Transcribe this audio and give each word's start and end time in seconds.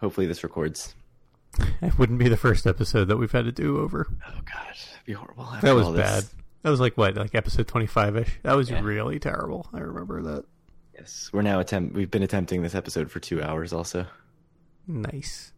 Hopefully 0.00 0.26
this 0.26 0.42
records. 0.44 0.94
It 1.80 1.98
wouldn't 1.98 2.18
be 2.18 2.28
the 2.28 2.36
first 2.36 2.66
episode 2.66 3.06
that 3.06 3.16
we've 3.16 3.32
had 3.32 3.44
to 3.46 3.52
do 3.52 3.78
over. 3.80 4.06
Oh 4.10 4.40
god, 4.44 4.66
it'd 4.70 5.06
be 5.06 5.12
horrible. 5.14 5.48
That 5.62 5.74
was 5.74 5.88
bad. 5.96 6.24
That 6.62 6.70
was 6.70 6.80
like 6.80 6.96
what, 6.98 7.16
like 7.16 7.34
episode 7.34 7.66
twenty 7.68 7.86
five 7.86 8.16
ish. 8.16 8.38
That 8.42 8.56
was 8.56 8.70
Yeah. 8.70 8.80
really 8.82 9.18
terrible. 9.18 9.66
I 9.72 9.78
remember 9.80 10.22
that. 10.22 10.44
Yes, 10.94 11.30
we're 11.32 11.42
now 11.42 11.60
attempt. 11.60 11.94
We've 11.94 12.10
been 12.10 12.22
attempting 12.22 12.62
this 12.62 12.74
episode 12.74 13.10
for 13.10 13.20
two 13.20 13.42
hours. 13.42 13.72
Also, 13.72 14.06
Nice. 14.86 15.52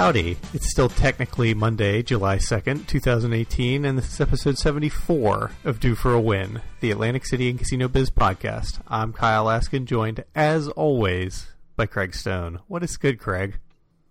Howdy. 0.00 0.38
It's 0.54 0.70
still 0.70 0.88
technically 0.88 1.52
Monday, 1.52 2.02
July 2.02 2.38
2nd, 2.38 2.86
2018, 2.86 3.84
and 3.84 3.98
this 3.98 4.14
is 4.14 4.18
episode 4.18 4.56
74 4.56 5.50
of 5.66 5.78
Due 5.78 5.94
for 5.94 6.14
a 6.14 6.20
Win, 6.20 6.62
the 6.80 6.90
Atlantic 6.90 7.26
City 7.26 7.50
and 7.50 7.58
Casino 7.58 7.86
Biz 7.86 8.08
podcast. 8.08 8.80
I'm 8.88 9.12
Kyle 9.12 9.50
Askin, 9.50 9.84
joined, 9.84 10.24
as 10.34 10.68
always, 10.68 11.48
by 11.76 11.84
Craig 11.84 12.14
Stone. 12.14 12.60
What 12.66 12.82
is 12.82 12.96
good, 12.96 13.18
Craig? 13.18 13.58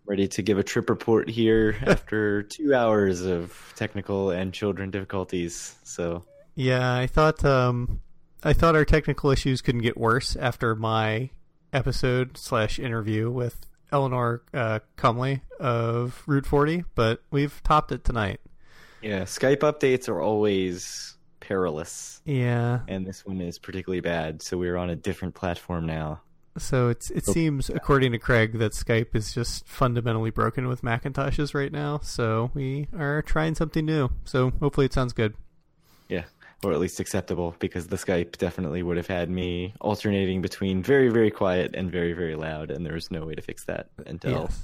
ready 0.06 0.28
to 0.28 0.44
give 0.44 0.60
a 0.60 0.64
trip 0.64 0.92
report 0.92 1.28
here 1.28 1.76
after 1.88 2.44
two 2.44 2.76
hours 2.76 3.26
of 3.26 3.74
technical 3.76 4.30
and 4.30 4.54
children 4.54 4.92
difficulties. 4.92 5.76
So 5.84 6.24
Yeah, 6.54 6.94
I 6.98 7.08
thought 7.08 7.44
um, 7.44 8.02
I 8.44 8.54
thought 8.54 8.76
our 8.76 8.86
technical 8.86 9.32
issues 9.32 9.64
couldn't 9.64 9.82
get 9.82 9.98
worse 9.98 10.36
after 10.36 10.76
my 10.76 11.32
episode 11.74 12.38
slash 12.38 12.78
interview 12.78 13.32
with 13.32 13.66
Eleanor 13.92 14.42
uh, 14.54 14.80
Cumley 14.98 15.42
of 15.60 16.24
Route 16.28 16.46
40, 16.46 16.86
but 16.96 17.22
we've 17.32 17.62
topped 17.64 17.92
it 17.92 18.04
tonight. 18.04 18.40
yeah, 19.02 19.22
Skype 19.24 19.60
updates 19.60 20.08
are 20.10 20.22
always 20.22 21.18
perilous, 21.40 22.22
Yeah, 22.26 22.82
and 22.88 23.06
this 23.06 23.26
one 23.26 23.42
is 23.42 23.58
particularly 23.60 24.02
bad. 24.02 24.42
So 24.42 24.58
we're 24.58 24.78
on 24.78 24.90
a 24.90 24.96
different 24.96 25.36
platform 25.36 25.86
now. 25.86 26.22
so 26.58 26.90
it's 26.90 27.10
it 27.12 27.26
seems, 27.26 27.70
according 27.70 28.12
to 28.12 28.18
Craig, 28.20 28.60
that 28.60 28.74
Skype 28.74 29.16
is 29.16 29.34
just 29.34 29.66
fundamentally 29.68 30.30
broken 30.30 30.68
with 30.68 30.82
Macintoshes 30.82 31.54
right 31.54 31.72
now. 31.72 32.00
So 32.04 32.52
we 32.54 32.88
are 32.98 33.22
trying 33.22 33.56
something 33.56 33.86
new. 33.86 34.10
So 34.26 34.52
hopefully 34.60 34.86
it 34.86 34.94
sounds 34.94 35.14
good. 35.14 35.34
Or 36.64 36.74
at 36.74 36.80
least 36.80 37.00
acceptable 37.00 37.56
because 37.60 37.88
the 37.88 37.96
Skype 37.96 38.38
definitely 38.38 38.84
would 38.84 38.98
have 38.98 39.08
had 39.08 39.30
me 39.30 39.74
alternating 39.80 40.42
between 40.42 40.84
very 40.84 41.10
very 41.10 41.32
quiet 41.32 41.74
and 41.74 41.90
very 41.92 42.12
very 42.14 42.36
loud, 42.36 42.70
and 42.70 42.86
there 42.86 42.94
was 42.96 43.10
no 43.10 43.26
way 43.26 43.34
to 43.36 43.42
fix 43.42 43.64
that 43.66 43.88
until 44.06 44.42
Yes. 44.42 44.62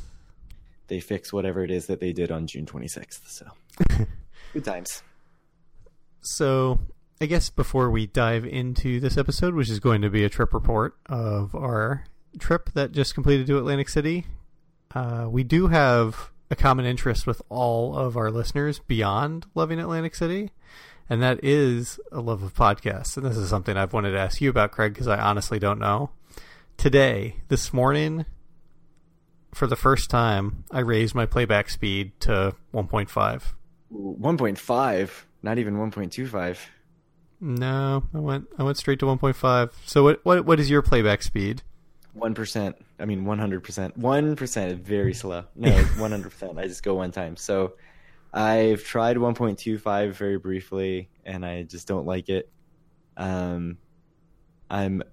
they 0.87 0.99
fix 0.99 1.31
whatever 1.31 1.63
it 1.63 1.71
is 1.71 1.87
that 1.87 2.01
they 2.01 2.11
did 2.11 2.31
on 2.31 2.47
June 2.47 2.65
26th. 2.65 3.21
So 3.29 3.45
good 4.53 4.65
times. 4.65 5.03
So, 6.21 6.79
I 7.21 7.27
guess 7.27 7.49
before 7.49 7.89
we 7.91 8.07
dive 8.07 8.45
into 8.45 8.99
this 8.99 9.17
episode, 9.17 9.53
which 9.53 9.69
is 9.69 9.79
going 9.79 10.01
to 10.01 10.09
be 10.09 10.23
a 10.23 10.29
trip 10.29 10.53
report 10.53 10.95
of 11.05 11.53
our 11.55 12.03
trip 12.39 12.71
that 12.73 12.91
just 12.91 13.13
completed 13.13 13.47
to 13.47 13.57
Atlantic 13.57 13.89
City, 13.89 14.25
uh, 14.93 15.27
we 15.29 15.43
do 15.43 15.67
have 15.67 16.31
a 16.49 16.55
common 16.55 16.85
interest 16.85 17.25
with 17.27 17.41
all 17.49 17.95
of 17.95 18.17
our 18.17 18.31
listeners 18.31 18.79
beyond 18.79 19.45
loving 19.55 19.79
Atlantic 19.79 20.15
City, 20.15 20.51
and 21.09 21.21
that 21.21 21.43
is 21.43 21.99
a 22.11 22.19
love 22.19 22.43
of 22.43 22.53
podcasts. 22.53 23.17
And 23.17 23.25
this 23.25 23.37
is 23.37 23.49
something 23.49 23.77
I've 23.77 23.93
wanted 23.93 24.11
to 24.11 24.19
ask 24.19 24.41
you 24.41 24.49
about, 24.49 24.71
Craig, 24.71 24.93
because 24.93 25.07
I 25.07 25.19
honestly 25.19 25.59
don't 25.59 25.79
know. 25.79 26.11
Today, 26.77 27.37
this 27.47 27.71
morning, 27.71 28.25
for 29.53 29.67
the 29.67 29.75
first 29.75 30.09
time, 30.09 30.65
I 30.71 30.79
raised 30.79 31.15
my 31.15 31.25
playback 31.25 31.69
speed 31.69 32.11
to 32.21 32.55
1.5. 32.73 33.43
1.5, 33.93 35.09
not 35.43 35.57
even 35.57 35.75
1.25. 35.75 36.57
No, 37.41 38.03
I 38.13 38.19
went 38.19 38.47
I 38.57 38.63
went 38.63 38.77
straight 38.77 38.99
to 38.99 39.05
1.5. 39.05 39.71
So 39.85 40.03
what 40.03 40.23
what 40.23 40.45
what 40.45 40.59
is 40.59 40.69
your 40.69 40.81
playback 40.81 41.21
speed? 41.21 41.61
One 42.13 42.33
percent. 42.33 42.77
I 42.97 43.05
mean, 43.05 43.25
one 43.25 43.39
hundred 43.39 43.61
percent. 43.63 43.97
One 43.97 44.37
percent 44.37 44.71
is 44.71 44.79
very 44.79 45.13
slow. 45.13 45.43
No, 45.53 45.71
one 45.97 46.11
hundred 46.11 46.31
percent. 46.31 46.57
I 46.57 46.65
just 46.65 46.81
go 46.81 46.95
one 46.95 47.11
time. 47.11 47.35
So 47.35 47.73
I've 48.35 48.83
tried 48.83 49.17
one 49.17 49.33
point 49.33 49.59
two 49.59 49.77
five 49.77 50.17
very 50.17 50.37
briefly, 50.37 51.09
and 51.25 51.45
I 51.45 51.63
just 51.63 51.87
don't 51.87 52.05
like 52.05 52.27
it. 52.27 52.51
Um, 53.15 53.77
I'm 54.69 55.03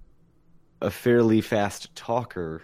a 0.80 0.90
fairly 0.90 1.40
fast 1.40 1.94
talker, 1.94 2.62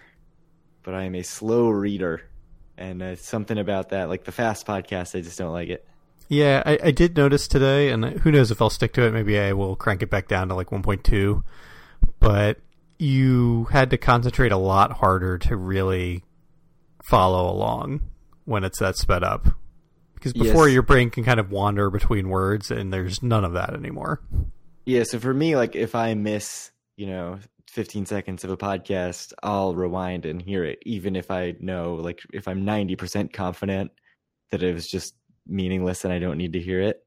but 0.83 0.93
I 0.93 1.03
am 1.03 1.15
a 1.15 1.23
slow 1.23 1.69
reader, 1.69 2.29
and 2.77 3.01
uh, 3.01 3.15
something 3.15 3.57
about 3.57 3.89
that, 3.89 4.09
like 4.09 4.25
the 4.25 4.33
fast 4.33 4.67
podcast, 4.67 5.17
I 5.17 5.21
just 5.21 5.37
don't 5.37 5.53
like 5.53 5.69
it. 5.69 5.87
Yeah, 6.27 6.61
I, 6.65 6.77
I 6.83 6.91
did 6.91 7.15
notice 7.15 7.47
today, 7.47 7.89
and 7.89 8.03
who 8.03 8.31
knows 8.31 8.51
if 8.51 8.61
I'll 8.61 8.69
stick 8.69 8.91
to 8.93 9.03
it. 9.03 9.11
Maybe 9.11 9.39
I 9.39 9.53
will 9.53 9.77
crank 9.77 10.03
it 10.03 10.09
back 10.09 10.27
down 10.27 10.49
to 10.49 10.55
like 10.55 10.69
1.2. 10.69 11.41
But 12.19 12.59
you 12.99 13.63
had 13.71 13.89
to 13.91 13.97
concentrate 13.97 14.51
a 14.51 14.57
lot 14.57 14.97
harder 14.97 15.37
to 15.37 15.55
really 15.55 16.25
follow 17.01 17.49
along 17.49 18.01
when 18.43 18.65
it's 18.65 18.79
that 18.79 18.97
sped 18.97 19.23
up. 19.23 19.47
Because 20.19 20.33
before 20.33 20.67
Yes. 20.67 20.73
your 20.73 20.83
brain 20.83 21.09
can 21.09 21.23
kind 21.23 21.39
of 21.39 21.49
wander 21.51 21.89
between 21.89 22.29
words, 22.29 22.69
and 22.71 22.91
there's 22.93 23.23
none 23.23 23.45
of 23.45 23.53
that 23.53 23.73
anymore. 23.73 24.21
Yeah, 24.85 25.03
so 25.03 25.17
for 25.19 25.33
me, 25.33 25.55
like 25.55 25.75
if 25.75 25.95
I 25.95 26.13
miss, 26.13 26.71
you 26.97 27.07
know, 27.07 27.39
15 27.69 28.05
seconds 28.05 28.43
of 28.43 28.49
a 28.49 28.57
podcast, 28.57 29.33
I'll 29.43 29.75
rewind 29.75 30.25
and 30.25 30.41
hear 30.41 30.63
it, 30.65 30.79
even 30.85 31.15
if 31.15 31.31
I 31.31 31.55
know, 31.59 31.95
like 31.95 32.21
if 32.33 32.47
I'm 32.47 32.65
90% 32.65 33.31
confident 33.31 33.91
that 34.51 34.63
it 34.63 34.73
was 34.73 34.87
just 34.89 35.15
meaningless 35.47 36.03
and 36.03 36.11
I 36.13 36.19
don't 36.19 36.37
need 36.37 36.53
to 36.53 36.59
hear 36.59 36.81
it. 36.81 37.03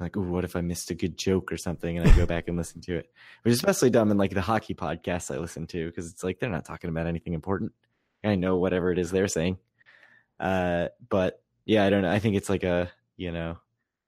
Like, 0.00 0.16
ooh, 0.16 0.22
what 0.22 0.44
if 0.44 0.56
I 0.56 0.60
missed 0.60 0.90
a 0.90 0.94
good 0.94 1.18
joke 1.18 1.52
or 1.52 1.56
something 1.56 1.98
and 1.98 2.08
I 2.08 2.16
go 2.16 2.24
back 2.24 2.48
and 2.48 2.56
listen 2.56 2.80
to 2.82 2.96
it? 2.96 3.10
Which 3.42 3.52
is 3.52 3.58
especially 3.58 3.90
dumb 3.90 4.10
in 4.10 4.16
like 4.16 4.32
the 4.32 4.40
hockey 4.40 4.74
podcasts 4.74 5.32
I 5.34 5.38
listen 5.38 5.66
to 5.68 5.86
because 5.86 6.10
it's 6.10 6.24
like 6.24 6.38
they're 6.40 6.48
not 6.50 6.64
talking 6.64 6.88
about 6.88 7.06
anything 7.06 7.34
important. 7.34 7.72
I 8.24 8.34
know 8.36 8.56
whatever 8.56 8.90
it 8.90 8.98
is 8.98 9.10
they're 9.10 9.28
saying. 9.28 9.58
Uh, 10.40 10.88
but 11.08 11.42
yeah, 11.68 11.84
I 11.84 11.90
don't 11.90 12.02
know. 12.02 12.10
I 12.10 12.18
think 12.18 12.34
it's 12.34 12.48
like 12.48 12.64
a, 12.64 12.90
you 13.16 13.30
know, 13.30 13.58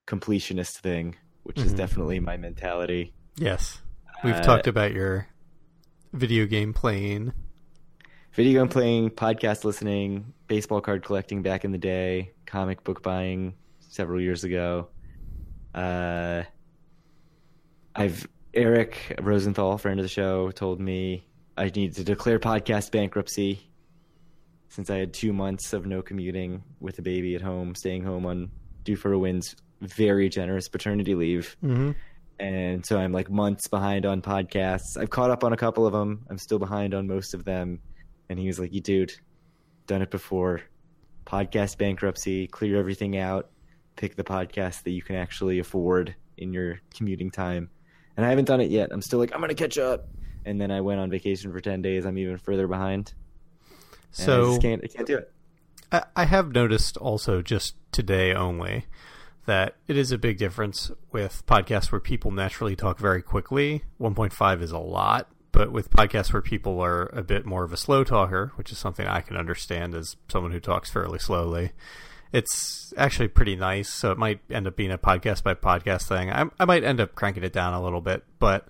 completionist 0.07 0.79
thing, 0.79 1.15
which 1.45 1.59
is 1.59 1.73
Mhm. 1.73 1.77
definitely 1.77 2.19
my 2.19 2.37
mentality. 2.37 3.13
Yes, 3.37 3.81
we've 4.25 4.35
Uh, 4.35 4.41
talked 4.43 4.67
about 4.67 4.93
your 4.93 5.29
video 6.13 6.47
game 6.47 6.73
playing. 6.73 7.33
video 8.33 8.61
game 8.61 8.69
playing, 8.69 9.11
podcast 9.11 9.65
listening, 9.65 10.33
baseball 10.47 10.81
card 10.81 11.05
collecting 11.05 11.43
back 11.43 11.65
in 11.65 11.73
the 11.73 11.79
day, 11.79 12.33
comic 12.47 12.83
book 12.85 13.03
buying 13.03 13.55
several 13.81 14.21
years 14.21 14.43
ago. 14.45 14.89
Uh, 15.75 16.45
I've 17.95 18.27
Eric 18.55 19.17
Rosenthal, 19.21 19.79
friend 19.79 20.01
of 20.01 20.05
the 20.05 20.09
show, 20.09 20.51
told 20.51 20.81
me 20.81 21.27
I 21.57 21.71
need 21.75 21.95
to 21.97 22.05
declare 22.05 22.39
podcast 22.39 22.91
bankruptcy 22.93 23.70
since 24.71 24.89
I 24.89 24.97
had 24.97 25.13
two 25.13 25.33
months 25.33 25.73
of 25.73 25.85
no 25.85 26.01
commuting 26.01 26.63
with 26.81 26.99
a 26.99 27.03
baby 27.03 27.35
at 27.35 27.43
home, 27.43 27.75
staying 27.75 28.05
home 28.05 28.25
on 28.25 28.51
due 28.85 28.97
for 28.97 29.13
a 29.13 29.19
win's 29.19 29.55
very 29.81 30.29
generous 30.29 30.69
paternity 30.69 31.15
leave. 31.15 31.57
Mm-hmm. 31.63 31.93
and 32.39 32.87
so 32.87 32.99
I'm 32.99 33.13
like 33.13 33.31
months 33.31 33.69
behind 33.69 34.07
on 34.07 34.23
podcasts. 34.23 34.97
I've 34.97 35.11
caught 35.11 35.31
up 35.31 35.45
on 35.45 35.53
a 35.53 35.57
couple 35.57 35.87
of 35.87 35.93
them. 35.93 36.25
I'm 36.31 36.39
still 36.39 36.59
behind 36.59 36.95
on 36.95 37.07
most 37.07 37.35
of 37.35 37.45
them. 37.45 37.81
And 38.31 38.39
he 38.39 38.47
was 38.47 38.59
like, 38.59 38.73
"You 38.73 38.81
dude, 38.81 39.13
done 39.87 40.03
it 40.03 40.11
before. 40.11 40.63
Podcast 41.27 41.77
bankruptcy, 41.77 42.47
clear 42.47 42.79
everything 42.79 43.17
out, 43.19 43.51
pick 43.97 44.17
the 44.17 44.25
podcast 44.25 44.85
that 44.85 44.93
you 44.93 45.03
can 45.03 45.17
actually 45.17 45.59
afford 45.59 46.15
in 46.39 46.53
your 46.53 46.81
commuting 46.95 47.31
time." 47.31 47.69
And 48.17 48.25
I 48.25 48.31
haven't 48.31 48.47
done 48.47 48.61
it 48.61 48.71
yet. 48.71 48.91
I'm 48.93 49.03
still 49.03 49.19
like, 49.19 49.33
"I'm 49.35 49.41
going 49.41 49.49
to 49.49 49.55
catch 49.55 49.79
up." 49.79 50.09
And 50.45 50.61
then 50.61 50.71
I 50.71 50.81
went 50.81 51.01
on 51.01 51.11
vacation 51.11 51.53
for 51.53 51.61
10 51.61 51.83
days. 51.83 52.07
I'm 52.07 52.17
even 52.17 52.39
further 52.39 52.67
behind. 52.69 53.13
I 54.19 54.23
So 54.23 54.47
just 54.51 54.63
can't 54.63 54.85
I 54.85 54.87
can't 54.89 55.07
do 55.07 55.19
it. 55.19 55.33
I, 55.93 56.05
I 56.17 56.25
have 56.25 56.53
noticed 56.53 56.97
also 56.97 57.43
just 57.43 57.75
today 57.93 58.35
only 58.35 58.87
that 59.47 59.77
it 59.89 59.97
is 59.97 60.13
a 60.13 60.19
big 60.19 60.39
difference 60.39 60.91
with 61.11 61.45
podcasts 61.47 61.91
where 61.91 62.01
people 62.01 62.31
naturally 62.31 62.77
talk 62.77 62.99
very 62.99 63.23
quickly. 63.23 63.83
1.5 64.01 64.63
is 64.63 64.71
a 64.71 64.79
lot, 64.79 65.29
but 65.51 65.73
with 65.73 65.91
podcasts 65.91 66.33
where 66.33 66.43
people 66.43 66.81
are 66.81 67.07
a 67.07 67.23
bit 67.23 67.45
more 67.47 67.65
of 67.65 67.73
a 67.73 67.77
slow 67.77 68.05
talker, 68.05 68.53
which 68.57 68.71
is 68.71 68.79
something 68.79 69.07
I 69.07 69.21
can 69.23 69.37
understand 69.37 69.95
as 69.95 70.17
someone 70.29 70.53
who 70.53 70.61
talks 70.61 70.91
fairly 70.91 71.19
slowly, 71.19 71.73
it's 72.33 72.95
actually 72.97 73.29
pretty 73.29 73.57
nice. 73.57 73.89
So 73.89 74.13
it 74.13 74.19
might 74.19 74.41
end 74.51 74.67
up 74.67 74.77
being 74.77 74.93
a 74.93 74.99
podcast 74.99 75.43
by 75.43 75.55
podcast 75.55 76.07
thing. 76.07 76.31
I, 76.31 76.45
I 76.61 76.65
might 76.65 76.85
end 76.85 77.01
up 77.01 77.15
cranking 77.15 77.43
it 77.43 77.53
down 77.53 77.75
a 77.75 77.83
little 77.83 78.01
bit, 78.01 78.23
but 78.39 78.69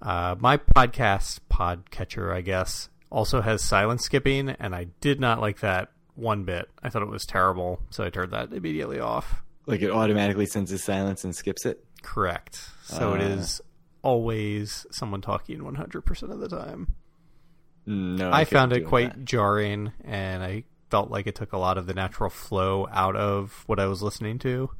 uh, 0.00 0.36
my 0.38 0.56
podcast 0.56 1.40
podcatcher, 1.50 2.32
I 2.32 2.40
guess, 2.40 2.88
also 3.10 3.40
has 3.40 3.62
silence 3.62 4.04
skipping, 4.04 4.50
and 4.50 4.74
I 4.74 4.84
did 5.00 5.20
not 5.20 5.40
like 5.40 5.60
that 5.60 5.90
one 6.14 6.44
bit. 6.44 6.68
I 6.82 6.88
thought 6.88 7.02
it 7.02 7.08
was 7.08 7.26
terrible, 7.26 7.80
so 7.90 8.04
I 8.04 8.10
turned 8.10 8.32
that 8.32 8.52
immediately 8.52 8.98
off. 9.00 9.42
Like 9.66 9.82
it 9.82 9.90
automatically 9.90 10.46
senses 10.46 10.82
silence 10.82 11.24
and 11.24 11.34
skips 11.34 11.66
it. 11.66 11.84
Correct. 12.02 12.60
So 12.84 13.14
it 13.14 13.20
Uh. 13.20 13.24
is 13.24 13.60
always 14.02 14.86
someone 14.90 15.20
talking 15.20 15.60
100% 15.64 16.30
of 16.30 16.38
the 16.38 16.48
time. 16.48 16.94
No, 17.84 18.30
I, 18.32 18.44
found 18.44 18.72
it 18.72 18.84
quite 18.86 19.14
that. 19.14 19.24
jarring, 19.24 19.92
and 20.04 20.42
I 20.42 20.64
felt 20.90 21.10
like 21.10 21.26
it 21.26 21.34
took 21.36 21.52
a 21.52 21.58
lot 21.58 21.78
of 21.78 21.86
the 21.86 21.94
natural 21.94 22.30
flow 22.30 22.88
out 22.90 23.14
of 23.16 23.62
what 23.66 23.78
I 23.78 23.86
was 23.86 24.02
listening 24.02 24.38
to. 24.40 24.70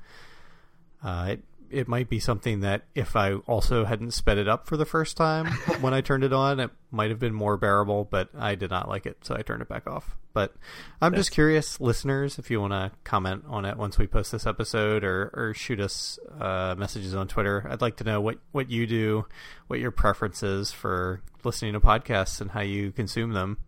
Uh, 1.02 1.26
it 1.30 1.44
it 1.70 1.88
might 1.88 2.08
be 2.08 2.18
something 2.18 2.60
that 2.60 2.84
if 2.94 3.16
I 3.16 3.34
also 3.34 3.84
hadn't 3.84 4.12
sped 4.12 4.38
it 4.38 4.48
up 4.48 4.66
for 4.66 4.76
the 4.76 4.86
first 4.86 5.16
time 5.16 5.46
when 5.80 5.94
I 5.94 6.00
turned 6.00 6.24
it 6.24 6.32
on, 6.32 6.60
it 6.60 6.70
might 6.90 7.10
have 7.10 7.18
been 7.18 7.34
more 7.34 7.56
bearable. 7.56 8.04
But 8.04 8.30
I 8.36 8.54
did 8.54 8.70
not 8.70 8.88
like 8.88 9.06
it, 9.06 9.18
so 9.22 9.34
I 9.36 9.42
turned 9.42 9.62
it 9.62 9.68
back 9.68 9.86
off. 9.86 10.16
But 10.32 10.54
I'm 11.00 11.14
just 11.14 11.30
curious, 11.30 11.80
listeners, 11.80 12.38
if 12.38 12.50
you 12.50 12.60
want 12.60 12.72
to 12.72 12.92
comment 13.04 13.44
on 13.48 13.64
it 13.64 13.76
once 13.76 13.96
we 13.96 14.06
post 14.06 14.32
this 14.32 14.46
episode, 14.46 15.04
or 15.04 15.30
or 15.32 15.54
shoot 15.54 15.80
us 15.80 16.18
uh, 16.40 16.74
messages 16.76 17.14
on 17.14 17.28
Twitter. 17.28 17.66
I'd 17.70 17.80
like 17.80 17.96
to 17.96 18.04
know 18.04 18.20
what 18.20 18.38
what 18.52 18.70
you 18.70 18.86
do, 18.86 19.26
what 19.66 19.80
your 19.80 19.90
preferences 19.90 20.72
for 20.72 21.22
listening 21.44 21.72
to 21.72 21.80
podcasts, 21.80 22.40
and 22.40 22.50
how 22.50 22.60
you 22.60 22.92
consume 22.92 23.32
them. 23.32 23.58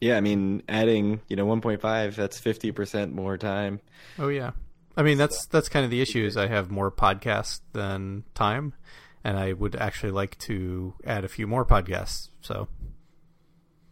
Yeah, 0.00 0.16
I 0.16 0.20
mean, 0.20 0.62
adding 0.68 1.20
you 1.28 1.36
know 1.36 1.46
1.5, 1.46 2.14
that's 2.14 2.38
50 2.38 2.72
percent 2.72 3.14
more 3.14 3.36
time. 3.36 3.80
Oh 4.18 4.28
yeah. 4.28 4.52
I 4.98 5.02
mean 5.02 5.16
that's 5.16 5.46
that's 5.46 5.68
kind 5.68 5.84
of 5.84 5.90
the 5.92 6.02
issue 6.02 6.24
is 6.26 6.36
I 6.36 6.48
have 6.48 6.70
more 6.70 6.90
podcasts 6.90 7.60
than 7.72 8.24
time 8.34 8.74
and 9.24 9.38
I 9.38 9.52
would 9.52 9.76
actually 9.76 10.10
like 10.10 10.36
to 10.38 10.94
add 11.04 11.24
a 11.24 11.28
few 11.28 11.46
more 11.46 11.64
podcasts. 11.64 12.30
So 12.40 12.68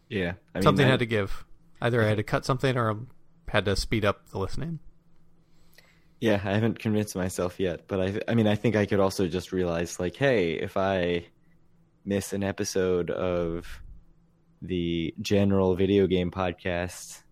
Yeah, 0.09 0.33
I 0.55 0.59
mean, 0.59 0.63
something 0.65 0.85
I- 0.87 0.91
had 0.91 0.99
to 0.99 1.07
give. 1.07 1.45
Either 1.81 2.03
I 2.03 2.07
had 2.09 2.17
to 2.17 2.23
mhm. 2.25 2.27
cut 2.27 2.45
something 2.45 2.77
or 2.77 2.91
I 2.91 2.95
had 3.49 3.65
to 3.67 3.77
speed 3.77 4.05
up 4.05 4.29
the 4.31 4.39
listening. 4.39 4.81
Yeah, 6.21 6.41
I 6.43 6.55
haven't 6.55 6.79
convinced 6.79 7.15
myself 7.15 7.61
yet, 7.61 7.83
but 7.87 8.01
I 8.01 8.21
I 8.27 8.35
mean, 8.35 8.47
I 8.49 8.57
think 8.57 8.75
I 8.75 8.87
could 8.87 9.01
also 9.01 9.29
just 9.29 9.53
realize 9.53 10.01
like, 10.01 10.17
hey, 10.17 10.53
if 10.55 10.77
I 10.77 11.27
miss 12.05 12.33
an 12.33 12.43
episode 12.43 13.11
of 13.11 13.67
the 14.63 15.15
general 15.21 15.77
video 15.77 16.07
game 16.07 16.31
podcast, 16.31 17.23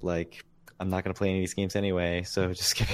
like 0.00 0.44
I'm 0.80 0.88
not 0.88 1.04
going 1.04 1.14
to 1.14 1.18
play 1.18 1.28
any 1.28 1.38
of 1.38 1.42
these 1.42 1.54
games 1.54 1.76
anyway, 1.76 2.22
so 2.22 2.48
mm. 2.48 2.56
just 2.56 2.74
give 2.74 2.90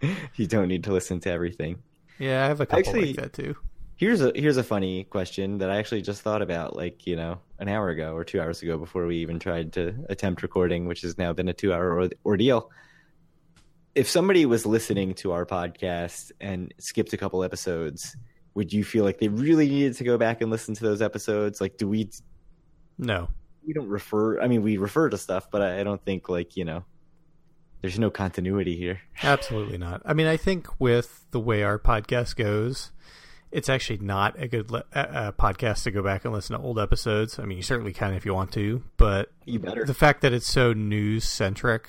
it. 0.00 0.08
you 0.36 0.46
don't 0.46 0.68
need 0.68 0.84
to 0.84 0.92
listen 0.92 1.18
to 1.20 1.30
everything. 1.30 1.82
Yeah, 2.18 2.44
I 2.44 2.48
have 2.48 2.60
a 2.60 2.66
couple 2.66 2.78
Actually- 2.78 3.06
like 3.08 3.16
that 3.16 3.32
too. 3.32 3.56
Here's 3.96 4.20
a 4.20 4.30
here's 4.32 4.56
a 4.56 4.62
funny 4.62 5.02
question 5.02 5.58
that 5.58 5.70
I 5.70 5.78
actually 5.78 6.02
just 6.02 6.22
thought 6.22 6.40
about 6.40 6.76
like, 6.76 7.04
you 7.04 7.16
know, 7.16 7.40
an 7.58 7.68
hour 7.68 7.88
ago 7.88 8.14
or 8.14 8.22
2 8.22 8.40
hours 8.40 8.62
ago 8.62 8.78
before 8.78 9.04
we 9.06 9.16
even 9.16 9.40
tried 9.40 9.72
to 9.72 9.92
attempt 10.08 10.44
recording, 10.44 10.86
which 10.86 11.00
has 11.00 11.18
now 11.18 11.32
been 11.32 11.48
a 11.48 11.52
2-hour 11.52 12.00
or- 12.00 12.10
ordeal. 12.24 12.70
If 13.96 14.08
somebody 14.08 14.46
was 14.46 14.64
listening 14.64 15.14
to 15.14 15.32
our 15.32 15.44
podcast 15.44 16.30
and 16.40 16.72
skipped 16.78 17.12
a 17.12 17.16
couple 17.16 17.42
episodes, 17.42 18.16
would 18.54 18.72
you 18.72 18.84
feel 18.84 19.02
like 19.02 19.18
they 19.18 19.26
really 19.26 19.68
needed 19.68 19.96
to 19.96 20.04
go 20.04 20.16
back 20.16 20.42
and 20.42 20.48
listen 20.52 20.74
to 20.74 20.84
those 20.84 21.02
episodes? 21.02 21.60
Like 21.60 21.76
do 21.76 21.88
we 21.88 22.08
No. 22.98 23.28
We 23.68 23.74
don't 23.74 23.88
refer 23.88 24.40
I 24.40 24.48
mean, 24.48 24.62
we 24.62 24.78
refer 24.78 25.08
to 25.10 25.18
stuff, 25.18 25.48
but 25.52 25.62
I 25.62 25.80
I 25.80 25.82
don't 25.84 26.02
think 26.04 26.28
like, 26.28 26.56
you 26.56 26.64
know, 26.64 26.84
there's 27.82 27.98
no 27.98 28.10
continuity 28.10 28.76
here. 28.76 29.00
Absolutely 29.22 29.78
not. 29.78 30.02
I 30.04 30.14
mean, 30.14 30.26
I 30.26 30.36
think 30.36 30.66
with 30.80 31.26
the 31.30 31.38
way 31.38 31.62
our 31.62 31.78
podcast 31.78 32.34
goes, 32.34 32.90
it's 33.52 33.68
actually 33.68 33.98
not 33.98 34.40
a 34.40 34.48
good 34.48 34.70
le- 34.70 34.84
uh, 34.94 35.32
podcast 35.32 35.82
to 35.84 35.90
go 35.90 36.02
back 36.02 36.24
and 36.24 36.32
listen 36.34 36.56
to 36.56 36.62
old 36.62 36.78
episodes. 36.78 37.38
I 37.38 37.44
mean, 37.44 37.56
you 37.58 37.62
certainly 37.62 37.92
can 37.92 38.14
if 38.14 38.24
you 38.26 38.34
want 38.34 38.52
to, 38.52 38.82
but 38.96 39.30
You 39.44 39.58
better. 39.58 39.84
the 39.84 39.94
fact 39.94 40.22
that 40.22 40.32
it's 40.32 40.46
so 40.48 40.72
news 40.72 41.24
centric 41.24 41.88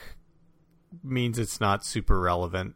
means 1.04 1.40
it's 1.40 1.60
not 1.62 1.86
super 1.86 2.20
relevant 2.20 2.76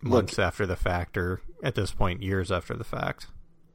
months 0.00 0.38
after 0.38 0.66
the 0.66 0.76
fact 0.76 1.16
or 1.16 1.40
at 1.62 1.74
this 1.74 1.90
point 1.92 2.22
years 2.22 2.52
after 2.52 2.74
the 2.76 2.84
fact. 2.84 3.26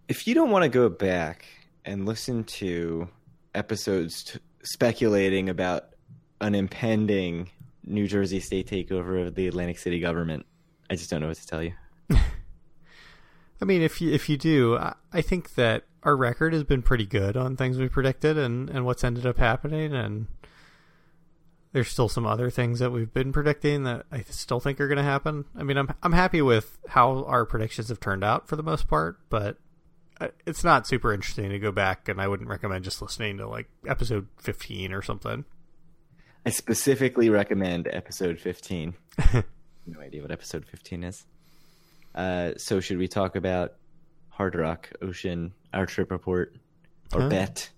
if 0.07 0.28
you 0.28 0.34
don't 0.36 0.51
want 0.51 0.63
to 0.63 0.69
go 0.69 0.90
back 0.90 1.46
and 1.86 2.06
listen 2.06 2.44
to 2.44 3.07
episodes 3.54 4.24
t- 4.24 4.40
speculating 4.63 5.50
about 5.50 5.90
an 6.42 6.56
impending 6.56 7.50
New 7.84 8.07
Jersey 8.07 8.40
state 8.40 8.68
takeover 8.69 9.25
of 9.25 9.36
the 9.36 9.48
Atlantic 9.48 9.80
City 9.80 10.00
government, 10.00 10.46
I 10.90 10.96
just 10.96 11.10
don't 11.10 11.22
know 11.22 11.28
what 11.28 11.38
to 11.38 11.48
tell 11.48 11.63
you. 11.63 11.74
I 13.62 13.66
mean, 13.66 13.81
if 13.81 14.01
you 14.01 14.12
if 14.12 14.30
you 14.30 14.38
do, 14.38 14.78
I, 14.78 14.96
I 15.12 15.22
think 15.22 15.56
that 15.56 15.84
our 16.04 16.16
record 16.16 16.54
has 16.54 16.63
been 16.63 16.81
pretty 16.81 17.06
good 17.06 17.36
on 17.36 17.57
things 17.57 17.78
we 17.78 17.90
predicted 17.90 18.38
and 18.38 18.69
and 18.69 18.86
what's 18.86 19.04
ended 19.04 19.25
up 19.25 19.38
happening, 19.38 19.94
and 19.94 20.28
there's 21.72 21.90
still 21.90 22.10
some 22.10 22.25
other 22.25 22.50
things 22.50 22.80
that 22.80 22.92
we've 22.92 23.13
been 23.13 23.31
predicting 23.31 23.84
that 23.84 24.06
I 24.12 24.22
still 24.30 24.60
think 24.60 24.80
are 24.80 24.88
going 24.88 24.98
to 24.98 25.04
happen. 25.04 25.46
I 25.56 25.63
mean, 25.63 25.78
I'm 25.78 25.94
I'm 26.01 26.13
happy 26.13 26.42
with 26.42 26.78
how 26.90 27.24
our 27.25 27.46
predictions 27.46 27.90
have 27.90 28.00
turned 28.00 28.24
out 28.24 28.48
for 28.48 28.56
the 28.56 28.63
most 28.63 28.88
part, 28.88 29.19
but 29.30 29.57
it's 30.45 30.63
not 30.63 30.86
super 30.88 31.13
interesting 31.13 31.50
to 31.50 31.60
go 31.60 31.71
back, 31.71 32.10
and 32.10 32.19
I 32.21 32.27
wouldn't 32.27 32.50
recommend 32.50 32.83
just 32.83 33.01
listening 33.01 33.38
to 33.38 33.48
like 33.48 33.68
episode 33.88 34.27
15 34.38 34.92
or 34.94 35.01
something. 35.01 35.45
I 36.45 36.50
specifically 36.51 37.30
recommend 37.30 37.88
episode 37.92 38.39
15. 38.39 38.94
no 39.86 40.00
idea 40.01 40.21
what 40.21 40.31
episode 40.31 40.66
15 40.66 41.04
is. 41.04 41.25
Uh, 42.16 42.51
so, 42.57 42.80
should 42.80 42.98
we 42.98 43.07
talk 43.07 43.36
about 43.36 43.74
Hard 44.30 44.56
Rock 44.56 44.89
Ocean, 45.01 45.54
our 45.74 45.86
trip 45.86 46.12
report, 46.12 46.56
or 47.13 47.22
Huh? 47.22 47.30
bet? 47.30 47.69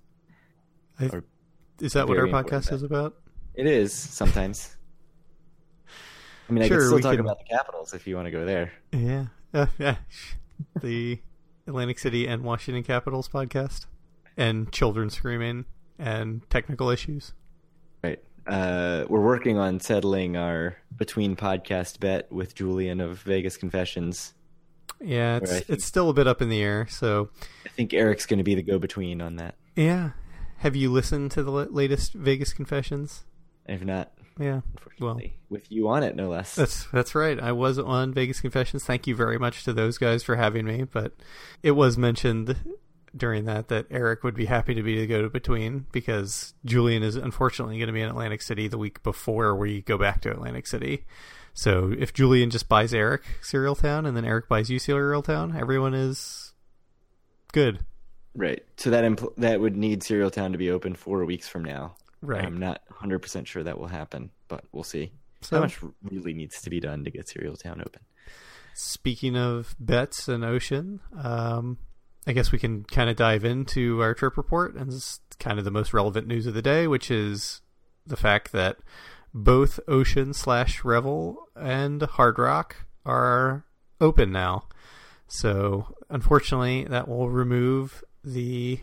I, 1.00 1.06
Or 1.08 1.24
is 1.80 1.94
that 1.94 2.08
what 2.08 2.18
our 2.18 2.28
podcast 2.28 2.72
is 2.72 2.84
about? 2.84 3.16
It 3.56 3.66
is 3.68 3.94
sometimes. 3.94 4.78
I 6.50 6.54
mean, 6.54 6.64
I 6.64 6.68
Sure, 6.68 6.78
can 6.80 6.88
still 6.88 7.00
talk 7.00 7.12
can- 7.12 7.20
about 7.22 7.40
the 7.40 7.46
capitals 7.46 7.94
if 7.94 8.08
you 8.08 8.16
want 8.16 8.28
to 8.28 8.32
go 8.32 8.46
there. 8.46 8.72
Yeah, 8.92 9.26
uh, 9.54 9.66
yeah. 9.80 9.96
the 10.82 11.20
Atlantic 11.68 12.00
City 12.00 12.28
and 12.28 12.44
Washington 12.44 12.84
Capitals 12.84 13.28
podcast, 13.30 13.86
and 14.38 14.72
children 14.72 15.10
screaming 15.10 15.66
and 16.00 16.48
technical 16.50 16.90
issues. 16.90 17.34
Right. 18.04 18.20
Uh, 18.48 19.06
we're 19.08 19.22
working 19.24 19.58
on 19.58 19.80
settling 19.80 20.36
our 20.36 20.78
between 20.98 21.36
podcast 21.36 22.00
bet 22.00 22.32
with 22.32 22.56
Julian 22.56 23.00
of 23.00 23.20
Vegas 23.20 23.58
Confessions. 23.58 24.34
Yeah, 25.00 25.38
it's 25.38 25.52
think- 25.52 25.66
it's 25.70 25.86
still 25.86 26.10
a 26.10 26.14
bit 26.14 26.28
up 26.28 26.42
in 26.42 26.50
the 26.50 26.62
air. 26.62 26.88
So 26.90 27.30
I 27.66 27.70
think 27.70 27.94
Eric's 27.94 28.26
going 28.26 28.40
to 28.40 28.44
be 28.44 28.56
the 28.56 28.64
go 28.64 28.80
between 28.80 29.22
on 29.22 29.36
that. 29.38 29.56
yeah, 29.76 30.12
have 30.58 30.76
you 30.76 30.92
listened 30.92 31.32
to 31.32 31.44
the 31.44 31.52
latest 31.52 32.14
Vegas 32.14 32.54
Confessions? 32.54 33.24
If 33.68 33.84
not, 33.84 34.12
Yeah, 34.40 34.62
unfortunately, 34.72 35.38
with 35.50 35.72
you 35.72 35.90
on 35.90 36.04
it, 36.04 36.16
no 36.16 36.30
less. 36.30 36.56
that's 36.56 36.86
that's 36.88 37.16
right. 37.16 37.40
I 37.40 37.52
was 37.52 37.78
on 37.78 38.14
Vegas 38.14 38.42
Confessions. 38.42 38.84
Thank 38.84 39.08
you 39.08 39.16
very 39.16 39.38
much 39.38 39.64
to 39.66 39.74
those 39.74 39.98
guys 39.98 40.24
for 40.24 40.36
having 40.36 40.66
me. 40.66 40.84
But 40.84 41.14
it 41.62 41.72
was 41.72 41.98
mentioned 41.98 42.56
during 43.16 43.46
that 43.46 43.68
that 43.68 43.88
Eric 43.92 44.24
would 44.24 44.36
be 44.36 44.46
happy 44.46 44.74
to 44.74 44.84
be 44.84 45.00
the 45.00 45.08
go 45.08 45.22
to 45.22 45.30
between 45.30 45.86
because 45.92 46.54
Julian 46.66 47.04
is 47.04 47.16
unfortunately 47.16 47.78
going 47.78 47.88
to 47.88 47.94
be 47.94 48.02
in 48.02 48.10
Atlantic 48.10 48.42
City 48.42 48.68
the 48.68 48.78
week 48.78 49.04
before 49.04 49.56
we 49.56 49.82
go 49.82 49.98
back 49.98 50.22
to 50.22 50.32
Atlantic 50.32 50.68
City. 50.68 51.06
So 51.54 51.94
if 51.98 52.14
Julian 52.14 52.50
just 52.50 52.70
buys 52.70 52.94
Eric 52.94 53.24
Serial 53.42 53.76
Town 53.76 54.06
and 54.06 54.16
then 54.16 54.26
Eric 54.26 54.48
buys 54.48 54.70
you 54.70 54.80
Serial 54.80 55.22
Town, 55.22 55.56
everyone 55.58 55.94
is 55.94 56.54
good. 57.52 57.86
Right. 58.34 58.64
So 58.78 58.90
that 58.92 59.04
impl- 59.04 59.36
that 59.38 59.60
would 59.60 59.76
need 59.76 60.04
Serial 60.04 60.32
Town 60.32 60.54
to 60.54 60.58
be 60.58 60.72
open 60.72 60.96
four 60.96 61.26
weeks 61.26 61.50
from 61.50 61.66
now. 61.66 61.96
Right. 62.22 62.44
I'm 62.44 62.58
not 62.58 62.82
100% 62.92 63.48
sure 63.48 63.64
that 63.64 63.80
will 63.80 63.88
happen, 63.88 64.32
but 64.48 64.64
we'll 64.72 64.84
see. 64.84 65.12
So 65.42 65.58
How 65.58 65.64
much 65.64 65.80
really 66.04 66.34
needs 66.34 66.62
to 66.62 66.70
be 66.70 66.80
done 66.80 67.04
to 67.04 67.12
get 67.12 67.28
Serial 67.28 67.56
Town 67.56 67.82
open? 67.82 68.02
Speaking 68.74 69.36
of 69.36 69.76
bets 69.80 70.28
and 70.28 70.46
ocean, 70.46 71.00
um, 71.22 71.78
I 72.28 72.34
guess 72.34 72.52
we 72.52 72.60
can 72.60 72.84
kind 72.84 73.10
of 73.10 73.16
dive 73.16 73.44
into 73.44 74.02
our 74.02 74.14
trip 74.14 74.38
report 74.38 74.76
and 74.76 74.88
this 74.88 74.96
is 74.96 75.20
kind 75.40 75.58
of 75.58 75.66
the 75.66 75.72
most 75.72 75.94
relevant 75.94 76.28
news 76.28 76.46
of 76.46 76.54
the 76.54 76.62
day, 76.62 76.88
which 76.88 77.10
is 77.10 77.62
the 78.06 78.16
fact 78.16 78.52
that 78.52 78.78
both 79.34 79.80
Ocean 79.88 80.34
slash 80.34 80.84
Revel 80.84 81.48
and 81.56 82.02
Hard 82.02 82.38
Rock 82.38 82.86
are 83.06 83.66
open 84.00 84.32
now. 84.32 84.68
So 85.28 85.96
unfortunately, 86.10 86.84
that 86.86 87.08
will 87.08 87.30
remove 87.30 88.04
the 88.24 88.82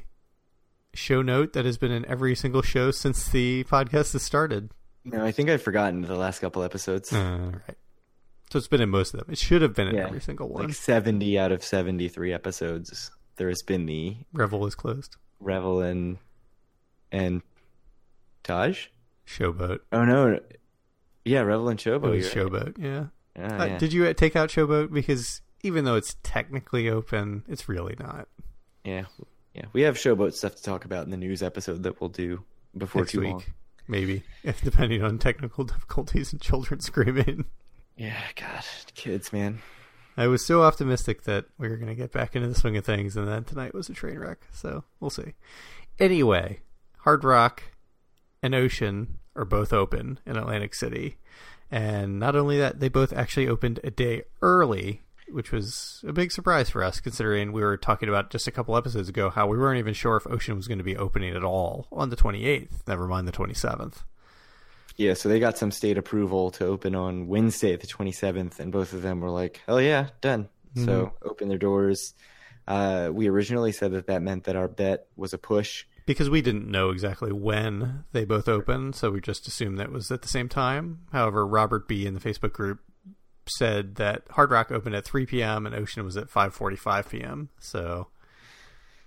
show 0.98 1.22
note 1.22 1.52
that 1.54 1.64
has 1.64 1.78
been 1.78 1.90
in 1.92 2.04
every 2.06 2.34
single 2.34 2.62
show 2.62 2.90
since 2.90 3.28
the 3.28 3.64
podcast 3.64 4.12
has 4.12 4.22
started. 4.22 4.70
No, 5.04 5.24
I 5.24 5.30
think 5.32 5.48
I've 5.48 5.62
forgotten 5.62 6.02
the 6.02 6.16
last 6.16 6.40
couple 6.40 6.62
episodes. 6.62 7.12
Uh, 7.12 7.52
right. 7.66 7.76
So 8.50 8.58
it's 8.58 8.68
been 8.68 8.80
in 8.80 8.88
most 8.90 9.14
of 9.14 9.20
them. 9.20 9.30
It 9.30 9.38
should 9.38 9.62
have 9.62 9.74
been 9.74 9.88
in 9.88 9.94
Yeah, 9.94 10.06
every 10.06 10.20
single 10.20 10.48
one. 10.48 10.64
Like 10.66 10.74
70 10.74 11.38
out 11.38 11.52
of 11.52 11.62
73 11.62 12.32
episodes, 12.32 13.10
there 13.36 13.48
has 13.48 13.62
been 13.62 13.86
the 13.86 14.16
Revel 14.32 14.66
is 14.66 14.74
closed. 14.74 15.16
Revel 15.40 15.80
and 15.80 16.18
and 17.12 17.42
Taj. 18.42 18.86
Showboat. 19.26 19.80
Oh 19.92 20.04
no, 20.04 20.40
yeah, 21.24 21.40
Revel 21.40 21.68
and 21.68 21.78
It 21.78 21.84
Showboat. 21.84 22.10
was 22.10 22.34
you're 22.34 22.48
right. 22.48 22.74
Showboat, 22.74 22.78
yeah. 22.78 23.04
Oh, 23.38 23.44
Uh, 23.60 23.64
yeah. 23.66 23.78
Did 23.78 23.92
you 23.92 24.12
take 24.14 24.34
out 24.34 24.48
Showboat? 24.48 24.92
Because 24.92 25.42
even 25.62 25.84
though 25.84 25.96
it's 25.96 26.16
technically 26.22 26.88
open, 26.88 27.44
it's 27.48 27.68
really 27.68 27.94
not. 27.98 28.28
yeah, 28.84 29.04
yeah. 29.58 29.66
We 29.72 29.82
have 29.82 29.96
Showboat 29.96 30.34
stuff 30.34 30.54
to 30.56 30.62
talk 30.62 30.84
about 30.84 31.04
in 31.04 31.10
the 31.10 31.16
news 31.16 31.42
episode 31.42 31.82
that 31.82 32.00
we'll 32.00 32.10
do 32.10 32.44
before 32.76 33.02
Next 33.02 33.12
too 33.12 33.20
week, 33.20 33.30
long. 33.30 33.44
maybe, 33.88 34.22
if 34.44 34.62
depending 34.62 35.02
on 35.02 35.18
technical 35.18 35.64
difficulties 35.64 36.32
and 36.32 36.40
children 36.40 36.80
screaming. 36.80 37.44
Yeah, 37.96 38.20
God, 38.36 38.64
kids, 38.94 39.32
man. 39.32 39.60
I 40.16 40.28
was 40.28 40.44
so 40.44 40.62
optimistic 40.62 41.24
that 41.24 41.46
we 41.58 41.68
were 41.68 41.76
going 41.76 41.88
to 41.88 41.94
get 41.94 42.12
back 42.12 42.36
into 42.36 42.48
the 42.48 42.54
swing 42.54 42.76
of 42.76 42.84
things, 42.84 43.16
and 43.16 43.26
then 43.26 43.44
tonight 43.44 43.74
was 43.74 43.88
a 43.88 43.94
train 43.94 44.18
wreck. 44.18 44.46
So 44.52 44.84
we'll 45.00 45.10
see. 45.10 45.34
Anyway, 45.98 46.60
Hard 46.98 47.24
Rock 47.24 47.64
and 48.42 48.54
Ocean 48.54 49.18
are 49.34 49.44
both 49.44 49.72
open 49.72 50.20
in 50.26 50.36
Atlantic 50.36 50.74
City. 50.74 51.18
And 51.70 52.18
not 52.18 52.34
only 52.34 52.58
that, 52.58 52.80
they 52.80 52.88
both 52.88 53.12
actually 53.12 53.48
opened 53.48 53.80
a 53.84 53.90
day 53.90 54.22
early, 54.42 55.02
which 55.32 55.52
was 55.52 56.04
a 56.06 56.12
big 56.12 56.32
surprise 56.32 56.70
for 56.70 56.82
us, 56.82 57.00
considering 57.00 57.52
we 57.52 57.60
were 57.60 57.76
talking 57.76 58.08
about 58.08 58.30
just 58.30 58.46
a 58.46 58.50
couple 58.50 58.76
episodes 58.76 59.08
ago 59.08 59.30
how 59.30 59.46
we 59.46 59.58
weren't 59.58 59.78
even 59.78 59.94
sure 59.94 60.16
if 60.16 60.26
Ocean 60.26 60.56
was 60.56 60.68
going 60.68 60.78
to 60.78 60.84
be 60.84 60.96
opening 60.96 61.34
at 61.34 61.44
all 61.44 61.86
on 61.92 62.10
the 62.10 62.16
28th, 62.16 62.86
never 62.86 63.06
mind 63.06 63.28
the 63.28 63.32
27th. 63.32 64.04
Yeah, 64.96 65.14
so 65.14 65.28
they 65.28 65.38
got 65.38 65.56
some 65.56 65.70
state 65.70 65.96
approval 65.96 66.50
to 66.52 66.66
open 66.66 66.94
on 66.94 67.28
Wednesday, 67.28 67.76
the 67.76 67.86
27th, 67.86 68.58
and 68.58 68.72
both 68.72 68.92
of 68.92 69.02
them 69.02 69.20
were 69.20 69.30
like, 69.30 69.60
"Hell 69.64 69.80
yeah, 69.80 70.08
done." 70.20 70.48
Mm-hmm. 70.74 70.86
So 70.86 71.12
open 71.22 71.48
their 71.48 71.58
doors. 71.58 72.14
Uh, 72.66 73.10
we 73.12 73.28
originally 73.28 73.70
said 73.70 73.92
that 73.92 74.08
that 74.08 74.22
meant 74.22 74.44
that 74.44 74.56
our 74.56 74.66
bet 74.66 75.06
was 75.16 75.32
a 75.32 75.38
push 75.38 75.84
because 76.08 76.30
we 76.30 76.40
didn't 76.40 76.70
know 76.70 76.88
exactly 76.88 77.30
when 77.30 78.02
they 78.12 78.24
both 78.24 78.48
opened, 78.48 78.96
so 78.96 79.10
we 79.10 79.20
just 79.20 79.46
assumed 79.46 79.78
that 79.78 79.92
was 79.92 80.10
at 80.10 80.22
the 80.22 80.28
same 80.28 80.48
time. 80.48 81.00
However, 81.12 81.46
Robert 81.46 81.86
B 81.86 82.06
in 82.06 82.14
the 82.14 82.20
Facebook 82.20 82.54
group 82.54 82.80
said 83.48 83.96
that 83.96 84.22
Hard 84.30 84.50
Rock 84.50 84.70
opened 84.70 84.94
at 84.94 85.04
3 85.04 85.26
p.m. 85.26 85.66
and 85.66 85.74
Ocean 85.74 86.04
was 86.04 86.16
at 86.16 86.28
5:45 86.28 87.08
p.m. 87.08 87.48
So, 87.58 88.08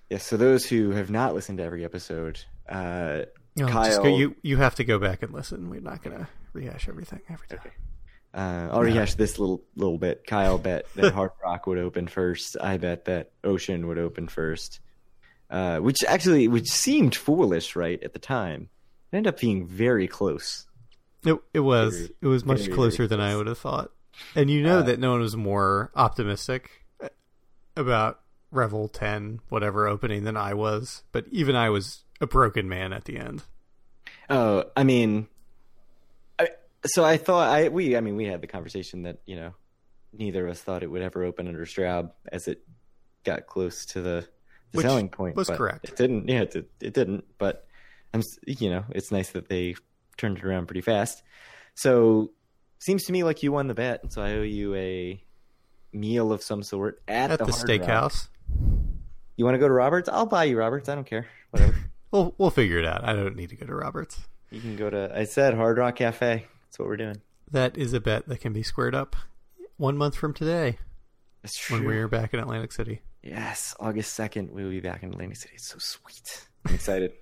yeah. 0.09 0.17
So 0.17 0.37
those 0.37 0.65
who 0.65 0.91
have 0.91 1.09
not 1.09 1.33
listened 1.33 1.57
to 1.59 1.63
every 1.63 1.85
episode, 1.85 2.43
uh, 2.67 3.23
no, 3.55 3.67
Kyle, 3.67 4.03
go, 4.03 4.17
you 4.17 4.35
you 4.41 4.57
have 4.57 4.75
to 4.75 4.83
go 4.83 4.99
back 4.99 5.23
and 5.23 5.33
listen. 5.33 5.69
We're 5.69 5.81
not 5.81 6.03
going 6.03 6.17
to 6.17 6.27
rehash 6.53 6.87
everything 6.87 7.21
every 7.29 7.47
time. 7.47 7.59
Okay. 7.59 7.75
Uh, 8.33 8.69
I'll 8.71 8.81
rehash 8.81 9.15
this 9.15 9.39
little 9.39 9.61
little 9.75 9.97
bit. 9.97 10.25
Kyle 10.25 10.57
bet 10.57 10.85
that 10.95 11.13
Hard 11.13 11.31
Rock 11.43 11.67
would 11.67 11.77
open 11.77 12.07
first. 12.07 12.55
I 12.61 12.77
bet 12.77 13.05
that 13.05 13.31
Ocean 13.43 13.87
would 13.87 13.97
open 13.97 14.27
first, 14.29 14.79
uh, 15.49 15.79
which 15.79 15.97
actually 16.07 16.47
which 16.47 16.67
seemed 16.67 17.13
foolish, 17.13 17.75
right 17.75 18.01
at 18.01 18.13
the 18.13 18.19
time. 18.19 18.69
It 19.11 19.17
ended 19.17 19.33
up 19.33 19.39
being 19.39 19.67
very 19.67 20.07
close. 20.07 20.65
It 21.25 21.37
it 21.53 21.59
was 21.59 21.93
very, 21.93 22.09
it 22.21 22.27
was 22.27 22.45
much 22.45 22.61
very, 22.61 22.73
closer 22.73 22.97
very 22.97 23.07
than 23.07 23.19
I 23.19 23.35
would 23.35 23.47
have 23.47 23.57
thought. 23.57 23.91
And 24.35 24.49
you 24.49 24.61
know 24.61 24.79
uh, 24.79 24.83
that 24.83 24.99
no 24.99 25.11
one 25.11 25.21
was 25.21 25.35
more 25.35 25.91
optimistic 25.95 26.85
about 27.75 28.21
Revel 28.51 28.87
Ten 28.87 29.39
whatever 29.49 29.87
opening 29.87 30.23
than 30.23 30.37
I 30.37 30.53
was. 30.53 31.03
But 31.11 31.25
even 31.31 31.55
I 31.55 31.69
was 31.69 32.03
a 32.19 32.27
broken 32.27 32.69
man 32.69 32.93
at 32.93 33.05
the 33.05 33.17
end. 33.17 33.43
Oh, 34.29 34.65
I 34.75 34.83
mean, 34.83 35.27
I, 36.39 36.49
so 36.85 37.03
I 37.03 37.17
thought 37.17 37.49
I 37.49 37.69
we 37.69 37.97
I 37.97 38.01
mean 38.01 38.15
we 38.15 38.25
had 38.25 38.41
the 38.41 38.47
conversation 38.47 39.03
that 39.03 39.19
you 39.25 39.35
know 39.35 39.53
neither 40.13 40.45
of 40.45 40.51
us 40.51 40.61
thought 40.61 40.83
it 40.83 40.91
would 40.91 41.01
ever 41.01 41.23
open 41.23 41.47
under 41.47 41.65
Straub 41.65 42.11
as 42.31 42.47
it 42.47 42.61
got 43.23 43.47
close 43.47 43.85
to 43.87 44.01
the, 44.01 44.27
the 44.71 44.77
Which 44.77 44.85
selling 44.85 45.09
point. 45.09 45.35
Was 45.35 45.49
correct. 45.49 45.89
It 45.89 45.95
didn't. 45.95 46.27
Yeah, 46.27 46.41
it, 46.41 46.69
it 46.79 46.93
didn't. 46.93 47.25
But 47.37 47.65
I'm 48.13 48.21
you 48.45 48.69
know 48.69 48.85
it's 48.89 49.11
nice 49.11 49.31
that 49.31 49.49
they 49.49 49.75
turned 50.17 50.37
it 50.37 50.45
around 50.45 50.67
pretty 50.67 50.81
fast. 50.81 51.23
So 51.75 52.31
seems 52.81 53.03
to 53.03 53.11
me 53.11 53.23
like 53.23 53.43
you 53.43 53.51
won 53.51 53.67
the 53.67 53.73
bet, 53.73 54.01
and 54.03 54.11
so 54.11 54.21
I 54.21 54.33
owe 54.33 54.41
you 54.41 54.75
a 54.75 55.23
meal 55.93 56.31
of 56.31 56.41
some 56.41 56.63
sort 56.63 57.01
at, 57.07 57.31
at 57.31 57.39
the, 57.39 57.45
the 57.45 57.51
steakhouse. 57.51 58.27
You 59.37 59.45
want 59.45 59.55
to 59.55 59.59
go 59.59 59.67
to 59.67 59.73
Roberts? 59.73 60.09
I'll 60.09 60.25
buy 60.25 60.45
you 60.45 60.57
Roberts. 60.57 60.89
I 60.89 60.95
don't 60.95 61.05
care. 61.07 61.27
Whatever. 61.51 61.75
We'll 62.11 62.35
we'll 62.37 62.49
figure 62.49 62.77
it 62.77 62.83
out. 62.85 63.05
I 63.07 63.13
don't 63.13 63.37
need 63.37 63.51
to 63.51 63.55
go 63.55 63.65
to 63.65 63.73
Roberts. 63.73 64.19
You 64.49 64.59
can 64.59 64.75
go 64.75 64.89
to. 64.89 65.17
I 65.17 65.23
said 65.23 65.53
Hard 65.53 65.77
Rock 65.77 65.95
Cafe. 65.95 66.45
That's 66.65 66.77
what 66.77 66.89
we're 66.89 66.97
doing. 66.97 67.21
That 67.49 67.77
is 67.77 67.93
a 67.93 68.01
bet 68.01 68.27
that 68.27 68.41
can 68.41 68.51
be 68.51 68.63
squared 68.63 68.93
up 68.93 69.15
one 69.77 69.95
month 69.95 70.17
from 70.17 70.33
today. 70.33 70.77
That's 71.41 71.57
true. 71.57 71.77
When 71.77 71.87
we're 71.87 72.09
back 72.09 72.33
in 72.33 72.41
Atlantic 72.41 72.73
City. 72.73 72.99
Yes, 73.23 73.73
August 73.79 74.11
second, 74.11 74.51
we 74.51 74.61
will 74.61 74.71
be 74.71 74.81
back 74.81 75.03
in 75.03 75.13
Atlantic 75.13 75.37
City. 75.37 75.53
It's 75.55 75.69
so 75.69 75.77
sweet. 75.79 76.47
I'm 76.65 76.75
excited. 76.75 77.13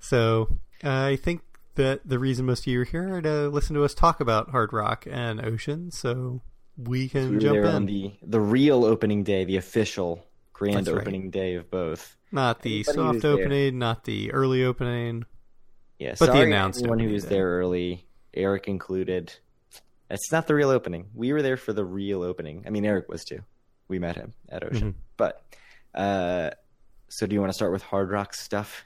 so 0.00 0.48
I 0.82 1.14
think 1.14 1.42
that 1.76 2.00
the 2.04 2.18
reason 2.18 2.46
most 2.46 2.60
of 2.60 2.66
you 2.66 2.80
are 2.80 2.84
here 2.84 3.16
are 3.16 3.22
to 3.22 3.48
listen 3.48 3.74
to 3.76 3.84
us 3.84 3.94
talk 3.94 4.20
about 4.20 4.50
Hard 4.50 4.72
Rock 4.72 5.06
and 5.10 5.44
Ocean. 5.44 5.90
So 5.90 6.42
we 6.76 7.08
can 7.08 7.32
we 7.32 7.38
jump 7.38 7.58
in 7.58 7.86
the 7.86 8.12
the 8.22 8.40
real 8.40 8.84
opening 8.84 9.24
day, 9.24 9.44
the 9.44 9.56
official 9.56 10.26
grand 10.52 10.86
That's 10.86 10.88
opening 10.88 11.30
day 11.30 11.54
of 11.54 11.70
both. 11.70 12.16
Not 12.32 12.62
the 12.62 12.82
soft 12.82 13.24
opening, 13.24 13.50
there. 13.50 13.72
not 13.72 14.04
the 14.04 14.32
early 14.32 14.64
opening. 14.64 15.24
Yeah, 15.98 16.14
but 16.18 16.32
the 16.32 16.42
announced 16.42 16.80
anyone 16.80 16.98
who 16.98 17.10
was 17.10 17.24
there. 17.24 17.38
there 17.38 17.58
early, 17.58 18.06
Eric 18.34 18.68
included. 18.68 19.32
It's 20.10 20.30
not 20.30 20.46
the 20.46 20.54
real 20.54 20.70
opening. 20.70 21.06
We 21.14 21.32
were 21.32 21.42
there 21.42 21.56
for 21.56 21.72
the 21.72 21.84
real 21.84 22.22
opening. 22.22 22.64
I 22.66 22.70
mean, 22.70 22.84
Eric 22.84 23.08
was 23.08 23.24
too. 23.24 23.40
We 23.88 23.98
met 23.98 24.16
him 24.16 24.34
at 24.48 24.64
Ocean. 24.64 24.92
Mm-hmm. 24.92 25.00
But 25.16 25.42
uh, 25.94 26.50
so, 27.08 27.26
do 27.26 27.34
you 27.34 27.40
want 27.40 27.50
to 27.50 27.54
start 27.54 27.72
with 27.72 27.82
Hard 27.82 28.10
Rock 28.10 28.34
stuff? 28.34 28.84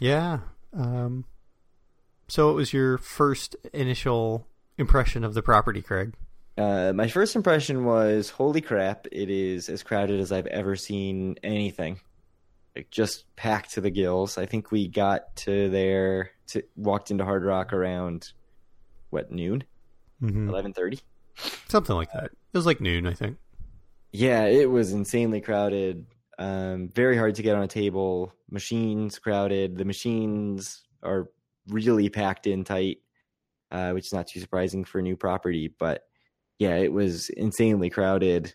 Yeah. 0.00 0.40
Um, 0.72 1.24
so, 2.28 2.46
what 2.46 2.56
was 2.56 2.72
your 2.72 2.98
first 2.98 3.56
initial 3.72 4.46
impression 4.78 5.24
of 5.24 5.34
the 5.34 5.42
property, 5.42 5.82
Craig? 5.82 6.14
Uh, 6.58 6.92
my 6.94 7.08
first 7.08 7.36
impression 7.36 7.84
was, 7.84 8.30
holy 8.30 8.60
crap! 8.60 9.06
It 9.12 9.30
is 9.30 9.68
as 9.68 9.82
crowded 9.82 10.20
as 10.20 10.32
I've 10.32 10.46
ever 10.46 10.76
seen 10.76 11.36
anything 11.42 12.00
like 12.76 12.90
just 12.90 13.24
packed 13.34 13.72
to 13.72 13.80
the 13.80 13.90
gills. 13.90 14.36
I 14.36 14.46
think 14.46 14.70
we 14.70 14.86
got 14.86 15.34
to 15.36 15.70
there 15.70 16.30
to 16.48 16.62
walked 16.76 17.10
into 17.10 17.24
Hard 17.24 17.44
Rock 17.44 17.72
around 17.72 18.32
what 19.10 19.32
noon, 19.32 19.64
mm-hmm. 20.22 20.48
eleven 20.48 20.74
thirty, 20.74 21.00
something 21.68 21.96
like 21.96 22.12
that. 22.12 22.24
It 22.24 22.58
was 22.58 22.66
like 22.66 22.80
noon, 22.80 23.06
I 23.06 23.14
think. 23.14 23.38
Yeah, 24.12 24.44
it 24.44 24.70
was 24.70 24.92
insanely 24.92 25.40
crowded. 25.40 26.06
Um, 26.38 26.90
very 26.94 27.16
hard 27.16 27.36
to 27.36 27.42
get 27.42 27.56
on 27.56 27.62
a 27.62 27.68
table. 27.68 28.32
Machines 28.50 29.18
crowded. 29.18 29.78
The 29.78 29.84
machines 29.86 30.82
are 31.02 31.28
really 31.68 32.08
packed 32.08 32.46
in 32.46 32.64
tight, 32.64 32.98
uh, 33.70 33.92
which 33.92 34.06
is 34.06 34.12
not 34.12 34.28
too 34.28 34.40
surprising 34.40 34.84
for 34.84 34.98
a 34.98 35.02
new 35.02 35.16
property. 35.16 35.68
But 35.68 36.02
yeah, 36.58 36.76
it 36.76 36.92
was 36.92 37.28
insanely 37.30 37.90
crowded 37.90 38.54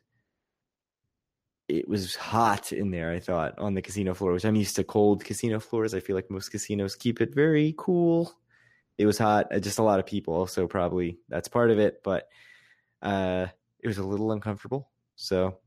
it 1.72 1.88
was 1.88 2.16
hot 2.16 2.74
in 2.74 2.92
there. 2.92 3.12
I 3.12 3.20
thought 3.20 3.58
on 3.58 3.76
the 3.76 3.82
casino 3.82 4.14
floor, 4.14 4.34
which 4.34 4.44
I'm 4.44 4.56
used 4.56 4.76
to 4.76 4.84
cold 4.84 5.24
casino 5.24 5.60
floors. 5.60 5.94
I 5.94 6.02
feel 6.02 6.18
like 6.18 6.30
most 6.30 6.50
casinos 6.50 6.96
keep 6.96 7.22
it 7.22 7.34
very 7.34 7.74
cool. 7.78 8.34
It 8.98 9.06
was 9.06 9.18
hot, 9.18 9.54
uh, 9.54 9.60
just 9.60 9.80
a 9.80 9.84
lot 9.84 10.00
of 10.00 10.06
people, 10.06 10.48
so 10.48 10.68
probably 10.68 11.20
that's 11.30 11.48
part 11.48 11.72
of 11.72 11.80
it. 11.80 12.02
But 12.04 12.28
uh, 13.02 13.48
it 13.80 13.88
was 13.88 14.00
a 14.00 14.04
little 14.04 14.34
uncomfortable. 14.34 14.90
So 15.16 15.60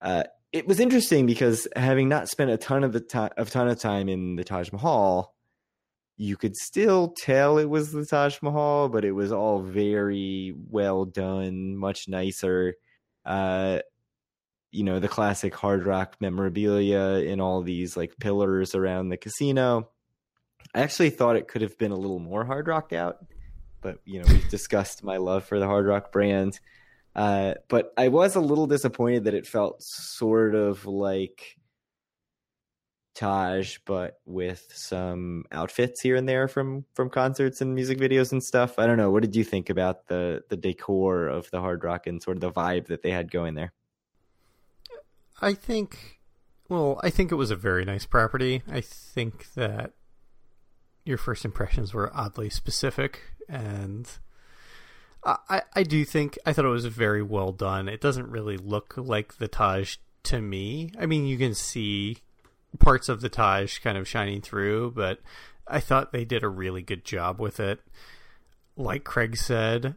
uh, 0.00 0.24
it 0.52 0.68
was 0.68 0.78
interesting 0.78 1.26
because 1.26 1.66
having 1.74 2.08
not 2.08 2.28
spent 2.28 2.52
a 2.52 2.56
ton 2.56 2.84
of 2.84 2.92
the 2.92 3.00
time, 3.00 3.30
a 3.36 3.44
ton 3.44 3.68
of 3.68 3.80
time 3.80 4.08
in 4.08 4.36
the 4.36 4.44
Taj 4.44 4.70
Mahal, 4.70 5.34
you 6.20 6.36
could 6.36 6.54
still 6.54 7.14
tell 7.16 7.56
it 7.56 7.70
was 7.70 7.92
the 7.92 8.04
Taj 8.04 8.42
Mahal, 8.42 8.90
but 8.90 9.06
it 9.06 9.12
was 9.12 9.32
all 9.32 9.62
very 9.62 10.54
well 10.68 11.06
done, 11.06 11.74
much 11.74 12.08
nicer. 12.08 12.74
Uh, 13.24 13.78
you 14.70 14.84
know 14.84 15.00
the 15.00 15.08
classic 15.08 15.54
hard 15.54 15.86
rock 15.86 16.16
memorabilia 16.20 17.24
in 17.24 17.40
all 17.40 17.62
these 17.62 17.96
like 17.96 18.16
pillars 18.20 18.76
around 18.76 19.08
the 19.08 19.16
casino 19.16 19.88
i 20.76 20.80
actually 20.80 21.10
thought 21.10 21.34
it 21.34 21.48
could 21.48 21.62
have 21.62 21.76
been 21.76 21.90
a 21.90 21.96
little 21.96 22.20
more 22.20 22.44
hard 22.44 22.68
rocked 22.68 22.92
out 22.92 23.18
but 23.80 23.98
you 24.04 24.20
know 24.20 24.28
we've 24.28 24.48
discussed 24.48 25.02
my 25.02 25.16
love 25.16 25.44
for 25.44 25.58
the 25.58 25.66
hard 25.66 25.86
rock 25.86 26.12
brand 26.12 26.60
uh, 27.16 27.54
but 27.68 27.92
i 27.98 28.06
was 28.06 28.36
a 28.36 28.40
little 28.40 28.68
disappointed 28.68 29.24
that 29.24 29.34
it 29.34 29.44
felt 29.44 29.82
sort 29.82 30.54
of 30.54 30.86
like 30.86 31.58
taj 33.20 33.76
but 33.84 34.18
with 34.24 34.66
some 34.74 35.44
outfits 35.52 36.00
here 36.00 36.16
and 36.16 36.28
there 36.28 36.48
from 36.48 36.84
from 36.94 37.10
concerts 37.10 37.60
and 37.60 37.74
music 37.74 37.98
videos 37.98 38.32
and 38.32 38.42
stuff 38.42 38.78
i 38.78 38.86
don't 38.86 38.96
know 38.96 39.10
what 39.10 39.22
did 39.22 39.36
you 39.36 39.44
think 39.44 39.68
about 39.68 40.06
the 40.06 40.42
the 40.48 40.56
decor 40.56 41.28
of 41.28 41.50
the 41.50 41.60
hard 41.60 41.84
rock 41.84 42.06
and 42.06 42.22
sort 42.22 42.36
of 42.36 42.40
the 42.40 42.50
vibe 42.50 42.86
that 42.86 43.02
they 43.02 43.10
had 43.10 43.30
going 43.30 43.54
there 43.54 43.72
I 45.40 45.54
think, 45.54 46.20
well, 46.68 47.00
I 47.02 47.10
think 47.10 47.32
it 47.32 47.36
was 47.36 47.50
a 47.50 47.56
very 47.56 47.84
nice 47.84 48.04
property. 48.04 48.62
I 48.70 48.80
think 48.80 49.52
that 49.54 49.92
your 51.04 51.16
first 51.16 51.44
impressions 51.44 51.94
were 51.94 52.10
oddly 52.14 52.50
specific, 52.50 53.22
and 53.48 54.08
I, 55.24 55.62
I 55.74 55.82
do 55.82 56.04
think 56.04 56.38
I 56.44 56.52
thought 56.52 56.66
it 56.66 56.68
was 56.68 56.86
very 56.86 57.22
well 57.22 57.52
done. 57.52 57.88
It 57.88 58.00
doesn't 58.00 58.28
really 58.28 58.58
look 58.58 58.94
like 58.96 59.38
the 59.38 59.48
Taj 59.48 59.96
to 60.24 60.40
me. 60.42 60.92
I 60.98 61.06
mean, 61.06 61.26
you 61.26 61.38
can 61.38 61.54
see 61.54 62.18
parts 62.78 63.08
of 63.08 63.20
the 63.20 63.28
Taj 63.28 63.78
kind 63.78 63.98
of 63.98 64.08
shining 64.08 64.40
through, 64.40 64.92
but 64.92 65.20
I 65.66 65.80
thought 65.80 66.12
they 66.12 66.24
did 66.24 66.42
a 66.42 66.48
really 66.48 66.82
good 66.82 67.04
job 67.04 67.40
with 67.40 67.60
it. 67.60 67.80
Like 68.76 69.04
Craig 69.04 69.36
said, 69.36 69.96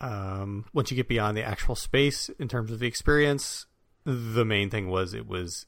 um, 0.00 0.66
once 0.72 0.90
you 0.90 0.96
get 0.96 1.08
beyond 1.08 1.36
the 1.36 1.42
actual 1.42 1.74
space 1.74 2.28
in 2.38 2.48
terms 2.48 2.70
of 2.70 2.78
the 2.78 2.86
experience, 2.86 3.66
the 4.04 4.44
main 4.44 4.70
thing 4.70 4.88
was 4.88 5.14
it 5.14 5.26
was 5.26 5.66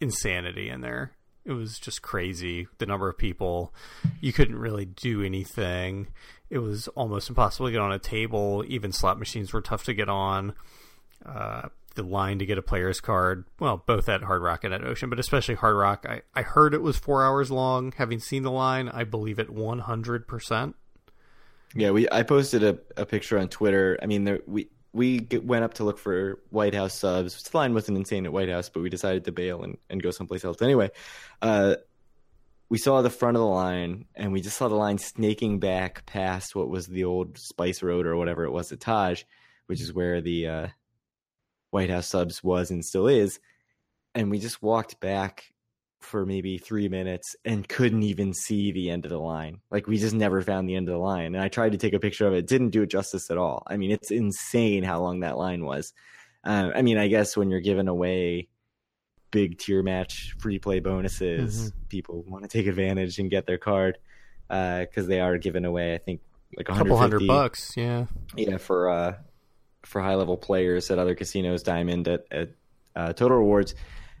insanity 0.00 0.68
in 0.68 0.80
there. 0.80 1.12
It 1.44 1.52
was 1.52 1.78
just 1.78 2.02
crazy. 2.02 2.66
The 2.78 2.86
number 2.86 3.08
of 3.08 3.18
people, 3.18 3.72
you 4.20 4.32
couldn't 4.32 4.58
really 4.58 4.84
do 4.84 5.22
anything. 5.22 6.08
It 6.50 6.58
was 6.58 6.88
almost 6.88 7.28
impossible 7.28 7.66
to 7.66 7.72
get 7.72 7.80
on 7.80 7.92
a 7.92 7.98
table. 7.98 8.64
Even 8.66 8.90
slot 8.90 9.18
machines 9.18 9.52
were 9.52 9.60
tough 9.60 9.84
to 9.84 9.94
get 9.94 10.08
on. 10.08 10.54
uh, 11.24 11.68
the 11.96 12.02
line 12.02 12.38
to 12.38 12.46
get 12.46 12.58
a 12.58 12.62
player's 12.62 13.00
card. 13.00 13.44
Well, 13.58 13.82
both 13.86 14.08
at 14.08 14.22
Hard 14.22 14.42
Rock 14.42 14.64
and 14.64 14.72
at 14.72 14.84
Ocean, 14.84 15.10
but 15.10 15.18
especially 15.18 15.56
Hard 15.56 15.76
Rock. 15.76 16.06
I, 16.08 16.22
I 16.34 16.42
heard 16.42 16.74
it 16.74 16.82
was 16.82 16.96
four 16.96 17.24
hours 17.24 17.50
long. 17.50 17.92
Having 17.96 18.20
seen 18.20 18.42
the 18.42 18.50
line, 18.50 18.88
I 18.88 19.04
believe 19.04 19.38
it 19.38 19.48
100%. 19.48 20.74
Yeah, 21.74 21.90
we 21.90 22.08
I 22.10 22.22
posted 22.22 22.62
a, 22.62 22.78
a 22.96 23.04
picture 23.04 23.38
on 23.38 23.48
Twitter. 23.48 23.98
I 24.02 24.06
mean, 24.06 24.24
there, 24.24 24.40
we 24.46 24.68
we 24.92 25.26
went 25.42 25.64
up 25.64 25.74
to 25.74 25.84
look 25.84 25.98
for 25.98 26.40
White 26.50 26.74
House 26.74 26.94
subs. 26.94 27.42
The 27.42 27.56
line 27.56 27.74
wasn't 27.74 27.98
insane 27.98 28.24
at 28.24 28.32
White 28.32 28.48
House, 28.48 28.70
but 28.70 28.82
we 28.82 28.88
decided 28.88 29.24
to 29.24 29.32
bail 29.32 29.62
and, 29.62 29.76
and 29.90 30.02
go 30.02 30.10
someplace 30.10 30.44
else. 30.44 30.62
Anyway, 30.62 30.90
uh, 31.42 31.76
we 32.70 32.78
saw 32.78 33.02
the 33.02 33.10
front 33.10 33.36
of 33.36 33.40
the 33.40 33.46
line, 33.46 34.06
and 34.14 34.32
we 34.32 34.40
just 34.40 34.56
saw 34.56 34.68
the 34.68 34.74
line 34.74 34.98
snaking 34.98 35.60
back 35.60 36.06
past 36.06 36.56
what 36.56 36.68
was 36.68 36.86
the 36.86 37.04
old 37.04 37.36
Spice 37.38 37.82
Road 37.82 38.06
or 38.06 38.16
whatever 38.16 38.44
it 38.44 38.50
was 38.50 38.72
at 38.72 38.80
Taj, 38.80 39.22
which 39.66 39.80
is 39.82 39.92
where 39.92 40.20
the 40.20 40.46
uh, 40.46 40.66
White 41.76 41.90
House 41.90 42.06
subs 42.06 42.42
was 42.42 42.70
and 42.70 42.82
still 42.82 43.06
is. 43.06 43.38
And 44.14 44.30
we 44.30 44.38
just 44.38 44.62
walked 44.62 44.98
back 44.98 45.52
for 46.00 46.24
maybe 46.24 46.56
three 46.56 46.88
minutes 46.88 47.36
and 47.44 47.68
couldn't 47.68 48.02
even 48.02 48.32
see 48.32 48.72
the 48.72 48.88
end 48.88 49.04
of 49.04 49.10
the 49.10 49.18
line. 49.18 49.60
Like 49.70 49.86
we 49.86 49.98
just 49.98 50.14
never 50.14 50.40
found 50.40 50.70
the 50.70 50.74
end 50.74 50.88
of 50.88 50.94
the 50.94 50.98
line. 50.98 51.34
And 51.34 51.44
I 51.44 51.48
tried 51.48 51.72
to 51.72 51.78
take 51.78 51.92
a 51.92 52.00
picture 52.00 52.26
of 52.26 52.32
it, 52.32 52.46
didn't 52.46 52.70
do 52.70 52.80
it 52.80 52.86
justice 52.86 53.30
at 53.30 53.36
all. 53.36 53.62
I 53.66 53.76
mean, 53.76 53.90
it's 53.90 54.10
insane 54.10 54.84
how 54.84 55.02
long 55.02 55.20
that 55.20 55.36
line 55.36 55.66
was. 55.66 55.92
Uh, 56.42 56.70
I 56.74 56.80
mean, 56.80 56.96
I 56.96 57.08
guess 57.08 57.36
when 57.36 57.50
you're 57.50 57.60
giving 57.60 57.88
away 57.88 58.48
big 59.30 59.58
tier 59.58 59.82
match 59.82 60.34
free 60.38 60.58
play 60.58 60.80
bonuses, 60.80 61.58
mm-hmm. 61.58 61.86
people 61.90 62.24
want 62.26 62.42
to 62.44 62.48
take 62.48 62.68
advantage 62.68 63.18
and 63.18 63.28
get 63.28 63.44
their 63.44 63.58
card 63.58 63.98
because 64.48 65.04
uh, 65.04 65.08
they 65.08 65.20
are 65.20 65.36
giving 65.36 65.66
away. 65.66 65.94
I 65.94 65.98
think 65.98 66.22
like 66.56 66.70
a 66.70 66.72
couple 66.72 66.96
hundred 66.96 67.26
bucks. 67.26 67.74
Yeah, 67.76 68.06
yeah 68.34 68.56
for 68.56 68.88
uh, 68.88 69.16
for 69.86 70.02
high 70.02 70.14
level 70.14 70.36
players 70.36 70.90
at 70.90 70.98
other 70.98 71.14
casinos, 71.14 71.62
Diamond 71.62 72.08
at, 72.08 72.24
at 72.30 72.48
uh, 72.94 73.12
Total 73.12 73.38
Rewards 73.38 73.74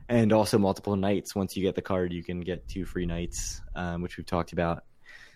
and 0.08 0.32
also 0.32 0.58
multiple 0.58 0.96
nights. 0.96 1.34
Once 1.34 1.56
you 1.56 1.62
get 1.62 1.74
the 1.74 1.82
card, 1.82 2.12
you 2.12 2.22
can 2.22 2.40
get 2.40 2.68
two 2.68 2.84
free 2.84 3.06
nights, 3.06 3.60
um, 3.74 4.02
which 4.02 4.16
we've 4.16 4.26
talked 4.26 4.52
about. 4.52 4.84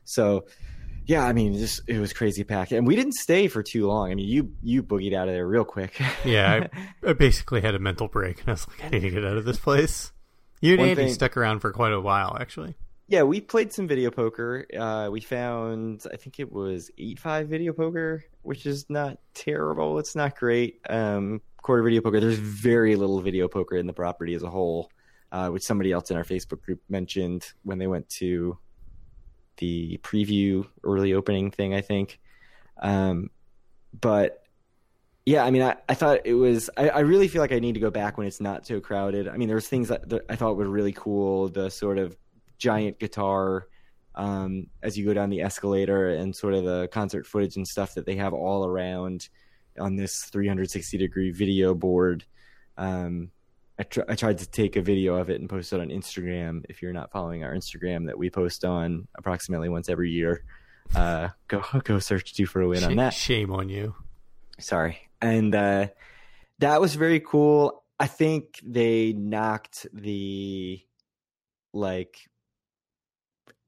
So, 0.04 0.46
yeah, 1.06 1.24
I 1.24 1.32
mean, 1.32 1.54
just 1.54 1.82
it 1.86 1.98
was 1.98 2.12
crazy 2.12 2.44
packed, 2.44 2.72
and 2.72 2.86
we 2.86 2.96
didn't 2.96 3.14
stay 3.14 3.48
for 3.48 3.62
too 3.62 3.86
long. 3.86 4.10
I 4.10 4.14
mean, 4.14 4.28
you 4.28 4.52
you 4.62 4.82
boogied 4.82 5.14
out 5.14 5.28
of 5.28 5.34
there 5.34 5.46
real 5.46 5.64
quick. 5.64 6.00
yeah, 6.24 6.68
I, 7.04 7.10
I, 7.10 7.12
basically 7.14 7.60
had 7.60 7.74
a 7.74 7.78
mental 7.78 8.08
break, 8.08 8.40
and 8.40 8.48
I 8.48 8.52
was 8.52 8.68
like, 8.68 8.84
I 8.84 8.88
need 8.90 9.00
to 9.00 9.10
get 9.10 9.24
out 9.24 9.36
of 9.36 9.44
this 9.44 9.58
place. 9.58 10.12
You 10.60 10.72
and 10.72 10.80
One 10.80 10.88
Andy 10.90 11.04
thing, 11.04 11.14
stuck 11.14 11.36
around 11.36 11.60
for 11.60 11.72
quite 11.72 11.92
a 11.92 12.00
while, 12.00 12.36
actually. 12.38 12.74
Yeah, 13.10 13.24
we 13.24 13.40
played 13.40 13.72
some 13.72 13.88
video 13.88 14.12
poker. 14.12 14.64
Uh, 14.78 15.08
we 15.10 15.20
found, 15.20 16.06
I 16.12 16.16
think 16.16 16.38
it 16.38 16.52
was 16.52 16.92
eight 16.96 17.18
five 17.18 17.48
video 17.48 17.72
poker, 17.72 18.24
which 18.42 18.66
is 18.66 18.88
not 18.88 19.18
terrible. 19.34 19.98
It's 19.98 20.14
not 20.14 20.36
great. 20.36 20.78
Um, 20.88 21.40
quarter 21.56 21.82
video 21.82 22.02
poker. 22.02 22.20
There's 22.20 22.38
very 22.38 22.94
little 22.94 23.20
video 23.20 23.48
poker 23.48 23.76
in 23.76 23.88
the 23.88 23.92
property 23.92 24.34
as 24.34 24.44
a 24.44 24.48
whole, 24.48 24.92
uh, 25.32 25.48
which 25.48 25.64
somebody 25.64 25.90
else 25.90 26.12
in 26.12 26.16
our 26.16 26.22
Facebook 26.22 26.62
group 26.62 26.82
mentioned 26.88 27.52
when 27.64 27.78
they 27.78 27.88
went 27.88 28.08
to 28.10 28.56
the 29.56 29.98
preview 30.04 30.64
early 30.84 31.12
opening 31.12 31.50
thing, 31.50 31.74
I 31.74 31.80
think. 31.80 32.20
Um, 32.80 33.30
but 34.00 34.44
yeah, 35.26 35.44
I 35.44 35.50
mean, 35.50 35.62
I, 35.62 35.78
I 35.88 35.94
thought 35.94 36.20
it 36.26 36.34
was. 36.34 36.70
I, 36.76 36.90
I, 36.90 37.00
really 37.00 37.26
feel 37.26 37.42
like 37.42 37.52
I 37.52 37.58
need 37.58 37.74
to 37.74 37.80
go 37.80 37.90
back 37.90 38.18
when 38.18 38.28
it's 38.28 38.40
not 38.40 38.66
so 38.66 38.80
crowded. 38.80 39.26
I 39.26 39.36
mean, 39.36 39.48
there 39.48 39.56
was 39.56 39.68
things 39.68 39.88
that, 39.88 40.08
that 40.10 40.22
I 40.28 40.36
thought 40.36 40.56
were 40.56 40.68
really 40.68 40.92
cool. 40.92 41.48
The 41.48 41.70
sort 41.70 41.98
of 41.98 42.16
giant 42.60 43.00
guitar 43.00 43.66
um, 44.14 44.66
as 44.82 44.98
you 44.98 45.04
go 45.04 45.14
down 45.14 45.30
the 45.30 45.40
escalator, 45.40 46.10
and 46.10 46.34
sort 46.34 46.54
of 46.54 46.64
the 46.64 46.88
concert 46.92 47.26
footage 47.26 47.56
and 47.56 47.66
stuff 47.66 47.94
that 47.94 48.06
they 48.06 48.16
have 48.16 48.34
all 48.34 48.66
around 48.66 49.28
on 49.78 49.96
this 49.96 50.24
360 50.24 50.98
degree 50.98 51.30
video 51.30 51.74
board. 51.74 52.24
Um, 52.76 53.30
I, 53.78 53.84
tr- 53.84 54.02
I, 54.08 54.14
tried 54.14 54.38
to 54.38 54.50
take 54.50 54.76
a 54.76 54.82
video 54.82 55.14
of 55.14 55.30
it 55.30 55.40
and 55.40 55.48
post 55.48 55.72
it 55.72 55.80
on 55.80 55.88
Instagram. 55.88 56.64
If 56.68 56.82
you're 56.82 56.92
not 56.92 57.10
following 57.12 57.44
our 57.44 57.54
Instagram, 57.54 58.06
that 58.06 58.18
we 58.18 58.28
post 58.28 58.64
on 58.64 59.08
approximately 59.16 59.68
once 59.68 59.88
every 59.88 60.10
year, 60.10 60.44
uh, 60.94 61.28
go 61.48 61.64
go 61.84 61.98
search 61.98 62.32
"Due 62.32 62.46
for 62.46 62.60
a 62.60 62.68
Win" 62.68 62.84
on 62.84 62.96
that. 62.96 63.14
Shame 63.14 63.52
on 63.52 63.68
you. 63.68 63.94
Sorry, 64.58 64.98
and 65.22 65.54
uh, 65.54 65.88
that 66.58 66.80
was 66.80 66.94
very 66.94 67.20
cool. 67.20 67.84
I 67.98 68.06
think 68.06 68.60
they 68.62 69.12
knocked 69.12 69.86
the 69.92 70.82
like. 71.72 72.18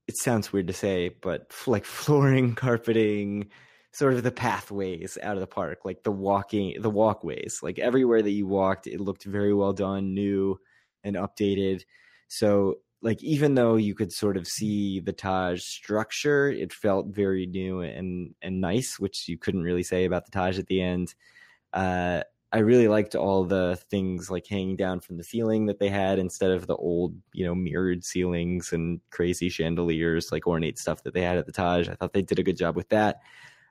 It 0.09 0.17
sounds 0.17 0.53
weird 0.53 0.67
to 0.67 0.73
say, 0.73 1.11
but 1.21 1.53
like 1.67 1.85
flooring, 1.85 2.55
carpeting, 2.55 3.49
sort 3.93 4.15
of 4.15 4.23
the 4.23 4.33
pathways 4.33 5.19
out 5.23 5.37
of 5.37 5.41
the 5.41 5.47
park, 5.47 5.81
like 5.85 6.03
the 6.03 6.13
walking, 6.13 6.81
the 6.81 6.91
walkways. 6.91 7.61
Like 7.63 7.79
everywhere 7.79 8.23
that 8.23 8.31
you 8.31 8.47
walked, 8.47 8.87
it 8.87 9.01
looked 9.01 9.25
very 9.25 9.55
well 9.55 9.73
done, 9.73 10.15
new 10.15 10.59
and 11.05 11.17
updated. 11.17 11.83
So, 12.29 12.77
like 13.03 13.23
even 13.23 13.55
though 13.57 13.77
you 13.77 13.95
could 13.95 14.13
sort 14.13 14.37
of 14.37 14.47
see 14.47 15.01
the 15.01 15.13
Taj 15.13 15.63
structure, 15.63 16.49
it 16.51 16.73
felt 16.73 17.09
very 17.09 17.47
new 17.47 17.81
and 17.81 18.35
and 18.43 18.61
nice, 18.61 18.99
which 18.99 19.29
you 19.29 19.39
couldn't 19.39 19.63
really 19.63 19.83
say 19.83 20.05
about 20.05 20.25
the 20.25 20.31
Taj 20.33 20.59
at 20.59 20.67
the 20.69 20.81
end. 20.81 21.15
Uh, 21.73 22.23
I 22.53 22.59
really 22.59 22.87
liked 22.87 23.15
all 23.15 23.45
the 23.45 23.79
things 23.91 24.31
like 24.31 24.47
hanging 24.47 24.77
down 24.77 25.01
from 25.01 25.17
the 25.17 25.25
ceiling 25.25 25.67
that 25.67 25.79
they 25.79 25.89
had 25.89 26.19
instead 26.19 26.51
of 26.51 26.67
the 26.67 26.77
old, 26.77 27.15
you 27.33 27.47
know, 27.47 27.55
mirrored 27.55 28.05
ceilings 28.05 28.73
and 28.73 29.01
crazy 29.11 29.49
chandeliers, 29.49 30.31
like 30.31 30.47
ornate 30.47 30.79
stuff 30.79 31.03
that 31.05 31.15
they 31.15 31.23
had 31.23 31.39
at 31.39 31.47
the 31.47 31.53
Taj. 31.53 31.89
I 31.89 31.95
thought 31.95 32.13
they 32.13 32.21
did 32.21 32.39
a 32.39 32.43
good 32.43 32.59
job 32.59 32.77
with 32.77 32.91
that. 32.91 33.21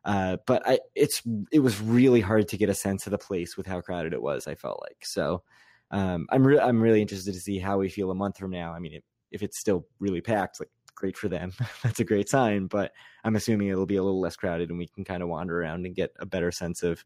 Uh, 0.04 0.38
but 0.48 0.68
I, 0.68 0.80
it's 0.96 1.22
it 1.52 1.60
was 1.60 1.80
really 1.80 2.22
hard 2.22 2.48
to 2.48 2.58
get 2.58 2.70
a 2.70 2.74
sense 2.74 3.06
of 3.06 3.12
the 3.12 3.20
place 3.20 3.56
with 3.56 3.68
how 3.68 3.82
crowded 3.82 4.14
it 4.14 4.22
was. 4.22 4.48
I 4.48 4.56
felt 4.56 4.82
like 4.82 5.06
so. 5.06 5.44
Um, 5.92 6.26
I'm 6.32 6.46
re- 6.46 6.60
I'm 6.60 6.82
really 6.82 7.02
interested 7.02 7.34
to 7.36 7.40
see 7.40 7.60
how 7.60 7.78
we 7.78 7.90
feel 7.90 8.10
a 8.10 8.16
month 8.16 8.38
from 8.38 8.50
now. 8.50 8.74
I 8.74 8.80
mean, 8.80 8.94
if, 8.94 9.04
if 9.32 9.44
it's 9.44 9.60
still 9.60 9.86
really 10.00 10.22
packed, 10.22 10.60
like 10.60 10.70
great 10.96 11.18
for 11.18 11.30
them. 11.30 11.52
That's 11.84 12.00
a 12.00 12.06
great 12.06 12.30
sign. 12.30 12.68
But 12.68 12.94
I'm 13.24 13.36
assuming 13.36 13.68
it'll 13.68 13.86
be 13.86 13.98
a 13.98 14.04
little 14.04 14.22
less 14.22 14.36
crowded, 14.36 14.70
and 14.70 14.80
we 14.80 14.88
can 14.88 15.04
kind 15.04 15.22
of 15.22 15.30
wander 15.30 15.62
around 15.62 15.86
and 15.86 15.96
get 15.96 16.12
a 16.20 16.26
better 16.26 16.52
sense 16.52 16.82
of 16.82 17.04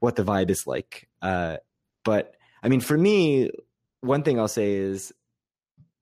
what 0.00 0.16
the 0.16 0.24
vibe 0.24 0.50
is 0.50 0.66
like. 0.66 1.08
Uh, 1.22 1.58
but 2.04 2.34
I 2.62 2.68
mean, 2.68 2.80
for 2.80 2.98
me, 2.98 3.50
one 4.00 4.22
thing 4.22 4.38
I'll 4.38 4.48
say 4.48 4.74
is 4.74 5.12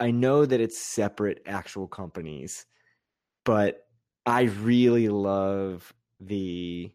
I 0.01 0.11
know 0.11 0.47
that 0.47 0.61
it's 0.61 0.79
separate 0.79 1.43
actual 1.47 1.89
companies, 1.89 2.67
but 3.45 3.87
I 4.25 4.43
really 4.43 5.09
love 5.09 5.93
the 6.21 6.93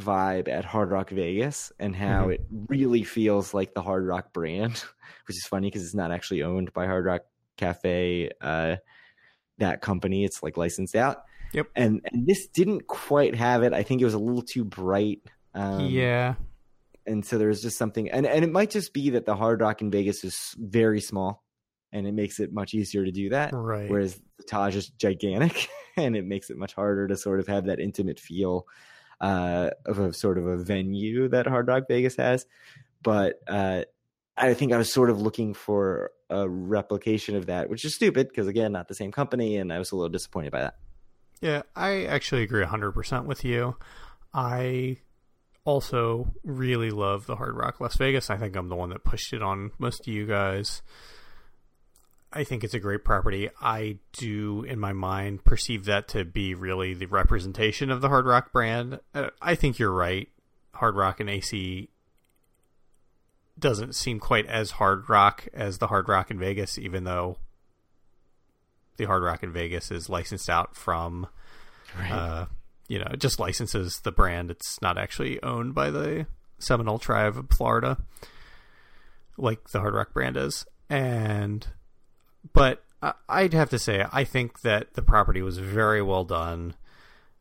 vibe 0.00 0.48
at 0.48 0.64
Hard 0.64 0.90
Rock 0.90 1.10
Vegas 1.10 1.72
and 1.78 1.94
how 1.94 2.24
mm-hmm. 2.24 2.32
it 2.32 2.46
really 2.68 3.04
feels 3.04 3.54
like 3.54 3.74
the 3.74 3.82
Hard 3.82 4.06
Rock 4.06 4.32
brand, 4.32 4.72
which 5.26 5.36
is 5.36 5.46
funny 5.46 5.68
because 5.68 5.84
it's 5.84 5.94
not 5.94 6.10
actually 6.10 6.42
owned 6.42 6.72
by 6.72 6.86
Hard 6.86 7.06
Rock 7.06 7.22
Cafe, 7.56 8.30
uh, 8.40 8.76
that 9.58 9.80
company. 9.80 10.24
It's 10.24 10.42
like 10.42 10.56
licensed 10.56 10.96
out. 10.96 11.24
Yep. 11.52 11.68
And, 11.76 12.00
and 12.12 12.26
this 12.26 12.48
didn't 12.48 12.88
quite 12.88 13.36
have 13.36 13.62
it. 13.62 13.72
I 13.72 13.84
think 13.84 14.02
it 14.02 14.04
was 14.04 14.14
a 14.14 14.18
little 14.18 14.42
too 14.42 14.64
bright. 14.64 15.20
Um, 15.54 15.86
yeah. 15.86 16.34
And 17.06 17.24
so 17.24 17.38
there's 17.38 17.62
just 17.62 17.76
something, 17.76 18.10
and, 18.10 18.26
and 18.26 18.44
it 18.44 18.50
might 18.50 18.70
just 18.70 18.94
be 18.94 19.10
that 19.10 19.26
the 19.26 19.36
Hard 19.36 19.60
Rock 19.60 19.82
in 19.82 19.90
Vegas 19.90 20.24
is 20.24 20.54
very 20.58 21.00
small 21.00 21.44
and 21.92 22.06
it 22.06 22.12
makes 22.12 22.40
it 22.40 22.52
much 22.52 22.74
easier 22.74 23.04
to 23.04 23.12
do 23.12 23.28
that. 23.28 23.52
Right. 23.52 23.90
Whereas 23.90 24.20
the 24.38 24.44
Taj 24.44 24.74
is 24.74 24.88
gigantic. 24.88 25.68
and 25.96 26.16
it 26.16 26.24
makes 26.24 26.50
it 26.50 26.56
much 26.56 26.74
harder 26.74 27.06
to 27.08 27.16
sort 27.16 27.40
of 27.40 27.46
have 27.46 27.66
that 27.66 27.80
intimate 27.80 28.18
feel 28.18 28.66
uh, 29.20 29.70
of 29.86 29.98
a 29.98 30.12
sort 30.12 30.38
of 30.38 30.46
a 30.46 30.56
venue 30.56 31.28
that 31.28 31.46
Hard 31.46 31.68
Rock 31.68 31.84
Vegas 31.88 32.16
has. 32.16 32.46
But 33.02 33.40
uh, 33.46 33.82
I 34.36 34.54
think 34.54 34.72
I 34.72 34.76
was 34.76 34.92
sort 34.92 35.10
of 35.10 35.20
looking 35.20 35.54
for 35.54 36.10
a 36.30 36.48
replication 36.48 37.36
of 37.36 37.46
that, 37.46 37.68
which 37.70 37.84
is 37.84 37.94
stupid 37.94 38.28
because 38.28 38.46
again, 38.46 38.72
not 38.72 38.88
the 38.88 38.94
same 38.94 39.12
company, 39.12 39.56
and 39.56 39.72
I 39.72 39.78
was 39.78 39.92
a 39.92 39.96
little 39.96 40.08
disappointed 40.08 40.52
by 40.52 40.62
that. 40.62 40.76
Yeah, 41.40 41.62
I 41.76 42.04
actually 42.04 42.42
agree 42.42 42.64
100% 42.64 43.26
with 43.26 43.44
you. 43.44 43.76
I 44.32 44.98
also 45.64 46.32
really 46.44 46.90
love 46.90 47.26
the 47.26 47.36
Hard 47.36 47.56
Rock 47.56 47.80
Las 47.80 47.96
Vegas. 47.96 48.30
I 48.30 48.36
think 48.36 48.56
I'm 48.56 48.68
the 48.68 48.76
one 48.76 48.90
that 48.90 49.04
pushed 49.04 49.32
it 49.32 49.42
on 49.42 49.72
most 49.78 50.00
of 50.00 50.12
you 50.12 50.26
guys. 50.26 50.82
I 52.32 52.42
think 52.42 52.64
it's 52.64 52.74
a 52.74 52.80
great 52.80 53.04
property. 53.04 53.48
I 53.60 53.98
do, 54.12 54.64
in 54.64 54.80
my 54.80 54.92
mind, 54.92 55.44
perceive 55.44 55.84
that 55.84 56.08
to 56.08 56.24
be 56.24 56.54
really 56.54 56.92
the 56.92 57.06
representation 57.06 57.90
of 57.90 58.00
the 58.00 58.08
Hard 58.08 58.26
Rock 58.26 58.52
brand. 58.52 58.98
Uh, 59.14 59.30
I 59.40 59.54
think 59.54 59.78
you're 59.78 59.92
right. 59.92 60.28
Hard 60.74 60.96
Rock 60.96 61.20
and 61.20 61.30
AC 61.30 61.88
doesn't 63.56 63.94
seem 63.94 64.18
quite 64.18 64.46
as 64.46 64.72
hard 64.72 65.08
rock 65.08 65.46
as 65.54 65.78
the 65.78 65.86
Hard 65.86 66.08
Rock 66.08 66.30
in 66.30 66.38
Vegas, 66.38 66.76
even 66.76 67.04
though 67.04 67.38
the 68.96 69.04
Hard 69.04 69.22
Rock 69.22 69.44
in 69.44 69.52
Vegas 69.52 69.92
is 69.92 70.08
licensed 70.08 70.50
out 70.50 70.74
from, 70.76 71.28
right. 71.96 72.10
uh, 72.10 72.46
you 72.88 72.98
know, 72.98 73.08
it 73.12 73.20
just 73.20 73.40
licenses 73.40 74.00
the 74.00 74.12
brand. 74.12 74.50
It's 74.50 74.80
not 74.82 74.98
actually 74.98 75.42
owned 75.42 75.74
by 75.74 75.90
the 75.90 76.26
Seminole 76.58 76.98
Tribe 76.98 77.36
of 77.38 77.48
Florida, 77.50 77.98
like 79.36 79.70
the 79.70 79.80
Hard 79.80 79.94
Rock 79.94 80.12
brand 80.12 80.36
is. 80.36 80.66
And 80.90 81.66
but 82.52 82.84
I'd 83.28 83.54
have 83.54 83.70
to 83.70 83.78
say 83.78 84.04
I 84.12 84.24
think 84.24 84.60
that 84.60 84.94
the 84.94 85.02
property 85.02 85.42
was 85.42 85.58
very 85.58 86.02
well 86.02 86.24
done. 86.24 86.74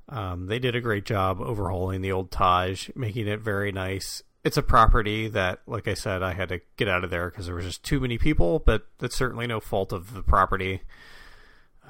Um, 0.10 0.48
they 0.48 0.60
did 0.60 0.76
a 0.76 0.82
great 0.82 1.06
job 1.06 1.40
overhauling 1.42 2.02
the 2.02 2.12
old 2.12 2.32
Taj, 2.32 2.90
making 2.96 3.28
it 3.28 3.40
very 3.40 3.72
nice. 3.72 4.22
it's 4.44 4.58
a 4.58 4.62
property 4.62 5.30
that, 5.30 5.62
like 5.66 5.88
I 5.88 5.94
said, 5.94 6.22
I 6.22 6.34
had 6.34 6.50
to 6.50 6.60
get 6.76 6.90
out 6.90 7.04
of 7.04 7.10
there 7.10 7.30
because 7.30 7.46
there 7.46 7.56
was 7.56 7.66
just 7.66 7.84
too 7.84 8.00
many 8.00 8.18
people. 8.18 8.60
But 8.60 8.86
that's 9.00 9.16
certainly 9.16 9.48
no 9.48 9.60
fault 9.60 9.94
of 9.94 10.14
the 10.14 10.22
property. 10.22 10.82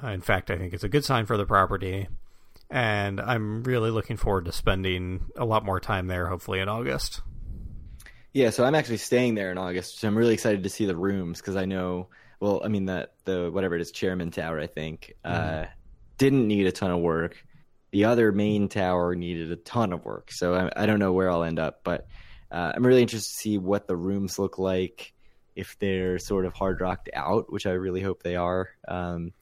Uh, 0.02 0.08
in 0.08 0.20
fact, 0.20 0.50
I 0.50 0.56
think 0.56 0.72
it's 0.72 0.84
a 0.84 0.88
good 0.88 1.04
sign 1.04 1.26
for 1.26 1.36
the 1.36 1.46
property, 1.46 2.08
and 2.74 3.20
I'm 3.20 3.62
really 3.62 3.92
looking 3.92 4.16
forward 4.16 4.46
to 4.46 4.52
spending 4.52 5.26
a 5.36 5.44
lot 5.44 5.64
more 5.64 5.78
time 5.78 6.08
there. 6.08 6.26
Hopefully 6.26 6.58
in 6.58 6.68
August. 6.68 7.22
Yeah, 8.32 8.50
so 8.50 8.64
I'm 8.64 8.74
actually 8.74 8.96
staying 8.96 9.36
there 9.36 9.52
in 9.52 9.58
August. 9.58 10.00
So 10.00 10.08
I'm 10.08 10.18
really 10.18 10.34
excited 10.34 10.64
to 10.64 10.68
see 10.68 10.84
the 10.84 10.96
rooms 10.96 11.40
because 11.40 11.54
I 11.54 11.66
know. 11.66 12.08
Well, 12.40 12.62
I 12.64 12.68
mean 12.68 12.86
that 12.86 13.12
the 13.26 13.48
whatever 13.48 13.76
it 13.76 13.80
is, 13.80 13.92
Chairman 13.92 14.32
Tower, 14.32 14.58
I 14.58 14.66
think, 14.66 15.14
mm-hmm. 15.24 15.62
uh, 15.62 15.66
didn't 16.18 16.48
need 16.48 16.66
a 16.66 16.72
ton 16.72 16.90
of 16.90 16.98
work. 16.98 17.36
The 17.92 18.06
other 18.06 18.32
main 18.32 18.68
tower 18.68 19.14
needed 19.14 19.52
a 19.52 19.56
ton 19.56 19.92
of 19.92 20.04
work. 20.04 20.32
So 20.32 20.54
I, 20.54 20.82
I 20.82 20.86
don't 20.86 20.98
know 20.98 21.12
where 21.12 21.30
I'll 21.30 21.44
end 21.44 21.60
up, 21.60 21.82
but 21.84 22.08
uh, 22.50 22.72
I'm 22.74 22.84
really 22.84 23.02
interested 23.02 23.30
to 23.30 23.38
see 23.40 23.56
what 23.56 23.86
the 23.86 23.96
rooms 23.96 24.36
look 24.36 24.58
like 24.58 25.12
if 25.54 25.78
they're 25.78 26.18
sort 26.18 26.44
of 26.44 26.54
hard 26.54 26.80
rocked 26.80 27.08
out, 27.14 27.52
which 27.52 27.66
I 27.66 27.72
really 27.72 28.00
hope 28.00 28.24
they 28.24 28.34
are. 28.34 28.70
Um, 28.88 29.32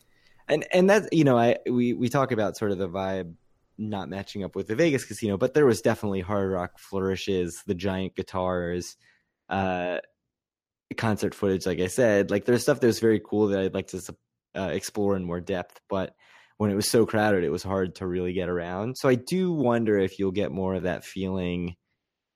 and 0.53 0.67
and 0.73 0.91
that 0.91 1.13
you 1.13 1.25
know, 1.25 1.39
I 1.39 1.57
we 1.69 1.95
we 1.95 2.09
talk 2.09 2.33
about 2.33 2.57
sort 2.57 2.73
of 2.73 2.79
the 2.79 2.89
vibe 2.89 3.35
not 3.79 4.09
matching 4.09 4.45
up 4.45 4.55
with 4.55 4.69
the 4.69 4.77
Vegas 4.77 5.05
casino, 5.05 5.37
but 5.37 5.55
there 5.55 5.67
was 5.67 5.81
definitely 5.81 6.21
hard 6.21 6.51
rock 6.51 6.79
flourishes, 6.79 7.63
the 7.67 7.75
giant 7.75 8.15
guitars, 8.15 8.97
uh, 9.49 9.99
concert 10.97 11.35
footage. 11.35 11.67
Like 11.67 11.81
I 11.81 11.87
said, 11.87 12.31
like 12.31 12.45
there's 12.45 12.63
stuff 12.63 12.81
that 12.81 12.87
was 12.87 13.01
very 13.01 13.21
cool 13.21 13.49
that 13.49 13.61
I'd 13.61 13.75
like 13.75 13.89
to 13.89 14.15
uh, 14.55 14.71
explore 14.73 15.17
in 15.17 15.25
more 15.25 15.41
depth, 15.41 15.81
but 15.89 16.15
when 16.59 16.71
it 16.71 16.77
was 16.77 16.89
so 16.89 17.07
crowded, 17.07 17.45
it 17.45 17.51
was 17.51 17.63
hard 17.63 17.97
to 17.97 18.07
really 18.07 18.35
get 18.35 18.49
around. 18.49 18.97
So 18.99 19.09
I 19.09 19.15
do 19.15 19.53
wonder 19.53 19.99
if 19.99 20.19
you'll 20.19 20.33
get 20.33 20.53
more 20.53 20.75
of 20.75 20.83
that 20.83 21.05
feeling 21.05 21.77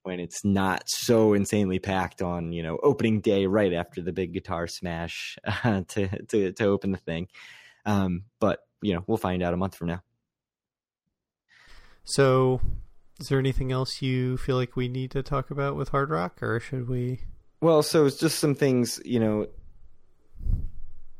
when 0.04 0.20
it's 0.20 0.44
not 0.44 0.84
so 0.86 1.34
insanely 1.34 1.80
packed 1.80 2.22
on 2.22 2.52
you 2.52 2.62
know 2.62 2.78
opening 2.82 3.20
day 3.20 3.46
right 3.46 3.72
after 3.72 4.00
the 4.00 4.12
big 4.12 4.32
guitar 4.32 4.68
smash 4.68 5.36
uh, 5.44 5.82
to 5.88 6.08
to 6.26 6.52
to 6.52 6.64
open 6.64 6.92
the 6.92 6.98
thing. 6.98 7.28
Um, 7.86 8.24
but 8.40 8.60
you 8.82 8.92
know 8.94 9.04
we'll 9.06 9.16
find 9.16 9.42
out 9.42 9.54
a 9.54 9.56
month 9.56 9.76
from 9.76 9.88
now. 9.88 10.02
So, 12.04 12.60
is 13.18 13.28
there 13.28 13.38
anything 13.38 13.72
else 13.72 14.02
you 14.02 14.36
feel 14.36 14.56
like 14.56 14.76
we 14.76 14.88
need 14.88 15.10
to 15.12 15.22
talk 15.22 15.50
about 15.50 15.76
with 15.76 15.88
Hard 15.88 16.10
Rock, 16.10 16.42
or 16.42 16.60
should 16.60 16.88
we? 16.88 17.20
Well, 17.60 17.82
so 17.82 18.06
it's 18.06 18.18
just 18.18 18.38
some 18.38 18.54
things 18.54 19.00
you 19.04 19.20
know 19.20 19.46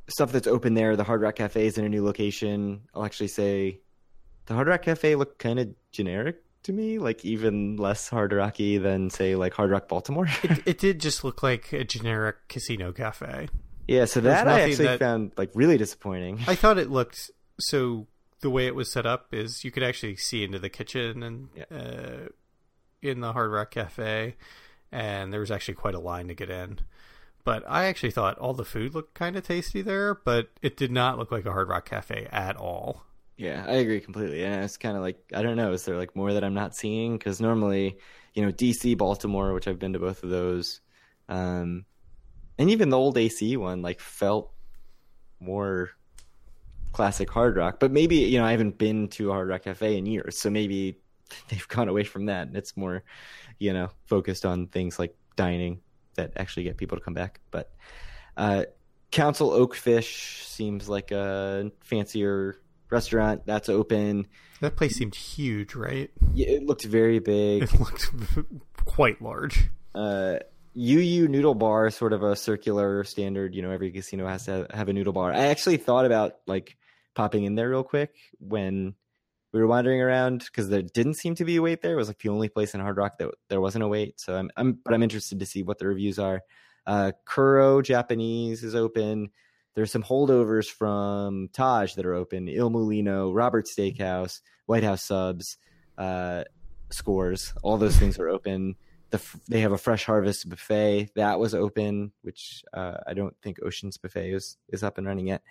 stuff 0.09 0.33
that's 0.33 0.46
open 0.46 0.74
there. 0.74 0.96
The 0.96 1.05
Hard 1.05 1.22
Rock 1.22 1.37
Cafe 1.37 1.66
is 1.66 1.79
in 1.79 1.85
a 1.85 1.88
new 1.88 2.05
location. 2.05 2.83
I'll 2.94 3.05
actually 3.05 3.29
say 3.29 3.81
the 4.46 4.55
Hard 4.55 4.68
Rock 4.68 4.83
Cafe 4.83 5.14
looked 5.14 5.38
kind 5.38 5.59
of 5.59 5.74
generic 5.92 6.42
to 6.64 6.72
me, 6.72 6.98
like 6.98 7.24
even 7.24 7.76
less 7.76 8.09
hard 8.09 8.33
rocky 8.33 8.79
than 8.79 9.09
say 9.11 9.37
like 9.37 9.55
Hard 9.55 9.70
Rock 9.70 9.88
Baltimore. 9.88 10.26
it, 10.42 10.62
it, 10.66 10.79
did 10.79 11.00
just 11.00 11.24
look 11.24 11.42
like 11.42 11.72
a 11.72 11.85
generic 11.85 12.37
casino 12.48 12.92
cafe. 12.92 13.48
Yeah, 13.87 14.05
so 14.07 14.20
that 14.20 14.49
I 14.49 14.62
actually 14.62 14.87
that, 14.87 14.99
found 14.99 15.33
like 15.37 15.51
really 15.55 15.79
disappointing. 15.79 16.40
I 16.46 16.55
thought 16.55 16.79
it 16.79 16.90
looked 16.90 17.31
so. 17.61 18.07
The 18.40 18.51
way 18.51 18.66
it 18.66 18.75
was 18.75 18.92
set 18.92 19.07
up 19.07 19.33
is 19.33 19.64
you 19.64 19.70
could 19.70 19.83
actually 19.83 20.16
see 20.16 20.44
into 20.44 20.59
the 20.59 20.68
kitchen 20.68 21.22
and 21.22 21.49
yeah. 21.55 21.64
uh, 21.70 22.29
in 23.01 23.20
the 23.20 23.33
Hard 23.33 23.51
Rock 23.51 23.70
Cafe, 23.70 24.37
and 24.92 25.33
there 25.33 25.40
was 25.40 25.51
actually 25.51 25.75
quite 25.75 25.94
a 25.94 26.01
line 26.01 26.29
to 26.29 26.35
get 26.35 26.51
in. 26.51 26.81
But 27.44 27.64
I 27.68 27.85
actually 27.85 28.11
thought 28.11 28.38
all 28.38 28.55
the 28.55 28.64
food 28.64 28.92
looked 28.92 29.14
kind 29.14 29.37
of 29.37 29.46
tasty 29.46 29.81
there, 29.81 30.14
but 30.14 30.51
it 30.62 30.77
did 30.77 30.90
not 30.90 31.16
look 31.16 31.31
like 31.31 31.46
a 31.46 31.53
Hard 31.53 31.68
Rock 31.68 31.88
Cafe 31.88 32.27
at 32.33 32.57
all. 32.57 33.05
Yeah, 33.37 33.64
I 33.66 33.75
agree 33.75 34.01
completely. 34.01 34.42
And 34.44 34.64
it's 34.64 34.77
kind 34.77 34.96
of 34.96 35.03
like 35.03 35.22
I 35.35 35.42
don't 35.42 35.57
know, 35.57 35.72
is 35.72 35.85
there 35.85 35.96
like 35.96 36.16
more 36.16 36.33
that 36.33 36.42
I'm 36.42 36.55
not 36.55 36.75
seeing? 36.75 37.16
Because 37.16 37.40
normally, 37.40 37.99
you 38.35 38.44
know, 38.44 38.51
DC, 38.51 38.99
Baltimore, 38.99 39.53
which 39.53 39.68
I've 39.68 39.79
been 39.79 39.92
to 39.92 39.99
both 39.99 40.22
of 40.22 40.31
those, 40.31 40.81
um, 41.29 41.85
and 42.58 42.70
even 42.70 42.90
the 42.90 42.98
old 42.98 43.18
AC 43.18 43.56
one, 43.56 43.82
like 43.82 44.00
felt 44.00 44.52
more 45.40 45.90
classic 46.92 47.30
hard 47.30 47.56
rock. 47.56 47.78
But 47.78 47.90
maybe 47.92 48.16
you 48.16 48.38
know 48.38 48.44
I 48.44 48.52
haven't 48.52 48.78
been 48.78 49.08
to 49.08 49.30
a 49.30 49.32
hard 49.32 49.48
rock 49.48 49.62
cafe 49.62 49.96
in 49.96 50.06
years, 50.06 50.38
so 50.38 50.50
maybe 50.50 50.98
they've 51.48 51.68
gone 51.68 51.88
away 51.88 52.04
from 52.04 52.26
that 52.26 52.48
and 52.48 52.56
it's 52.56 52.76
more, 52.76 53.02
you 53.58 53.72
know, 53.72 53.90
focused 54.06 54.46
on 54.46 54.66
things 54.68 54.98
like 54.98 55.16
dining 55.36 55.80
that 56.14 56.32
actually 56.36 56.64
get 56.64 56.76
people 56.76 56.96
to 56.98 57.04
come 57.04 57.14
back. 57.14 57.40
But 57.50 57.70
uh, 58.36 58.64
Council 59.10 59.50
Oak 59.50 59.74
Fish 59.74 60.44
seems 60.46 60.88
like 60.88 61.10
a 61.10 61.70
fancier 61.80 62.56
restaurant 62.90 63.42
that's 63.46 63.68
open. 63.68 64.26
That 64.60 64.76
place 64.76 64.96
seemed 64.96 65.14
huge, 65.14 65.74
right? 65.74 66.10
Yeah, 66.32 66.48
it 66.48 66.64
looked 66.64 66.84
very 66.84 67.18
big. 67.18 67.64
It 67.64 67.78
looked 67.78 68.10
quite 68.84 69.20
large. 69.20 69.68
Uh, 69.94 70.38
UU 70.76 71.28
Noodle 71.28 71.54
Bar, 71.54 71.90
sort 71.90 72.12
of 72.12 72.22
a 72.22 72.36
circular 72.36 73.04
standard. 73.04 73.54
You 73.54 73.62
know, 73.62 73.70
every 73.70 73.90
casino 73.90 74.26
has 74.26 74.44
to 74.46 74.66
have 74.72 74.88
a 74.88 74.92
noodle 74.92 75.12
bar. 75.12 75.32
I 75.32 75.46
actually 75.46 75.78
thought 75.78 76.06
about 76.06 76.34
like 76.46 76.76
popping 77.14 77.44
in 77.44 77.54
there 77.54 77.70
real 77.70 77.82
quick 77.82 78.14
when 78.38 78.94
we 79.52 79.60
were 79.60 79.66
wandering 79.66 80.02
around 80.02 80.40
because 80.40 80.68
there 80.68 80.82
didn't 80.82 81.14
seem 81.14 81.34
to 81.36 81.44
be 81.44 81.56
a 81.56 81.62
wait 81.62 81.80
there. 81.80 81.94
It 81.94 81.96
was 81.96 82.08
like 82.08 82.18
the 82.18 82.28
only 82.28 82.48
place 82.48 82.74
in 82.74 82.80
Hard 82.80 82.96
Rock 82.96 83.18
that 83.18 83.30
there 83.48 83.60
wasn't 83.60 83.84
a 83.84 83.88
wait. 83.88 84.20
So 84.20 84.36
I'm, 84.36 84.50
I'm 84.56 84.78
but 84.84 84.92
I'm 84.92 85.02
interested 85.02 85.40
to 85.40 85.46
see 85.46 85.62
what 85.62 85.78
the 85.78 85.86
reviews 85.86 86.18
are. 86.18 86.42
Uh, 86.86 87.12
Kuro 87.24 87.82
Japanese 87.82 88.62
is 88.62 88.74
open 88.74 89.30
there's 89.76 89.92
some 89.92 90.02
holdovers 90.02 90.68
from 90.68 91.50
Taj 91.52 91.94
that 91.94 92.06
are 92.06 92.14
open. 92.14 92.48
Il 92.48 92.70
Mulino, 92.70 93.32
Robert 93.32 93.66
Steakhouse, 93.66 94.40
White 94.64 94.82
House 94.82 95.04
Subs, 95.04 95.58
uh, 95.98 96.44
Scores. 96.90 97.52
All 97.62 97.76
those 97.76 97.96
things 97.96 98.18
are 98.18 98.28
open. 98.28 98.76
The, 99.10 99.22
they 99.48 99.60
have 99.60 99.72
a 99.72 99.78
fresh 99.78 100.04
harvest 100.04 100.48
buffet 100.48 101.10
that 101.14 101.38
was 101.38 101.54
open, 101.54 102.12
which 102.22 102.64
uh, 102.74 102.96
I 103.06 103.14
don't 103.14 103.36
think 103.42 103.58
Ocean's 103.62 103.98
Buffet 103.98 104.32
is 104.32 104.56
is 104.68 104.82
up 104.82 104.98
and 104.98 105.06
running 105.06 105.28
yet. 105.28 105.42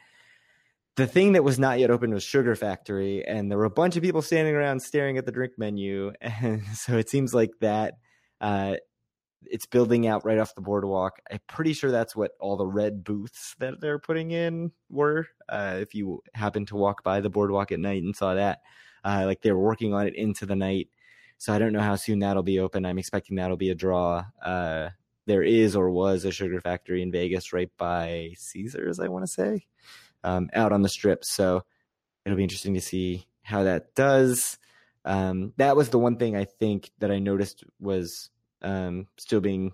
The 0.95 1.07
thing 1.07 1.33
that 1.33 1.43
was 1.43 1.59
not 1.59 1.79
yet 1.79 1.91
open 1.91 2.13
was 2.13 2.23
Sugar 2.23 2.55
Factory, 2.55 3.25
and 3.25 3.49
there 3.49 3.57
were 3.57 3.65
a 3.65 3.69
bunch 3.69 3.95
of 3.95 4.03
people 4.03 4.21
standing 4.21 4.55
around 4.55 4.81
staring 4.81 5.17
at 5.17 5.25
the 5.25 5.31
drink 5.31 5.53
menu, 5.57 6.11
and 6.21 6.65
so 6.67 6.97
it 6.97 7.09
seems 7.09 7.33
like 7.33 7.51
that 7.61 7.95
uh, 8.41 8.75
it's 9.47 9.65
building 9.65 10.07
out 10.07 10.25
right 10.25 10.37
off 10.37 10.55
the 10.55 10.61
boardwalk. 10.61 11.19
I'm 11.31 11.39
pretty 11.47 11.73
sure 11.73 11.91
that's 11.91 12.15
what 12.15 12.31
all 12.39 12.57
the 12.57 12.65
red 12.65 13.03
booths 13.03 13.55
that 13.59 13.79
they're 13.79 13.99
putting 13.99 14.31
in 14.31 14.71
were. 14.89 15.27
Uh, 15.47 15.77
if 15.79 15.93
you 15.93 16.21
happen 16.33 16.65
to 16.67 16.75
walk 16.75 17.03
by 17.03 17.21
the 17.21 17.29
boardwalk 17.29 17.71
at 17.71 17.79
night 17.79 18.03
and 18.03 18.15
saw 18.15 18.33
that, 18.35 18.59
uh, 19.03 19.23
like 19.25 19.41
they 19.41 19.51
were 19.51 19.59
working 19.59 19.93
on 19.93 20.07
it 20.07 20.15
into 20.15 20.45
the 20.45 20.55
night. 20.55 20.89
So 21.37 21.53
I 21.53 21.59
don't 21.59 21.73
know 21.73 21.81
how 21.81 21.95
soon 21.95 22.19
that'll 22.19 22.43
be 22.43 22.59
open. 22.59 22.85
I'm 22.85 22.97
expecting 22.97 23.35
that'll 23.35 23.57
be 23.57 23.69
a 23.69 23.75
draw. 23.75 24.25
Uh, 24.41 24.89
there 25.25 25.43
is 25.43 25.75
or 25.75 25.89
was 25.89 26.25
a 26.25 26.31
sugar 26.31 26.61
factory 26.61 27.01
in 27.01 27.11
Vegas 27.11 27.51
right 27.51 27.71
by 27.77 28.31
Caesars, 28.37 28.99
I 28.99 29.07
want 29.07 29.25
to 29.25 29.31
say, 29.31 29.65
um, 30.23 30.49
out 30.53 30.71
on 30.71 30.81
the 30.81 30.89
strip. 30.89 31.25
So 31.25 31.63
it'll 32.25 32.37
be 32.37 32.43
interesting 32.43 32.75
to 32.75 32.81
see 32.81 33.27
how 33.41 33.63
that 33.63 33.95
does. 33.95 34.57
Um, 35.03 35.53
that 35.57 35.75
was 35.75 35.89
the 35.89 35.99
one 35.99 36.17
thing 36.17 36.35
I 36.35 36.45
think 36.45 36.91
that 36.99 37.11
I 37.11 37.19
noticed 37.19 37.63
was 37.79 38.29
um, 38.61 39.07
still 39.17 39.41
being 39.41 39.73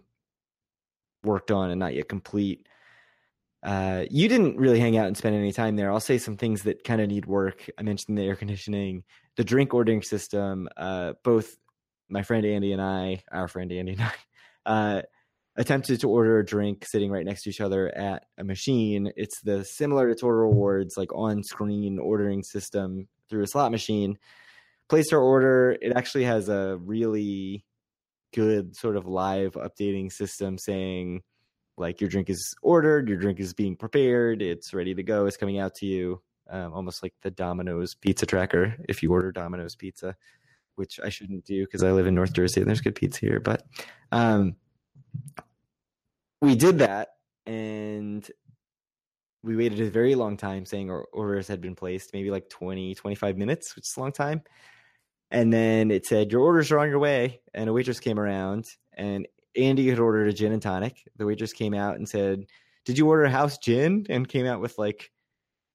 worked 1.24 1.52
on 1.52 1.70
and 1.70 1.80
not 1.80 1.94
yet 1.96 2.10
complete. 2.10 2.68
Uh, 3.64 4.06
you 4.10 4.28
didn't 4.28 4.58
really 4.58 4.80
hang 4.80 4.98
out 4.98 5.08
and 5.08 5.16
spend 5.16 5.36
any 5.36 5.52
time 5.52 5.76
there. 5.76 5.92
I'll 5.92 6.00
say 6.00 6.18
some 6.18 6.36
things 6.36 6.64
that 6.64 6.84
kind 6.84 7.00
of 7.00 7.08
need 7.08 7.26
work. 7.26 7.70
I 7.78 7.84
mentioned 7.84 8.18
the 8.18 8.24
air 8.24 8.36
conditioning, 8.36 9.04
the 9.42 9.46
drink 9.46 9.74
ordering 9.74 10.04
system. 10.04 10.70
Uh, 10.78 11.14
both 11.24 11.58
my 12.10 12.22
friend 12.22 12.46
Andy 12.46 12.74
and 12.74 12.82
I, 12.82 13.24
our 13.32 13.48
friend 13.48 13.72
Andy 13.72 13.94
and 13.94 14.02
I, 14.04 14.12
uh, 14.68 15.02
attempted 15.56 16.02
to 16.02 16.10
order 16.10 16.38
a 16.38 16.46
drink 16.46 16.86
sitting 16.86 17.10
right 17.10 17.26
next 17.26 17.42
to 17.42 17.50
each 17.50 17.60
other 17.60 17.88
at 17.98 18.28
a 18.38 18.44
machine. 18.44 19.12
It's 19.16 19.42
the 19.42 19.66
similar 19.66 20.08
to 20.08 20.14
Total 20.14 20.30
Rewards, 20.30 20.96
like 20.96 21.12
on 21.16 21.42
screen 21.42 21.98
ordering 21.98 22.44
system 22.44 23.08
through 23.32 23.42
a 23.42 23.48
slot 23.48 23.72
machine. 23.72 24.20
Placed 24.90 25.12
our 25.12 25.20
order. 25.20 25.76
It 25.82 25.94
actually 25.96 26.26
has 26.26 26.48
a 26.48 26.78
really 26.80 27.66
good 28.36 28.76
sort 28.76 28.96
of 28.96 29.08
live 29.08 29.54
updating 29.54 30.12
system 30.12 30.60
saying 30.60 31.24
like 31.78 32.00
your 32.00 32.12
drink 32.12 32.30
is 32.30 32.54
ordered, 32.62 33.10
your 33.10 33.18
drink 33.18 33.40
is 33.40 33.56
being 33.56 33.76
prepared, 33.76 34.44
it's 34.44 34.72
ready 34.72 34.94
to 34.94 35.02
go, 35.02 35.26
it's 35.26 35.36
coming 35.36 35.58
out 35.58 35.74
to 35.78 35.88
you. 35.88 36.22
Um, 36.54 36.74
almost 36.74 37.02
like 37.02 37.14
the 37.22 37.32
Domino's 37.32 37.96
pizza 37.96 38.26
tracker 38.26 38.76
if 38.90 39.02
you 39.02 39.12
order 39.12 39.32
Domino's 39.32 39.74
pizza, 39.74 40.18
which 40.76 41.00
I 41.00 41.08
shouldn't 41.08 41.46
do 41.46 41.64
because 41.64 41.82
I 41.82 41.92
live 41.92 42.08
in 42.08 42.16
North 42.16 42.34
Jersey 42.34 42.60
and 42.60 42.68
there's 42.68 42.82
good 42.82 42.96
pizza 42.96 43.22
here. 43.22 43.40
But 43.40 43.64
um, 44.12 44.58
we 46.42 46.56
did 46.56 46.80
that 46.80 47.14
and 47.46 48.30
we 49.44 49.56
waited 49.56 49.82
a 49.82 49.90
very 49.90 50.16
long 50.16 50.38
time 50.38 50.66
saying 50.66 50.90
our 50.90 51.06
orders 51.14 51.48
had 51.48 51.62
been 51.62 51.76
placed, 51.76 52.14
maybe 52.14 52.30
like 52.30 52.50
20, 52.50 52.96
25 52.96 53.38
minutes, 53.38 53.76
which 53.76 53.88
is 53.88 53.98
a 53.98 54.00
long 54.00 54.12
time. 54.12 54.42
And 55.32 55.52
then 55.52 55.90
it 55.90 56.06
said, 56.06 56.32
Your 56.32 56.42
orders 56.42 56.72
are 56.72 56.80
on 56.80 56.90
your 56.90 57.00
way. 57.00 57.42
And 57.54 57.70
a 57.70 57.74
waitress 57.74 58.00
came 58.00 58.20
around, 58.20 58.68
and 58.94 59.28
Andy 59.56 59.90
had 59.90 60.00
ordered 60.00 60.28
a 60.28 60.34
gin 60.34 60.52
and 60.52 60.62
tonic. 60.62 61.04
The 61.16 61.26
waitress 61.26 61.54
came 61.54 61.74
out 61.74 61.96
and 61.96 62.08
said, 62.08 62.46
Did 62.86 62.98
you 62.98 63.08
order 63.08 63.24
a 63.24 63.32
house 63.32 63.58
gin? 63.58 64.06
And 64.10 64.28
came 64.28 64.46
out 64.46 64.62
with 64.62 64.78
like, 64.78 65.12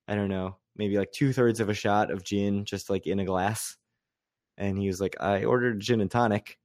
I 0.06 0.14
don't 0.14 0.28
know, 0.28 0.56
maybe 0.76 0.98
like 0.98 1.12
two 1.12 1.32
thirds 1.32 1.60
of 1.60 1.68
a 1.68 1.74
shot 1.74 2.10
of 2.10 2.24
gin 2.24 2.64
just 2.64 2.90
like 2.90 3.06
in 3.06 3.18
a 3.18 3.24
glass. 3.24 3.76
And 4.58 4.78
he 4.78 4.86
was 4.86 5.00
like, 5.00 5.16
I 5.20 5.44
ordered 5.44 5.80
gin 5.80 6.00
and 6.00 6.10
tonic. 6.10 6.58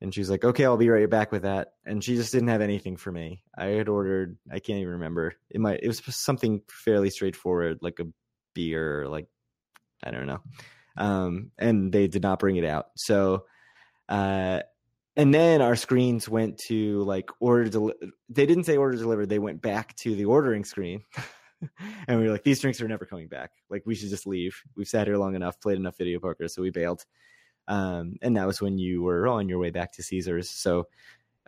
And 0.00 0.12
she 0.12 0.20
was 0.20 0.28
like, 0.28 0.44
"Okay, 0.44 0.64
I'll 0.64 0.76
be 0.76 0.88
right 0.88 1.08
back 1.08 1.30
with 1.30 1.42
that." 1.42 1.74
And 1.86 2.02
she 2.02 2.16
just 2.16 2.32
didn't 2.32 2.48
have 2.48 2.60
anything 2.60 2.96
for 2.96 3.12
me. 3.12 3.44
I 3.56 3.66
had 3.66 3.88
ordered, 3.88 4.36
I 4.50 4.58
can't 4.58 4.80
even 4.80 4.94
remember. 4.94 5.34
It 5.48 5.60
might 5.60 5.78
it 5.80 5.86
was 5.86 6.02
something 6.08 6.62
fairly 6.68 7.08
straightforward, 7.08 7.78
like 7.82 8.00
a 8.00 8.06
beer, 8.52 9.06
like 9.08 9.28
I 10.02 10.10
don't 10.10 10.26
know. 10.26 10.40
Um, 10.96 11.52
and 11.56 11.92
they 11.92 12.08
did 12.08 12.22
not 12.22 12.40
bring 12.40 12.56
it 12.56 12.64
out. 12.64 12.86
So, 12.96 13.44
uh, 14.08 14.62
and 15.16 15.32
then 15.32 15.62
our 15.62 15.76
screens 15.76 16.28
went 16.28 16.58
to 16.68 17.02
like 17.04 17.30
order. 17.38 17.68
Del- 17.68 17.92
they 18.28 18.46
didn't 18.46 18.64
say 18.64 18.76
order 18.76 18.96
delivered. 18.96 19.28
They 19.28 19.38
went 19.38 19.62
back 19.62 19.94
to 19.98 20.14
the 20.14 20.24
ordering 20.24 20.64
screen. 20.64 21.02
and 22.08 22.18
we 22.18 22.26
were 22.26 22.32
like, 22.32 22.44
these 22.44 22.60
drinks 22.60 22.80
are 22.80 22.88
never 22.88 23.04
coming 23.04 23.28
back. 23.28 23.50
Like, 23.70 23.82
we 23.86 23.94
should 23.94 24.10
just 24.10 24.26
leave. 24.26 24.60
We've 24.76 24.88
sat 24.88 25.06
here 25.06 25.16
long 25.16 25.34
enough, 25.34 25.60
played 25.60 25.78
enough 25.78 25.96
video 25.96 26.18
poker, 26.18 26.48
so 26.48 26.62
we 26.62 26.70
bailed. 26.70 27.04
Um, 27.68 28.16
and 28.22 28.36
that 28.36 28.46
was 28.46 28.60
when 28.60 28.78
you 28.78 29.02
were 29.02 29.28
on 29.28 29.48
your 29.48 29.58
way 29.58 29.70
back 29.70 29.92
to 29.92 30.02
Caesars. 30.02 30.50
So, 30.50 30.88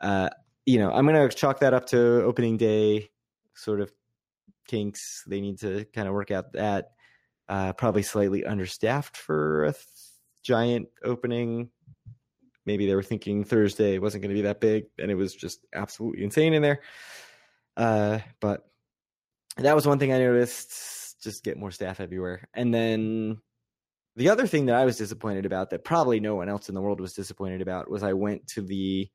uh, 0.00 0.30
you 0.66 0.78
know, 0.78 0.90
I'm 0.90 1.06
to 1.06 1.28
chalk 1.28 1.60
that 1.60 1.74
up 1.74 1.86
to 1.86 2.22
opening 2.22 2.56
day 2.56 3.10
sort 3.54 3.80
of 3.80 3.92
kinks. 4.66 5.24
They 5.26 5.40
need 5.40 5.58
to 5.60 5.84
kind 5.86 6.08
of 6.08 6.14
work 6.14 6.30
out 6.30 6.52
that. 6.52 6.90
Uh, 7.46 7.74
probably 7.74 8.02
slightly 8.02 8.44
understaffed 8.44 9.18
for 9.18 9.64
a 9.64 9.72
th- 9.72 9.84
giant 10.42 10.88
opening. 11.02 11.68
Maybe 12.64 12.86
they 12.86 12.94
were 12.94 13.02
thinking 13.02 13.44
Thursday 13.44 13.98
wasn't 13.98 14.22
going 14.22 14.30
to 14.30 14.34
be 14.34 14.46
that 14.46 14.60
big, 14.60 14.84
and 14.98 15.10
it 15.10 15.14
was 15.14 15.34
just 15.34 15.66
absolutely 15.74 16.24
insane 16.24 16.54
in 16.54 16.62
there. 16.62 16.80
Uh, 17.76 18.20
but 18.40 18.66
that 19.56 19.74
was 19.74 19.86
one 19.86 19.98
thing 19.98 20.12
I 20.12 20.18
noticed. 20.18 21.22
Just 21.22 21.44
get 21.44 21.58
more 21.58 21.70
staff 21.70 22.00
everywhere. 22.00 22.48
And 22.54 22.72
then 22.74 23.38
the 24.16 24.28
other 24.28 24.46
thing 24.46 24.66
that 24.66 24.76
I 24.76 24.84
was 24.84 24.96
disappointed 24.96 25.46
about, 25.46 25.70
that 25.70 25.84
probably 25.84 26.20
no 26.20 26.34
one 26.34 26.48
else 26.48 26.68
in 26.68 26.74
the 26.74 26.80
world 26.80 27.00
was 27.00 27.14
disappointed 27.14 27.62
about, 27.62 27.90
was 27.90 28.02
I 28.02 28.12
went 28.12 28.46
to 28.48 28.62
the 28.62 29.08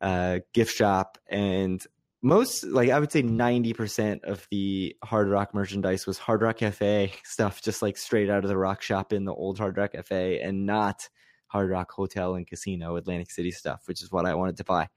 uh, 0.00 0.40
gift 0.52 0.74
shop 0.74 1.18
and 1.28 1.84
most 2.22 2.64
like 2.64 2.90
I 2.90 2.98
would 2.98 3.10
say 3.10 3.22
90% 3.22 4.24
of 4.24 4.46
the 4.50 4.94
Hard 5.02 5.28
Rock 5.28 5.54
merchandise 5.54 6.06
was 6.06 6.18
Hard 6.18 6.42
Rock 6.42 6.58
Cafe 6.58 7.12
stuff, 7.24 7.62
just 7.62 7.82
like 7.82 7.96
straight 7.96 8.30
out 8.30 8.44
of 8.44 8.48
the 8.48 8.58
rock 8.58 8.82
shop 8.82 9.12
in 9.12 9.24
the 9.24 9.34
old 9.34 9.58
Hard 9.58 9.76
Rock 9.76 9.92
Cafe 9.92 10.40
and 10.40 10.66
not 10.66 11.08
Hard 11.46 11.70
Rock 11.70 11.90
Hotel 11.90 12.34
and 12.34 12.46
Casino 12.46 12.96
Atlantic 12.96 13.30
City 13.30 13.50
stuff, 13.50 13.82
which 13.86 14.02
is 14.02 14.12
what 14.12 14.26
I 14.26 14.34
wanted 14.34 14.56
to 14.58 14.64
buy. 14.64 14.88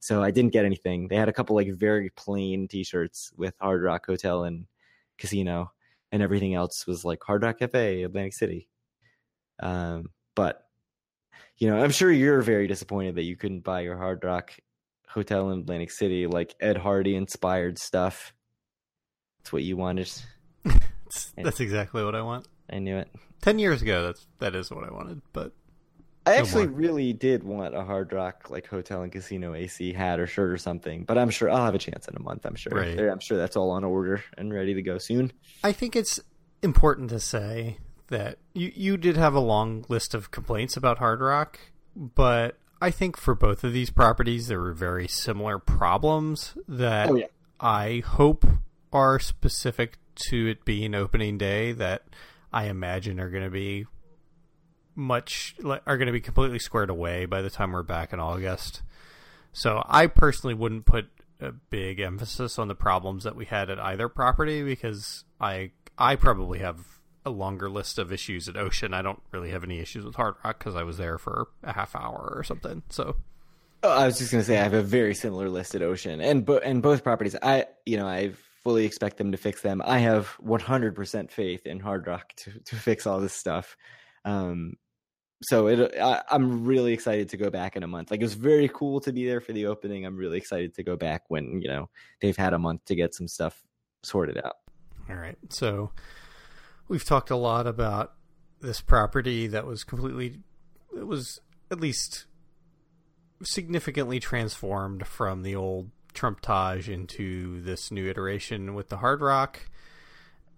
So 0.00 0.22
I 0.22 0.30
didn't 0.30 0.52
get 0.52 0.64
anything. 0.64 1.08
They 1.08 1.16
had 1.16 1.28
a 1.28 1.32
couple 1.32 1.56
like 1.56 1.72
very 1.72 2.10
plain 2.10 2.68
t-shirts 2.68 3.32
with 3.36 3.54
Hard 3.60 3.82
Rock 3.82 4.06
Hotel 4.06 4.44
and 4.44 4.66
Casino 5.18 5.72
and 6.12 6.22
everything 6.22 6.54
else 6.54 6.86
was 6.86 7.04
like 7.04 7.22
Hard 7.22 7.42
Rock 7.42 7.58
Cafe, 7.58 8.02
Atlantic 8.02 8.34
City. 8.34 8.68
Um, 9.60 10.10
but 10.34 10.66
you 11.58 11.68
know, 11.68 11.82
I'm 11.82 11.90
sure 11.90 12.10
you're 12.10 12.40
very 12.40 12.66
disappointed 12.66 13.16
that 13.16 13.24
you 13.24 13.36
couldn't 13.36 13.64
buy 13.64 13.80
your 13.80 13.96
Hard 13.96 14.24
Rock 14.24 14.54
Hotel 15.08 15.50
in 15.50 15.60
Atlantic 15.60 15.90
City, 15.90 16.26
like 16.26 16.54
Ed 16.60 16.76
Hardy 16.76 17.14
inspired 17.14 17.78
stuff. 17.78 18.32
That's 19.38 19.52
what 19.52 19.62
you 19.62 19.76
wanted. 19.76 20.10
that's 21.36 21.60
exactly 21.60 22.04
what 22.04 22.14
I 22.14 22.22
want. 22.22 22.48
I 22.70 22.78
knew 22.78 22.96
it. 22.96 23.10
Ten 23.42 23.58
years 23.58 23.82
ago, 23.82 24.04
that's 24.04 24.26
that 24.38 24.54
is 24.54 24.70
what 24.70 24.84
I 24.84 24.92
wanted. 24.92 25.20
But 25.32 25.52
I 26.26 26.36
actually 26.36 26.66
no 26.66 26.72
really 26.72 27.12
did 27.12 27.42
want 27.42 27.74
a 27.74 27.82
Hard 27.82 28.12
Rock 28.12 28.50
like 28.50 28.66
hotel 28.66 29.02
and 29.02 29.10
casino 29.10 29.54
AC 29.54 29.92
hat 29.92 30.20
or 30.20 30.26
shirt 30.26 30.50
or 30.50 30.58
something. 30.58 31.04
But 31.04 31.18
I'm 31.18 31.30
sure 31.30 31.50
I'll 31.50 31.64
have 31.64 31.74
a 31.74 31.78
chance 31.78 32.06
in 32.08 32.16
a 32.16 32.20
month. 32.20 32.44
I'm 32.44 32.56
sure. 32.56 32.72
Right. 32.72 32.98
I'm 32.98 33.20
sure 33.20 33.38
that's 33.38 33.56
all 33.56 33.70
on 33.70 33.84
order 33.84 34.22
and 34.36 34.52
ready 34.52 34.74
to 34.74 34.82
go 34.82 34.98
soon. 34.98 35.32
I 35.64 35.72
think 35.72 35.96
it's 35.96 36.20
important 36.62 37.10
to 37.10 37.20
say 37.20 37.78
that 38.08 38.38
you 38.52 38.70
you 38.74 38.96
did 38.96 39.16
have 39.16 39.34
a 39.34 39.40
long 39.40 39.84
list 39.88 40.14
of 40.14 40.30
complaints 40.30 40.76
about 40.76 40.98
Hard 40.98 41.20
Rock, 41.20 41.58
but 41.96 42.58
I 42.82 42.90
think 42.90 43.16
for 43.16 43.34
both 43.34 43.64
of 43.64 43.72
these 43.72 43.90
properties, 43.90 44.48
there 44.48 44.60
were 44.60 44.72
very 44.72 45.08
similar 45.08 45.58
problems 45.58 46.54
that 46.68 47.10
oh, 47.10 47.16
yeah. 47.16 47.26
I 47.58 48.02
hope 48.06 48.46
are 48.92 49.18
specific 49.18 49.98
to 50.28 50.48
it 50.48 50.64
being 50.64 50.94
opening 50.94 51.38
day 51.38 51.72
that 51.72 52.02
I 52.52 52.64
imagine 52.64 53.20
are 53.20 53.30
going 53.30 53.44
to 53.44 53.50
be 53.50 53.86
much 54.94 55.54
are 55.64 55.96
going 55.96 56.06
to 56.06 56.12
be 56.12 56.20
completely 56.20 56.58
squared 56.58 56.90
away 56.90 57.24
by 57.24 57.42
the 57.42 57.50
time 57.50 57.72
we're 57.72 57.82
back 57.82 58.12
in 58.12 58.20
August. 58.20 58.82
So 59.52 59.84
I 59.88 60.06
personally 60.06 60.54
wouldn't 60.54 60.84
put 60.84 61.08
a 61.40 61.52
big 61.52 62.00
emphasis 62.00 62.58
on 62.58 62.68
the 62.68 62.74
problems 62.74 63.24
that 63.24 63.36
we 63.36 63.46
had 63.46 63.70
at 63.70 63.78
either 63.80 64.08
property 64.08 64.62
because 64.62 65.24
I 65.40 65.70
I 65.98 66.16
probably 66.16 66.60
have 66.60 67.00
a 67.24 67.30
longer 67.30 67.68
list 67.68 67.98
of 67.98 68.12
issues 68.12 68.48
at 68.48 68.56
Ocean. 68.56 68.94
I 68.94 69.02
don't 69.02 69.22
really 69.32 69.50
have 69.50 69.64
any 69.64 69.78
issues 69.78 70.04
with 70.04 70.14
Hard 70.14 70.34
Rock 70.44 70.58
because 70.58 70.74
I 70.74 70.82
was 70.82 70.96
there 70.96 71.18
for 71.18 71.48
a 71.62 71.72
half 71.72 71.94
hour 71.94 72.32
or 72.34 72.42
something. 72.44 72.82
So, 72.88 73.16
oh, 73.82 73.90
I 73.90 74.06
was 74.06 74.18
just 74.18 74.30
gonna 74.30 74.44
say 74.44 74.58
I 74.58 74.62
have 74.62 74.74
a 74.74 74.82
very 74.82 75.14
similar 75.14 75.48
list 75.48 75.74
at 75.74 75.82
Ocean 75.82 76.20
and 76.20 76.44
bo- 76.44 76.58
and 76.58 76.82
both 76.82 77.02
properties. 77.02 77.36
I 77.42 77.66
you 77.86 77.96
know 77.96 78.06
I 78.06 78.32
fully 78.62 78.84
expect 78.84 79.16
them 79.16 79.32
to 79.32 79.38
fix 79.38 79.62
them. 79.62 79.80
I 79.84 79.98
have 80.00 80.36
100% 80.44 81.30
faith 81.30 81.66
in 81.66 81.80
Hard 81.80 82.06
Rock 82.06 82.34
to 82.36 82.52
to 82.58 82.76
fix 82.76 83.06
all 83.06 83.20
this 83.20 83.32
stuff. 83.34 83.76
Um, 84.24 84.74
so 85.42 85.68
it 85.68 85.98
I, 85.98 86.22
I'm 86.30 86.64
really 86.64 86.92
excited 86.92 87.30
to 87.30 87.36
go 87.36 87.50
back 87.50 87.76
in 87.76 87.82
a 87.82 87.86
month. 87.86 88.10
Like 88.10 88.20
it 88.20 88.24
was 88.24 88.34
very 88.34 88.68
cool 88.68 89.00
to 89.00 89.12
be 89.12 89.26
there 89.26 89.40
for 89.40 89.52
the 89.52 89.66
opening. 89.66 90.04
I'm 90.04 90.16
really 90.16 90.38
excited 90.38 90.74
to 90.74 90.82
go 90.82 90.96
back 90.96 91.24
when 91.28 91.60
you 91.62 91.68
know 91.68 91.88
they've 92.20 92.36
had 92.36 92.52
a 92.52 92.58
month 92.58 92.84
to 92.86 92.94
get 92.94 93.14
some 93.14 93.28
stuff 93.28 93.62
sorted 94.02 94.38
out. 94.38 94.56
All 95.08 95.16
right, 95.16 95.38
so 95.48 95.90
we've 96.88 97.04
talked 97.04 97.30
a 97.30 97.36
lot 97.36 97.66
about 97.66 98.14
this 98.60 98.80
property 98.80 99.46
that 99.46 99.66
was 99.66 99.84
completely 99.84 100.40
it 100.96 101.06
was 101.06 101.40
at 101.70 101.80
least 101.80 102.26
significantly 103.42 104.20
transformed 104.20 105.06
from 105.06 105.42
the 105.42 105.54
old 105.54 105.90
Trump 106.12 106.40
Taj 106.40 106.88
into 106.88 107.60
this 107.62 107.90
new 107.90 108.08
iteration 108.08 108.74
with 108.74 108.88
the 108.88 108.98
Hard 108.98 109.20
Rock. 109.20 109.70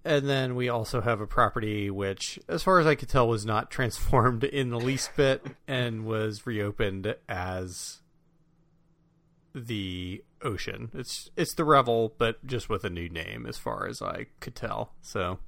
And 0.05 0.29
then 0.29 0.57
we 0.57 0.69
also 0.69 1.01
have 1.01 1.21
a 1.21 1.27
property 1.27 1.91
which, 1.91 2.38
as 2.49 2.62
far 2.62 2.81
as 2.81 2.87
I 2.87 2.95
could 2.95 3.09
tell, 3.09 3.29
was 3.29 3.47
not 3.47 3.71
transformed 3.71 4.45
in 4.45 4.71
the 4.71 4.81
least 4.81 5.11
bit 5.17 5.45
and 5.69 6.05
was 6.05 6.47
reopened 6.47 7.15
as 7.29 8.01
the 9.55 10.25
ocean. 10.43 10.91
It's 10.95 11.31
it's 11.37 11.55
the 11.55 11.65
Revel, 11.65 12.15
but 12.19 12.45
just 12.47 12.69
with 12.69 12.85
a 12.85 12.91
new 12.91 13.09
name, 13.09 13.47
as 13.47 13.59
far 13.59 13.87
as 13.87 14.03
I 14.03 14.27
could 14.41 14.55
tell. 14.55 14.93
So 15.03 15.38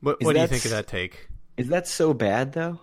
what, 0.00 0.22
what 0.22 0.34
do 0.34 0.40
you 0.40 0.46
think 0.46 0.64
of 0.64 0.70
that 0.70 0.86
take? 0.86 1.28
Is 1.56 1.68
that 1.68 1.86
so 1.86 2.14
bad 2.14 2.52
though? 2.52 2.80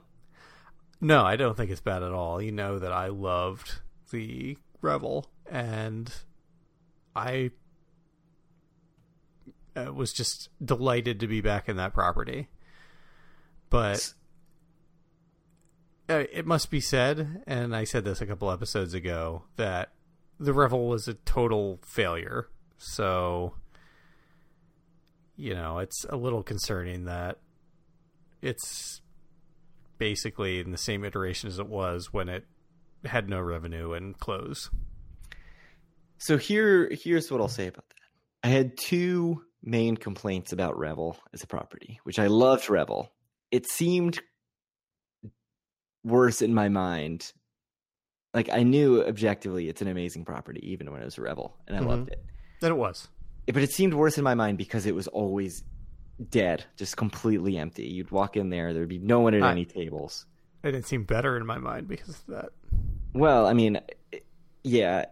No, 0.99 1.23
I 1.23 1.35
don't 1.35 1.55
think 1.55 1.71
it's 1.71 1.81
bad 1.81 2.03
at 2.03 2.11
all. 2.11 2.41
You 2.41 2.51
know 2.51 2.79
that 2.79 2.91
I 2.91 3.07
loved 3.07 3.79
the 4.11 4.57
Revel, 4.81 5.25
and 5.49 6.13
I 7.15 7.51
uh, 9.77 9.93
was 9.93 10.13
just 10.13 10.49
delighted 10.63 11.19
to 11.19 11.27
be 11.27 11.41
back 11.41 11.69
in 11.69 11.77
that 11.77 11.93
property. 11.93 12.49
But 13.69 14.13
uh, 16.09 16.23
it 16.31 16.45
must 16.45 16.71
be 16.71 16.79
said, 16.79 17.43
and 17.45 17.75
I 17.75 17.83
said 17.83 18.05
this 18.05 18.21
a 18.21 18.25
couple 18.25 18.49
episodes 18.49 18.93
ago, 18.93 19.43
that 19.57 19.91
the 20.39 20.53
Revel 20.53 20.87
was 20.87 21.07
a 21.07 21.13
total 21.13 21.79
failure. 21.83 22.47
So 22.77 23.53
you 25.37 25.53
know, 25.53 25.77
it's 25.77 26.03
a 26.09 26.17
little 26.17 26.43
concerning 26.43 27.05
that 27.05 27.37
it's 28.41 29.01
basically 29.99 30.59
in 30.59 30.71
the 30.71 30.77
same 30.77 31.03
iteration 31.03 31.47
as 31.47 31.59
it 31.59 31.67
was 31.67 32.11
when 32.11 32.27
it 32.27 32.45
had 33.05 33.29
no 33.29 33.39
revenue 33.39 33.93
and 33.93 34.17
closed. 34.17 34.69
So 36.17 36.37
here 36.37 36.89
here's 36.91 37.31
what 37.31 37.39
I'll 37.39 37.47
say 37.47 37.67
about 37.67 37.87
that. 37.89 38.47
I 38.47 38.47
had 38.49 38.77
two 38.77 39.43
main 39.67 39.97
complaints 39.97 40.53
about 40.53 40.77
Revel 40.77 41.17
as 41.33 41.43
a 41.43 41.47
property, 41.47 41.99
which 42.03 42.19
I 42.19 42.27
loved 42.27 42.69
Revel. 42.69 43.11
It 43.51 43.69
seemed 43.69 44.19
worse 46.03 46.41
in 46.41 46.53
my 46.53 46.69
mind. 46.69 47.31
Like 48.33 48.49
I 48.51 48.63
knew 48.63 49.03
objectively 49.03 49.69
it's 49.69 49.81
an 49.81 49.87
amazing 49.87 50.25
property 50.25 50.61
even 50.71 50.91
when 50.91 51.01
it 51.01 51.05
was 51.05 51.17
a 51.17 51.21
Revel 51.21 51.55
and 51.67 51.75
I 51.75 51.79
mm-hmm. 51.79 51.89
loved 51.89 52.09
it. 52.09 52.23
That 52.61 52.71
it 52.71 52.77
was 52.77 53.09
but 53.53 53.63
it 53.63 53.71
seemed 53.71 53.93
worse 53.93 54.17
in 54.17 54.23
my 54.23 54.35
mind 54.35 54.57
because 54.57 54.85
it 54.85 54.93
was 54.93 55.07
always 55.07 55.63
dead, 56.29 56.65
just 56.75 56.97
completely 56.97 57.57
empty. 57.57 57.87
You'd 57.87 58.11
walk 58.11 58.35
in 58.35 58.49
there, 58.49 58.73
there'd 58.73 58.89
be 58.89 58.99
no 58.99 59.21
one 59.21 59.33
at 59.33 59.43
I, 59.43 59.51
any 59.51 59.65
tables. 59.65 60.25
It 60.63 60.71
didn't 60.71 60.87
seem 60.87 61.03
better 61.03 61.37
in 61.37 61.45
my 61.45 61.57
mind 61.57 61.87
because 61.87 62.09
of 62.09 62.25
that. 62.27 62.49
Well, 63.13 63.47
I 63.47 63.53
mean, 63.53 63.79
yeah, 64.63 65.05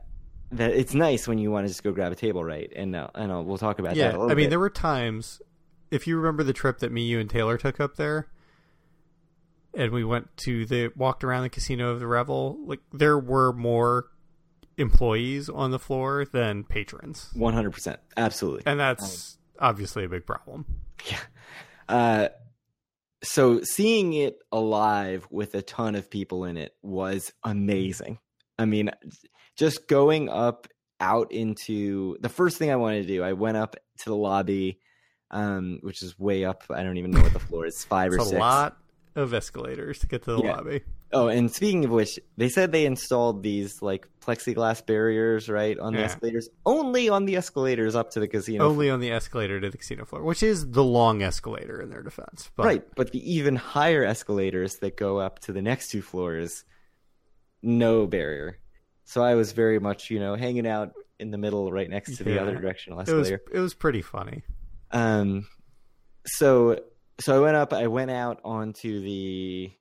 that 0.51 0.71
it's 0.71 0.93
nice 0.93 1.27
when 1.27 1.37
you 1.37 1.51
want 1.51 1.65
to 1.65 1.67
just 1.67 1.83
go 1.83 1.91
grab 1.91 2.11
a 2.11 2.15
table, 2.15 2.43
right? 2.43 2.71
And 2.75 2.95
uh, 2.95 3.07
and 3.15 3.31
uh, 3.31 3.41
we'll 3.41 3.57
talk 3.57 3.79
about 3.79 3.95
that. 3.95 4.13
yeah. 4.13 4.17
I 4.17 4.27
mean, 4.27 4.35
bit. 4.35 4.49
there 4.51 4.59
were 4.59 4.69
times, 4.69 5.41
if 5.91 6.07
you 6.07 6.17
remember 6.17 6.43
the 6.43 6.53
trip 6.53 6.79
that 6.79 6.91
me, 6.91 7.03
you, 7.03 7.19
and 7.19 7.29
Taylor 7.29 7.57
took 7.57 7.79
up 7.79 7.95
there, 7.95 8.27
and 9.73 9.91
we 9.91 10.03
went 10.03 10.35
to 10.37 10.65
the 10.65 10.91
walked 10.95 11.23
around 11.23 11.43
the 11.43 11.49
casino 11.49 11.89
of 11.89 11.99
the 11.99 12.07
Revel. 12.07 12.57
Like 12.65 12.79
there 12.93 13.17
were 13.17 13.51
more 13.53 14.07
employees 14.77 15.49
on 15.49 15.71
the 15.71 15.79
floor 15.79 16.25
than 16.25 16.63
patrons. 16.63 17.29
100%. 17.35 17.97
Absolutely. 18.17 18.63
And 18.65 18.79
that's 18.79 19.37
um, 19.59 19.69
obviously 19.69 20.03
a 20.03 20.09
big 20.09 20.25
problem. 20.25 20.65
Yeah. 21.09 21.19
Uh, 21.87 22.27
so 23.23 23.61
seeing 23.61 24.13
it 24.13 24.39
alive 24.51 25.27
with 25.29 25.55
a 25.55 25.61
ton 25.61 25.95
of 25.95 26.09
people 26.09 26.45
in 26.45 26.57
it 26.57 26.73
was 26.81 27.31
amazing. 27.43 28.19
I 28.57 28.65
mean, 28.65 28.91
just 29.55 29.87
going 29.87 30.29
up 30.29 30.67
out 30.99 31.31
into 31.31 32.17
the 32.21 32.29
first 32.29 32.57
thing 32.57 32.71
I 32.71 32.75
wanted 32.77 33.01
to 33.03 33.07
do, 33.07 33.23
I 33.23 33.33
went 33.33 33.57
up 33.57 33.75
to 33.99 34.09
the 34.09 34.15
lobby, 34.15 34.79
um, 35.31 35.79
which 35.81 36.01
is 36.01 36.17
way 36.17 36.45
up. 36.45 36.63
I 36.69 36.83
don't 36.83 36.97
even 36.97 37.11
know 37.11 37.21
what 37.21 37.33
the 37.33 37.39
floor 37.39 37.65
is, 37.65 37.83
five 37.89 38.13
It's 38.13 38.23
or 38.23 38.27
a 38.27 38.29
six. 38.29 38.39
lot 38.39 38.77
of 39.15 39.33
escalators 39.33 39.99
to 39.99 40.07
get 40.07 40.23
to 40.23 40.31
the 40.33 40.41
Yeah. 40.41 40.53
lobby. 40.55 40.81
Oh, 41.13 41.27
and 41.27 41.49
speaking 41.53 41.85
of 41.85 41.91
which, 41.91 42.19
they 42.35 42.49
said 42.49 42.71
they 42.73 42.85
installed 42.85 43.41
these 43.43 43.81
like 43.81 44.09
plexiglass 44.21 44.85
barriers 44.85 45.47
right 45.47 45.77
on 45.79 45.93
the 45.93 45.99
Yeah. 45.99 46.05
escalators, 46.05 46.49
only 46.65 47.07
on 47.07 47.25
the 47.25 47.37
escalators 47.37 47.95
up 47.95 48.11
to 48.11 48.19
the 48.19 48.27
casino. 48.27 48.67
Only 48.67 48.89
on 48.89 48.99
the 48.99 49.11
escalator 49.11 49.61
to 49.61 49.69
the 49.69 49.77
casino 49.77 50.03
floor, 50.03 50.23
which 50.23 50.43
is 50.43 50.71
the 50.71 50.83
long 50.83 51.21
escalator 51.21 51.79
in 51.81 51.89
their 51.89 52.03
defense. 52.03 52.49
But 52.57 52.65
Right, 52.65 52.95
but 52.95 53.11
the 53.11 53.31
even 53.31 53.55
higher 53.55 54.03
escalators 54.03 54.77
that 54.77 54.97
go 54.97 55.19
up 55.19 55.39
to 55.41 55.53
the 55.53 55.61
next 55.61 55.89
two 55.89 56.01
floors, 56.01 56.65
no 57.61 58.07
barrier. 58.07 58.59
So 59.05 59.23
I 59.23 59.35
was 59.35 59.51
very 59.51 59.79
much, 59.79 60.09
you 60.09 60.19
know, 60.19 60.35
hanging 60.35 60.67
out 60.67 60.93
in 61.19 61.31
the 61.31 61.37
middle, 61.37 61.71
right 61.71 61.89
next 61.89 62.17
to 62.17 62.23
the 62.23 62.33
Yeah. 62.33 62.41
other 62.41 62.55
directional 62.55 62.99
it 62.99 63.11
was 63.11 63.29
it 63.31 63.59
was 63.59 63.73
pretty 63.73 64.01
funny. 64.01 64.43
Um, 64.91 65.47
so 66.25 66.79
so 67.19 67.37
I 67.37 67.39
went 67.39 67.55
up. 67.55 67.71
I 67.71 67.87
went 67.87 68.11
out 68.11 68.41
onto 68.43 68.99
the, 69.01 69.71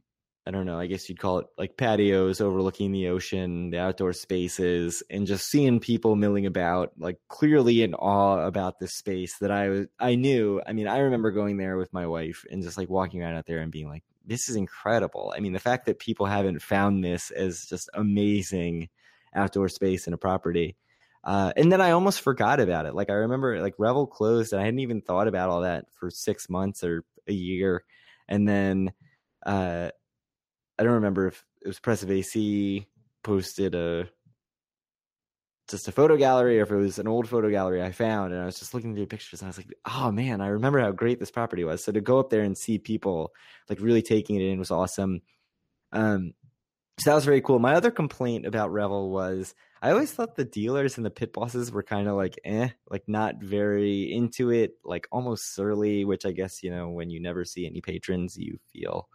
I 0.47 0.51
don't 0.53 0.67
know. 0.67 0.79
I 0.79 0.87
guess 0.87 1.09
you'd 1.09 1.19
call 1.19 1.39
it 1.39 1.47
like 1.59 1.77
patios 1.77 2.41
overlooking 2.41 2.93
the 2.93 3.09
ocean, 3.09 3.71
the 3.71 3.79
outdoor 3.81 4.13
spaces, 4.13 5.03
and 5.11 5.27
just 5.27 5.51
seeing 5.51 5.81
people 5.81 6.15
milling 6.15 6.47
about, 6.47 6.93
like 6.97 7.19
clearly 7.29 7.83
in 7.83 7.95
awe 7.95 8.47
about 8.47 8.79
this 8.79 8.95
space 8.95 9.39
that 9.39 9.51
I 9.51 9.69
was. 9.69 9.87
I 9.99 10.15
knew. 10.15 10.61
I 10.65 10.73
mean, 10.75 10.87
I 10.87 10.99
remember 10.99 11.33
going 11.33 11.57
there 11.57 11.77
with 11.77 11.93
my 11.93 12.07
wife 12.07 12.45
and 12.51 12.63
just 12.63 12.79
like 12.79 12.89
walking 12.91 13.23
around 13.23 13.35
out 13.35 13.47
there 13.47 13.59
and 13.59 13.73
being 13.73 13.89
like, 13.89 14.05
"This 14.25 14.49
is 14.49 14.55
incredible." 14.55 15.33
I 15.37 15.41
mean, 15.41 15.55
the 15.55 15.59
fact 15.59 15.87
that 15.87 15.99
people 15.99 16.27
haven't 16.27 16.63
found 16.63 17.03
this 17.03 17.31
as 17.33 17.65
just 17.65 17.89
amazing 17.95 18.91
outdoor 19.35 19.69
space 19.69 20.07
in 20.07 20.13
a 20.13 20.19
property. 20.19 20.77
Uh, 21.23 21.53
and 21.57 21.73
then 21.73 21.81
I 21.81 21.93
almost 21.93 22.21
forgot 22.21 22.61
about 22.61 22.87
it. 22.87 22.95
Like 22.95 23.09
I 23.09 23.15
remember, 23.15 23.61
like 23.61 23.75
Revel 23.79 24.07
closed, 24.07 24.53
and 24.53 24.61
I 24.61 24.65
hadn't 24.65 24.81
even 24.81 25.01
thought 25.01 25.29
about 25.29 25.49
all 25.49 25.63
that 25.63 25.87
for 25.93 26.11
six 26.11 26.51
months 26.51 26.85
or 26.85 27.05
a 27.27 27.33
year. 27.33 27.85
And 28.29 28.47
then 28.47 28.93
uh, 29.45 29.91
I 30.79 30.83
don't 30.83 30.95
remember 30.95 31.29
if 31.29 31.45
it 31.63 31.69
was 31.69 31.81
Press 31.81 32.03
of 32.03 32.11
AC 32.11 32.87
posted 33.23 33.75
a 33.75 34.09
just 35.69 35.89
a 35.89 35.93
photo 35.93 36.17
gallery 36.19 36.61
or 36.61 36.65
if 36.65 36.71
it 36.71 36.77
was 36.77 36.99
an 36.99 37.09
old 37.09 37.27
photo 37.27 37.51
gallery 37.51 37.83
I 37.83 37.91
found, 37.93 38.33
and 38.33 38.43
I 38.43 38.45
was 38.45 38.59
just 38.59 38.75
looking 38.75 38.95
through 38.95 39.07
pictures, 39.07 39.41
and 39.41 39.47
I 39.47 39.49
was 39.49 39.57
like, 39.57 39.73
oh 39.87 40.13
man, 40.13 40.41
I 40.41 40.49
remember 40.49 40.81
how 40.81 40.91
great 40.91 41.19
this 41.19 41.31
property 41.31 41.65
was. 41.65 41.83
So 41.83 41.93
to 41.93 42.03
go 42.03 42.19
up 42.21 42.29
there 42.29 42.43
and 42.43 42.57
see 42.57 42.79
people 42.79 43.33
like 43.71 43.81
really 43.81 44.03
taking 44.03 44.37
it 44.37 44.43
in 44.43 44.59
was 44.59 44.71
awesome. 44.71 45.23
Um, 45.93 46.35
so 46.99 47.11
that 47.11 47.15
was 47.15 47.25
very 47.25 47.41
cool. 47.41 47.59
My 47.59 47.75
other 47.75 47.91
complaint 47.91 48.47
about 48.47 48.73
Revel 48.73 49.11
was 49.11 49.55
I 49.83 49.91
always 49.91 50.13
thought 50.13 50.37
the 50.37 50.45
dealers 50.45 50.97
and 50.97 51.05
the 51.05 51.11
pit 51.11 51.33
bosses 51.33 51.73
were 51.73 51.83
kind 51.83 52.09
of 52.09 52.15
like 52.17 52.39
eh, 52.45 52.69
like 52.89 53.03
not 53.09 53.37
very 53.43 54.13
into 54.13 54.51
it, 54.51 54.77
like 54.85 55.09
almost 55.11 55.55
surly, 55.55 56.05
which 56.05 56.25
I 56.25 56.33
guess, 56.33 56.63
you 56.63 56.71
know, 56.71 56.89
when 56.91 57.11
you 57.11 57.21
never 57.21 57.45
see 57.45 57.67
any 57.67 57.81
patrons, 57.81 58.37
you 58.39 58.59
feel 58.73 59.09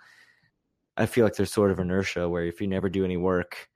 I 0.97 1.05
feel 1.05 1.23
like 1.23 1.35
there's 1.35 1.53
sort 1.53 1.71
of 1.71 1.79
inertia 1.79 2.27
where 2.27 2.43
if 2.45 2.59
you 2.59 2.67
never 2.67 2.89
do 2.89 3.05
any 3.05 3.15
work 3.17 3.69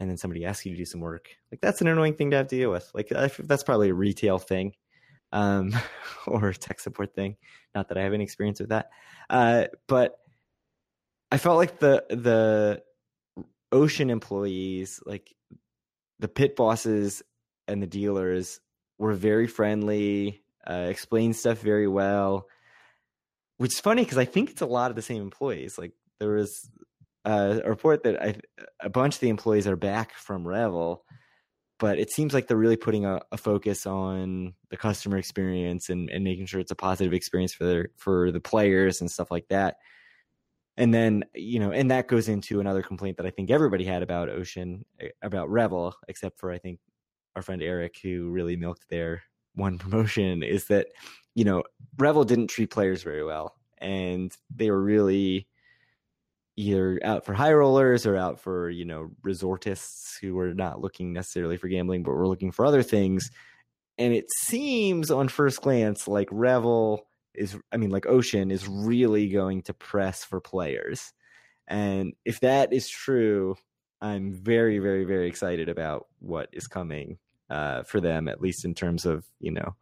and 0.00 0.10
then 0.10 0.16
somebody 0.16 0.44
asks 0.44 0.66
you 0.66 0.72
to 0.72 0.78
do 0.78 0.84
some 0.84 1.00
work, 1.00 1.28
like 1.52 1.60
that's 1.60 1.80
an 1.80 1.86
annoying 1.88 2.14
thing 2.14 2.30
to 2.32 2.38
have 2.38 2.48
to 2.48 2.56
deal 2.56 2.72
with. 2.72 2.90
Like 2.92 3.08
that's 3.38 3.62
probably 3.62 3.90
a 3.90 3.94
retail 3.94 4.38
thing. 4.38 4.74
Um, 5.30 5.72
or 6.26 6.52
tech 6.52 6.80
support 6.80 7.14
thing. 7.14 7.36
Not 7.74 7.88
that 7.88 7.98
I 7.98 8.02
have 8.02 8.14
any 8.14 8.24
experience 8.24 8.58
with 8.58 8.70
that. 8.70 8.90
Uh, 9.30 9.66
but 9.86 10.18
I 11.30 11.38
felt 11.38 11.58
like 11.58 11.78
the 11.78 12.04
the 12.10 12.82
ocean 13.72 14.10
employees, 14.10 15.00
like 15.04 15.34
the 16.18 16.28
pit 16.28 16.56
bosses 16.56 17.22
and 17.66 17.82
the 17.82 17.86
dealers, 17.86 18.60
were 18.98 19.14
very 19.14 19.46
friendly, 19.46 20.42
uh, 20.68 20.86
explained 20.88 21.36
stuff 21.36 21.58
very 21.58 21.88
well. 21.88 22.46
Which 23.58 23.74
is 23.74 23.80
funny 23.80 24.04
because 24.04 24.18
I 24.18 24.24
think 24.24 24.50
it's 24.50 24.62
a 24.62 24.66
lot 24.66 24.90
of 24.90 24.96
the 24.96 25.02
same 25.02 25.22
employees. 25.22 25.78
Like 25.78 25.92
there 26.20 26.32
was 26.32 26.70
uh, 27.24 27.60
a 27.64 27.68
report 27.68 28.04
that 28.04 28.22
I, 28.22 28.36
a 28.80 28.88
bunch 28.88 29.16
of 29.16 29.20
the 29.20 29.28
employees 29.28 29.66
are 29.66 29.76
back 29.76 30.14
from 30.14 30.46
Revel, 30.46 31.04
but 31.78 31.98
it 31.98 32.10
seems 32.10 32.34
like 32.34 32.46
they're 32.46 32.56
really 32.56 32.76
putting 32.76 33.04
a, 33.04 33.20
a 33.32 33.36
focus 33.36 33.86
on 33.86 34.54
the 34.70 34.76
customer 34.76 35.16
experience 35.16 35.88
and, 35.90 36.08
and 36.10 36.24
making 36.24 36.46
sure 36.46 36.60
it's 36.60 36.70
a 36.70 36.76
positive 36.76 37.12
experience 37.12 37.52
for 37.52 37.64
their 37.64 37.88
for 37.96 38.30
the 38.30 38.40
players 38.40 39.00
and 39.00 39.10
stuff 39.10 39.30
like 39.30 39.48
that 39.48 39.76
and 40.78 40.94
then 40.94 41.22
you 41.34 41.60
know 41.60 41.72
and 41.72 41.90
that 41.90 42.08
goes 42.08 42.28
into 42.28 42.60
another 42.60 42.82
complaint 42.82 43.18
that 43.18 43.26
i 43.26 43.30
think 43.30 43.50
everybody 43.50 43.84
had 43.84 44.02
about 44.02 44.30
ocean 44.30 44.84
eh, 45.00 45.08
about 45.20 45.50
revel 45.50 45.94
except 46.08 46.38
for 46.38 46.50
i 46.50 46.56
think 46.56 46.80
our 47.36 47.42
friend 47.42 47.62
eric 47.62 47.98
who 48.02 48.30
really 48.30 48.56
milked 48.56 48.88
their 48.88 49.22
one 49.58 49.76
promotion 49.78 50.42
is 50.42 50.66
that 50.66 50.88
you 51.34 51.44
know 51.44 51.62
revel 51.98 52.24
didn't 52.24 52.48
treat 52.48 52.70
players 52.70 53.02
very 53.02 53.24
well. 53.24 53.54
And 53.78 54.32
they 54.54 54.70
were 54.70 54.82
really 54.82 55.46
either 56.56 56.98
out 57.04 57.24
for 57.24 57.34
high 57.34 57.52
rollers 57.52 58.04
or 58.06 58.16
out 58.16 58.40
for 58.40 58.70
you 58.70 58.84
know 58.84 59.10
resortists 59.24 60.18
who 60.20 60.34
were 60.34 60.54
not 60.54 60.80
looking 60.80 61.12
necessarily 61.12 61.56
for 61.56 61.68
gambling 61.68 62.02
but 62.02 62.12
were 62.12 62.26
looking 62.26 62.52
for 62.52 62.64
other 62.64 62.82
things. 62.82 63.30
And 63.98 64.14
it 64.14 64.26
seems 64.44 65.10
on 65.10 65.28
first 65.28 65.60
glance 65.60 66.06
like 66.08 66.28
revel 66.30 67.07
is 67.38 67.56
I 67.72 67.76
mean 67.76 67.90
like 67.90 68.06
Ocean 68.06 68.50
is 68.50 68.68
really 68.68 69.28
going 69.28 69.62
to 69.62 69.74
press 69.74 70.24
for 70.24 70.40
players. 70.40 71.12
And 71.66 72.14
if 72.24 72.40
that 72.40 72.72
is 72.72 72.88
true, 72.88 73.56
I'm 74.00 74.32
very 74.32 74.78
very 74.78 75.04
very 75.04 75.28
excited 75.28 75.68
about 75.68 76.06
what 76.20 76.48
is 76.52 76.66
coming 76.66 77.18
uh, 77.50 77.82
for 77.82 78.00
them 78.00 78.28
at 78.28 78.40
least 78.40 78.64
in 78.64 78.74
terms 78.74 79.06
of, 79.06 79.24
you 79.40 79.52
know, 79.52 79.74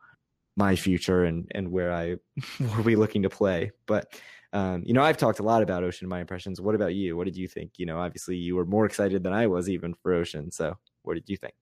my 0.57 0.77
future 0.77 1.25
and 1.25 1.51
and 1.55 1.71
where 1.71 1.93
I 1.93 2.17
were 2.61 2.83
we 2.83 2.97
looking 2.97 3.23
to 3.23 3.31
play. 3.31 3.73
But 3.87 4.21
um, 4.53 4.83
you 4.87 4.95
know, 4.95 5.03
I've 5.03 5.19
talked 5.19 5.39
a 5.39 5.43
lot 5.43 5.63
about 5.63 5.85
Ocean 5.85 6.09
my 6.09 6.21
impressions. 6.21 6.61
What 6.61 6.75
about 6.75 6.95
you? 6.95 7.17
What 7.17 7.25
did 7.25 7.37
you 7.37 7.49
think? 7.49 7.73
You 7.77 7.87
know, 7.87 7.99
obviously 7.99 8.37
you 8.37 8.57
were 8.57 8.65
more 8.65 8.87
excited 8.87 9.23
than 9.23 9.33
I 9.33 9.47
was 9.47 9.69
even 9.69 9.95
for 9.95 10.15
Ocean. 10.15 10.51
So, 10.51 10.77
what 11.03 11.15
did 11.15 11.29
you 11.29 11.37
think? 11.37 11.55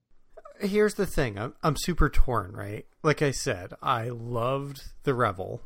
Here's 0.61 0.95
the 0.95 1.07
thing. 1.07 1.39
I'm 1.39 1.55
I'm 1.63 1.77
super 1.77 2.09
torn, 2.09 2.53
right? 2.53 2.87
Like 3.03 3.23
I 3.23 3.33
said, 3.33 3.73
I 3.83 4.11
loved 4.11 4.93
the 5.03 5.15
Revel. 5.15 5.63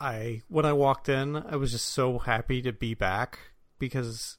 I 0.00 0.42
when 0.48 0.64
I 0.64 0.72
walked 0.72 1.08
in, 1.08 1.36
I 1.36 1.56
was 1.56 1.72
just 1.72 1.86
so 1.88 2.18
happy 2.18 2.62
to 2.62 2.72
be 2.72 2.94
back 2.94 3.38
because 3.78 4.38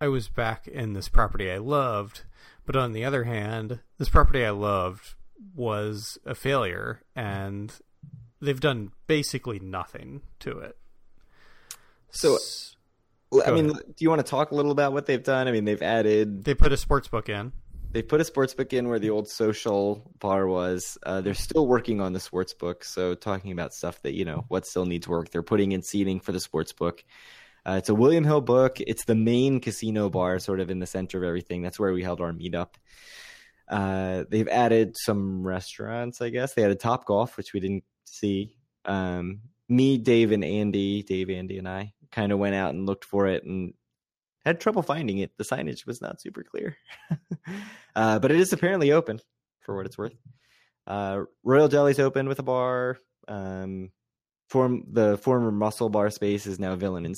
I 0.00 0.08
was 0.08 0.28
back 0.28 0.68
in 0.68 0.92
this 0.92 1.08
property 1.08 1.50
I 1.50 1.58
loved. 1.58 2.22
But 2.64 2.76
on 2.76 2.92
the 2.92 3.04
other 3.04 3.24
hand, 3.24 3.80
this 3.98 4.08
property 4.08 4.44
I 4.44 4.50
loved 4.50 5.14
was 5.54 6.18
a 6.26 6.34
failure 6.34 7.02
and 7.16 7.72
they've 8.40 8.60
done 8.60 8.92
basically 9.06 9.58
nothing 9.58 10.22
to 10.40 10.58
it. 10.58 10.76
So 12.10 12.38
I 13.46 13.50
mean, 13.50 13.68
do 13.68 13.94
you 13.98 14.08
want 14.08 14.24
to 14.24 14.30
talk 14.30 14.50
a 14.50 14.54
little 14.54 14.70
about 14.70 14.92
what 14.92 15.06
they've 15.06 15.22
done? 15.22 15.48
I 15.48 15.52
mean, 15.52 15.64
they've 15.64 15.82
added 15.82 16.44
they 16.44 16.54
put 16.54 16.72
a 16.72 16.76
sports 16.76 17.08
book 17.08 17.28
in. 17.28 17.52
They 17.92 18.02
put 18.02 18.20
a 18.20 18.24
sports 18.24 18.54
book 18.54 18.72
in 18.72 18.88
where 18.88 18.98
the 18.98 19.10
old 19.10 19.28
social 19.28 20.10
bar 20.18 20.46
was. 20.46 20.98
Uh, 21.04 21.20
they're 21.20 21.34
still 21.34 21.66
working 21.66 22.00
on 22.00 22.12
the 22.12 22.20
sports 22.20 22.52
book, 22.52 22.84
so 22.84 23.14
talking 23.14 23.52
about 23.52 23.72
stuff 23.72 24.02
that 24.02 24.14
you 24.14 24.24
know 24.24 24.44
what 24.48 24.66
still 24.66 24.84
needs 24.84 25.08
work. 25.08 25.30
They're 25.30 25.42
putting 25.42 25.72
in 25.72 25.82
seating 25.82 26.20
for 26.20 26.32
the 26.32 26.40
sports 26.40 26.72
book. 26.72 27.02
Uh, 27.66 27.76
it's 27.78 27.88
a 27.88 27.94
William 27.94 28.24
Hill 28.24 28.40
book. 28.40 28.80
It's 28.80 29.04
the 29.04 29.14
main 29.14 29.60
casino 29.60 30.08
bar, 30.10 30.38
sort 30.38 30.60
of 30.60 30.70
in 30.70 30.78
the 30.78 30.86
center 30.86 31.18
of 31.18 31.24
everything. 31.24 31.62
That's 31.62 31.78
where 31.78 31.92
we 31.92 32.02
held 32.02 32.20
our 32.20 32.32
meetup. 32.32 32.74
Uh, 33.68 34.24
they've 34.30 34.48
added 34.48 34.96
some 34.96 35.46
restaurants, 35.46 36.22
I 36.22 36.30
guess. 36.30 36.54
They 36.54 36.64
added 36.64 36.80
Top 36.80 37.04
Golf, 37.04 37.36
which 37.36 37.52
we 37.52 37.60
didn't 37.60 37.84
see. 38.04 38.56
Um, 38.84 39.40
me, 39.68 39.98
Dave, 39.98 40.32
and 40.32 40.44
Andy, 40.44 41.02
Dave, 41.02 41.28
Andy, 41.28 41.58
and 41.58 41.68
I 41.68 41.92
kind 42.10 42.32
of 42.32 42.38
went 42.38 42.54
out 42.54 42.72
and 42.72 42.86
looked 42.86 43.04
for 43.04 43.26
it 43.26 43.44
and 43.44 43.74
had 44.48 44.60
trouble 44.60 44.82
finding 44.82 45.18
it. 45.18 45.30
The 45.36 45.44
signage 45.44 45.86
was 45.86 46.02
not 46.02 46.20
super 46.20 46.42
clear, 46.42 46.76
uh, 47.96 48.18
but 48.18 48.30
it 48.30 48.40
is 48.40 48.52
apparently 48.52 48.92
open 48.92 49.20
for 49.60 49.76
what 49.76 49.86
it's 49.86 49.96
worth. 49.96 50.14
Uh, 50.86 51.24
Royal 51.44 51.68
Jelly's 51.68 52.00
open 52.00 52.28
with 52.28 52.38
a 52.38 52.42
bar. 52.42 52.98
Um, 53.28 53.90
form 54.48 54.84
the 54.90 55.18
former 55.18 55.52
Muscle 55.52 55.90
Bar 55.90 56.10
space 56.10 56.46
is 56.46 56.58
now 56.58 56.74
Villain 56.74 57.04
and. 57.04 57.16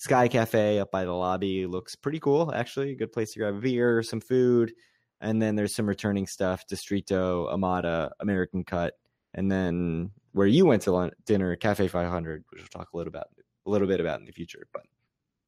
Sky 0.00 0.28
Cafe 0.28 0.78
up 0.78 0.90
by 0.90 1.04
the 1.04 1.12
lobby 1.12 1.66
looks 1.66 1.94
pretty 1.94 2.18
cool. 2.20 2.50
Actually, 2.54 2.92
a 2.92 2.96
good 2.96 3.12
place 3.12 3.32
to 3.32 3.38
grab 3.38 3.56
a 3.56 3.60
beer, 3.60 4.02
some 4.02 4.22
food, 4.22 4.72
and 5.20 5.42
then 5.42 5.56
there's 5.56 5.74
some 5.74 5.86
returning 5.86 6.26
stuff: 6.26 6.66
Distrito, 6.66 7.48
Amada, 7.48 8.10
American 8.18 8.64
Cut, 8.64 8.94
and 9.34 9.52
then 9.52 10.10
where 10.32 10.46
you 10.46 10.64
went 10.64 10.80
to 10.82 10.92
lunch, 10.92 11.12
dinner, 11.26 11.54
Cafe 11.54 11.86
500, 11.86 12.44
which 12.48 12.62
we'll 12.62 12.68
talk 12.68 12.88
a 12.94 12.96
little 12.96 13.10
about 13.10 13.26
a 13.66 13.70
little 13.70 13.86
bit 13.86 14.00
about 14.00 14.20
in 14.20 14.24
the 14.24 14.32
future. 14.32 14.66
But 14.72 14.84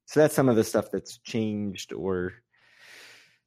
so 0.05 0.19
that's 0.19 0.35
some 0.35 0.49
of 0.49 0.55
the 0.55 0.63
stuff 0.63 0.91
that's 0.91 1.17
changed 1.19 1.93
or 1.93 2.33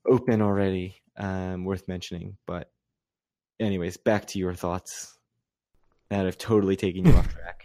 open 0.07 0.43
already, 0.43 0.97
um, 1.17 1.65
worth 1.65 1.89
mentioning. 1.89 2.37
But 2.47 2.71
anyways, 3.61 3.97
back 3.97 4.27
to 4.29 4.39
your 4.39 4.55
thoughts. 4.55 5.13
That 6.09 6.25
have 6.25 6.39
totally 6.39 6.77
taken 6.77 7.05
you 7.05 7.15
off 7.15 7.29
track. 7.35 7.65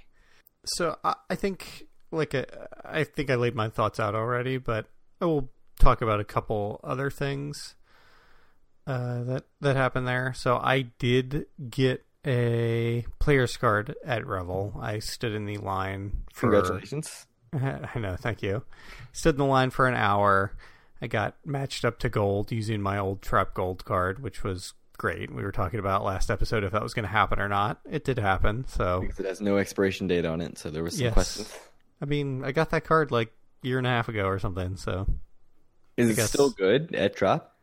So 0.66 0.98
I, 1.04 1.14
I 1.30 1.36
think, 1.36 1.84
like, 2.12 2.34
uh, 2.34 2.46
I 2.84 3.04
think 3.04 3.30
I 3.30 3.36
laid 3.36 3.54
my 3.54 3.70
thoughts 3.70 4.00
out 4.00 4.16
already, 4.16 4.58
but 4.58 4.88
I 5.22 5.26
will 5.26 5.52
talk 5.80 6.02
about 6.02 6.20
a 6.20 6.24
couple 6.24 6.80
other 6.84 7.12
things 7.12 7.76
uh, 8.88 9.24
that 9.24 9.44
that 9.62 9.76
happened 9.76 10.08
there. 10.08 10.34
So 10.36 10.58
I 10.58 10.82
did 10.98 11.46
get 11.70 12.04
a 12.26 13.06
player's 13.20 13.58
card 13.58 13.96
at 14.04 14.26
Revel. 14.26 14.74
I 14.80 15.00
stood 15.00 15.34
in 15.34 15.46
the 15.46 15.58
line 15.58 16.24
for 16.34 16.52
Congratulations. 16.52 17.28
I 17.54 18.00
know, 18.00 18.16
thank 18.16 18.42
you. 18.42 18.64
Stood 19.12 19.36
in 19.36 19.40
the 19.40 19.46
line 19.46 19.72
for 19.72 19.88
an 19.88 19.96
hour. 19.96 20.54
I 21.02 21.08
got 21.08 21.36
matched 21.46 21.84
up 21.84 22.00
to 22.00 22.10
gold 22.10 22.52
using 22.52 22.82
my 22.82 22.98
old 22.98 23.22
Trop 23.22 23.54
gold 23.54 23.84
card, 23.84 24.22
which 24.24 24.44
was 24.44 24.74
great. 24.98 25.34
We 25.34 25.44
were 25.44 25.52
talking 25.52 25.80
about 25.80 26.04
last 26.06 26.30
episode 26.30 26.64
if 26.64 26.72
that 26.72 26.82
was 26.84 26.94
going 26.94 27.04
to 27.04 27.10
happen 27.12 27.40
or 27.40 27.50
not. 27.50 27.80
It 27.90 28.04
did 28.06 28.20
happen. 28.20 28.66
So 28.68 29.02
Because 29.02 29.20
it 29.20 29.26
has 29.26 29.42
no 29.42 29.58
expiration 29.58 30.08
date 30.08 30.26
on 30.26 30.40
it, 30.42 30.58
so 30.58 30.70
there 30.70 30.84
was 30.84 30.96
some 30.96 31.06
Yes. 31.06 31.14
questions. 31.14 31.54
I 32.02 32.06
mean, 32.06 32.44
I 32.46 32.52
got 32.52 32.70
that 32.70 32.84
card 32.86 33.12
like 33.12 33.34
a 33.64 33.68
year 33.68 33.78
and 33.80 33.88
a 33.88 33.90
half 33.90 34.08
ago 34.08 34.26
or 34.28 34.40
something. 34.40 34.78
So 34.78 35.08
Is 35.98 36.10
I 36.10 36.12
it 36.12 36.16
guess- 36.16 36.30
still 36.30 36.52
good 36.52 36.96
at 36.96 37.16
Trop? 37.16 37.54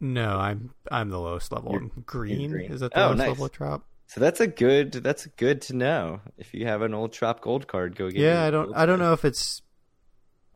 no, 0.00 0.36
I'm 0.38 0.74
I'm 0.90 1.08
the 1.10 1.20
lowest 1.20 1.50
level. 1.52 1.72
You're- 1.72 1.90
green. 2.04 2.50
green. 2.50 2.72
Is 2.72 2.80
that 2.80 2.92
the 2.92 3.00
Oh, 3.00 3.06
lowest 3.06 3.18
nice. 3.18 3.28
level 3.28 3.44
of 3.46 3.52
Trop? 3.52 3.84
So 4.14 4.20
that's 4.20 4.40
a 4.40 4.46
good 4.46 4.92
that's 4.92 5.24
good 5.38 5.62
to 5.62 5.76
know. 5.76 6.20
If 6.36 6.52
you 6.52 6.66
have 6.66 6.82
an 6.82 6.92
old 6.92 7.12
Trop 7.14 7.40
Gold 7.40 7.66
card, 7.66 7.96
go 7.96 8.10
get 8.10 8.20
Yeah, 8.20 8.44
I 8.44 8.50
don't 8.50 8.74
I 8.76 8.84
don't 8.84 8.98
know 8.98 9.12
if 9.14 9.24
it's 9.24 9.62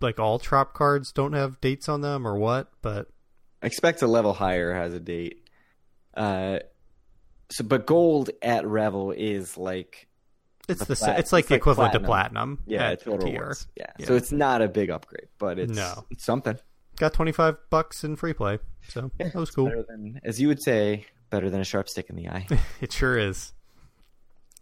like 0.01 0.19
all 0.19 0.39
trop 0.39 0.75
cards 0.75 1.11
don't 1.11 1.33
have 1.33 1.59
dates 1.63 1.89
on 1.89 2.03
them 2.03 2.27
or 2.29 2.37
what, 2.37 2.71
but 2.83 3.09
I 3.63 3.67
expect 3.67 4.03
a 4.03 4.07
level 4.07 4.35
higher 4.35 4.75
has 4.75 4.93
a 4.93 5.01
date. 5.01 5.49
Uh 6.15 6.59
so 7.51 7.65
but 7.65 7.87
gold 7.87 8.29
at 8.43 8.67
Revel 8.67 9.13
is 9.13 9.57
like 9.57 10.07
it's 10.69 10.85
The 10.85 10.95
plat- 10.97 11.19
it's 11.21 11.33
like 11.33 11.45
it's 11.45 11.49
the 11.49 11.55
like 11.55 11.61
equivalent 11.61 11.93
to 11.95 12.01
platinum. 12.01 12.59
platinum. 12.59 12.63
yeah, 12.67 12.91
it's 12.91 13.05
total 13.05 13.27
tier. 13.27 13.55
Yeah. 13.77 13.87
Yeah. 13.99 14.07
So 14.07 14.17
it's 14.17 14.33
not 14.33 14.61
a 14.61 14.69
big 14.69 14.91
upgrade, 14.91 15.29
but 15.39 15.59
it's 15.59 15.73
No. 15.73 16.05
it's 16.11 16.25
something. 16.25 16.59
Got 16.99 17.15
twenty 17.15 17.33
five 17.33 17.57
bucks 17.71 18.05
in 18.05 18.17
free 18.17 18.33
play, 18.35 18.59
so 18.89 19.11
Yeah, 19.19 19.29
that 19.29 19.35
was 19.35 19.51
cool. 19.51 19.71
Than 19.89 20.21
as 20.25 20.41
you 20.41 20.49
would 20.49 20.61
say, 20.63 21.07
better 21.31 21.51
than 21.51 21.61
a 21.61 21.65
sharp 21.65 21.89
stick 21.89 22.09
in 22.11 22.17
the 22.17 22.29
eye. 22.29 22.47
It 22.81 22.93
sure 22.93 23.19
is. 23.19 23.53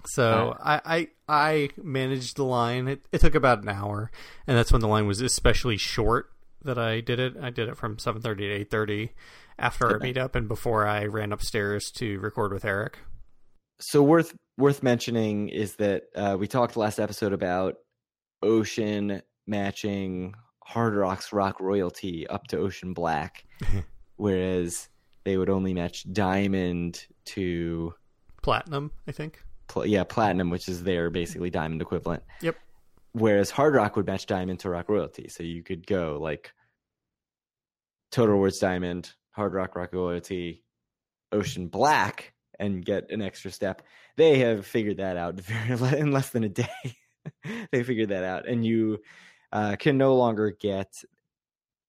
So 0.07 0.57
I, 0.63 0.81
I 0.85 1.09
I 1.29 1.69
managed 1.83 2.37
the 2.37 2.45
line. 2.45 2.89
It, 2.89 3.07
it 3.11 3.21
took 3.23 3.35
about 3.35 3.63
an 3.63 3.71
hour, 3.71 4.11
and 4.47 4.57
that's 4.57 4.71
when 4.71 4.83
the 4.83 4.89
line 4.89 5.07
was 5.07 5.21
especially 5.23 5.79
short 5.79 6.31
that 6.63 6.79
I 6.79 7.01
did 7.01 7.19
it. 7.19 7.35
I 7.41 7.49
did 7.51 7.69
it 7.69 7.77
from 7.79 7.99
seven 7.99 8.21
thirty 8.21 8.47
to 8.47 8.53
eight 8.53 8.71
thirty 8.71 9.13
after 9.59 9.87
our 9.87 9.99
meetup 9.99 10.35
and 10.35 10.47
before 10.49 10.87
I 10.87 11.07
ran 11.07 11.33
upstairs 11.33 11.91
to 11.93 12.19
record 12.21 12.53
with 12.53 12.65
Eric. 12.65 12.99
so 13.81 14.03
worth 14.03 14.35
worth 14.59 14.83
mentioning 14.83 15.49
is 15.49 15.77
that 15.77 16.03
uh, 16.17 16.37
we 16.39 16.49
talked 16.49 16.77
last 16.77 16.99
episode 17.01 17.33
about 17.33 17.77
Ocean 18.43 19.23
matching 19.47 20.35
Hard 20.65 20.95
Rock's 20.95 21.33
Rock 21.33 21.61
Royalty 21.61 22.27
up 22.27 22.47
to 22.49 22.59
Ocean 22.59 22.93
Black, 22.95 23.45
whereas 24.17 24.89
they 25.25 25.37
would 25.37 25.51
only 25.51 25.75
match 25.75 26.11
Diamond 26.13 27.07
to 27.27 27.95
Platinum, 28.43 28.91
I 29.09 29.13
think. 29.13 29.43
pl- 29.69 29.87
yeah 29.87 30.05
Platinum, 30.05 30.51
which 30.51 30.69
is 30.69 30.83
their 30.83 31.11
basically 31.11 31.51
Diamond 31.51 31.81
equivalent. 31.83 32.23
Yep. 32.43 32.57
Whereas 33.13 33.51
Hard 33.51 33.75
Rock 33.75 33.97
would 33.97 34.07
match 34.07 34.27
Diamond 34.27 34.61
to 34.61 34.71
Rock 34.71 34.89
Royalty, 34.89 35.29
so 35.29 35.43
you 35.43 35.63
could 35.63 35.87
go 35.87 36.19
like 36.21 36.53
Total 38.11 38.35
Rewards 38.35 38.59
Diamond, 38.59 39.13
Hard 39.31 39.55
Rock 39.55 39.77
Rock 39.77 39.93
Royalty, 39.93 40.65
Ocean 41.33 41.69
Black, 41.69 42.33
and 42.59 42.85
get 42.85 43.11
an 43.11 43.23
extra 43.23 43.51
step. 43.51 43.83
They 44.17 44.39
have 44.41 44.67
figured 44.67 44.99
that 44.99 45.17
out 45.17 45.35
very 45.41 45.99
in 46.01 46.13
less 46.13 46.31
than 46.31 46.45
a 46.45 46.49
day. 46.49 46.69
they 47.73 47.83
figured 47.83 48.11
that 48.11 48.25
out, 48.25 48.47
and 48.49 48.65
you 48.65 48.99
uh, 49.53 49.77
can 49.77 49.97
no 49.97 50.17
longer 50.17 50.51
get 50.51 50.93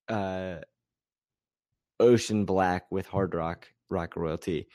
uh, 0.07 0.57
Ocean 1.99 2.45
Black 2.45 2.85
with 2.91 3.07
Hard 3.07 3.33
Rock 3.35 3.67
Rock 3.89 4.15
Royalty. 4.15 4.67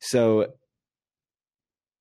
So 0.00 0.52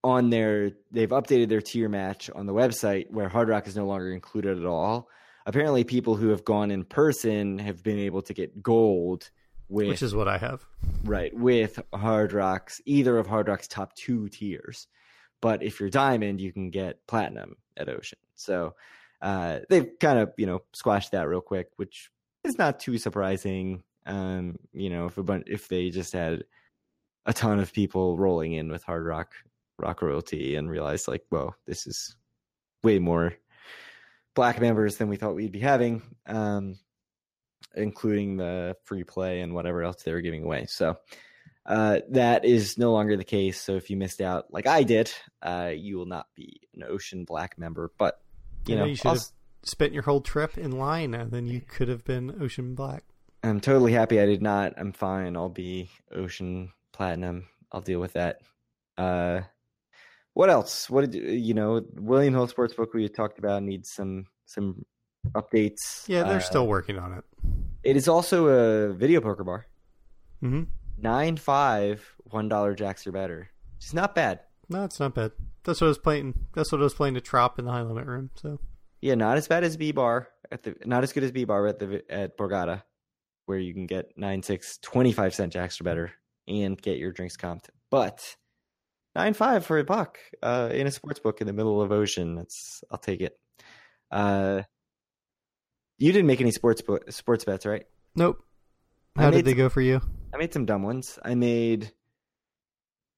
on 0.03 0.29
their 0.29 0.71
they've 0.91 1.09
updated 1.09 1.49
their 1.49 1.61
tier 1.61 1.89
match 1.89 2.29
on 2.33 2.45
the 2.45 2.53
website 2.53 3.11
where 3.11 3.29
Hard 3.29 3.49
Rock 3.49 3.67
is 3.67 3.75
no 3.75 3.85
longer 3.85 4.11
included 4.11 4.57
at 4.57 4.65
all. 4.65 5.09
Apparently, 5.45 5.83
people 5.83 6.15
who 6.15 6.29
have 6.29 6.45
gone 6.45 6.69
in 6.69 6.83
person 6.83 7.57
have 7.59 7.81
been 7.83 7.97
able 7.97 8.21
to 8.23 8.33
get 8.33 8.61
gold 8.61 9.29
with 9.67 9.87
Which 9.87 10.01
is 10.01 10.13
what 10.15 10.27
I 10.27 10.37
have. 10.37 10.65
right 11.03 11.33
with 11.33 11.79
Hard 11.93 12.33
Rock's 12.33 12.81
either 12.85 13.17
of 13.17 13.27
Hard 13.27 13.47
Rock's 13.47 13.67
top 13.67 13.93
two 13.95 14.29
tiers. 14.29 14.87
But 15.41 15.63
if 15.63 15.79
you're 15.79 15.89
diamond, 15.89 16.41
you 16.41 16.51
can 16.51 16.69
get 16.69 17.05
platinum 17.07 17.55
at 17.77 17.87
Ocean. 17.87 18.19
So 18.35 18.75
uh, 19.21 19.59
they've 19.69 19.87
kind 19.99 20.19
of 20.19 20.33
you 20.37 20.45
know 20.45 20.61
squashed 20.73 21.11
that 21.11 21.27
real 21.27 21.41
quick, 21.41 21.69
which 21.77 22.09
is 22.43 22.57
not 22.57 22.79
too 22.79 22.97
surprising. 22.97 23.83
Um, 24.05 24.57
you 24.73 24.89
know, 24.89 25.05
if 25.05 25.17
a 25.17 25.23
bunch 25.23 25.45
if 25.47 25.67
they 25.67 25.89
just 25.89 26.13
had 26.13 26.43
a 27.25 27.33
ton 27.33 27.59
of 27.59 27.73
people 27.73 28.17
rolling 28.17 28.53
in 28.53 28.71
with 28.71 28.83
Hard 28.83 29.05
Rock 29.05 29.33
Rock 29.77 30.01
royalty 30.01 30.55
and 30.55 30.69
realized 30.69 31.07
like, 31.07 31.23
whoa, 31.29 31.55
this 31.65 31.87
is 31.87 32.15
way 32.83 32.99
more 32.99 33.33
black 34.35 34.59
members 34.61 34.97
than 34.97 35.09
we 35.09 35.17
thought 35.17 35.35
we'd 35.35 35.51
be 35.51 35.59
having. 35.59 36.01
Um, 36.25 36.75
including 37.75 38.37
the 38.37 38.75
free 38.83 39.03
play 39.03 39.41
and 39.41 39.53
whatever 39.53 39.83
else 39.83 40.01
they 40.03 40.11
were 40.11 40.21
giving 40.21 40.43
away. 40.43 40.65
So 40.67 40.97
uh, 41.65 41.99
that 42.09 42.45
is 42.45 42.77
no 42.77 42.91
longer 42.91 43.15
the 43.15 43.23
case. 43.23 43.61
So 43.61 43.75
if 43.75 43.89
you 43.89 43.97
missed 43.97 44.21
out, 44.21 44.51
like 44.51 44.65
I 44.65 44.83
did, 44.83 45.11
uh, 45.41 45.71
you 45.75 45.97
will 45.97 46.07
not 46.07 46.27
be 46.35 46.61
an 46.73 46.83
Ocean 46.83 47.25
Black 47.25 47.57
member. 47.59 47.91
But 47.97 48.19
you 48.65 48.75
Yeah, 48.75 48.81
know, 48.81 48.85
you 48.85 48.95
should 48.95 49.07
I'll 49.07 49.13
have 49.15 49.25
spent 49.63 49.93
your 49.93 50.03
whole 50.03 50.21
trip 50.21 50.57
in 50.57 50.71
line, 50.71 51.13
and 51.13 51.31
then 51.31 51.45
you 51.45 51.61
could 51.61 51.87
have 51.87 52.03
been 52.03 52.41
Ocean 52.41 52.75
Black. 52.75 53.03
I'm 53.43 53.59
totally 53.61 53.93
happy 53.93 54.19
I 54.19 54.25
did 54.25 54.41
not. 54.41 54.73
I'm 54.77 54.91
fine. 54.91 55.35
I'll 55.37 55.49
be 55.49 55.89
Ocean 56.13 56.71
Platinum. 56.91 57.47
I'll 57.71 57.81
deal 57.81 57.99
with 57.99 58.13
that. 58.13 58.37
Uh, 58.97 59.41
what 60.33 60.49
else? 60.49 60.89
What 60.89 61.09
did 61.09 61.13
you- 61.15 61.31
you 61.31 61.53
know? 61.53 61.81
William 61.93 62.33
Hill 62.33 62.47
Sportsbook 62.47 62.93
we 62.93 63.07
talked 63.07 63.39
about 63.39 63.63
needs 63.63 63.91
some 63.91 64.27
some 64.45 64.85
updates. 65.33 66.07
Yeah, 66.07 66.23
they're 66.23 66.37
Uh, 66.37 66.39
still 66.39 66.67
working 66.67 66.97
on 66.97 67.13
it. 67.13 67.23
It 67.83 67.95
is 67.95 68.07
also 68.07 68.47
a 68.47 68.93
video 68.93 69.21
poker 69.21 69.43
bar. 69.43 69.65
Mm-hmm. 70.43 70.63
Nine 70.97 71.37
five 71.37 72.15
one 72.23 72.49
dollar 72.49 72.73
jacks 72.75 73.05
or 73.07 73.11
better. 73.11 73.49
It's 73.77 73.93
not 73.93 74.15
bad. 74.15 74.41
No, 74.69 74.83
it's 74.83 74.99
not 74.99 75.13
bad. 75.15 75.31
That's 75.63 75.81
what 75.81 75.87
I 75.87 75.89
was 75.89 75.97
playing. 75.97 76.33
That's 76.53 76.71
what 76.71 76.81
I 76.81 76.83
was 76.83 76.93
playing 76.93 77.13
to 77.15 77.21
Trop 77.21 77.57
in 77.59 77.65
the 77.65 77.71
high 77.71 77.81
limit 77.83 78.05
room. 78.05 78.31
So 78.35 78.59
Yeah, 79.01 79.15
not 79.15 79.37
as 79.37 79.47
bad 79.47 79.63
as 79.63 79.77
B 79.77 79.91
bar 79.91 80.27
at 80.51 80.63
the 80.63 80.75
not 80.85 81.03
as 81.03 81.13
good 81.13 81.23
as 81.23 81.31
B 81.31 81.45
bar 81.45 81.67
at 81.67 81.79
the 81.79 82.03
at 82.11 82.37
Borgata, 82.37 82.83
where 83.49 83.57
you 83.57 83.73
can 83.73 83.87
get 83.87 84.11
nine 84.15 84.43
six 84.43 84.77
25 84.83 85.33
cent 85.33 85.51
jacks 85.51 85.81
or 85.81 85.83
better 85.83 86.11
and 86.47 86.79
get 86.79 86.99
your 86.99 87.11
drinks 87.11 87.35
comped. 87.35 87.69
But 87.89 88.35
nine 89.15 89.33
five 89.33 89.65
for 89.65 89.79
a 89.79 89.83
buck 89.83 90.19
uh, 90.43 90.69
in 90.71 90.85
a 90.85 90.91
sports 90.91 91.19
book 91.19 91.41
in 91.41 91.47
the 91.47 91.53
middle 91.53 91.81
of 91.81 91.91
ocean. 91.91 92.35
That's 92.35 92.83
I'll 92.91 92.99
take 92.99 93.21
it. 93.21 93.37
Uh, 94.11 94.61
you 95.97 96.11
didn't 96.11 96.27
make 96.27 96.41
any 96.41 96.51
sports 96.51 96.81
bo- 96.83 96.99
sports 97.09 97.43
bets, 97.43 97.65
right? 97.65 97.85
nope. 98.15 98.37
How 99.15 99.31
did 99.31 99.43
they 99.45 99.51
some- 99.51 99.57
go 99.57 99.69
for 99.69 99.81
you? 99.81 99.99
I 100.31 100.37
made 100.37 100.53
some 100.53 100.65
dumb 100.65 100.83
ones. 100.83 101.17
I 101.25 101.33
made 101.33 101.91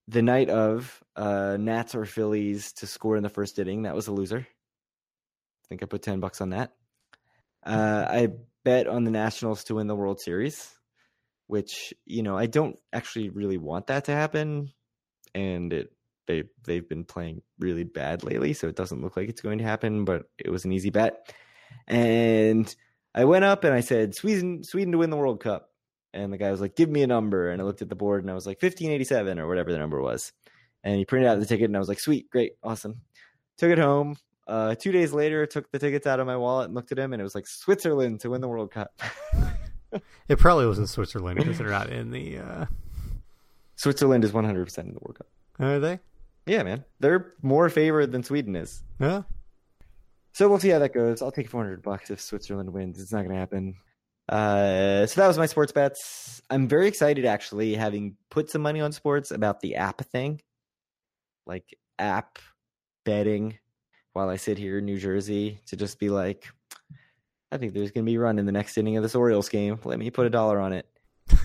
the 0.07 0.21
night 0.21 0.49
of 0.49 1.03
uh, 1.17 1.57
Nats 1.59 1.93
or 1.93 2.05
Phillies 2.05 2.71
to 2.73 2.87
score 2.87 3.17
in 3.17 3.23
the 3.23 3.29
first 3.29 3.59
inning. 3.59 3.83
That 3.83 3.95
was 3.95 4.07
a 4.07 4.13
loser. 4.13 4.47
I 4.47 5.63
think 5.67 5.83
I 5.83 5.87
put 5.87 6.01
ten 6.01 6.21
bucks 6.21 6.39
on 6.39 6.51
that. 6.51 6.71
Uh, 7.65 8.05
I 8.09 8.27
bet 8.63 8.87
on 8.87 9.03
the 9.03 9.11
Nationals 9.11 9.63
to 9.65 9.75
win 9.75 9.87
the 9.87 9.95
World 9.95 10.19
Series, 10.19 10.69
which 11.47 11.93
you 12.05 12.23
know 12.23 12.37
I 12.37 12.45
don't 12.45 12.77
actually 12.93 13.29
really 13.29 13.57
want 13.57 13.87
that 13.87 14.05
to 14.05 14.11
happen, 14.11 14.71
and 15.33 15.73
it 15.73 15.93
they 16.27 16.43
they've 16.65 16.87
been 16.87 17.05
playing 17.05 17.41
really 17.59 17.83
bad 17.83 18.23
lately, 18.23 18.53
so 18.53 18.67
it 18.67 18.75
doesn't 18.75 19.01
look 19.01 19.17
like 19.17 19.29
it's 19.29 19.41
going 19.41 19.57
to 19.59 19.63
happen. 19.63 20.05
But 20.05 20.23
it 20.37 20.49
was 20.49 20.65
an 20.65 20.71
easy 20.71 20.89
bet, 20.89 21.33
and 21.87 22.73
I 23.13 23.25
went 23.25 23.45
up 23.45 23.63
and 23.63 23.73
I 23.73 23.81
said 23.81 24.15
Sweden 24.15 24.63
Sweden 24.63 24.91
to 24.93 24.97
win 24.99 25.09
the 25.09 25.17
World 25.17 25.41
Cup. 25.41 25.69
And 26.13 26.33
the 26.33 26.37
guy 26.37 26.51
was 26.51 26.59
like, 26.59 26.75
"Give 26.75 26.89
me 26.89 27.03
a 27.03 27.07
number." 27.07 27.49
And 27.49 27.61
I 27.61 27.65
looked 27.65 27.81
at 27.81 27.89
the 27.89 27.95
board 27.95 28.23
and 28.23 28.29
I 28.29 28.33
was 28.33 28.45
like, 28.45 28.61
"1587 28.61 29.39
or 29.39 29.47
whatever 29.47 29.71
the 29.71 29.77
number 29.77 30.01
was." 30.01 30.33
And 30.83 30.97
he 30.97 31.05
printed 31.05 31.29
out 31.29 31.39
the 31.39 31.45
ticket 31.45 31.65
and 31.65 31.75
I 31.75 31.79
was 31.79 31.87
like, 31.87 31.99
"Sweet, 31.99 32.29
great, 32.29 32.53
awesome." 32.63 33.01
Took 33.57 33.71
it 33.71 33.77
home. 33.77 34.17
Uh, 34.47 34.75
two 34.75 34.91
days 34.91 35.13
later, 35.13 35.45
took 35.45 35.71
the 35.71 35.79
tickets 35.79 36.07
out 36.07 36.19
of 36.19 36.27
my 36.27 36.35
wallet 36.35 36.65
and 36.65 36.75
looked 36.75 36.91
at 36.91 36.99
him, 36.99 37.13
and 37.13 37.19
it 37.19 37.23
was 37.23 37.35
like 37.35 37.47
Switzerland 37.47 38.19
to 38.21 38.29
win 38.29 38.41
the 38.41 38.47
World 38.47 38.71
Cup. 38.71 38.99
It 40.29 40.39
probably 40.39 40.65
wasn't 40.65 40.87
Switzerland 40.87 41.37
because 41.37 41.57
they're 41.57 41.69
not 41.69 41.89
in 41.89 42.11
the. 42.11 42.37
Uh, 42.37 42.65
Switzerland 43.75 44.23
is 44.23 44.31
100 44.31 44.63
percent 44.63 44.87
in 44.87 44.93
the 44.93 44.99
World 45.01 45.17
Cup. 45.17 45.27
are 45.59 45.79
they? 45.79 45.99
Yeah, 46.45 46.63
man, 46.63 46.85
they're 46.99 47.33
more 47.41 47.69
favored 47.69 48.11
than 48.11 48.23
Sweden 48.23 48.55
is. 48.55 48.83
Yeah. 48.99 49.23
So 50.33 50.47
we'll 50.47 50.59
see 50.59 50.69
how 50.69 50.79
that 50.79 50.93
goes. 50.93 51.21
I'll 51.21 51.31
take 51.31 51.49
400 51.49 51.81
bucks 51.83 52.09
if 52.09 52.21
Switzerland 52.21 52.71
wins. 52.71 53.01
It's 53.01 53.11
not 53.11 53.23
going 53.23 53.31
to 53.31 53.39
happen. 53.39 53.75
Uh, 54.29 55.05
so 55.05 55.19
that 55.19 55.27
was 55.27 55.37
my 55.37 55.45
sports 55.45 55.73
bets. 55.73 56.41
I'm 56.49 56.69
very 56.69 56.87
excited, 56.87 57.25
actually, 57.25 57.75
having 57.75 58.15
put 58.29 58.49
some 58.49 58.61
money 58.61 58.79
on 58.79 58.93
sports 58.93 59.31
about 59.31 59.59
the 59.59 59.75
app 59.75 60.01
thing, 60.05 60.41
like 61.45 61.77
app 61.99 62.39
betting, 63.03 63.59
while 64.13 64.29
I 64.29 64.35
sit 64.35 64.57
here 64.57 64.79
in 64.79 64.85
New 64.85 64.97
Jersey 64.97 65.59
to 65.67 65.75
just 65.75 65.99
be 65.99 66.09
like, 66.09 66.47
I 67.51 67.57
think 67.57 67.73
there's 67.73 67.91
going 67.91 68.05
to 68.05 68.09
be 68.09 68.15
a 68.15 68.19
run 68.19 68.39
in 68.39 68.45
the 68.45 68.51
next 68.51 68.77
inning 68.77 68.97
of 68.97 69.03
this 69.03 69.15
Orioles 69.15 69.49
game. 69.49 69.79
Let 69.83 69.99
me 69.99 70.09
put 70.09 70.25
a 70.25 70.29
dollar 70.29 70.59
on 70.59 70.73
it. 70.73 70.87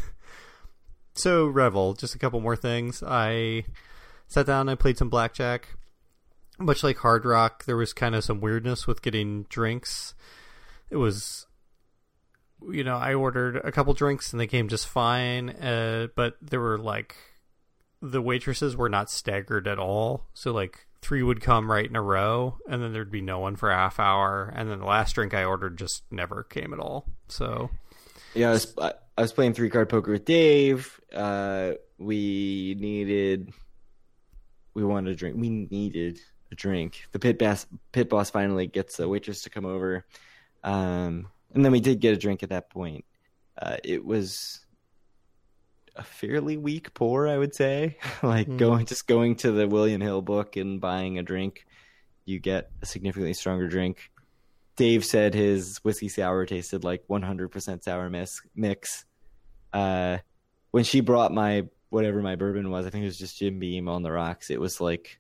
So 1.17 1.47
Revel, 1.47 1.95
just 1.95 2.15
a 2.15 2.19
couple 2.19 2.41
more 2.41 2.57
things. 2.57 3.03
I 3.03 3.65
sat 4.29 4.45
down, 4.45 4.69
I 4.69 4.75
played 4.75 4.99
some 4.99 5.09
blackjack. 5.09 5.69
Much 6.59 6.85
like 6.85 6.99
Hard 6.99 7.25
Rock, 7.25 7.65
there 7.65 7.77
was 7.77 7.95
kind 7.95 8.15
of 8.15 8.23
some 8.23 8.41
weirdness 8.41 8.87
with 8.87 9.01
getting 9.01 9.45
drinks. 9.45 10.15
It 10.91 10.97
was, 10.97 11.47
you 12.71 12.85
know, 12.85 12.97
I 12.97 13.15
ordered 13.15 13.57
a 13.57 13.73
couple 13.73 13.95
drinks 13.95 14.33
and 14.33 14.41
they 14.41 14.47
came 14.47 14.69
just 14.69 14.87
fine, 14.87 15.51
uh, 15.51 16.09
but 16.15 16.37
there 16.43 16.61
were 16.61 16.79
like 16.79 17.17
the 18.03 18.21
waitresses 18.21 18.77
were 18.77 18.91
not 18.91 19.11
staggered 19.11 19.67
at 19.67 19.79
all. 19.79 20.27
So 20.35 20.53
like 20.53 20.87
three 21.07 21.23
would 21.23 21.41
come 21.41 21.71
right 21.71 21.89
in 21.89 21.95
a 21.95 22.03
row, 22.03 22.59
and 22.69 22.83
then 22.83 22.93
there'd 22.93 23.13
be 23.13 23.21
no 23.21 23.39
one 23.39 23.55
for 23.55 23.71
a 23.71 23.77
half 23.77 24.01
hour, 24.01 24.53
and 24.57 24.69
then 24.69 24.81
the 24.81 24.85
last 24.85 25.15
drink 25.15 25.35
I 25.35 25.45
ordered 25.45 25.79
just 25.79 26.03
never 26.11 26.43
came 26.43 26.73
at 26.73 26.81
all. 26.81 27.07
So 27.29 27.71
Yeah, 28.35 28.49
I 28.49 28.53
was 28.53 28.75
I, 28.77 28.93
was 29.21 29.33
playing 29.33 29.55
three 29.55 29.71
card 29.71 29.89
poker 29.89 30.11
with 30.11 30.25
Dave. 30.25 31.01
Uh, 31.15 31.75
we 31.97 32.77
needed, 32.81 33.53
we 34.75 34.83
wanted 34.83 35.13
a 35.13 35.15
drink. 35.15 35.37
We 35.37 35.49
needed 35.49 36.19
a 36.51 36.57
drink. 36.57 37.05
The 37.13 37.21
pit 37.21 37.39
boss 37.39 37.67
pit 37.93 38.09
boss 38.09 38.31
finally 38.31 38.67
gets 38.67 38.99
a 38.99 39.09
waitress 39.09 39.43
to 39.43 39.51
come 39.51 39.65
over, 39.65 40.05
um, 40.65 41.29
and 41.55 41.65
then 41.65 41.71
we 41.71 41.81
did 41.81 42.01
get 42.01 42.15
a 42.15 42.19
drink 42.19 42.43
at 42.43 42.49
that 42.49 42.69
point. 42.69 43.05
Uh, 43.57 43.77
it 43.85 44.05
was 44.05 44.66
a 45.97 46.03
fairly 46.03 46.57
weak 46.57 46.93
pour, 46.95 47.27
I 47.29 47.37
would 47.39 47.55
say. 47.55 47.99
like 48.23 48.47
Hmm. 48.47 48.57
going 48.57 48.87
just 48.87 49.07
going 49.07 49.37
to 49.37 49.53
the 49.53 49.67
William 49.69 50.01
Hill 50.01 50.23
book 50.23 50.57
and 50.57 50.81
buying 50.81 51.19
a 51.19 51.23
drink, 51.23 51.67
you 52.25 52.39
get 52.41 52.71
a 52.83 52.87
significantly 52.87 53.35
stronger 53.35 53.69
drink. 53.69 54.11
Dave 54.77 55.05
said 55.05 55.33
his 55.35 55.79
whiskey 55.79 56.09
sour 56.09 56.45
tasted 56.45 56.85
like 56.85 57.07
100% 57.09 57.83
sour 57.83 58.11
mix. 58.11 58.43
mix. 58.55 59.05
Uh, 59.73 60.19
when 60.71 60.85
she 60.85 61.01
brought 61.01 61.33
my 61.33 61.67
whatever 61.89 62.21
my 62.21 62.37
bourbon 62.37 62.71
was, 62.71 62.85
I 62.87 62.91
think 62.91 63.03
it 63.03 63.07
was 63.07 63.19
just 63.19 63.39
Jim 63.39 63.59
Beam 63.59 63.89
on 63.89 64.03
the 64.03 64.13
rocks. 64.13 64.51
It 64.51 64.61
was 64.61 64.81
like 64.81 65.19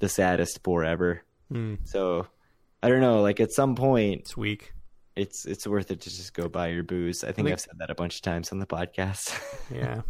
the 0.00 0.08
saddest 0.08 0.62
pour 0.62 0.84
ever. 0.84 1.22
hmm, 1.50 1.76
So 1.84 2.26
I 2.82 2.88
don't 2.88 3.00
know. 3.00 3.22
Like 3.22 3.38
at 3.40 3.52
some 3.52 3.74
point, 3.76 4.22
it's 4.22 4.36
weak. 4.36 4.72
It's 5.18 5.44
it's 5.44 5.66
worth 5.66 5.90
it 5.90 6.00
to 6.02 6.10
just 6.10 6.32
go 6.34 6.48
buy 6.48 6.68
your 6.68 6.82
booze. 6.84 7.24
I 7.24 7.28
think, 7.32 7.46
think- 7.46 7.52
I've 7.52 7.60
said 7.60 7.78
that 7.78 7.90
a 7.90 7.94
bunch 7.94 8.16
of 8.16 8.22
times 8.22 8.52
on 8.52 8.58
the 8.58 8.66
podcast. 8.66 9.32
Yeah. 9.74 10.02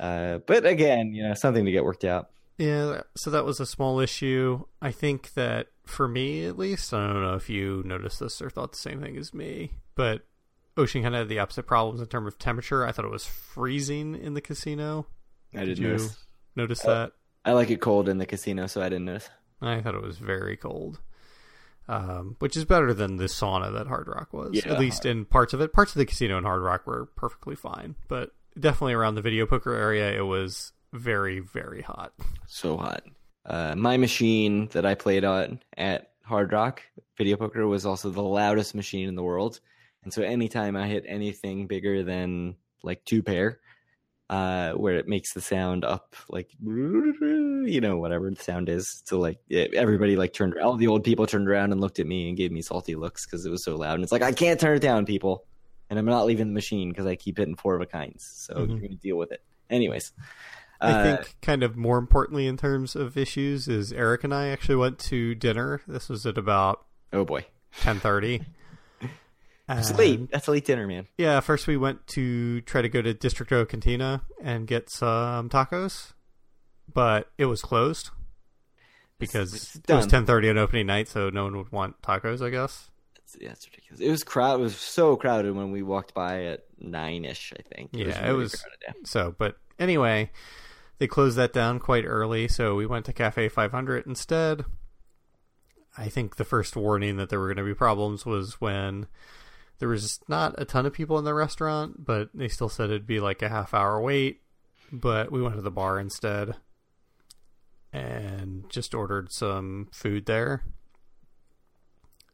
uh, 0.00 0.38
but 0.46 0.64
again, 0.66 1.12
you 1.14 1.22
know, 1.22 1.34
something 1.34 1.64
to 1.64 1.72
get 1.72 1.84
worked 1.84 2.04
out. 2.04 2.30
Yeah, 2.58 3.00
so 3.16 3.30
that 3.30 3.44
was 3.44 3.58
a 3.60 3.66
small 3.66 3.98
issue. 3.98 4.64
I 4.80 4.90
think 4.92 5.32
that 5.34 5.68
for 5.86 6.06
me, 6.06 6.44
at 6.46 6.58
least, 6.58 6.92
I 6.94 7.06
don't 7.12 7.22
know 7.22 7.34
if 7.34 7.48
you 7.50 7.82
noticed 7.84 8.20
this 8.20 8.40
or 8.40 8.50
thought 8.50 8.72
the 8.72 8.78
same 8.78 9.00
thing 9.00 9.16
as 9.16 9.32
me, 9.34 9.72
but 9.94 10.22
Ocean 10.76 11.02
kind 11.02 11.14
of 11.14 11.20
had 11.20 11.28
the 11.28 11.38
opposite 11.40 11.64
problems 11.66 12.00
in 12.00 12.06
terms 12.06 12.28
of 12.28 12.38
temperature. 12.38 12.86
I 12.86 12.92
thought 12.92 13.04
it 13.04 13.10
was 13.10 13.26
freezing 13.26 14.14
in 14.14 14.34
the 14.34 14.40
casino. 14.40 15.06
I 15.54 15.60
Did 15.60 15.66
didn't 15.76 15.82
you 15.84 15.88
notice. 15.92 16.16
notice 16.56 16.84
Oh. 16.84 16.88
that? 16.88 17.12
I 17.44 17.52
like 17.52 17.70
it 17.70 17.80
cold 17.80 18.08
in 18.08 18.18
the 18.18 18.26
casino, 18.26 18.66
so 18.68 18.80
I 18.80 18.88
didn't 18.88 19.06
notice. 19.06 19.28
I 19.60 19.80
thought 19.80 19.94
it 19.94 20.02
was 20.02 20.18
very 20.18 20.56
cold, 20.56 21.00
um, 21.88 22.36
which 22.38 22.56
is 22.56 22.64
better 22.64 22.94
than 22.94 23.16
the 23.16 23.24
sauna 23.24 23.72
that 23.72 23.86
Hard 23.86 24.08
Rock 24.08 24.32
was. 24.32 24.50
Yeah. 24.52 24.72
At 24.72 24.80
least 24.80 25.04
in 25.06 25.24
parts 25.24 25.52
of 25.52 25.60
it. 25.60 25.72
Parts 25.72 25.92
of 25.92 25.98
the 25.98 26.06
casino 26.06 26.38
in 26.38 26.44
Hard 26.44 26.62
Rock 26.62 26.86
were 26.86 27.06
perfectly 27.16 27.54
fine, 27.54 27.96
but 28.08 28.30
definitely 28.58 28.94
around 28.94 29.14
the 29.14 29.22
video 29.22 29.46
poker 29.46 29.74
area, 29.74 30.12
it 30.16 30.24
was 30.24 30.72
very, 30.92 31.40
very 31.40 31.82
hot. 31.82 32.12
So 32.54 32.76
hot. 32.76 33.02
Uh, 33.46 33.74
my 33.76 33.96
machine 33.96 34.68
that 34.72 34.84
I 34.84 34.94
played 34.94 35.24
on 35.24 35.60
at 35.78 36.10
Hard 36.22 36.52
Rock 36.52 36.82
Video 37.16 37.38
Poker 37.38 37.66
was 37.66 37.86
also 37.86 38.10
the 38.10 38.22
loudest 38.22 38.74
machine 38.74 39.08
in 39.08 39.14
the 39.14 39.22
world, 39.22 39.58
and 40.04 40.12
so 40.12 40.22
anytime 40.22 40.76
I 40.76 40.86
hit 40.86 41.06
anything 41.08 41.66
bigger 41.66 42.02
than 42.02 42.56
like 42.82 43.06
two 43.06 43.22
pair, 43.22 43.60
uh, 44.32 44.72
where 44.72 44.96
it 44.96 45.06
makes 45.06 45.34
the 45.34 45.40
sound 45.42 45.84
up 45.84 46.16
like 46.30 46.48
you 46.64 47.80
know 47.82 47.98
whatever 47.98 48.30
the 48.30 48.42
sound 48.42 48.68
is, 48.70 49.02
so 49.04 49.18
like 49.18 49.38
everybody 49.50 50.16
like 50.16 50.32
turned 50.32 50.58
all 50.58 50.76
the 50.76 50.86
old 50.88 51.04
people 51.04 51.26
turned 51.26 51.48
around 51.48 51.70
and 51.72 51.80
looked 51.80 51.98
at 51.98 52.06
me 52.06 52.28
and 52.28 52.36
gave 52.36 52.50
me 52.50 52.62
salty 52.62 52.94
looks 52.94 53.26
because 53.26 53.44
it 53.44 53.50
was 53.50 53.62
so 53.62 53.76
loud, 53.76 53.94
and 53.94 54.02
it's 54.02 54.12
like 54.12 54.22
I 54.22 54.32
can't 54.32 54.58
turn 54.58 54.76
it 54.76 54.80
down, 54.80 55.04
people, 55.04 55.44
and 55.90 55.98
I'm 55.98 56.06
not 56.06 56.24
leaving 56.24 56.48
the 56.48 56.54
machine 56.54 56.88
because 56.88 57.04
I 57.06 57.14
keep 57.14 57.36
hitting 57.38 57.56
four 57.56 57.74
of 57.74 57.82
a 57.82 57.86
kinds, 57.86 58.24
so 58.24 58.54
Mhm. 58.54 58.68
you're 58.70 58.78
gonna 58.80 58.94
deal 58.94 59.16
with 59.18 59.32
it, 59.32 59.42
anyways. 59.68 60.12
I 60.80 60.90
Uh, 60.92 61.02
think 61.16 61.36
kind 61.42 61.62
of 61.62 61.76
more 61.76 61.98
importantly 61.98 62.46
in 62.46 62.56
terms 62.56 62.96
of 62.96 63.16
issues 63.16 63.68
is 63.68 63.92
Eric 63.92 64.24
and 64.24 64.34
I 64.34 64.48
actually 64.48 64.76
went 64.76 64.98
to 65.10 65.34
dinner. 65.34 65.80
This 65.86 66.08
was 66.08 66.24
at 66.26 66.38
about 66.38 66.84
oh 67.12 67.24
boy. 67.24 67.44
ten 67.80 68.00
thirty. 68.00 68.40
It's 69.68 69.96
late. 69.96 70.30
That's 70.30 70.48
a 70.48 70.50
late 70.50 70.64
dinner, 70.66 70.86
man. 70.86 71.06
Yeah, 71.16 71.40
first 71.40 71.66
we 71.66 71.76
went 71.76 72.06
to 72.08 72.60
try 72.62 72.82
to 72.82 72.88
go 72.88 73.00
to 73.00 73.14
Distrito 73.14 73.64
Cantina 73.64 74.22
and 74.42 74.66
get 74.66 74.90
some 74.90 75.48
tacos, 75.48 76.12
but 76.92 77.30
it 77.38 77.46
was 77.46 77.62
closed 77.62 78.10
because 79.18 79.54
It's 79.54 79.76
it 79.76 79.94
was 79.94 80.06
ten 80.06 80.26
thirty 80.26 80.50
on 80.50 80.58
opening 80.58 80.86
night, 80.86 81.08
so 81.08 81.30
no 81.30 81.44
one 81.44 81.56
would 81.56 81.72
want 81.72 82.00
tacos, 82.02 82.44
I 82.44 82.50
guess. 82.50 82.90
It's, 83.16 83.36
yeah, 83.40 83.50
it's 83.50 83.66
ridiculous. 83.66 84.00
It 84.00 84.10
was 84.10 84.24
crowd. 84.24 84.60
It 84.60 84.64
was 84.64 84.76
so 84.76 85.16
crowded 85.16 85.54
when 85.54 85.70
we 85.70 85.82
walked 85.82 86.12
by 86.12 86.44
at 86.46 86.64
nine 86.78 87.24
ish. 87.24 87.52
I 87.58 87.62
think. 87.74 87.90
Yeah, 87.92 88.06
it 88.06 88.26
really 88.28 88.38
was- 88.42 88.56
crowded, 88.56 88.78
yeah. 88.82 88.92
So, 89.04 89.34
but 89.38 89.56
anyway, 89.78 90.30
they 90.98 91.06
closed 91.06 91.36
that 91.38 91.52
down 91.52 91.78
quite 91.78 92.04
early, 92.04 92.48
so 92.48 92.74
we 92.74 92.84
went 92.84 93.06
to 93.06 93.12
Cafe 93.12 93.48
500 93.48 94.06
instead. 94.06 94.64
I 95.96 96.08
think 96.08 96.36
the 96.36 96.44
first 96.44 96.74
warning 96.74 97.16
that 97.18 97.28
there 97.28 97.38
were 97.38 97.46
going 97.46 97.64
to 97.64 97.70
be 97.70 97.74
problems 97.74 98.26
was 98.26 98.60
when 98.60 99.06
there 99.82 99.88
was 99.88 100.20
not 100.28 100.54
a 100.58 100.64
ton 100.64 100.86
of 100.86 100.92
people 100.92 101.18
in 101.18 101.24
the 101.24 101.34
restaurant, 101.34 102.06
but 102.06 102.28
they 102.32 102.46
still 102.46 102.68
said 102.68 102.84
it'd 102.84 103.04
be 103.04 103.18
like 103.18 103.42
a 103.42 103.48
half 103.48 103.74
hour 103.74 104.00
wait. 104.00 104.40
But 104.92 105.32
we 105.32 105.42
went 105.42 105.56
to 105.56 105.60
the 105.60 105.72
bar 105.72 105.98
instead 105.98 106.54
and 107.92 108.62
just 108.70 108.94
ordered 108.94 109.32
some 109.32 109.88
food 109.90 110.26
there. 110.26 110.62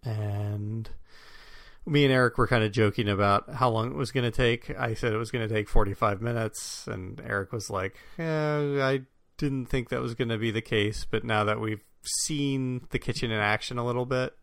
And 0.05 0.91
me 1.87 2.05
and 2.05 2.13
Eric 2.13 2.37
were 2.37 2.47
kind 2.47 2.65
of 2.65 2.71
joking 2.71 3.09
about 3.09 3.55
how 3.55 3.71
long 3.71 3.93
it 3.93 3.97
was 3.97 4.13
going 4.13 4.31
to 4.31 4.37
take. 4.37 4.69
I 4.79 4.93
said 4.93 5.15
it 5.15 5.17
was 5.17 5.31
going 5.31 5.49
to 5.49 5.55
take 5.55 5.71
45 5.71 6.21
minutes, 6.21 6.87
and 6.87 7.19
Eric 7.25 7.51
was 7.51 7.71
like, 7.71 7.97
yeah, 8.19 8.59
I 8.83 9.05
didn't 9.39 9.71
think 9.71 9.89
that 9.89 10.03
was 10.03 10.15
going 10.15 10.29
to 10.29 10.37
be 10.37 10.51
the 10.51 10.61
case, 10.61 11.07
but 11.11 11.25
now 11.25 11.45
that 11.45 11.61
we've 11.61 11.83
seen 12.03 12.87
the 12.91 12.99
kitchen 12.99 13.31
in 13.31 13.41
action 13.41 13.79
a 13.79 13.87
little 13.87 14.05
bit, 14.05 14.35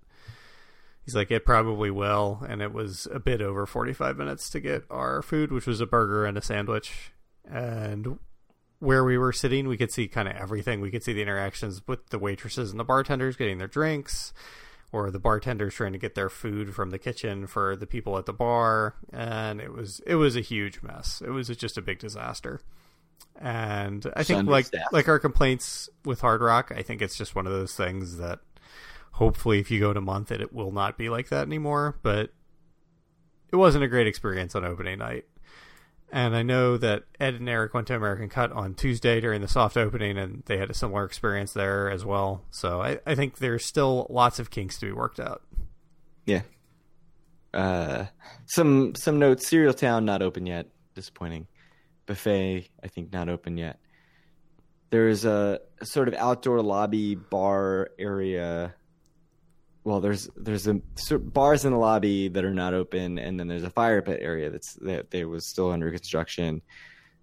he's 1.06 1.16
like, 1.16 1.32
it 1.32 1.46
probably 1.46 1.92
will. 1.92 2.44
And 2.48 2.62
it 2.62 2.74
was 2.74 3.08
a 3.14 3.20
bit 3.20 3.42
over 3.42 3.66
45 3.66 4.18
minutes 4.18 4.50
to 4.52 4.60
get 4.60 4.84
our 4.90 5.22
food, 5.22 5.52
which 5.52 5.68
was 5.68 5.80
a 5.80 5.86
burger 5.86 6.26
and 6.26 6.38
a 6.38 6.42
sandwich. 6.42 7.12
And 7.50 8.20
where 8.80 9.04
we 9.04 9.18
were 9.18 9.32
sitting, 9.32 9.68
we 9.68 9.78
could 9.78 9.92
see 9.92 10.08
kind 10.08 10.28
of 10.28 10.36
everything. 10.36 10.82
We 10.82 10.92
could 10.92 11.04
see 11.04 11.14
the 11.14 11.22
interactions 11.22 11.82
with 11.88 12.10
the 12.10 12.20
waitresses 12.20 12.72
and 12.72 12.80
the 12.80 12.84
bartenders 12.84 13.38
getting 13.38 13.60
their 13.60 13.68
drinks 13.68 14.34
or 14.92 15.12
the 15.12 15.20
bartenders 15.20 15.74
trying 15.74 15.92
to 15.92 16.00
get 16.00 16.16
their 16.16 16.30
food 16.30 16.74
from 16.74 16.90
the 16.90 16.98
kitchen 16.98 17.48
for 17.48 17.76
the 17.76 17.86
people 17.86 18.18
at 18.18 18.26
the 18.26 18.34
bar 18.34 18.96
and 19.12 19.60
it 19.60 19.74
was 19.74 20.02
it 20.06 20.16
was 20.16 20.36
a 20.36 20.42
huge 20.42 20.82
mess 20.82 21.22
it 21.26 21.32
was 21.32 21.48
just 21.50 21.78
a 21.78 21.82
big 21.82 22.00
disaster 22.00 22.62
and 23.42 24.10
i 24.16 24.24
think 24.24 24.48
like 24.48 24.66
Understaffed. 24.68 24.94
like 24.94 25.08
our 25.10 25.20
complaints 25.20 25.90
with 26.06 26.22
hard 26.22 26.42
rock 26.42 26.72
i 26.76 26.82
think 26.82 27.02
it's 27.02 27.18
just 27.18 27.36
one 27.36 27.46
of 27.46 27.52
those 27.52 27.76
things 27.76 28.18
that 28.18 28.40
hopefully 29.16 29.60
if 29.60 29.70
you 29.70 29.80
go 29.80 29.94
to 29.94 30.02
month 30.02 30.32
it, 30.32 30.42
it 30.42 30.54
will 30.54 30.72
not 30.72 30.98
be 30.98 31.10
like 31.10 31.30
that 31.30 31.46
anymore 31.46 31.98
but 32.02 32.32
it 33.52 33.56
wasn't 33.56 33.84
a 33.84 33.88
great 33.88 34.08
experience 34.08 34.56
on 34.56 34.64
opening 34.66 35.00
night 35.00 35.26
and 36.12 36.36
I 36.36 36.44
know 36.44 36.78
that 36.78 37.04
Ed 37.20 37.36
and 37.36 37.50
Eric 37.50 37.74
went 37.74 37.88
to 37.88 37.96
American 37.96 38.30
Cut 38.30 38.52
on 38.52 38.74
Tuesday 38.74 39.20
during 39.20 39.42
the 39.42 39.48
soft 39.48 39.76
opening, 39.76 40.18
and 40.18 40.44
they 40.46 40.58
had 40.58 40.70
a 40.70 40.74
similar 40.74 41.04
experience 41.04 41.54
there 41.54 41.90
as 41.90 42.06
well. 42.06 42.46
So 42.52 42.82
I, 42.82 43.00
I 43.06 43.16
think 43.16 43.38
there's 43.38 43.66
still 43.66 44.08
lots 44.10 44.40
of 44.40 44.50
kinks 44.50 44.78
to 44.80 44.86
be 44.86 44.92
worked 44.92 45.20
out. 45.20 45.42
Yeah. 46.26 46.44
Uh, 47.54 48.06
some 48.46 48.96
some 48.96 49.20
notes. 49.20 49.48
serial 49.48 49.74
Town 49.74 50.06
not 50.06 50.22
open 50.22 50.46
yet. 50.46 50.68
Disappointing. 50.94 51.48
Buffet 52.06 52.70
I 52.84 52.88
think 52.88 53.12
not 53.12 53.30
open 53.30 53.58
yet. 53.58 53.80
There's 54.92 55.26
a, 55.26 55.60
a 55.82 55.86
sort 55.86 56.08
of 56.08 56.14
outdoor 56.14 56.62
lobby 56.62 57.16
bar 57.16 57.90
area. 57.98 58.76
Well, 59.86 60.02
there's 60.02 60.28
there's 60.36 60.66
a 60.66 60.82
bars 61.20 61.64
in 61.64 61.72
the 61.72 61.78
lobby 61.78 62.28
that 62.30 62.44
are 62.44 62.54
not 62.54 62.74
open, 62.74 63.20
and 63.20 63.40
then 63.40 63.48
there's 63.48 63.64
a 63.64 63.70
fire 63.70 64.02
pit 64.02 64.20
area 64.20 64.50
that's 64.50 64.74
that 64.82 65.12
they 65.12 65.26
was 65.26 65.48
still 65.48 65.72
under 65.72 65.92
construction. 65.92 66.64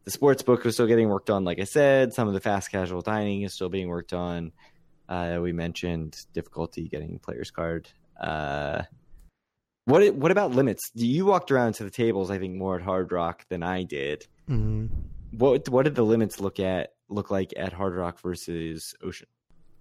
The 0.05 0.13
sports 0.13 0.45
book 0.45 0.63
was 0.63 0.75
still 0.75 0.87
getting 0.87 1.09
worked 1.09 1.29
on, 1.29 1.45
like 1.45 1.59
I 1.59 1.65
said. 1.65 2.15
Some 2.15 2.29
of 2.29 2.35
the 2.35 2.41
fast 2.41 2.71
casual 2.71 3.03
dining 3.03 3.43
is 3.43 3.53
still 3.53 3.69
being 3.69 3.89
worked 3.89 4.13
on. 4.13 4.53
Uh, 5.09 5.41
we 5.43 5.53
mentioned 5.53 6.17
difficulty 6.33 6.89
getting 6.89 7.19
players 7.19 7.51
card. 7.51 7.89
Uh, 8.21 8.83
what 9.85 10.15
what 10.15 10.31
about 10.31 10.53
limits? 10.53 10.83
You 10.95 11.27
walked 11.27 11.51
around 11.51 11.75
to 11.75 11.85
the 11.85 11.91
tables, 11.91 12.31
I 12.31 12.39
think, 12.39 12.55
more 12.55 12.77
at 12.77 12.83
Hard 12.83 13.11
Rock 13.11 13.45
than 13.49 13.65
I 13.65 13.83
did. 13.83 14.25
Mm-hmm. 14.49 14.87
What 15.37 15.69
what 15.69 15.83
did 15.83 15.97
the 15.97 16.05
limits 16.05 16.39
look 16.39 16.61
at 16.61 16.95
look 17.09 17.29
like 17.29 17.53
at 17.57 17.73
Hard 17.73 17.97
Rock 17.97 18.21
versus 18.21 18.95
Ocean? 19.03 19.27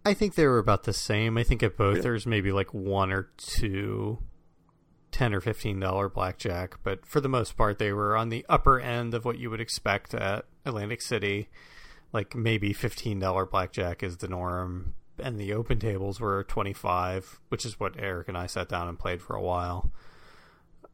I 0.06 0.14
think 0.14 0.36
they 0.36 0.48
were 0.48 0.58
about 0.58 0.84
the 0.84 0.94
same. 0.94 1.38
I 1.38 1.44
think 1.44 1.62
at 1.64 1.78
both 1.78 1.90
Really? 1.96 2.02
there's 2.02 2.26
maybe 2.26 2.52
like 2.52 2.74
one 2.74 3.12
or 3.12 3.30
two 3.38 4.20
ten 5.12 5.34
or 5.34 5.42
fifteen 5.42 5.80
dollar 5.80 6.10
blackjack, 6.10 6.76
but 6.84 7.06
for 7.06 7.20
the 7.22 7.30
most 7.30 7.56
part, 7.58 7.78
they 7.80 7.92
were 7.94 8.16
on 8.16 8.30
the 8.30 8.46
upper 8.50 8.80
end 8.80 9.14
of 9.14 9.26
what 9.26 9.38
you 9.38 9.50
would 9.50 9.62
expect 9.62 10.14
at 10.14 10.46
Atlantic 10.66 11.02
City. 11.02 11.50
Like 12.14 12.36
maybe 12.36 12.74
fifteen 12.74 13.20
dollar 13.20 13.46
blackjack 13.46 14.02
is 14.04 14.18
the 14.18 14.28
norm, 14.28 14.96
and 15.20 15.40
the 15.40 15.54
open 15.54 15.80
tables 15.80 16.20
were 16.20 16.44
twenty 16.46 16.74
five, 16.74 17.40
which 17.50 17.66
is 17.66 17.80
what 17.80 17.96
Eric 18.00 18.28
and 18.28 18.38
I 18.38 18.48
sat 18.48 18.70
down 18.70 18.88
and 18.88 18.98
played 18.98 19.22
for 19.22 19.36
a 19.36 19.42
while. 19.42 19.92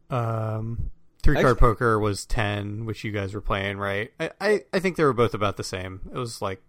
Um, 0.09 0.89
three 1.23 1.35
card 1.35 1.45
Actually- 1.47 1.59
poker 1.59 1.99
was 1.99 2.25
ten, 2.25 2.85
which 2.85 3.03
you 3.03 3.11
guys 3.11 3.33
were 3.33 3.41
playing, 3.41 3.77
right? 3.77 4.11
I, 4.19 4.31
I 4.39 4.61
I 4.73 4.79
think 4.79 4.95
they 4.95 5.03
were 5.03 5.13
both 5.13 5.33
about 5.33 5.57
the 5.57 5.63
same. 5.63 6.01
It 6.13 6.17
was 6.17 6.41
like 6.41 6.61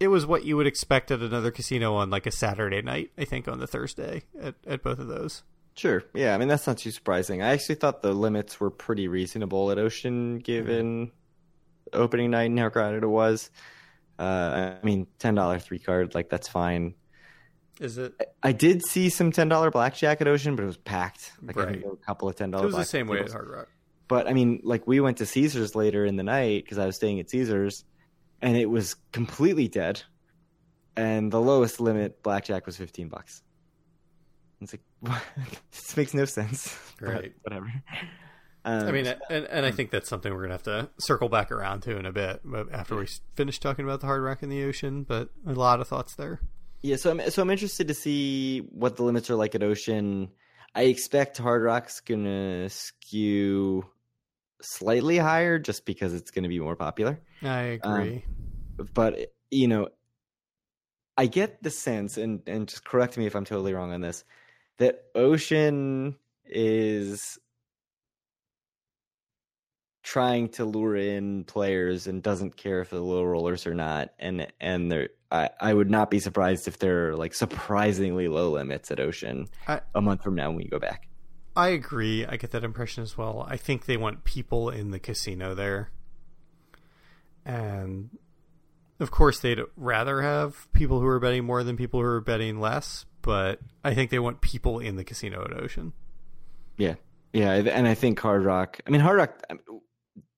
it 0.00 0.08
was 0.08 0.26
what 0.26 0.44
you 0.44 0.56
would 0.56 0.66
expect 0.66 1.10
at 1.10 1.20
another 1.20 1.50
casino 1.50 1.94
on 1.94 2.10
like 2.10 2.26
a 2.26 2.32
Saturday 2.32 2.82
night. 2.82 3.12
I 3.16 3.24
think 3.24 3.46
on 3.46 3.60
the 3.60 3.66
Thursday 3.66 4.24
at 4.40 4.54
at 4.66 4.82
both 4.82 4.98
of 4.98 5.06
those. 5.06 5.42
Sure. 5.76 6.02
Yeah, 6.14 6.34
I 6.34 6.38
mean 6.38 6.48
that's 6.48 6.66
not 6.66 6.78
too 6.78 6.90
surprising. 6.90 7.42
I 7.42 7.50
actually 7.50 7.76
thought 7.76 8.02
the 8.02 8.12
limits 8.12 8.58
were 8.58 8.70
pretty 8.70 9.06
reasonable 9.06 9.70
at 9.70 9.78
Ocean 9.78 10.38
given 10.38 11.12
opening 11.92 12.30
night 12.30 12.50
and 12.50 12.58
how 12.58 12.70
crowded 12.70 13.02
it 13.02 13.08
was. 13.08 13.50
Uh, 14.18 14.76
I 14.82 14.84
mean, 14.84 15.06
ten 15.18 15.34
dollar 15.34 15.58
three 15.58 15.78
card, 15.78 16.14
like 16.14 16.28
that's 16.28 16.48
fine. 16.48 16.94
Is 17.80 17.96
it? 17.96 18.12
I 18.42 18.52
did 18.52 18.84
see 18.84 19.08
some 19.08 19.32
ten 19.32 19.48
dollar 19.48 19.70
blackjack 19.70 20.20
at 20.20 20.28
Ocean, 20.28 20.56
but 20.56 20.64
it 20.64 20.66
was 20.66 20.76
packed. 20.76 21.32
Like 21.42 21.56
I 21.56 21.66
think 21.66 21.80
there 21.80 21.88
were 21.88 21.94
a 21.94 22.06
couple 22.06 22.28
of 22.28 22.36
ten 22.36 22.50
dollar. 22.50 22.64
It 22.64 22.66
was 22.66 22.76
the 22.76 22.84
same 22.84 23.06
way 23.06 23.20
at 23.20 23.32
Hard 23.32 23.48
Rock. 23.48 23.68
But 24.08 24.28
I 24.28 24.32
mean, 24.32 24.60
like 24.64 24.86
we 24.86 25.00
went 25.00 25.18
to 25.18 25.26
Caesars 25.26 25.74
later 25.74 26.04
in 26.04 26.16
the 26.16 26.22
night 26.22 26.64
because 26.64 26.78
I 26.78 26.84
was 26.84 26.96
staying 26.96 27.20
at 27.20 27.30
Caesars, 27.30 27.84
and 28.42 28.56
it 28.56 28.66
was 28.70 28.94
completely 29.12 29.68
dead. 29.68 30.02
And 30.96 31.30
the 31.32 31.40
lowest 31.40 31.80
limit 31.80 32.22
blackjack 32.22 32.66
was 32.66 32.76
fifteen 32.76 33.08
bucks. 33.08 33.42
It's 34.60 34.72
like 34.74 34.82
what? 35.00 35.22
this 35.70 35.96
makes 35.96 36.14
no 36.14 36.24
sense. 36.24 36.76
Right. 37.00 37.32
whatever. 37.42 37.72
Um, 38.62 38.88
I 38.88 38.92
mean, 38.92 39.06
and, 39.30 39.46
and 39.46 39.64
I 39.64 39.70
think 39.70 39.90
that's 39.90 40.06
something 40.06 40.30
we're 40.34 40.42
gonna 40.42 40.52
have 40.52 40.62
to 40.64 40.90
circle 40.98 41.30
back 41.30 41.50
around 41.50 41.80
to 41.84 41.96
in 41.96 42.04
a 42.04 42.12
bit, 42.12 42.42
after 42.70 42.94
we 42.96 43.06
finish 43.34 43.58
talking 43.58 43.86
about 43.86 44.00
the 44.00 44.06
Hard 44.06 44.22
Rock 44.22 44.42
in 44.42 44.50
the 44.50 44.64
ocean. 44.64 45.04
But 45.04 45.30
a 45.46 45.52
lot 45.52 45.80
of 45.80 45.88
thoughts 45.88 46.14
there. 46.16 46.40
yeah. 46.82 46.96
So 46.96 47.10
I'm 47.10 47.30
so 47.30 47.40
I'm 47.40 47.48
interested 47.48 47.88
to 47.88 47.94
see 47.94 48.58
what 48.58 48.96
the 48.96 49.02
limits 49.04 49.30
are 49.30 49.34
like 49.36 49.54
at 49.54 49.62
Ocean. 49.62 50.28
I 50.74 50.82
expect 50.82 51.38
Hard 51.38 51.62
Rock's 51.62 52.00
gonna 52.00 52.68
skew 52.68 53.86
slightly 54.62 55.18
higher 55.18 55.58
just 55.58 55.84
because 55.84 56.14
it's 56.14 56.30
gonna 56.30 56.48
be 56.48 56.60
more 56.60 56.76
popular. 56.76 57.20
I 57.42 57.80
Um, 57.82 58.00
agree. 58.00 58.24
but 58.94 59.32
you 59.50 59.68
know 59.68 59.88
i 61.18 61.26
get 61.26 61.62
the 61.62 61.68
sense 61.70 62.16
and 62.16 62.40
and 62.46 62.66
just 62.68 62.84
correct 62.84 63.18
me 63.18 63.26
if 63.26 63.34
i'm 63.34 63.44
totally 63.44 63.74
wrong 63.74 63.92
on 63.92 64.00
this 64.00 64.24
that 64.78 65.04
ocean 65.14 66.16
is 66.46 67.38
trying 70.02 70.48
to 70.48 70.64
lure 70.64 70.96
in 70.96 71.44
players 71.44 72.06
and 72.06 72.22
doesn't 72.22 72.56
care 72.56 72.80
if 72.80 72.88
they're 72.90 73.00
low 73.00 73.22
rollers 73.22 73.66
or 73.66 73.74
not 73.74 74.10
and 74.18 74.46
and 74.60 74.90
they're 74.90 75.10
I, 75.30 75.50
I 75.60 75.74
would 75.74 75.90
not 75.90 76.10
be 76.10 76.18
surprised 76.20 76.66
if 76.66 76.78
they're 76.78 77.14
like 77.14 77.34
surprisingly 77.34 78.26
low 78.28 78.50
limits 78.50 78.90
at 78.90 78.98
ocean 78.98 79.48
I- 79.68 79.82
a 79.94 80.00
month 80.00 80.22
from 80.22 80.36
now 80.36 80.48
when 80.48 80.56
we 80.56 80.64
go 80.68 80.78
back 80.78 81.06
I 81.60 81.68
agree. 81.68 82.24
I 82.24 82.36
get 82.36 82.52
that 82.52 82.64
impression 82.64 83.02
as 83.02 83.18
well. 83.18 83.46
I 83.46 83.58
think 83.58 83.84
they 83.84 83.98
want 83.98 84.24
people 84.24 84.70
in 84.70 84.92
the 84.92 84.98
casino 84.98 85.54
there. 85.54 85.90
And 87.44 88.16
of 88.98 89.10
course 89.10 89.40
they'd 89.40 89.60
rather 89.76 90.22
have 90.22 90.72
people 90.72 91.00
who 91.00 91.06
are 91.06 91.20
betting 91.20 91.44
more 91.44 91.62
than 91.62 91.76
people 91.76 92.00
who 92.00 92.06
are 92.06 92.20
betting 92.22 92.60
less, 92.60 93.04
but 93.20 93.60
I 93.84 93.92
think 93.92 94.10
they 94.10 94.18
want 94.18 94.40
people 94.40 94.78
in 94.78 94.96
the 94.96 95.04
casino 95.04 95.44
at 95.44 95.52
Ocean. 95.52 95.92
Yeah, 96.78 96.94
yeah, 97.34 97.52
and 97.52 97.86
I 97.86 97.92
think 97.92 98.18
Hard 98.20 98.42
Rock. 98.42 98.80
I 98.86 98.90
mean, 98.90 99.02
Hard 99.02 99.18
Rock 99.18 99.42
um, 99.50 99.60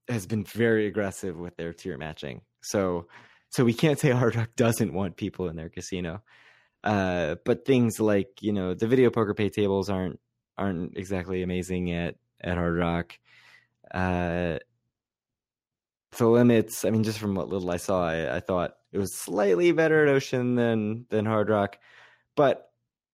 has 0.09 0.27
been 0.27 0.43
very 0.43 0.89
aggressive 0.89 1.37
with 1.37 1.57
their 1.57 1.73
tier 1.73 1.97
matching, 1.99 2.41
so 2.63 3.07
so 3.51 3.65
we 3.65 3.75
can't 3.75 4.01
say 4.01 4.11
Hard 4.23 4.35
Rock 4.35 4.51
doesn't 4.57 4.93
want 4.93 5.17
people 5.17 5.49
in 5.49 5.55
their 5.55 5.69
casino. 5.69 6.21
Uh, 6.83 7.37
but 7.45 7.65
things 7.65 8.01
like 8.01 8.43
you 8.43 8.53
know 8.53 8.75
the 8.75 8.89
video 8.89 9.09
poker 9.09 9.35
pay 9.35 9.49
tables 9.49 9.89
aren't 9.89 10.19
aren't 10.59 10.97
exactly 10.97 11.43
amazing 11.43 11.93
at 11.93 12.17
at 12.41 12.57
Hard 12.57 12.77
Rock. 12.77 13.19
Uh, 13.93 14.59
the 16.19 16.27
limits. 16.27 16.85
I 16.85 16.91
mean, 16.91 17.05
just 17.05 17.19
from 17.19 17.35
what 17.35 17.49
little 17.49 17.71
I 17.71 17.77
saw, 17.77 18.07
I, 18.07 18.37
I 18.37 18.41
thought 18.41 18.77
it 18.93 18.99
was 18.99 19.15
slightly 19.15 19.73
better 19.73 20.07
at 20.07 20.13
Ocean 20.13 20.55
than 20.55 21.07
than 21.09 21.25
Hard 21.27 21.49
Rock, 21.49 21.79
but 22.37 22.71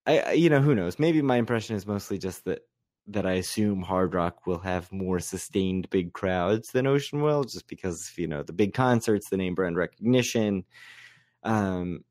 I, 0.07 0.19
I 0.19 0.33
you 0.33 0.51
know 0.51 0.61
who 0.61 0.75
knows? 0.75 0.99
Maybe 0.99 1.23
my 1.23 1.37
impression 1.37 1.77
is 1.77 1.87
mostly 1.87 2.19
just 2.19 2.45
that 2.47 2.63
that 3.09 3.27
I 3.27 3.35
assume 3.35 3.83
Hard 3.83 4.15
Rock 4.15 4.47
will 4.47 4.59
have 4.59 4.93
more 4.93 5.19
sustained 5.19 5.89
big 5.91 6.13
crowds 6.13 6.73
than 6.73 6.87
Ocean 6.87 7.23
will, 7.23 7.45
just 7.45 7.69
because 7.69 8.13
you 8.17 8.27
know 8.27 8.43
the 8.43 8.53
big 8.53 8.75
concerts, 8.75 9.29
the 9.29 9.37
name 9.37 9.55
brand 9.55 9.77
recognition. 9.77 10.65
Um, 11.45 12.05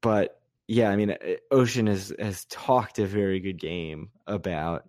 but 0.00 0.39
yeah, 0.70 0.88
I 0.88 0.94
mean, 0.94 1.10
uh, 1.10 1.16
Ocean 1.50 1.88
has 1.88 2.12
has 2.16 2.44
talked 2.44 3.00
a 3.00 3.06
very 3.06 3.40
good 3.40 3.58
game 3.58 4.10
about 4.28 4.88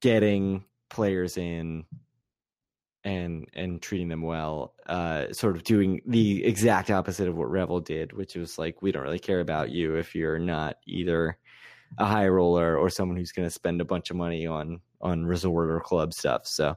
getting 0.00 0.64
players 0.88 1.36
in 1.36 1.86
and 3.02 3.48
and 3.52 3.82
treating 3.82 4.06
them 4.06 4.22
well. 4.22 4.74
Uh, 4.86 5.32
sort 5.32 5.56
of 5.56 5.64
doing 5.64 6.02
the 6.06 6.44
exact 6.44 6.92
opposite 6.92 7.26
of 7.26 7.36
what 7.36 7.50
Revel 7.50 7.80
did, 7.80 8.12
which 8.12 8.36
was 8.36 8.58
like, 8.58 8.80
we 8.80 8.92
don't 8.92 9.02
really 9.02 9.18
care 9.18 9.40
about 9.40 9.72
you 9.72 9.96
if 9.96 10.14
you're 10.14 10.38
not 10.38 10.76
either 10.86 11.36
a 11.98 12.04
high 12.04 12.28
roller 12.28 12.76
or 12.76 12.88
someone 12.88 13.16
who's 13.16 13.32
going 13.32 13.48
to 13.48 13.50
spend 13.50 13.80
a 13.80 13.84
bunch 13.84 14.10
of 14.10 14.16
money 14.16 14.46
on 14.46 14.78
on 15.00 15.26
resort 15.26 15.68
or 15.68 15.80
club 15.80 16.14
stuff. 16.14 16.46
So 16.46 16.76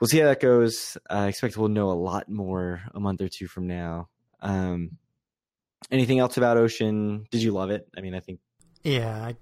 we'll 0.00 0.06
see 0.06 0.20
how 0.20 0.26
that 0.26 0.38
goes. 0.38 0.96
I 1.10 1.26
expect 1.26 1.56
we'll 1.56 1.70
know 1.70 1.90
a 1.90 1.92
lot 1.92 2.28
more 2.28 2.82
a 2.94 3.00
month 3.00 3.20
or 3.20 3.28
two 3.28 3.48
from 3.48 3.66
now. 3.66 4.08
Um, 4.40 4.92
anything 5.90 6.18
else 6.18 6.36
about 6.36 6.56
Ocean? 6.56 7.26
Did 7.30 7.42
you 7.42 7.52
love 7.52 7.70
it? 7.70 7.88
I 7.96 8.00
mean, 8.00 8.14
I 8.14 8.20
think 8.20 8.40
Yeah, 8.82 9.14
I, 9.14 9.36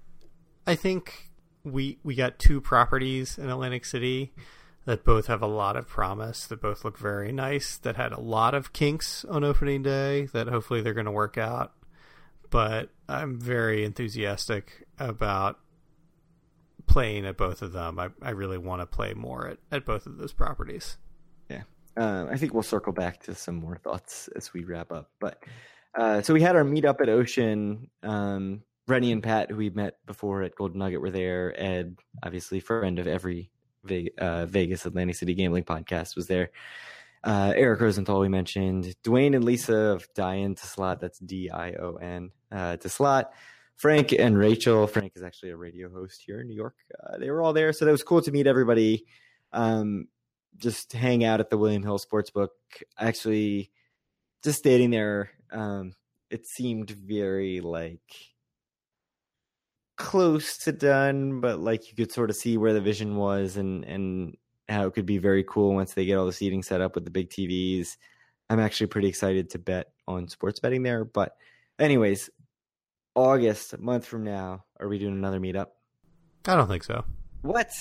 I 0.65 0.75
think 0.75 1.29
we 1.63 1.99
we 2.03 2.15
got 2.15 2.39
two 2.39 2.61
properties 2.61 3.37
in 3.37 3.49
Atlantic 3.49 3.85
City 3.85 4.33
that 4.85 5.03
both 5.03 5.27
have 5.27 5.41
a 5.41 5.47
lot 5.47 5.75
of 5.75 5.87
promise, 5.87 6.47
that 6.47 6.61
both 6.61 6.83
look 6.83 6.97
very 6.97 7.31
nice, 7.31 7.77
that 7.77 7.95
had 7.95 8.11
a 8.11 8.19
lot 8.19 8.55
of 8.55 8.73
kinks 8.73 9.23
on 9.25 9.43
opening 9.43 9.83
day 9.83 10.25
that 10.33 10.47
hopefully 10.47 10.81
they're 10.81 10.93
going 10.93 11.05
to 11.05 11.11
work 11.11 11.37
out. 11.37 11.73
But 12.49 12.89
I'm 13.07 13.39
very 13.39 13.85
enthusiastic 13.85 14.87
about 14.97 15.59
playing 16.87 17.27
at 17.27 17.37
both 17.37 17.61
of 17.61 17.71
them. 17.71 17.99
I, 17.99 18.09
I 18.21 18.31
really 18.31 18.57
want 18.57 18.81
to 18.81 18.87
play 18.87 19.13
more 19.13 19.47
at, 19.47 19.57
at 19.71 19.85
both 19.85 20.07
of 20.07 20.17
those 20.17 20.33
properties. 20.33 20.97
Yeah. 21.49 21.63
Uh, 21.95 22.25
I 22.29 22.37
think 22.37 22.53
we'll 22.53 22.63
circle 22.63 22.91
back 22.91 23.21
to 23.23 23.35
some 23.35 23.55
more 23.55 23.77
thoughts 23.77 24.27
as 24.35 24.53
we 24.53 24.63
wrap 24.63 24.91
up. 24.91 25.11
But 25.19 25.43
uh, 25.95 26.21
so 26.21 26.33
we 26.33 26.41
had 26.41 26.55
our 26.55 26.63
meetup 26.63 27.01
at 27.01 27.09
Ocean. 27.09 27.89
Um, 28.03 28.61
Rennie 28.87 29.11
and 29.11 29.23
Pat, 29.23 29.51
who 29.51 29.57
we 29.57 29.69
met 29.69 29.97
before 30.05 30.41
at 30.43 30.55
Golden 30.55 30.79
Nugget, 30.79 31.01
were 31.01 31.11
there. 31.11 31.53
Ed, 31.55 31.97
obviously 32.23 32.59
friend 32.59 32.99
of 32.99 33.07
every 33.07 33.51
Ve- 33.83 34.11
uh, 34.17 34.45
Vegas 34.47 34.85
Atlantic 34.85 35.15
City 35.15 35.33
Gambling 35.35 35.63
podcast, 35.63 36.15
was 36.15 36.27
there. 36.27 36.49
Uh, 37.23 37.53
Eric 37.55 37.81
Rosenthal, 37.81 38.19
we 38.19 38.29
mentioned. 38.29 38.95
Dwayne 39.03 39.35
and 39.35 39.43
Lisa 39.43 39.75
of 39.75 40.07
Dion 40.13 40.55
to 40.55 40.65
Slot. 40.65 41.01
That's 41.01 41.19
D 41.19 41.49
I 41.49 41.73
O 41.73 41.95
N 41.95 42.31
uh, 42.51 42.77
to 42.77 42.89
Slot. 42.89 43.31
Frank 43.75 44.11
and 44.11 44.37
Rachel. 44.37 44.87
Frank 44.87 45.13
is 45.15 45.23
actually 45.23 45.51
a 45.51 45.55
radio 45.55 45.89
host 45.89 46.21
here 46.25 46.41
in 46.41 46.47
New 46.47 46.55
York. 46.55 46.75
Uh, 47.01 47.17
they 47.17 47.29
were 47.29 47.41
all 47.41 47.53
there, 47.53 47.71
so 47.71 47.85
that 47.85 47.91
was 47.91 48.03
cool 48.03 48.21
to 48.21 48.31
meet 48.31 48.47
everybody. 48.47 49.05
Um, 49.53 50.07
just 50.57 50.91
hang 50.91 51.23
out 51.23 51.39
at 51.39 51.49
the 51.49 51.57
William 51.57 51.83
Hill 51.83 51.99
Sportsbook. 51.99 52.49
Actually, 52.97 53.71
just 54.43 54.59
standing 54.59 54.89
there, 54.89 55.29
um, 55.51 55.93
it 56.29 56.45
seemed 56.45 56.91
very 56.91 57.61
like 57.61 58.15
close 59.95 60.57
to 60.59 60.71
done, 60.71 61.41
but 61.41 61.59
like 61.59 61.89
you 61.89 61.95
could 61.95 62.11
sort 62.11 62.29
of 62.29 62.35
see 62.35 62.57
where 62.57 62.73
the 62.73 62.81
vision 62.81 63.15
was 63.15 63.57
and 63.57 63.83
and 63.85 64.37
how 64.69 64.85
it 64.87 64.93
could 64.93 65.05
be 65.05 65.17
very 65.17 65.43
cool 65.43 65.73
once 65.73 65.93
they 65.93 66.05
get 66.05 66.15
all 66.15 66.25
the 66.25 66.33
seating 66.33 66.63
set 66.63 66.81
up 66.81 66.95
with 66.95 67.03
the 67.03 67.11
big 67.11 67.29
TVs. 67.29 67.97
I'm 68.49 68.59
actually 68.59 68.87
pretty 68.87 69.07
excited 69.07 69.49
to 69.51 69.59
bet 69.59 69.91
on 70.07 70.27
sports 70.27 70.59
betting 70.59 70.83
there. 70.83 71.05
But, 71.05 71.35
anyways, 71.77 72.29
August, 73.15 73.73
a 73.73 73.77
month 73.77 74.05
from 74.05 74.23
now, 74.23 74.63
are 74.79 74.87
we 74.87 74.97
doing 74.97 75.13
another 75.13 75.39
meetup? 75.39 75.67
I 76.45 76.55
don't 76.55 76.67
think 76.67 76.83
so. 76.83 77.03
What? 77.41 77.71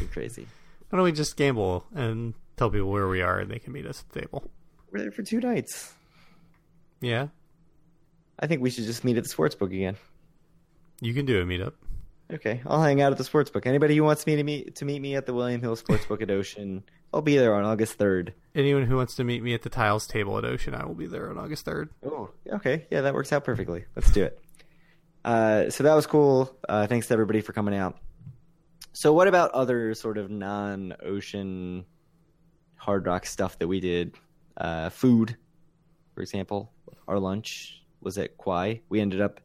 You're 0.00 0.08
crazy. 0.10 0.46
Why 0.90 0.98
don't 0.98 1.04
we 1.04 1.12
just 1.12 1.36
gamble 1.36 1.86
and 1.94 2.34
tell 2.56 2.70
people 2.70 2.90
where 2.90 3.08
we 3.08 3.22
are 3.22 3.40
and 3.40 3.50
they 3.50 3.58
can 3.58 3.72
meet 3.72 3.86
us 3.86 4.00
at 4.06 4.12
the 4.12 4.20
table? 4.20 4.50
We're 4.92 5.00
there 5.00 5.12
for 5.12 5.22
two 5.22 5.40
nights. 5.40 5.94
Yeah, 7.02 7.28
I 8.38 8.46
think 8.46 8.62
we 8.62 8.70
should 8.70 8.84
just 8.84 9.04
meet 9.04 9.18
at 9.18 9.24
the 9.24 9.28
sports 9.28 9.54
book 9.54 9.70
again. 9.72 9.96
you 11.02 11.12
can 11.12 11.26
do 11.26 11.40
a 11.40 11.44
meetup. 11.44 11.74
Okay, 12.32 12.62
I'll 12.66 12.82
hang 12.82 13.02
out 13.02 13.12
at 13.12 13.18
the 13.18 13.24
sports 13.24 13.50
book. 13.50 13.66
Anybody 13.66 13.94
who 13.94 14.04
wants 14.04 14.26
me 14.26 14.36
to 14.36 14.42
meet 14.42 14.76
to 14.76 14.86
meet 14.86 15.00
me 15.02 15.16
at 15.16 15.26
the 15.26 15.34
William 15.34 15.60
Hill 15.60 15.76
Sportsbook 15.76 16.22
at 16.22 16.30
Ocean, 16.30 16.82
I'll 17.12 17.20
be 17.20 17.36
there 17.36 17.54
on 17.54 17.64
August 17.64 17.94
third. 17.94 18.32
Anyone 18.54 18.84
who 18.86 18.96
wants 18.96 19.16
to 19.16 19.24
meet 19.24 19.42
me 19.42 19.52
at 19.52 19.60
the 19.62 19.68
tiles 19.68 20.06
table 20.06 20.38
at 20.38 20.44
Ocean, 20.46 20.74
I 20.74 20.86
will 20.86 20.94
be 20.94 21.06
there 21.06 21.28
on 21.28 21.36
August 21.38 21.66
3rd. 21.66 21.88
Oh, 22.04 22.30
okay, 22.50 22.86
yeah, 22.90 23.02
that 23.02 23.12
works 23.14 23.32
out 23.32 23.44
perfectly. 23.44 23.84
Let's 23.96 24.10
do 24.12 24.24
it. 24.24 24.38
Uh, 25.24 25.70
so 25.70 25.84
that 25.84 25.94
was 25.94 26.06
cool. 26.06 26.54
Uh, 26.68 26.86
thanks 26.86 27.06
to 27.08 27.12
everybody 27.14 27.40
for 27.42 27.52
coming 27.52 27.74
out. 27.74 27.98
So, 28.92 29.12
what 29.12 29.26
about 29.28 29.50
other 29.52 29.94
sort 29.94 30.18
of 30.18 30.30
non-ocean 30.30 31.84
hard 32.76 33.06
rock 33.06 33.26
stuff 33.26 33.58
that 33.58 33.68
we 33.68 33.80
did? 33.80 34.14
Uh, 34.56 34.90
food, 34.90 35.36
for 36.14 36.22
example. 36.22 36.72
Our 37.08 37.18
lunch 37.18 37.82
was 38.00 38.18
at 38.18 38.36
Kwai. 38.36 38.80
We 38.88 39.00
ended 39.00 39.20
up 39.20 39.40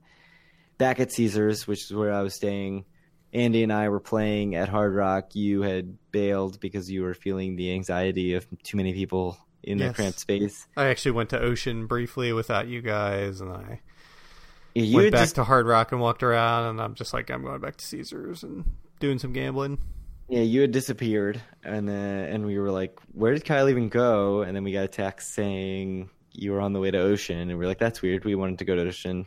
back 0.78 0.99
at 0.99 1.11
Caesars, 1.11 1.68
which 1.68 1.84
is 1.84 1.93
where 1.93 2.13
I 2.13 2.22
was 2.22 2.34
staying. 2.36 2.86
Andy 3.34 3.63
and 3.63 3.74
I 3.74 3.89
were 3.89 3.99
playing 3.99 4.55
at 4.55 4.70
Hard 4.70 4.93
Rock. 4.95 5.36
You 5.36 5.61
had 5.61 5.97
bailed 6.11 6.59
because 6.59 6.89
you 6.89 7.03
were 7.03 7.13
feeling 7.13 7.55
the 7.55 7.74
anxiety 7.74 8.34
of 8.36 8.47
too 8.63 8.78
many 8.78 8.93
people 8.93 9.38
in 9.63 9.80
Yes. 9.80 9.89
the 9.89 9.93
cramped 9.95 10.20
space. 10.20 10.65
I 10.78 10.86
actually 10.88 11.11
went 11.11 11.30
to 11.32 11.39
Ocean 11.41 11.88
briefly 11.88 12.32
without 12.32 12.68
you 12.68 12.82
guys, 12.82 13.41
and 13.41 13.51
I 13.51 13.82
You 14.74 14.95
went 14.97 15.11
back 15.11 15.22
just- 15.24 15.36
to 15.36 15.43
Hard 15.43 15.65
Rock 15.65 15.91
and 15.91 15.99
walked 15.99 16.24
around, 16.24 16.70
and 16.70 16.82
I'm 16.82 16.93
just 16.95 17.13
like, 17.13 17.30
I'm 17.30 17.43
going 17.43 17.59
back 17.59 17.76
to 17.78 17.86
Caesars 17.86 18.43
and 18.43 18.63
doing 18.99 19.20
some 19.20 19.34
gambling. 19.34 19.80
Yeah, 20.30 20.41
you 20.41 20.61
had 20.61 20.72
disappeared, 20.72 21.41
and 21.63 21.89
uh, 21.89 21.93
and 21.93 22.45
we 22.45 22.59
were 22.59 22.70
like, 22.72 22.99
"Where 23.13 23.34
did 23.34 23.45
Kyle 23.45 23.70
even 23.70 23.88
go?" 23.89 24.41
And 24.41 24.55
then 24.55 24.63
we 24.65 24.74
got 24.74 24.84
a 24.84 24.88
text 24.89 25.34
saying 25.34 26.09
you 26.38 26.51
were 26.51 26.61
on 26.61 26.73
the 26.73 26.79
way 26.79 26.91
to 26.91 26.99
Ocean, 26.99 27.49
and 27.49 27.57
we 27.57 27.65
are 27.65 27.67
like, 27.67 27.79
"That's 27.79 28.01
weird. 28.01 28.25
We 28.25 28.35
wanted 28.35 28.59
to 28.59 28.65
go 28.65 28.75
to 28.75 28.81
Ocean." 28.81 29.25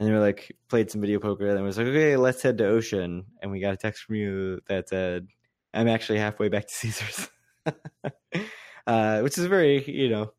And 0.00 0.06
then 0.08 0.14
we 0.14 0.20
like 0.20 0.56
played 0.68 0.90
some 0.90 1.00
video 1.00 1.18
poker, 1.18 1.46
and 1.46 1.56
then 1.56 1.64
it 1.64 1.66
was 1.66 1.78
like, 1.78 1.88
"Okay, 1.88 2.16
let's 2.16 2.42
head 2.42 2.58
to 2.58 2.66
Ocean." 2.66 3.24
And 3.42 3.50
we 3.50 3.60
got 3.60 3.74
a 3.74 3.76
text 3.76 4.04
from 4.04 4.16
you 4.16 4.60
that 4.68 4.88
said, 4.88 5.28
"I'm 5.74 5.88
actually 5.88 6.18
halfway 6.18 6.48
back 6.48 6.66
to 6.68 6.74
Caesars," 6.74 7.28
uh, 8.86 9.20
which 9.20 9.38
is 9.38 9.46
very, 9.46 9.84
you 9.90 10.08
know, 10.08 10.32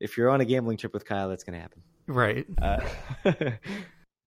if 0.00 0.16
you're 0.16 0.30
on 0.30 0.40
a 0.40 0.44
gambling 0.44 0.78
trip 0.78 0.92
with 0.92 1.04
Kyle, 1.04 1.28
that's 1.28 1.44
gonna 1.44 1.60
happen. 1.60 1.82
Right. 2.06 2.46
Uh, 2.60 2.80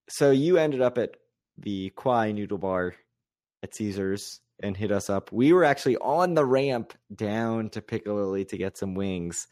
so 0.10 0.32
you 0.32 0.58
ended 0.58 0.82
up 0.82 0.98
at 0.98 1.16
the 1.58 1.90
Kwai 1.92 2.32
Noodle 2.32 2.58
Bar 2.58 2.96
at 3.64 3.76
Caesars 3.76 4.42
and 4.62 4.76
hit 4.76 4.92
us 4.92 5.10
up. 5.10 5.32
We 5.32 5.54
were 5.54 5.64
actually 5.64 5.98
on 5.98 6.34
the 6.34 6.46
ramp 6.46 6.94
down 7.16 7.70
to 7.70 7.82
Piccadilly 7.82 8.46
to 8.46 8.58
get 8.58 8.78
some 8.78 8.94
wings. 8.94 9.48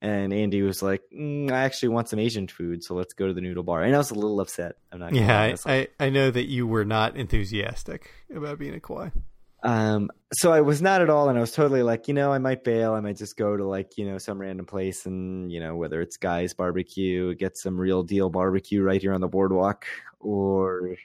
And 0.00 0.32
Andy 0.32 0.62
was 0.62 0.80
like, 0.80 1.02
mm, 1.12 1.50
I 1.50 1.64
actually 1.64 1.88
want 1.88 2.08
some 2.08 2.20
Asian 2.20 2.46
food, 2.46 2.84
so 2.84 2.94
let's 2.94 3.14
go 3.14 3.26
to 3.26 3.34
the 3.34 3.40
noodle 3.40 3.64
bar. 3.64 3.82
And 3.82 3.94
I 3.94 3.98
was 3.98 4.12
a 4.12 4.14
little 4.14 4.40
upset. 4.40 4.76
I'm 4.92 5.00
not. 5.00 5.14
Yeah, 5.14 5.40
I 5.40 5.56
I, 5.66 5.88
I, 5.98 6.10
know 6.10 6.30
that 6.30 6.46
you 6.46 6.68
were 6.68 6.84
not 6.84 7.16
enthusiastic 7.16 8.12
about 8.32 8.60
being 8.60 8.74
a 8.74 8.80
Kwai. 8.80 9.10
Um, 9.64 10.10
so 10.32 10.52
I 10.52 10.60
was 10.60 10.80
not 10.80 11.02
at 11.02 11.10
all, 11.10 11.28
and 11.28 11.36
I 11.36 11.40
was 11.40 11.50
totally 11.50 11.82
like, 11.82 12.06
you 12.06 12.14
know, 12.14 12.32
I 12.32 12.38
might 12.38 12.62
bail. 12.62 12.94
I 12.94 13.00
might 13.00 13.16
just 13.16 13.36
go 13.36 13.56
to 13.56 13.66
like, 13.66 13.98
you 13.98 14.06
know, 14.06 14.18
some 14.18 14.40
random 14.40 14.66
place, 14.66 15.04
and 15.04 15.50
you 15.50 15.58
know, 15.58 15.74
whether 15.74 16.00
it's 16.00 16.16
Guy's 16.16 16.54
Barbecue, 16.54 17.34
get 17.34 17.56
some 17.56 17.76
real 17.76 18.04
deal 18.04 18.30
barbecue 18.30 18.82
right 18.82 19.00
here 19.00 19.12
on 19.12 19.20
the 19.20 19.28
boardwalk, 19.28 19.86
or 20.20 20.96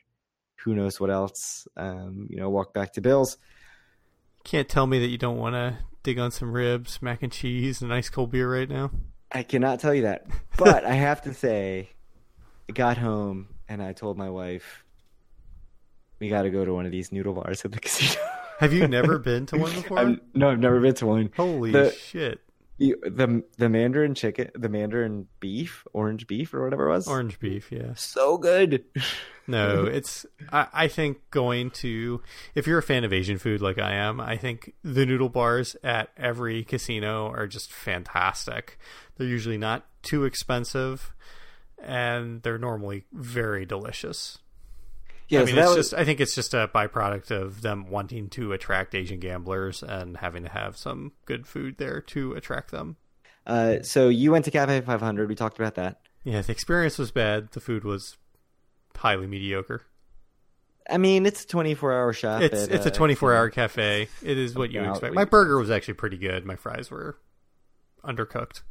who 0.58 0.76
knows 0.76 1.00
what 1.00 1.10
else. 1.10 1.68
Um, 1.76 2.28
you 2.30 2.38
know, 2.38 2.50
walk 2.50 2.74
back 2.74 2.94
to 2.94 3.02
Bill's. 3.02 3.38
Can't 4.44 4.70
tell 4.70 4.86
me 4.86 5.00
that 5.00 5.08
you 5.08 5.18
don't 5.18 5.38
want 5.38 5.56
to 5.56 5.78
dig 6.04 6.20
on 6.20 6.32
some 6.32 6.52
ribs, 6.52 7.02
mac 7.02 7.24
and 7.24 7.32
cheese, 7.32 7.82
and 7.82 7.94
ice 7.94 8.10
cold 8.10 8.32
beer 8.32 8.52
right 8.54 8.70
now. 8.70 8.92
I 9.32 9.44
cannot 9.44 9.80
tell 9.80 9.94
you 9.94 10.04
that, 10.04 10.28
but 10.58 10.86
I 10.86 10.94
have 10.94 11.22
to 11.24 11.34
say, 11.34 11.90
I 12.70 12.74
got 12.74 12.98
home 12.98 13.48
and 13.68 13.82
I 13.82 13.94
told 13.94 14.18
my 14.18 14.30
wife, 14.30 14.84
we 16.20 16.30
got 16.30 16.44
to 16.44 16.50
go 16.52 16.64
to 16.64 16.74
one 16.74 16.86
of 16.86 16.92
these 16.92 17.12
noodle 17.12 17.34
bars 17.34 17.66
at 17.66 17.72
the 17.72 17.80
casino. 17.80 18.22
Have 18.60 18.72
you 18.74 18.88
never 18.88 19.18
been 19.18 19.46
to 19.48 19.58
one 19.58 19.74
before? 19.74 19.98
I'm- 19.98 20.22
no, 20.36 20.50
I've 20.52 20.60
never 20.60 20.80
been 20.80 20.94
to 20.96 21.06
one. 21.08 21.32
Holy 21.36 21.72
the- 21.72 21.92
shit! 21.92 22.40
You, 22.78 22.98
the 23.04 23.44
the 23.58 23.70
Mandarin 23.70 24.16
chicken, 24.16 24.50
the 24.56 24.70
Mandarin 24.70 25.28
beef, 25.40 25.86
orange 25.94 26.26
beef, 26.26 26.54
or 26.54 26.64
whatever 26.64 26.88
it 26.88 26.92
was. 26.92 27.08
Orange 27.08 27.40
beef, 27.40 27.72
yeah. 27.72 27.94
so 27.96 28.38
good. 28.38 28.84
No, 29.46 29.84
it's. 29.84 30.26
I, 30.54 30.68
I 30.72 30.88
think 30.88 31.18
going 31.30 31.72
to 31.72 32.22
if 32.56 32.66
you're 32.66 32.78
a 32.78 32.84
fan 32.84 33.04
of 33.04 33.12
Asian 33.12 33.38
food 33.38 33.62
like 33.62 33.78
I 33.78 33.96
am, 33.96 34.22
I 34.22 34.38
think 34.38 34.74
the 34.84 35.06
noodle 35.06 35.28
bars 35.28 35.76
at 35.84 36.12
every 36.16 36.64
casino 36.64 37.28
are 37.28 37.46
just 37.46 37.70
fantastic. 37.70 38.80
They're 39.18 39.28
usually 39.28 39.58
not 39.58 39.86
too 40.02 40.24
expensive, 40.24 41.14
and 41.78 42.42
they're 42.44 42.58
normally 42.58 43.04
very 43.12 43.66
delicious. 43.66 44.40
Yeah, 45.30 45.42
I 45.42 45.46
mean, 45.46 45.56
that 45.56 45.62
it's 45.68 45.76
was, 45.76 45.90
just. 45.90 45.94
I 46.02 46.06
think 46.06 46.20
it's 46.20 46.36
just 46.36 46.54
a 46.54 46.70
byproduct 46.74 47.32
of 47.32 47.62
them 47.62 47.90
wanting 47.90 48.30
to 48.32 48.52
attract 48.54 48.94
Asian 48.94 49.20
gamblers 49.20 49.82
and 49.82 50.18
having 50.18 50.44
to 50.44 50.50
have 50.50 50.78
some 50.78 51.14
good 51.26 51.48
food 51.48 51.78
there 51.78 52.02
to 52.02 52.34
attract 52.34 52.72
them. 52.72 52.98
uh, 53.48 53.82
so 53.82 54.10
you 54.10 54.32
went 54.32 54.46
to 54.46 54.52
Cafe 54.52 54.82
500. 54.82 55.28
We 55.30 55.36
talked 55.36 55.58
about 55.60 55.76
that. 55.76 56.02
Yeah, 56.24 56.42
the 56.42 56.52
experience 56.52 56.98
was 56.98 57.12
bad. 57.12 57.52
The 57.52 57.60
food 57.60 57.84
was 57.84 58.18
highly 58.96 59.28
mediocre. 59.28 59.82
I 60.90 60.98
mean, 60.98 61.26
it's 61.26 61.44
a 61.44 61.48
24 61.48 61.94
hour 61.94 62.14
shop. 62.14 62.42
It's 62.42 62.64
at, 62.64 62.72
it's 62.72 62.86
a 62.86 62.90
uh, 62.90 62.94
24 62.94 63.34
hour 63.34 63.50
cafe. 63.50 64.08
It 64.22 64.38
is 64.38 64.54
what 64.56 64.72
you 64.72 64.84
expect. 64.84 65.14
My 65.16 65.26
burger 65.26 65.58
was 65.58 65.72
actually 65.72 65.94
pretty 65.96 66.18
good. 66.18 66.46
My 66.46 66.56
fries 66.58 66.92
were 66.92 67.18
undercooked. 68.04 68.62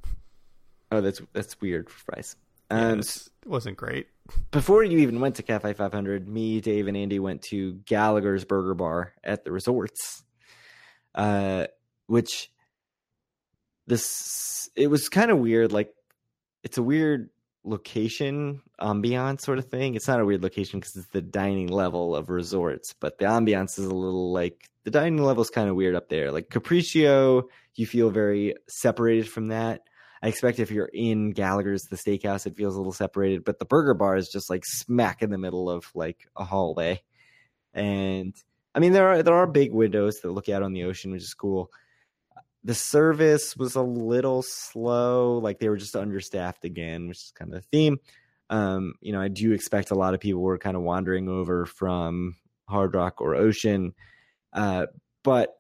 Oh, 0.91 1.01
that's 1.01 1.23
that's 1.33 1.59
weird 1.61 1.89
for 1.89 1.99
fries. 2.13 2.37
Yeah, 2.71 2.77
Um, 2.93 2.99
it's- 3.01 3.31
it 3.43 3.49
wasn't 3.49 3.77
great. 3.79 4.09
Before 4.51 4.85
you 4.85 4.99
even 4.99 5.21
went 5.21 5.37
to 5.37 5.43
Cafe 5.43 5.73
500, 5.73 6.29
me, 6.29 6.61
Dave, 6.61 6.87
and 6.89 6.97
Andy 6.97 7.19
went 7.19 7.43
to 7.43 7.75
Gallagher's 7.87 8.45
Burger 8.45 8.75
Bar 8.75 9.13
at 9.25 9.45
the 9.45 9.53
resorts, 9.53 10.23
uh, 11.15 11.67
which 12.07 12.51
this 13.87 14.71
it 14.77 14.89
was 14.89 15.09
kind 15.09 15.31
of 15.31 15.39
weird. 15.39 15.73
Like, 15.73 15.93
it's 16.63 16.79
a 16.79 16.83
weird 16.83 17.31
location 17.65 18.61
ambiance 18.81 19.43
sort 19.43 19.59
of 19.59 19.67
thing. 19.69 19.95
It's 19.95 20.09
not 20.09 20.21
a 20.21 20.25
weird 20.25 20.43
location 20.43 20.81
because 20.81 20.97
it's 20.97 21.09
the 21.09 21.23
dining 21.23 21.69
level 21.69 22.17
of 22.17 22.31
resorts, 22.31 22.95
but 22.99 23.19
the 23.19 23.27
ambiance 23.27 23.79
is 23.79 23.87
a 23.87 23.95
little 23.95 24.33
like 24.33 24.69
the 24.85 24.91
dining 24.91 25.23
level 25.23 25.43
is 25.43 25.51
kind 25.51 25.69
of 25.69 25.77
weird 25.77 25.95
up 25.95 26.09
there. 26.09 26.33
Like 26.33 26.49
Capriccio, 26.49 27.45
you 27.75 27.87
feel 27.87 28.11
very 28.11 28.55
separated 28.69 29.29
from 29.29 29.49
that. 29.49 29.83
I 30.23 30.29
expect 30.29 30.61
if 30.61 30.71
you're 30.71 30.91
in 30.93 31.33
Gallagher's, 31.33 31.85
the 31.85 31.97
steakhouse, 31.97 32.47
it 32.47 32.57
feels 32.57 32.77
a 32.77 32.79
little 32.79 32.93
separated, 32.93 33.45
but 33.45 33.59
the 33.59 33.65
burger 33.65 33.95
bar 33.95 34.17
is 34.17 34.29
just 34.29 34.49
like 34.49 34.65
smack 34.65 35.21
in 35.21 35.31
the 35.31 35.39
middle 35.39 35.69
of 35.69 35.91
like 35.95 36.29
a 36.37 36.45
hallway. 36.45 37.03
And 37.75 38.33
I 38.75 38.79
mean, 38.79 38.93
there 38.93 39.09
are 39.09 39.23
there 39.23 39.35
are 39.35 39.47
big 39.49 39.73
windows 39.73 40.21
that 40.21 40.31
look 40.31 40.49
out 40.49 40.63
on 40.63 40.73
the 40.73 40.85
ocean, 40.85 41.11
which 41.11 41.23
is 41.23 41.35
cool. 41.35 41.71
The 42.63 42.75
service 42.75 43.57
was 43.57 43.75
a 43.75 43.83
little 43.83 44.43
slow, 44.43 45.39
like 45.39 45.59
they 45.59 45.69
were 45.69 45.77
just 45.77 45.97
understaffed 45.97 46.65
again, 46.65 47.09
which 47.09 47.19
is 47.19 47.33
kind 47.35 47.53
of 47.53 47.61
the 47.61 47.69
theme. 47.77 47.99
Um, 48.49 48.95
you 49.01 49.13
know, 49.13 49.21
I 49.21 49.27
do 49.27 49.53
expect 49.53 49.91
a 49.91 49.97
lot 49.97 50.15
of 50.15 50.21
people 50.21 50.43
were 50.43 50.59
kind 50.59 50.77
of 50.77 50.83
wandering 50.83 51.29
over 51.29 51.67
from 51.67 52.37
Hard 52.69 52.95
Rock 52.95 53.21
or 53.21 53.35
Ocean, 53.35 53.95
uh, 54.53 54.87
but 55.25 55.57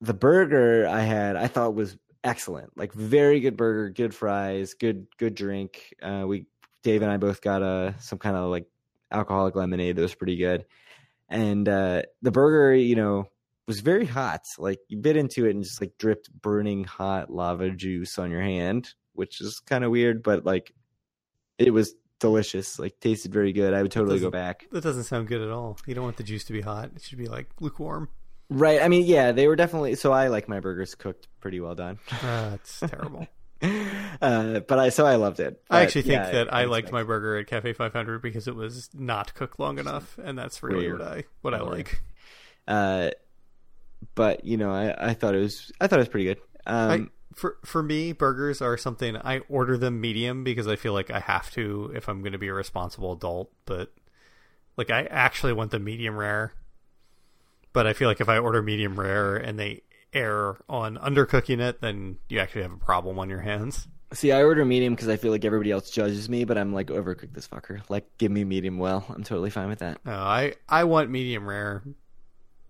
the 0.00 0.14
burger 0.14 0.86
I 0.86 1.00
had, 1.00 1.34
I 1.36 1.48
thought 1.48 1.74
was 1.74 1.96
excellent. 2.26 2.76
Like 2.76 2.92
very 2.92 3.40
good 3.40 3.56
burger, 3.56 3.90
good 3.90 4.14
fries, 4.14 4.74
good 4.74 5.06
good 5.16 5.34
drink. 5.34 5.94
Uh, 6.02 6.24
we 6.26 6.46
Dave 6.82 7.02
and 7.02 7.10
I 7.10 7.16
both 7.16 7.40
got 7.40 7.62
a 7.62 7.94
some 8.00 8.18
kind 8.18 8.36
of 8.36 8.50
like 8.50 8.66
alcoholic 9.10 9.54
lemonade 9.54 9.96
that 9.96 10.02
was 10.02 10.14
pretty 10.14 10.36
good. 10.36 10.66
And 11.28 11.68
uh, 11.68 12.02
the 12.22 12.30
burger, 12.30 12.74
you 12.74 12.96
know, 12.96 13.28
was 13.66 13.80
very 13.80 14.04
hot. 14.04 14.42
Like 14.58 14.80
you 14.88 14.98
bit 14.98 15.16
into 15.16 15.46
it 15.46 15.50
and 15.50 15.64
just 15.64 15.80
like 15.80 15.92
dripped 15.98 16.30
burning 16.42 16.84
hot 16.84 17.30
lava 17.30 17.70
juice 17.70 18.18
on 18.18 18.30
your 18.30 18.42
hand, 18.42 18.92
which 19.14 19.40
is 19.40 19.60
kind 19.60 19.84
of 19.84 19.90
weird, 19.90 20.22
but 20.22 20.44
like 20.44 20.72
it 21.58 21.72
was 21.72 21.94
delicious. 22.20 22.78
Like 22.78 22.98
tasted 23.00 23.32
very 23.32 23.52
good. 23.52 23.72
I 23.74 23.82
would 23.82 23.92
totally 23.92 24.20
go 24.20 24.30
back. 24.30 24.66
That 24.72 24.82
doesn't 24.82 25.04
sound 25.04 25.28
good 25.28 25.42
at 25.42 25.50
all. 25.50 25.78
You 25.86 25.94
don't 25.94 26.04
want 26.04 26.16
the 26.16 26.22
juice 26.22 26.44
to 26.44 26.52
be 26.52 26.60
hot. 26.60 26.90
It 26.96 27.02
should 27.02 27.18
be 27.18 27.26
like 27.28 27.50
lukewarm. 27.60 28.08
Right. 28.48 28.80
I 28.80 28.88
mean, 28.88 29.06
yeah, 29.06 29.32
they 29.32 29.48
were 29.48 29.56
definitely. 29.56 29.94
So 29.96 30.12
I 30.12 30.28
like 30.28 30.48
my 30.48 30.60
burgers 30.60 30.94
cooked 30.94 31.26
pretty 31.40 31.60
well 31.60 31.74
done. 31.74 31.98
Uh, 32.22 32.52
it's 32.54 32.80
terrible. 32.80 33.26
uh, 34.22 34.60
but 34.60 34.78
I 34.78 34.90
so 34.90 35.06
I 35.06 35.16
loved 35.16 35.40
it. 35.40 35.62
I 35.70 35.82
actually 35.82 36.02
think 36.02 36.24
yeah, 36.24 36.30
that 36.30 36.54
I 36.54 36.64
liked 36.64 36.92
my 36.92 37.02
burger 37.02 37.38
at 37.38 37.46
Cafe 37.46 37.72
500 37.72 38.20
because 38.20 38.48
it 38.48 38.54
was 38.54 38.90
not 38.94 39.34
cooked 39.34 39.58
long 39.58 39.78
enough, 39.78 40.18
and 40.22 40.38
that's 40.38 40.62
really 40.62 40.88
Rare. 40.88 40.98
what 40.98 41.08
I 41.08 41.24
what 41.40 41.54
I 41.54 41.60
like. 41.60 42.00
Uh, 42.68 43.10
but 44.14 44.44
you 44.44 44.56
know, 44.56 44.70
I, 44.70 45.10
I 45.10 45.14
thought 45.14 45.34
it 45.34 45.40
was 45.40 45.72
I 45.80 45.86
thought 45.86 45.98
it 45.98 46.02
was 46.02 46.08
pretty 46.08 46.26
good. 46.26 46.38
Um, 46.66 46.90
I, 46.90 47.06
for 47.34 47.58
for 47.64 47.82
me, 47.82 48.12
burgers 48.12 48.60
are 48.60 48.76
something 48.76 49.16
I 49.16 49.40
order 49.48 49.76
them 49.76 50.00
medium 50.00 50.44
because 50.44 50.66
I 50.66 50.76
feel 50.76 50.92
like 50.92 51.10
I 51.10 51.20
have 51.20 51.50
to 51.52 51.92
if 51.94 52.08
I'm 52.08 52.20
going 52.20 52.32
to 52.32 52.38
be 52.38 52.48
a 52.48 52.54
responsible 52.54 53.12
adult. 53.12 53.52
But 53.64 53.92
like, 54.76 54.90
I 54.90 55.04
actually 55.04 55.52
want 55.52 55.70
the 55.70 55.78
medium 55.78 56.16
rare. 56.16 56.52
But 57.76 57.86
I 57.86 57.92
feel 57.92 58.08
like 58.08 58.22
if 58.22 58.30
I 58.30 58.38
order 58.38 58.62
medium 58.62 58.98
rare 58.98 59.36
and 59.36 59.58
they 59.58 59.82
err 60.14 60.56
on 60.66 60.96
undercooking 60.96 61.60
it, 61.60 61.82
then 61.82 62.16
you 62.30 62.38
actually 62.38 62.62
have 62.62 62.72
a 62.72 62.78
problem 62.78 63.18
on 63.18 63.28
your 63.28 63.40
hands. 63.40 63.86
see, 64.14 64.32
I 64.32 64.44
order 64.44 64.64
medium 64.64 64.94
because 64.94 65.10
I 65.10 65.16
feel 65.16 65.30
like 65.30 65.44
everybody 65.44 65.72
else 65.72 65.90
judges 65.90 66.26
me, 66.26 66.46
but 66.46 66.56
I'm 66.56 66.72
like 66.72 66.86
overcook 66.86 67.34
this 67.34 67.46
fucker. 67.46 67.82
Like, 67.90 68.08
give 68.16 68.32
me 68.32 68.44
medium 68.44 68.78
well. 68.78 69.04
I'm 69.10 69.24
totally 69.24 69.50
fine 69.50 69.68
with 69.68 69.80
that. 69.80 70.02
No, 70.06 70.14
I 70.14 70.54
I 70.66 70.84
want 70.84 71.10
medium 71.10 71.46
rare, 71.46 71.82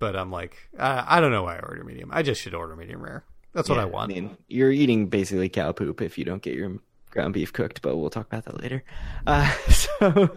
but 0.01 0.17
I'm 0.17 0.33
like 0.33 0.57
I, 0.77 1.19
I 1.19 1.21
don't 1.21 1.31
know 1.31 1.45
why 1.45 1.55
I 1.55 1.61
order 1.61 1.85
medium. 1.85 2.11
I 2.13 2.25
just 2.25 2.41
should 2.41 2.55
order 2.55 2.75
medium 2.75 3.01
rare. 3.01 3.23
That's 3.53 3.69
what 3.69 3.79
I 3.79 3.85
want. 3.85 4.11
I 4.11 4.15
mean, 4.15 4.37
you're 4.49 4.73
eating 4.73 5.07
basically 5.07 5.49
cow 5.51 5.71
poop 5.71 6.03
if 6.03 6.19
you 6.19 6.25
don't 6.25 6.43
get 6.43 6.57
your 6.57 6.81
ground 7.13 7.33
beef 7.33 7.53
cooked, 7.53 7.81
but 7.81 7.97
we'll 7.97 8.11
talk 8.11 8.27
about 8.27 8.45
that 8.47 8.61
later. 8.61 8.83
Uh, 9.25 9.49
so 9.69 10.37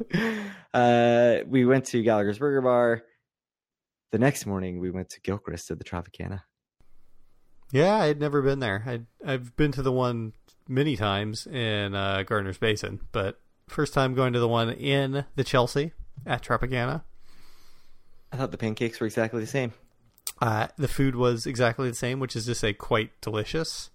uh, 0.75 1.37
we 1.47 1.65
went 1.65 1.85
to 1.85 2.03
Gallagher's 2.03 2.37
Burger 2.37 2.61
Bar. 2.61 3.01
The 4.11 4.17
next 4.17 4.45
morning, 4.45 4.79
we 4.79 4.89
went 4.89 5.09
to 5.11 5.21
Gilchrist 5.21 5.69
at 5.69 5.77
the 5.77 5.83
Tropicana. 5.83 6.41
Yeah, 7.71 7.95
I'd 7.95 8.19
never 8.19 8.41
been 8.41 8.59
there. 8.59 8.83
I'd, 8.85 9.05
I've 9.23 9.55
been 9.55 9.71
to 9.73 9.83
the 9.83 9.91
one 9.91 10.33
many 10.67 10.95
times 10.95 11.45
in 11.45 11.93
uh, 11.93 12.23
Gardner's 12.23 12.57
Basin, 12.57 13.01
but 13.11 13.39
first 13.67 13.93
time 13.93 14.15
going 14.15 14.33
to 14.33 14.39
the 14.39 14.47
one 14.47 14.71
in 14.71 15.25
the 15.35 15.43
Chelsea 15.43 15.93
at 16.25 16.41
Tropicana. 16.41 17.03
I 18.31 18.37
thought 18.37 18.51
the 18.51 18.57
pancakes 18.57 18.99
were 18.99 19.05
exactly 19.05 19.41
the 19.41 19.47
same. 19.47 19.73
Uh, 20.41 20.67
the 20.77 20.87
food 20.87 21.15
was 21.15 21.45
exactly 21.45 21.87
the 21.89 21.95
same, 21.95 22.19
which 22.19 22.35
is 22.35 22.45
to 22.45 22.55
say, 22.55 22.73
quite 22.73 23.11
delicious. 23.21 23.91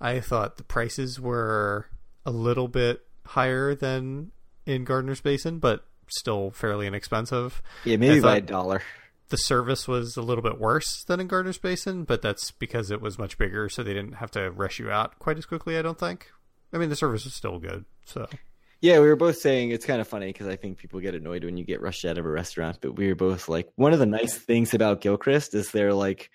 I 0.00 0.20
thought 0.20 0.58
the 0.58 0.64
prices 0.64 1.18
were 1.18 1.86
a 2.26 2.30
little 2.30 2.68
bit 2.68 3.02
higher 3.24 3.74
than 3.74 4.32
in 4.66 4.84
Gardner's 4.84 5.20
Basin, 5.22 5.58
but 5.58 5.86
still 6.08 6.50
fairly 6.50 6.86
inexpensive. 6.86 7.62
Yeah, 7.84 7.96
maybe 7.96 8.18
I 8.18 8.22
by 8.22 8.36
a 8.36 8.40
dollar. 8.42 8.82
The 9.28 9.36
service 9.36 9.88
was 9.88 10.16
a 10.16 10.22
little 10.22 10.42
bit 10.42 10.60
worse 10.60 11.02
than 11.04 11.18
in 11.18 11.26
Gardner's 11.26 11.58
Basin, 11.58 12.04
but 12.04 12.22
that's 12.22 12.52
because 12.52 12.90
it 12.90 13.00
was 13.00 13.18
much 13.18 13.38
bigger, 13.38 13.68
so 13.68 13.82
they 13.82 13.94
didn't 13.94 14.14
have 14.14 14.30
to 14.32 14.50
rush 14.50 14.78
you 14.78 14.90
out 14.90 15.18
quite 15.18 15.36
as 15.36 15.46
quickly. 15.46 15.76
I 15.76 15.82
don't 15.82 15.98
think. 15.98 16.30
I 16.72 16.78
mean, 16.78 16.90
the 16.90 16.96
service 16.96 17.24
was 17.24 17.34
still 17.34 17.58
good. 17.58 17.84
So 18.04 18.28
Yeah, 18.80 19.00
we 19.00 19.08
were 19.08 19.16
both 19.16 19.38
saying 19.38 19.70
it's 19.70 19.86
kind 19.86 20.00
of 20.00 20.06
funny 20.06 20.28
because 20.28 20.46
I 20.46 20.56
think 20.56 20.78
people 20.78 21.00
get 21.00 21.14
annoyed 21.14 21.44
when 21.44 21.56
you 21.56 21.64
get 21.64 21.80
rushed 21.80 22.04
out 22.04 22.18
of 22.18 22.26
a 22.26 22.28
restaurant. 22.28 22.78
But 22.80 22.96
we 22.96 23.08
were 23.08 23.14
both 23.14 23.48
like, 23.48 23.68
one 23.76 23.92
of 23.92 23.98
the 23.98 24.06
nice 24.06 24.36
things 24.36 24.74
about 24.74 25.00
Gilchrist 25.00 25.54
is 25.54 25.70
they're 25.70 25.94
like, 25.94 26.30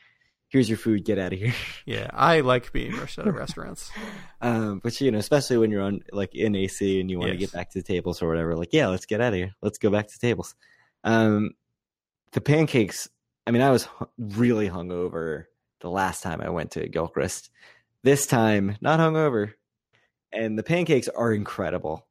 "Here's 0.49 0.67
your 0.67 0.77
food, 0.77 1.05
get 1.05 1.19
out 1.19 1.33
of 1.33 1.39
here." 1.39 1.53
yeah, 1.85 2.09
I 2.11 2.41
like 2.41 2.73
being 2.73 2.97
rushed 2.97 3.19
out 3.19 3.27
of 3.27 3.35
restaurants. 3.35 3.89
Um, 4.43 4.79
but 4.83 4.99
you 4.99 5.11
know, 5.11 5.19
especially 5.19 5.59
when 5.59 5.69
you're 5.69 5.83
on 5.83 5.99
like 6.11 6.33
in 6.33 6.55
AC 6.55 6.99
and 6.99 7.11
you 7.11 7.19
want 7.19 7.29
to 7.29 7.37
get 7.37 7.51
back 7.51 7.69
to 7.69 7.79
the 7.79 7.83
tables 7.83 8.23
or 8.23 8.27
whatever, 8.27 8.55
like, 8.55 8.73
yeah, 8.73 8.87
let's 8.87 9.05
get 9.05 9.21
out 9.21 9.33
of 9.33 9.37
here. 9.37 9.53
Let's 9.61 9.77
go 9.77 9.91
back 9.91 10.07
to 10.07 10.19
the 10.19 10.27
tables. 10.27 10.55
Um, 11.03 11.51
the 12.33 12.41
pancakes. 12.41 13.09
I 13.47 13.51
mean, 13.51 13.61
I 13.61 13.71
was 13.71 13.87
really 14.17 14.69
hungover 14.69 15.45
the 15.79 15.89
last 15.89 16.21
time 16.23 16.41
I 16.41 16.49
went 16.49 16.71
to 16.71 16.87
Gilchrist. 16.87 17.49
This 18.03 18.25
time, 18.25 18.77
not 18.81 18.99
hungover, 18.99 19.53
and 20.31 20.57
the 20.57 20.63
pancakes 20.63 21.07
are 21.07 21.33
incredible. 21.33 22.05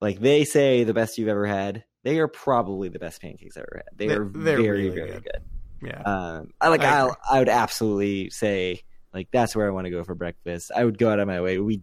Like 0.00 0.20
they 0.20 0.44
say, 0.44 0.84
the 0.84 0.94
best 0.94 1.18
you've 1.18 1.28
ever 1.28 1.46
had. 1.46 1.84
They 2.02 2.18
are 2.18 2.28
probably 2.28 2.88
the 2.88 2.98
best 2.98 3.20
pancakes 3.20 3.56
I've 3.56 3.64
ever 3.70 3.82
had. 3.84 3.98
They 3.98 4.06
They're- 4.06 4.24
they're 4.32 4.56
very, 4.56 4.84
really 4.84 4.88
very 4.90 5.10
good. 5.12 5.24
good. 5.24 5.42
Yeah, 5.82 6.02
Um, 6.02 6.50
I 6.60 6.68
like. 6.68 6.82
I 6.82 7.08
I 7.30 7.38
would 7.38 7.48
absolutely 7.48 8.28
say 8.30 8.82
like 9.14 9.28
that's 9.32 9.56
where 9.56 9.66
I 9.66 9.70
want 9.70 9.86
to 9.86 9.90
go 9.90 10.04
for 10.04 10.14
breakfast. 10.14 10.70
I 10.74 10.84
would 10.84 10.98
go 10.98 11.10
out 11.10 11.18
of 11.20 11.26
my 11.26 11.40
way. 11.40 11.58
We, 11.58 11.82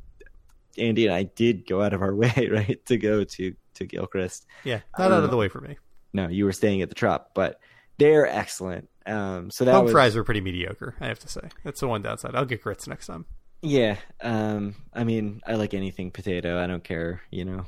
Andy 0.77 1.07
and 1.07 1.15
I 1.15 1.23
did 1.23 1.67
go 1.67 1.81
out 1.81 1.93
of 1.93 2.01
our 2.03 2.13
way, 2.15 2.47
right, 2.51 2.83
to 2.85 2.97
go 2.97 3.23
to 3.23 3.53
to 3.75 3.85
Gilchrist. 3.85 4.45
yeah, 4.63 4.81
not 4.99 5.11
out 5.11 5.21
uh, 5.21 5.25
of 5.25 5.31
the 5.31 5.37
way 5.37 5.47
for 5.47 5.61
me. 5.61 5.77
No, 6.13 6.27
you 6.27 6.45
were 6.45 6.51
staying 6.51 6.81
at 6.83 6.89
the 6.89 6.95
Trop, 6.95 7.31
but 7.33 7.59
they're 7.97 8.27
excellent. 8.27 8.89
Um, 9.05 9.49
so 9.51 9.63
that 9.65 9.73
Home 9.73 9.85
was 9.85 9.91
fries 9.93 10.15
were 10.15 10.23
pretty 10.23 10.41
mediocre. 10.41 10.95
I 10.99 11.07
have 11.07 11.19
to 11.19 11.27
say 11.29 11.41
that's 11.63 11.79
the 11.79 11.87
one 11.87 12.01
downside. 12.01 12.35
I'll 12.35 12.45
get 12.45 12.61
grits 12.61 12.87
next 12.87 13.07
time. 13.07 13.25
yeah. 13.61 13.97
Um, 14.21 14.75
I 14.93 15.03
mean, 15.03 15.41
I 15.47 15.53
like 15.55 15.73
anything 15.73 16.11
potato. 16.11 16.61
I 16.61 16.67
don't 16.67 16.83
care. 16.83 17.21
You 17.31 17.45
know, 17.45 17.65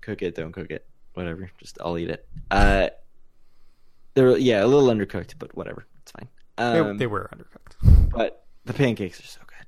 cook 0.00 0.22
it, 0.22 0.34
don't 0.36 0.52
cook 0.52 0.70
it, 0.70 0.86
whatever. 1.14 1.50
Just 1.58 1.78
I'll 1.80 1.98
eat 1.98 2.10
it. 2.10 2.26
Uh, 2.50 2.88
they're 4.14 4.36
yeah, 4.38 4.64
a 4.64 4.66
little 4.66 4.88
undercooked, 4.88 5.34
but 5.38 5.54
whatever, 5.56 5.86
it's 6.02 6.12
fine. 6.12 6.28
They, 6.56 6.78
Um, 6.78 6.96
they 6.98 7.06
were 7.06 7.28
undercooked. 7.34 8.10
but 8.12 8.44
the 8.64 8.72
pancakes 8.72 9.20
are 9.20 9.26
so 9.26 9.40
good. 9.46 9.66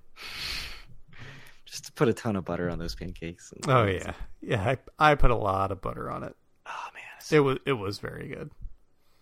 Just 1.66 1.84
to 1.86 1.92
put 1.92 2.08
a 2.08 2.14
ton 2.14 2.34
of 2.36 2.44
butter 2.44 2.70
on 2.70 2.78
those 2.78 2.94
pancakes. 2.94 3.52
Oh 3.66 3.84
yeah, 3.84 4.12
yeah. 4.40 4.74
I, 4.98 5.10
I 5.10 5.14
put 5.16 5.30
a 5.30 5.36
lot 5.36 5.70
of 5.70 5.80
butter 5.82 6.10
on 6.10 6.22
it. 6.22 6.34
Oh 6.66 6.86
man. 6.94 7.02
It 7.30 7.40
was 7.40 7.58
it 7.66 7.72
was 7.74 7.98
very 7.98 8.28
good. 8.28 8.50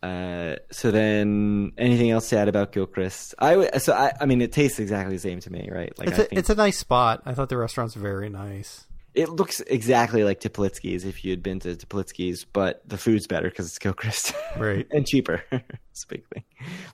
Uh, 0.02 0.56
so 0.70 0.90
then, 0.90 1.72
anything 1.78 2.10
else 2.10 2.28
to 2.30 2.38
add 2.38 2.48
about 2.48 2.72
Gilchrist? 2.72 3.34
I 3.38 3.50
w- 3.52 3.70
so 3.78 3.92
I 3.92 4.12
I 4.20 4.26
mean, 4.26 4.40
it 4.42 4.52
tastes 4.52 4.78
exactly 4.78 5.16
the 5.16 5.20
same 5.20 5.40
to 5.40 5.50
me, 5.50 5.68
right? 5.72 5.96
Like 5.98 6.08
It's 6.08 6.18
I 6.18 6.22
a, 6.22 6.26
think 6.26 6.38
it's 6.38 6.50
a 6.50 6.54
nice 6.54 6.78
spot. 6.78 7.22
I 7.26 7.34
thought 7.34 7.48
the 7.48 7.56
restaurant's 7.56 7.94
very 7.94 8.28
nice. 8.28 8.86
it 9.14 9.30
looks 9.30 9.60
exactly 9.62 10.22
like 10.24 10.40
Toplitsky's 10.40 11.04
if 11.06 11.24
you 11.24 11.30
had 11.30 11.42
been 11.42 11.58
to 11.60 11.74
Toplitsky's, 11.74 12.44
but 12.44 12.86
the 12.86 12.98
food's 12.98 13.26
better 13.26 13.48
because 13.48 13.66
it's 13.66 13.78
Gilchrist 13.78 14.34
Right. 14.58 14.86
and 14.92 15.06
cheaper. 15.06 15.42
it's 15.50 16.04
a 16.04 16.08
big 16.08 16.26
thing. 16.28 16.44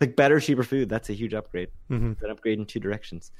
Like 0.01 0.15
better, 0.15 0.39
cheaper 0.39 0.63
food. 0.63 0.89
That's 0.89 1.11
a 1.11 1.15
huge 1.15 1.35
upgrade. 1.35 1.69
hmm 1.89 2.13
It's 2.13 2.23
an 2.23 2.31
upgrade 2.31 2.59
in 2.61 2.67
two 2.67 2.79
directions. 2.81 3.33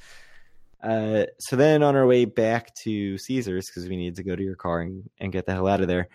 Uh, 0.83 1.27
so 1.39 1.55
then 1.55 1.85
on 1.85 1.95
our 1.95 2.05
way 2.07 2.25
back 2.25 2.75
to 2.75 3.17
Caesars, 3.17 3.69
because 3.69 3.89
we 3.89 3.97
needed 3.97 4.17
to 4.17 4.25
go 4.25 4.35
to 4.35 4.43
your 4.43 4.57
car 4.57 4.81
and, 4.81 5.09
and 5.21 5.31
get 5.33 5.47
the 5.47 5.53
hell 5.53 5.69
out 5.69 5.81
of 5.81 5.87
there, 5.87 6.09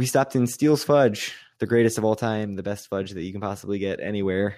we 0.00 0.06
stopped 0.06 0.34
in 0.34 0.46
Steele's 0.46 0.82
Fudge, 0.82 1.34
the 1.58 1.66
greatest 1.66 1.98
of 1.98 2.06
all 2.06 2.16
time, 2.16 2.54
the 2.54 2.62
best 2.62 2.88
fudge 2.88 3.10
that 3.10 3.22
you 3.22 3.32
can 3.32 3.40
possibly 3.42 3.78
get 3.78 4.00
anywhere. 4.00 4.56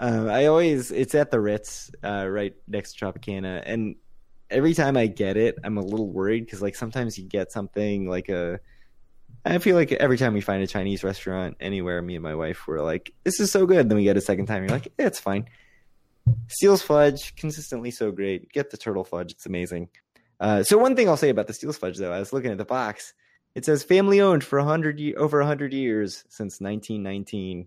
Uh, 0.00 0.26
I 0.28 0.46
always, 0.46 0.90
it's 0.90 1.14
at 1.14 1.30
the 1.30 1.38
Ritz, 1.38 1.92
uh, 2.02 2.26
right 2.28 2.56
next 2.66 2.94
to 2.94 3.04
Tropicana, 3.04 3.62
and 3.64 3.94
every 4.50 4.74
time 4.74 4.96
I 4.96 5.06
get 5.06 5.36
it, 5.36 5.60
I'm 5.62 5.78
a 5.78 5.80
little 5.80 6.10
worried 6.10 6.44
because 6.44 6.60
like 6.60 6.74
sometimes 6.74 7.16
you 7.16 7.24
get 7.24 7.52
something 7.52 8.08
like 8.08 8.28
a. 8.30 8.58
I 9.44 9.58
feel 9.58 9.76
like 9.76 9.92
every 9.92 10.18
time 10.18 10.34
we 10.34 10.40
find 10.40 10.60
a 10.60 10.66
Chinese 10.66 11.04
restaurant 11.04 11.56
anywhere, 11.60 12.02
me 12.02 12.16
and 12.16 12.24
my 12.24 12.34
wife 12.34 12.66
were 12.66 12.82
like, 12.82 13.12
"This 13.22 13.38
is 13.38 13.52
so 13.52 13.66
good." 13.66 13.88
Then 13.88 13.96
we 13.96 14.02
get 14.02 14.16
a 14.16 14.20
second 14.20 14.46
time, 14.46 14.64
you're 14.64 14.72
like, 14.72 14.88
"Yeah, 14.98 15.06
"It's 15.06 15.20
fine." 15.20 15.44
Steele's 16.48 16.82
fudge, 16.82 17.36
consistently 17.36 17.92
so 17.92 18.10
great. 18.10 18.50
Get 18.50 18.70
the 18.70 18.76
turtle 18.76 19.04
fudge; 19.04 19.30
it's 19.30 19.46
amazing. 19.46 19.90
Uh, 20.40 20.64
so 20.64 20.78
one 20.78 20.96
thing 20.96 21.08
I'll 21.08 21.16
say 21.16 21.28
about 21.28 21.46
the 21.46 21.52
Steele's 21.52 21.78
fudge, 21.78 21.96
though, 21.96 22.12
I 22.12 22.18
was 22.18 22.32
looking 22.32 22.50
at 22.50 22.58
the 22.58 22.64
box. 22.64 23.14
It 23.54 23.64
says 23.64 23.82
family 23.82 24.20
owned 24.20 24.44
for 24.44 24.58
a 24.58 24.64
hundred 24.64 25.00
ye- 25.00 25.14
over 25.14 25.42
hundred 25.42 25.72
years 25.72 26.24
since 26.28 26.60
1919, 26.60 27.66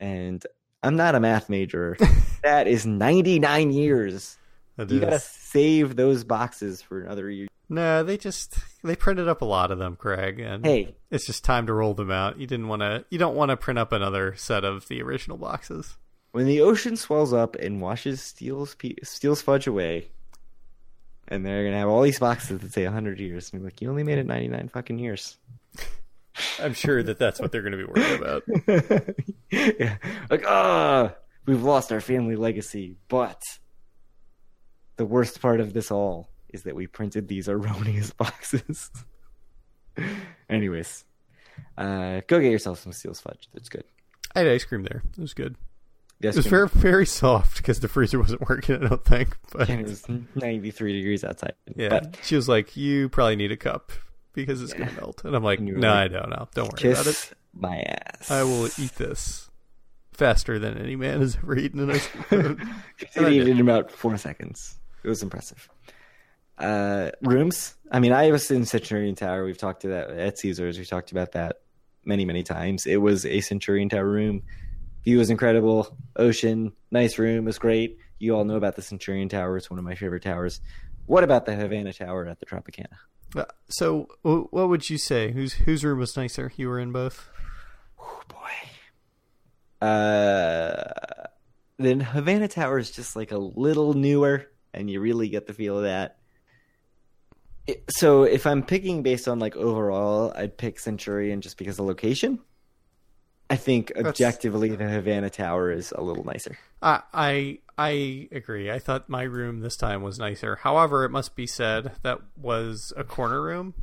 and 0.00 0.44
I'm 0.82 0.96
not 0.96 1.14
a 1.14 1.20
math 1.20 1.48
major. 1.48 1.96
that 2.42 2.66
is 2.66 2.84
99 2.86 3.70
years. 3.70 4.36
That 4.76 4.90
You 4.90 5.00
gotta 5.00 5.20
save 5.20 5.96
those 5.96 6.24
boxes 6.24 6.82
for 6.82 7.00
another 7.02 7.30
year. 7.30 7.48
No, 7.68 8.02
they 8.02 8.16
just 8.16 8.58
they 8.82 8.96
printed 8.96 9.28
up 9.28 9.42
a 9.42 9.46
lot 9.46 9.70
of 9.70 9.78
them, 9.78 9.96
Craig, 9.96 10.40
and 10.40 10.64
Hey, 10.64 10.94
it's 11.10 11.26
just 11.26 11.44
time 11.44 11.66
to 11.66 11.72
roll 11.72 11.94
them 11.94 12.10
out. 12.10 12.38
You 12.38 12.46
didn't 12.46 12.68
want 12.68 12.80
to. 12.80 13.04
You 13.10 13.18
don't 13.18 13.36
want 13.36 13.50
to 13.50 13.56
print 13.56 13.78
up 13.78 13.92
another 13.92 14.34
set 14.36 14.64
of 14.64 14.88
the 14.88 15.02
original 15.02 15.36
boxes. 15.38 15.96
when 16.32 16.46
the 16.46 16.60
ocean 16.62 16.96
swells 16.96 17.32
up 17.32 17.54
and 17.56 17.80
washes 17.80 18.20
Steele's 18.20 18.74
pe- 18.74 18.96
Steele's 19.02 19.40
fudge 19.42 19.66
away, 19.66 20.08
and 21.32 21.46
they're 21.46 21.64
gonna 21.64 21.78
have 21.78 21.88
all 21.88 22.02
these 22.02 22.18
boxes 22.18 22.60
that 22.60 22.72
say 22.72 22.84
100 22.84 23.18
years, 23.18 23.50
and 23.52 23.62
be 23.62 23.64
like, 23.64 23.80
you 23.80 23.88
only 23.88 24.04
made 24.04 24.18
it 24.18 24.26
99 24.26 24.68
fucking 24.68 24.98
years. 24.98 25.38
I'm 26.60 26.74
sure 26.74 27.02
that 27.02 27.18
that's 27.18 27.40
what 27.40 27.52
they're 27.52 27.62
going 27.62 27.72
to 27.72 27.78
be 27.78 27.84
worried 27.84 28.20
about. 28.20 28.42
yeah. 29.78 29.96
Like, 30.30 30.44
ah, 30.46 31.14
we've 31.46 31.62
lost 31.62 31.92
our 31.92 32.00
family 32.00 32.36
legacy, 32.36 32.96
but 33.08 33.42
the 34.96 35.04
worst 35.04 35.40
part 35.40 35.60
of 35.60 35.72
this 35.72 35.90
all 35.90 36.30
is 36.50 36.62
that 36.64 36.74
we 36.74 36.86
printed 36.86 37.28
these 37.28 37.48
erroneous 37.48 38.10
boxes. 38.18 38.90
Anyways, 40.48 41.04
uh, 41.76 42.20
go 42.26 42.40
get 42.40 42.52
yourself 42.52 42.78
some 42.78 42.92
Steele's 42.92 43.20
fudge. 43.20 43.48
That's 43.52 43.68
good. 43.68 43.84
I 44.34 44.40
had 44.40 44.48
ice 44.48 44.64
cream 44.64 44.84
there. 44.84 45.02
It 45.16 45.20
was 45.20 45.34
good. 45.34 45.56
Yes, 46.22 46.34
It 46.36 46.38
was 46.38 46.46
very 46.46 46.68
very 46.68 47.06
soft 47.06 47.56
because 47.56 47.80
the 47.80 47.88
freezer 47.88 48.18
wasn't 48.20 48.48
working. 48.48 48.84
I 48.84 48.88
don't 48.88 49.04
think, 49.04 49.36
but 49.52 49.68
and 49.68 49.80
it 49.80 49.88
was 49.88 50.08
93 50.36 50.92
degrees 50.92 51.24
outside. 51.24 51.54
yeah, 51.74 51.88
But 51.88 52.18
she 52.22 52.36
was 52.36 52.48
like, 52.48 52.76
"You 52.76 53.08
probably 53.08 53.36
need 53.36 53.50
a 53.52 53.56
cup 53.56 53.90
because 54.32 54.62
it's 54.62 54.72
Yeah. 54.72 54.78
going 54.78 54.90
to 54.90 55.00
melt," 55.00 55.22
and 55.24 55.34
I'm 55.34 55.42
like, 55.42 55.58
And 55.58 55.68
"No, 55.78 55.92
I 55.92 56.08
don't 56.08 56.30
know. 56.30 56.48
Don't 56.54 56.72
worry 56.82 56.92
about 56.92 57.06
it. 57.08 57.32
my 57.52 57.78
ass. 57.80 58.30
I 58.30 58.44
will 58.44 58.66
eat 58.78 58.94
this 58.96 59.50
faster 60.12 60.58
than 60.58 60.78
any 60.78 60.94
man 60.94 61.20
has 61.20 61.36
ever 61.36 61.56
eaten 61.56 61.80
an 61.80 61.90
ice 61.90 62.06
cream 62.06 62.22
cone." 62.56 62.74
It 63.00 63.10
ate 63.16 63.40
it 63.42 63.48
in 63.48 63.60
about 63.60 63.90
four 63.90 64.16
seconds. 64.16 64.76
It 65.02 65.08
was 65.08 65.22
impressive. 65.24 65.68
Uh, 66.58 67.10
rooms. 67.22 67.74
I 67.90 67.98
mean, 67.98 68.12
I 68.12 68.30
was 68.30 68.50
in 68.50 68.64
Centurion 68.64 69.14
Tower. 69.16 69.44
We've 69.44 69.58
talked 69.58 69.82
to 69.82 69.88
that 69.88 70.10
at 70.10 70.38
Caesars. 70.38 70.78
We 70.78 70.84
talked 70.84 71.10
about 71.10 71.32
that 71.32 71.56
many, 72.04 72.24
many 72.24 72.42
times. 72.44 72.86
It 72.86 72.98
was 72.98 73.26
a 73.26 73.40
Centurion 73.40 73.88
Tower 73.88 74.06
room. 74.08 74.42
View 75.04 75.18
was 75.18 75.30
incredible. 75.30 75.96
Ocean, 76.16 76.72
nice 76.90 77.18
room, 77.18 77.44
was 77.44 77.58
great. 77.58 77.98
You 78.18 78.36
all 78.36 78.44
know 78.44 78.56
about 78.56 78.76
the 78.76 78.82
Centurion 78.82 79.28
Tower. 79.28 79.56
It's 79.56 79.68
one 79.70 79.78
of 79.78 79.84
my 79.84 79.94
favorite 79.96 80.22
towers. 80.22 80.60
What 81.06 81.24
about 81.24 81.44
the 81.46 81.54
Havana 81.56 81.92
Tower 81.92 82.26
at 82.28 82.38
the 82.38 82.46
Tropicana? 82.46 82.86
Uh, 83.34 83.44
So, 83.68 84.04
wh- 84.22 84.52
what 84.52 84.68
would 84.68 84.88
you 84.88 84.98
say? 84.98 85.32
Whose 85.32 85.54
whose 85.54 85.84
room 85.84 85.98
was 85.98 86.16
nicer? 86.16 86.52
You 86.56 86.68
were 86.68 86.78
in 86.78 86.92
both. 86.92 87.28
Oh 87.98 88.20
boy. 88.28 89.86
Uh, 89.86 90.84
then 91.78 92.00
Havana 92.00 92.46
Tower 92.46 92.78
is 92.78 92.90
just 92.90 93.16
like 93.16 93.32
a 93.32 93.38
little 93.38 93.94
newer, 93.94 94.46
and 94.72 94.88
you 94.88 95.00
really 95.00 95.28
get 95.28 95.46
the 95.46 95.52
feel 95.54 95.78
of 95.78 95.82
that. 95.84 96.18
It- 97.66 97.84
so 97.90 98.22
if 98.22 98.46
I'm 98.46 98.62
picking 98.62 99.02
based 99.02 99.26
on 99.26 99.38
like 99.40 99.56
overall, 99.56 100.32
I'd 100.36 100.56
pick 100.56 100.78
Centurion 100.78 101.40
just 101.40 101.58
because 101.58 101.78
of 101.80 101.86
location. 101.86 102.38
I 103.52 103.56
think 103.56 103.88
That's- 103.94 104.06
objectively 104.08 104.74
the 104.74 104.88
Havana 104.88 105.28
Tower 105.28 105.70
is 105.70 105.92
a 105.92 106.00
little 106.00 106.24
nicer. 106.24 106.56
I 106.80 107.02
I 107.12 107.58
I 107.76 108.28
agree. 108.32 108.70
I 108.70 108.78
thought 108.78 109.10
my 109.10 109.24
room 109.24 109.60
this 109.60 109.76
time 109.76 110.02
was 110.02 110.18
nicer. 110.18 110.56
However, 110.56 111.04
it 111.04 111.10
must 111.10 111.36
be 111.36 111.46
said 111.46 111.92
that 112.02 112.20
was 112.40 112.94
a 112.96 113.04
corner 113.04 113.42
room. 113.42 113.74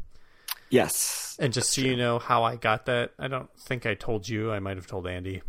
Yes. 0.72 1.38
And 1.40 1.54
just 1.54 1.72
so 1.72 1.82
you 1.82 1.96
know 1.96 2.18
how 2.18 2.44
I 2.44 2.56
got 2.56 2.88
that, 2.88 3.12
I 3.20 3.28
don't 3.28 3.50
think 3.60 3.86
I 3.86 3.94
told 3.94 4.28
you. 4.28 4.52
I 4.52 4.58
might 4.58 4.78
have 4.78 4.88
told 4.88 5.06
Andy. 5.06 5.44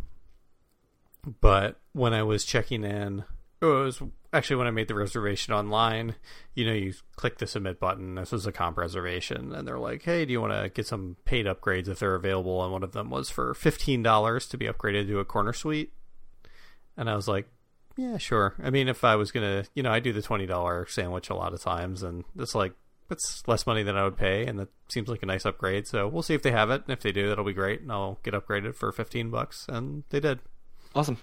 But 1.41 1.79
when 1.93 2.13
I 2.13 2.21
was 2.21 2.45
checking 2.45 2.83
in, 2.83 3.23
it 3.61 3.65
was 3.65 4.01
actually 4.33 4.55
when 4.55 4.67
I 4.67 4.71
made 4.71 4.87
the 4.87 4.95
reservation 4.95 5.53
online. 5.53 6.15
You 6.55 6.65
know, 6.65 6.73
you 6.73 6.93
click 7.15 7.37
the 7.37 7.47
submit 7.47 7.79
button. 7.79 8.15
This 8.15 8.31
was 8.31 8.45
a 8.45 8.51
comp 8.51 8.77
reservation, 8.77 9.53
and 9.53 9.67
they're 9.67 9.79
like, 9.79 10.03
"Hey, 10.03 10.25
do 10.25 10.31
you 10.31 10.41
want 10.41 10.53
to 10.53 10.69
get 10.69 10.87
some 10.87 11.17
paid 11.25 11.45
upgrades 11.45 11.87
if 11.87 11.99
they're 11.99 12.15
available?" 12.15 12.63
And 12.63 12.71
one 12.71 12.83
of 12.83 12.93
them 12.93 13.09
was 13.09 13.29
for 13.29 13.53
fifteen 13.53 14.01
dollars 14.01 14.47
to 14.47 14.57
be 14.57 14.65
upgraded 14.65 15.07
to 15.07 15.19
a 15.19 15.25
corner 15.25 15.53
suite. 15.53 15.93
And 16.97 17.09
I 17.09 17.15
was 17.15 17.27
like, 17.27 17.47
"Yeah, 17.95 18.17
sure." 18.17 18.55
I 18.61 18.69
mean, 18.69 18.87
if 18.87 19.03
I 19.03 19.15
was 19.15 19.31
gonna, 19.31 19.65
you 19.75 19.83
know, 19.83 19.91
I 19.91 19.99
do 19.99 20.13
the 20.13 20.21
twenty 20.21 20.45
dollar 20.45 20.87
sandwich 20.87 21.29
a 21.29 21.35
lot 21.35 21.53
of 21.53 21.61
times, 21.61 22.03
and 22.03 22.23
it's 22.37 22.55
like 22.55 22.73
it's 23.11 23.43
less 23.47 23.67
money 23.67 23.83
than 23.83 23.97
I 23.97 24.03
would 24.05 24.17
pay, 24.17 24.45
and 24.45 24.57
that 24.57 24.69
seems 24.89 25.07
like 25.09 25.21
a 25.21 25.25
nice 25.27 25.45
upgrade. 25.45 25.85
So 25.87 26.07
we'll 26.07 26.23
see 26.23 26.33
if 26.33 26.41
they 26.41 26.51
have 26.51 26.71
it, 26.71 26.83
and 26.83 26.91
if 26.91 27.01
they 27.01 27.11
do, 27.11 27.27
that'll 27.27 27.43
be 27.43 27.53
great, 27.53 27.81
and 27.81 27.91
I'll 27.91 28.19
get 28.23 28.33
upgraded 28.33 28.75
for 28.75 28.91
fifteen 28.91 29.29
bucks. 29.29 29.67
And 29.69 30.03
they 30.09 30.19
did. 30.19 30.39
Awesome. 30.95 31.17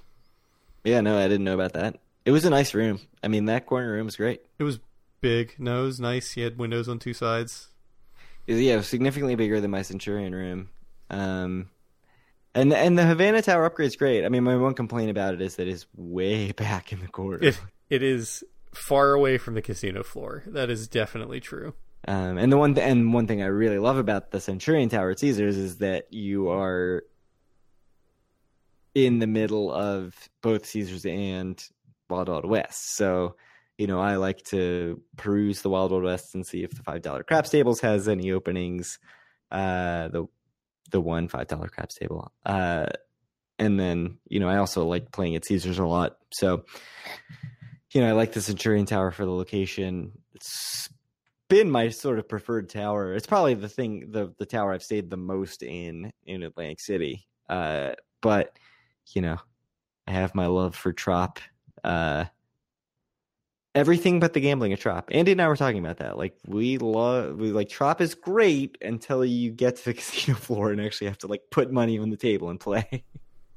Yeah, 0.84 1.00
no, 1.00 1.18
I 1.18 1.28
didn't 1.28 1.44
know 1.44 1.54
about 1.54 1.72
that. 1.72 1.98
It 2.28 2.32
was 2.32 2.44
a 2.44 2.50
nice 2.50 2.74
room. 2.74 3.00
I 3.22 3.28
mean, 3.28 3.46
that 3.46 3.64
corner 3.64 3.90
room 3.90 4.04
was 4.04 4.16
great. 4.16 4.42
It 4.58 4.62
was 4.62 4.80
big, 5.22 5.54
no, 5.58 5.84
it 5.84 5.86
was 5.86 5.98
nice. 5.98 6.32
He 6.32 6.42
had 6.42 6.58
windows 6.58 6.86
on 6.86 6.98
two 6.98 7.14
sides. 7.14 7.68
Yeah, 8.46 8.74
it 8.74 8.76
was 8.76 8.86
significantly 8.86 9.34
bigger 9.34 9.62
than 9.62 9.70
my 9.70 9.80
Centurion 9.80 10.34
room. 10.34 10.68
Um, 11.08 11.70
and 12.54 12.70
and 12.74 12.98
the 12.98 13.06
Havana 13.06 13.40
Tower 13.40 13.64
upgrade 13.64 13.86
is 13.86 13.96
great. 13.96 14.26
I 14.26 14.28
mean, 14.28 14.44
my 14.44 14.56
one 14.56 14.74
complaint 14.74 15.08
about 15.10 15.32
it 15.32 15.40
is 15.40 15.56
that 15.56 15.68
it's 15.68 15.86
way 15.96 16.52
back 16.56 16.92
in 16.92 17.00
the 17.00 17.08
corner. 17.08 17.38
It 17.40 17.58
it 17.88 18.02
is 18.02 18.44
far 18.74 19.14
away 19.14 19.38
from 19.38 19.54
the 19.54 19.62
casino 19.62 20.02
floor. 20.02 20.42
That 20.48 20.68
is 20.68 20.86
definitely 20.86 21.40
true. 21.40 21.72
Um, 22.06 22.36
and 22.36 22.52
the 22.52 22.58
one 22.58 22.74
th- 22.74 22.86
and 22.86 23.14
one 23.14 23.26
thing 23.26 23.40
I 23.40 23.46
really 23.46 23.78
love 23.78 23.96
about 23.96 24.32
the 24.32 24.40
Centurion 24.42 24.90
Tower 24.90 25.12
at 25.12 25.20
Caesars 25.20 25.56
is 25.56 25.78
that 25.78 26.12
you 26.12 26.50
are 26.50 27.04
in 28.94 29.18
the 29.18 29.26
middle 29.26 29.72
of 29.72 30.14
both 30.42 30.66
Caesars 30.66 31.06
and 31.06 31.66
Wild 32.08 32.28
Wild 32.28 32.44
West. 32.44 32.96
So, 32.96 33.36
you 33.76 33.86
know, 33.86 34.00
I 34.00 34.16
like 34.16 34.42
to 34.46 35.00
peruse 35.16 35.62
the 35.62 35.70
Wild 35.70 35.92
Wild 35.92 36.04
West 36.04 36.34
and 36.34 36.46
see 36.46 36.64
if 36.64 36.70
the 36.70 36.82
five 36.82 37.02
dollar 37.02 37.22
craps 37.22 37.50
tables 37.50 37.80
has 37.80 38.08
any 38.08 38.32
openings. 38.32 38.98
Uh, 39.50 40.08
the 40.08 40.26
the 40.90 41.00
one 41.00 41.28
five 41.28 41.46
dollar 41.46 41.68
craps 41.68 41.96
table. 41.96 42.32
Uh, 42.44 42.86
and 43.58 43.78
then 43.78 44.18
you 44.28 44.40
know, 44.40 44.48
I 44.48 44.58
also 44.58 44.86
like 44.86 45.12
playing 45.12 45.36
at 45.36 45.44
Caesars 45.44 45.78
a 45.78 45.86
lot. 45.86 46.18
So, 46.32 46.64
you 47.92 48.00
know, 48.00 48.08
I 48.08 48.12
like 48.12 48.32
the 48.32 48.40
Centurion 48.42 48.86
Tower 48.86 49.10
for 49.10 49.24
the 49.24 49.32
location. 49.32 50.12
It's 50.34 50.88
been 51.48 51.70
my 51.70 51.88
sort 51.88 52.18
of 52.18 52.28
preferred 52.28 52.68
tower. 52.68 53.14
It's 53.14 53.26
probably 53.26 53.54
the 53.54 53.68
thing, 53.68 54.10
the 54.10 54.34
the 54.38 54.46
tower 54.46 54.72
I've 54.72 54.82
stayed 54.82 55.10
the 55.10 55.16
most 55.16 55.62
in 55.62 56.12
in 56.24 56.42
Atlantic 56.42 56.80
City. 56.80 57.26
Uh, 57.48 57.92
but 58.20 58.56
you 59.14 59.22
know, 59.22 59.38
I 60.06 60.12
have 60.12 60.34
my 60.34 60.46
love 60.46 60.74
for 60.74 60.92
Trop. 60.92 61.40
Uh, 61.84 62.26
everything 63.74 64.20
but 64.20 64.32
the 64.32 64.40
gambling 64.40 64.72
at 64.72 64.80
Trop. 64.80 65.08
Andy 65.12 65.32
and 65.32 65.42
I 65.42 65.48
were 65.48 65.56
talking 65.56 65.78
about 65.78 65.98
that. 65.98 66.18
Like 66.18 66.36
we 66.46 66.78
love, 66.78 67.36
we 67.36 67.50
like 67.50 67.68
Trop 67.68 68.00
is 68.00 68.14
great 68.14 68.78
until 68.82 69.24
you 69.24 69.50
get 69.50 69.76
to 69.76 69.84
the 69.86 69.94
casino 69.94 70.36
floor 70.36 70.70
and 70.70 70.80
actually 70.80 71.08
have 71.08 71.18
to 71.18 71.26
like 71.26 71.42
put 71.50 71.70
money 71.70 71.98
on 71.98 72.10
the 72.10 72.16
table 72.16 72.50
and 72.50 72.58
play. 72.60 73.04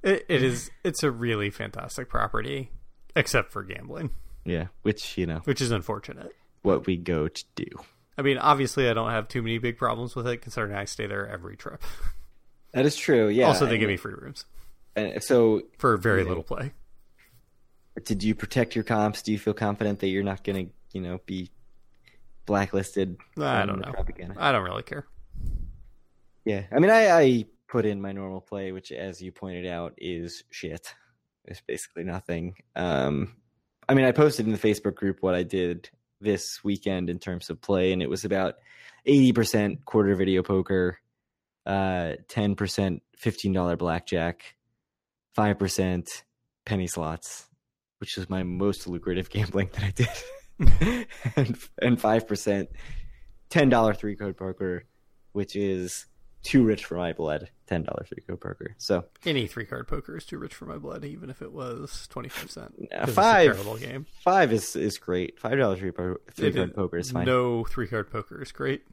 It, 0.04 0.26
it 0.30 0.42
is. 0.44 0.72
It's 0.84 1.04
a 1.04 1.12
really 1.12 1.52
fantastic 1.52 2.10
property, 2.10 2.72
except 3.16 3.52
for 3.52 3.64
gambling. 3.64 4.10
Yeah, 4.46 4.68
which 4.82 5.16
you 5.18 5.28
know, 5.28 5.42
which 5.44 5.62
is 5.62 5.70
unfortunate. 5.70 6.36
What 6.64 6.88
we 6.88 6.98
go 6.98 7.28
to 7.28 7.44
do. 7.56 7.68
I 8.18 8.24
mean, 8.24 8.38
obviously, 8.38 8.90
I 8.90 8.94
don't 8.94 9.12
have 9.12 9.28
too 9.28 9.42
many 9.42 9.58
big 9.58 9.78
problems 9.78 10.16
with 10.16 10.28
it, 10.28 10.38
considering 10.38 10.76
I 10.76 10.86
stay 10.86 11.08
there 11.08 11.28
every 11.28 11.56
trip. 11.56 11.82
That 12.74 12.86
is 12.86 12.96
true. 12.96 13.28
Yeah. 13.28 13.48
Also, 13.48 13.66
they 13.66 13.78
give 13.78 13.90
me 13.90 13.98
free 13.98 14.14
rooms. 14.14 14.46
And 14.96 15.24
so 15.24 15.64
for 15.78 15.98
very 15.98 16.24
little 16.24 16.44
play. 16.44 16.72
Did 18.04 18.24
you 18.24 18.36
protect 18.36 18.76
your 18.76 18.84
comps? 18.84 19.22
Do 19.22 19.32
you 19.32 19.40
feel 19.40 19.54
confident 19.54 20.00
that 20.00 20.08
you're 20.08 20.24
not 20.24 20.44
going 20.44 20.68
to, 20.68 20.74
you 20.94 21.02
know, 21.02 21.20
be 21.26 21.52
blacklisted? 22.46 23.18
I 23.38 23.66
don't 23.66 23.80
know. 23.80 23.92
Propaganda? 23.92 24.36
I 24.38 24.52
don't 24.52 24.64
really 24.64 24.84
care. 24.84 25.06
Yeah, 26.46 26.64
I 26.72 26.80
mean, 26.80 26.90
I, 26.90 27.10
I 27.10 27.46
put 27.68 27.86
in 27.86 28.02
my 28.02 28.12
normal 28.12 28.42
play, 28.42 28.72
which, 28.72 28.92
as 28.92 29.22
you 29.22 29.32
pointed 29.32 29.68
out, 29.68 29.94
is 29.98 30.44
shit. 30.50 30.94
It's 31.46 31.62
basically 31.62 32.04
nothing. 32.04 32.56
Um, 32.76 33.36
I 33.88 33.94
mean, 33.94 34.06
I 34.06 34.12
posted 34.12 34.46
in 34.46 34.52
the 34.52 34.58
Facebook 34.58 34.96
group 34.96 35.18
what 35.22 35.36
I 35.36 35.44
did 35.44 35.90
this 36.20 36.64
weekend 36.64 37.10
in 37.10 37.20
terms 37.20 37.50
of 37.50 37.62
play, 37.62 37.94
and 37.94 38.02
it 38.02 38.10
was 38.10 38.26
about 38.26 38.56
eighty 39.06 39.34
percent 39.34 39.84
quarter 39.86 40.16
video 40.16 40.44
poker, 40.44 41.00
uh, 41.66 42.14
ten 42.28 42.56
percent 42.56 43.04
fifteen 43.18 43.54
dollar 43.54 43.76
blackjack, 43.76 44.56
five 45.36 45.58
percent 45.60 46.24
penny 46.66 46.88
slots, 46.88 47.48
which 48.02 48.18
is 48.18 48.30
my 48.30 48.44
most 48.44 48.88
lucrative 48.88 49.30
gambling 49.30 49.70
that 49.74 49.84
I 49.84 49.92
did, 49.92 51.08
and 51.38 51.58
and 51.82 52.02
five 52.02 52.28
percent 52.28 52.70
ten 53.50 53.70
dollar 53.70 53.94
three 53.94 54.18
card 54.18 54.36
poker, 54.36 54.84
which 55.32 55.56
is 55.56 56.08
too 56.44 56.64
rich 56.64 56.84
for 56.84 56.96
my 56.96 57.14
blood. 57.14 57.50
Ten 57.68 57.84
dollar 57.84 58.04
three 58.10 58.24
card 58.26 58.42
poker. 58.42 58.76
So 58.78 59.06
any 59.24 59.48
three 59.48 59.66
card 59.66 59.88
poker 59.88 60.18
is 60.18 60.26
too 60.26 60.40
rich 60.40 60.54
for 60.54 60.66
my 60.66 60.78
blood, 60.78 61.06
even 61.06 61.30
if 61.30 61.42
it 61.42 61.54
was 61.54 62.08
twenty 62.10 62.30
percent. 62.30 62.74
five 63.08 63.54
terrible 63.54 63.78
game. 63.78 64.08
Five 64.24 64.52
is 64.52 64.76
is 64.76 64.98
great. 64.98 65.40
Five 65.40 65.58
dollar 65.58 65.78
three, 65.78 65.92
po- 65.92 66.18
three 66.34 66.50
it, 66.50 66.56
card 66.56 66.76
poker 66.76 66.98
is 66.98 67.12
fine. 67.12 67.26
No 67.26 67.64
three 67.64 67.88
card 67.88 68.12
poker 68.12 68.42
is 68.42 68.52
great. 68.52 68.84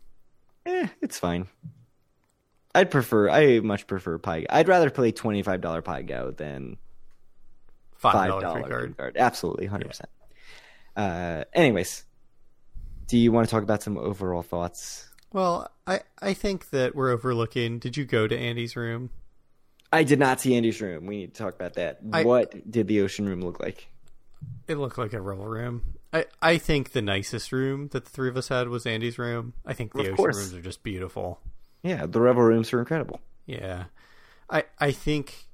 Eh, 0.66 0.86
it's 1.00 1.18
fine. 1.18 1.48
I'd 2.74 2.90
prefer. 2.90 3.30
I 3.30 3.60
much 3.60 3.86
prefer 3.86 4.18
Pie. 4.18 4.46
I'd 4.50 4.68
rather 4.68 4.90
play 4.90 5.10
twenty 5.10 5.42
five 5.42 5.62
dollar 5.62 5.80
Pai 5.82 6.02
Gow 6.02 6.30
than 6.30 6.76
five 7.98 8.40
dollar 8.40 8.62
card. 8.68 8.96
card. 8.96 9.16
Absolutely, 9.16 9.66
hundred 9.66 9.86
yeah. 9.86 9.88
percent. 9.88 10.10
Uh, 10.96 11.44
anyways, 11.52 12.04
do 13.06 13.18
you 13.18 13.30
want 13.32 13.46
to 13.46 13.50
talk 13.50 13.62
about 13.62 13.82
some 13.82 13.98
overall 13.98 14.42
thoughts? 14.42 15.08
Well, 15.32 15.70
I 15.86 16.00
I 16.20 16.34
think 16.34 16.70
that 16.70 16.94
we're 16.94 17.10
overlooking. 17.10 17.78
Did 17.78 17.96
you 17.96 18.04
go 18.04 18.26
to 18.26 18.36
Andy's 18.36 18.76
room? 18.76 19.10
I 19.92 20.02
did 20.02 20.18
not 20.18 20.40
see 20.40 20.54
Andy's 20.54 20.80
room. 20.80 21.06
We 21.06 21.18
need 21.18 21.34
to 21.34 21.42
talk 21.42 21.54
about 21.54 21.74
that. 21.74 22.00
I, 22.12 22.24
what 22.24 22.70
did 22.70 22.88
the 22.88 23.00
ocean 23.00 23.26
room 23.26 23.40
look 23.40 23.58
like? 23.58 23.88
It 24.66 24.76
looked 24.76 24.98
like 24.98 25.14
a 25.14 25.20
revel 25.20 25.46
room. 25.46 25.94
I, 26.12 26.26
I 26.40 26.58
think 26.58 26.92
the 26.92 27.02
nicest 27.02 27.52
room 27.52 27.88
that 27.92 28.04
the 28.04 28.10
three 28.10 28.28
of 28.28 28.36
us 28.36 28.48
had 28.48 28.68
was 28.68 28.86
Andy's 28.86 29.18
room. 29.18 29.54
I 29.66 29.72
think 29.72 29.92
the 29.92 29.98
well, 29.98 30.06
ocean 30.06 30.16
course. 30.16 30.36
rooms 30.36 30.54
are 30.54 30.60
just 30.60 30.82
beautiful. 30.82 31.40
Yeah, 31.82 32.06
the 32.06 32.20
revel 32.20 32.42
rooms 32.42 32.72
are 32.72 32.80
incredible. 32.80 33.20
Yeah. 33.46 33.84
I 34.50 34.64
I 34.78 34.92
think 34.92 35.48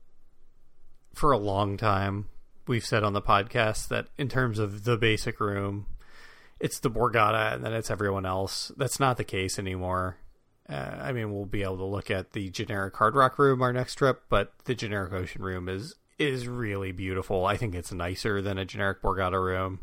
for 1.15 1.33
a 1.33 1.39
long 1.39 1.77
time 1.77 2.27
we've 2.67 2.85
said 2.85 3.03
on 3.03 3.13
the 3.13 3.23
podcast 3.23 3.89
that 3.89 4.09
in 4.19 4.29
terms 4.29 4.59
of 4.59 4.85
the 4.85 4.97
basic 4.97 5.41
room, 5.41 5.87
it's 6.61 6.79
the 6.79 6.91
Borgata 6.91 7.55
and 7.55 7.65
then 7.65 7.73
it's 7.73 7.91
everyone 7.91 8.27
else. 8.27 8.73
That's 8.77 9.01
not 9.01 9.17
the 9.17 9.25
case 9.25 9.59
anymore. 9.59 10.19
Uh, 10.69 10.97
I 11.01 11.13
mean, 11.13 11.33
we'll 11.33 11.45
be 11.45 11.63
able 11.63 11.77
to 11.79 11.85
look 11.85 12.11
at 12.11 12.33
the 12.33 12.49
generic 12.51 12.97
Hard 12.97 13.15
Rock 13.15 13.39
room 13.39 13.61
our 13.61 13.73
next 13.73 13.97
trip, 13.97 14.23
but 14.29 14.53
the 14.65 14.75
generic 14.75 15.13
Ocean 15.13 15.43
room 15.43 15.69
is 15.69 15.95
is 16.19 16.47
really 16.47 16.93
beautiful. 16.93 17.45
I 17.45 17.57
think 17.57 17.75
it's 17.75 17.93
nicer 17.93 18.41
than 18.41 18.57
a 18.57 18.65
generic 18.65 19.03
Borgata 19.03 19.43
room. 19.43 19.81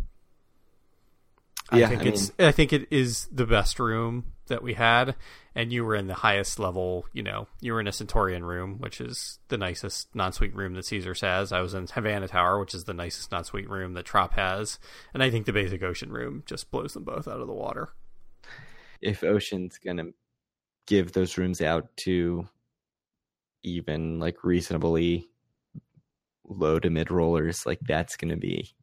I 1.72 1.88
think 1.88 2.01
I 2.01 2.05
it's 2.05 2.38
mean... 2.38 2.47
I 2.47 2.51
think 2.51 2.74
it 2.74 2.88
is 2.91 3.28
the 3.32 3.45
best 3.45 3.80
room 3.80 4.34
that 4.47 4.61
we 4.61 4.74
had, 4.74 5.15
and 5.55 5.72
you 5.72 5.86
were 5.86 5.95
in 5.95 6.07
the 6.07 6.13
highest 6.13 6.59
level. 6.59 7.05
You 7.13 7.24
know, 7.24 7.47
you 7.61 7.74
were 7.74 7.80
in 7.80 7.88
a 7.88 7.93
Centurion 7.93 8.43
room, 8.43 8.80
which 8.80 8.99
is 8.99 9.39
the 9.47 9.57
nicest 9.57 10.13
non-suite 10.13 10.55
room 10.55 10.74
that 10.74 10.86
Caesars 10.86 11.22
has. 11.22 11.53
I 11.53 11.61
was 11.61 11.74
in 11.74 11.88
Havana 11.88 12.28
Tower, 12.28 12.59
which 12.59 12.74
is 12.74 12.84
the 12.84 12.93
nicest 12.93 13.32
non-suite 13.32 13.69
room 13.69 13.93
that 13.93 14.05
Trop 14.05 14.34
has, 14.34 14.80
and 15.13 15.24
I 15.24 15.30
think 15.30 15.45
the 15.45 15.53
basic 15.53 15.82
Ocean 15.82 16.11
room 16.11 16.43
just 16.45 16.69
blows 16.72 16.93
them 16.93 17.05
both 17.05 17.28
out 17.28 17.39
of 17.39 17.47
the 17.47 17.53
water. 17.53 17.89
If 19.01 19.24
Ocean's 19.24 19.78
gonna 19.78 20.07
give 20.86 21.13
those 21.13 21.38
rooms 21.38 21.61
out 21.61 21.95
to 21.95 22.47
even 23.63 24.19
like 24.19 24.43
reasonably 24.43 25.30
low 26.43 26.80
to 26.80 26.89
mid 26.89 27.09
rollers, 27.09 27.65
like 27.65 27.80
that's 27.82 28.17
gonna 28.17 28.36
be 28.36 28.74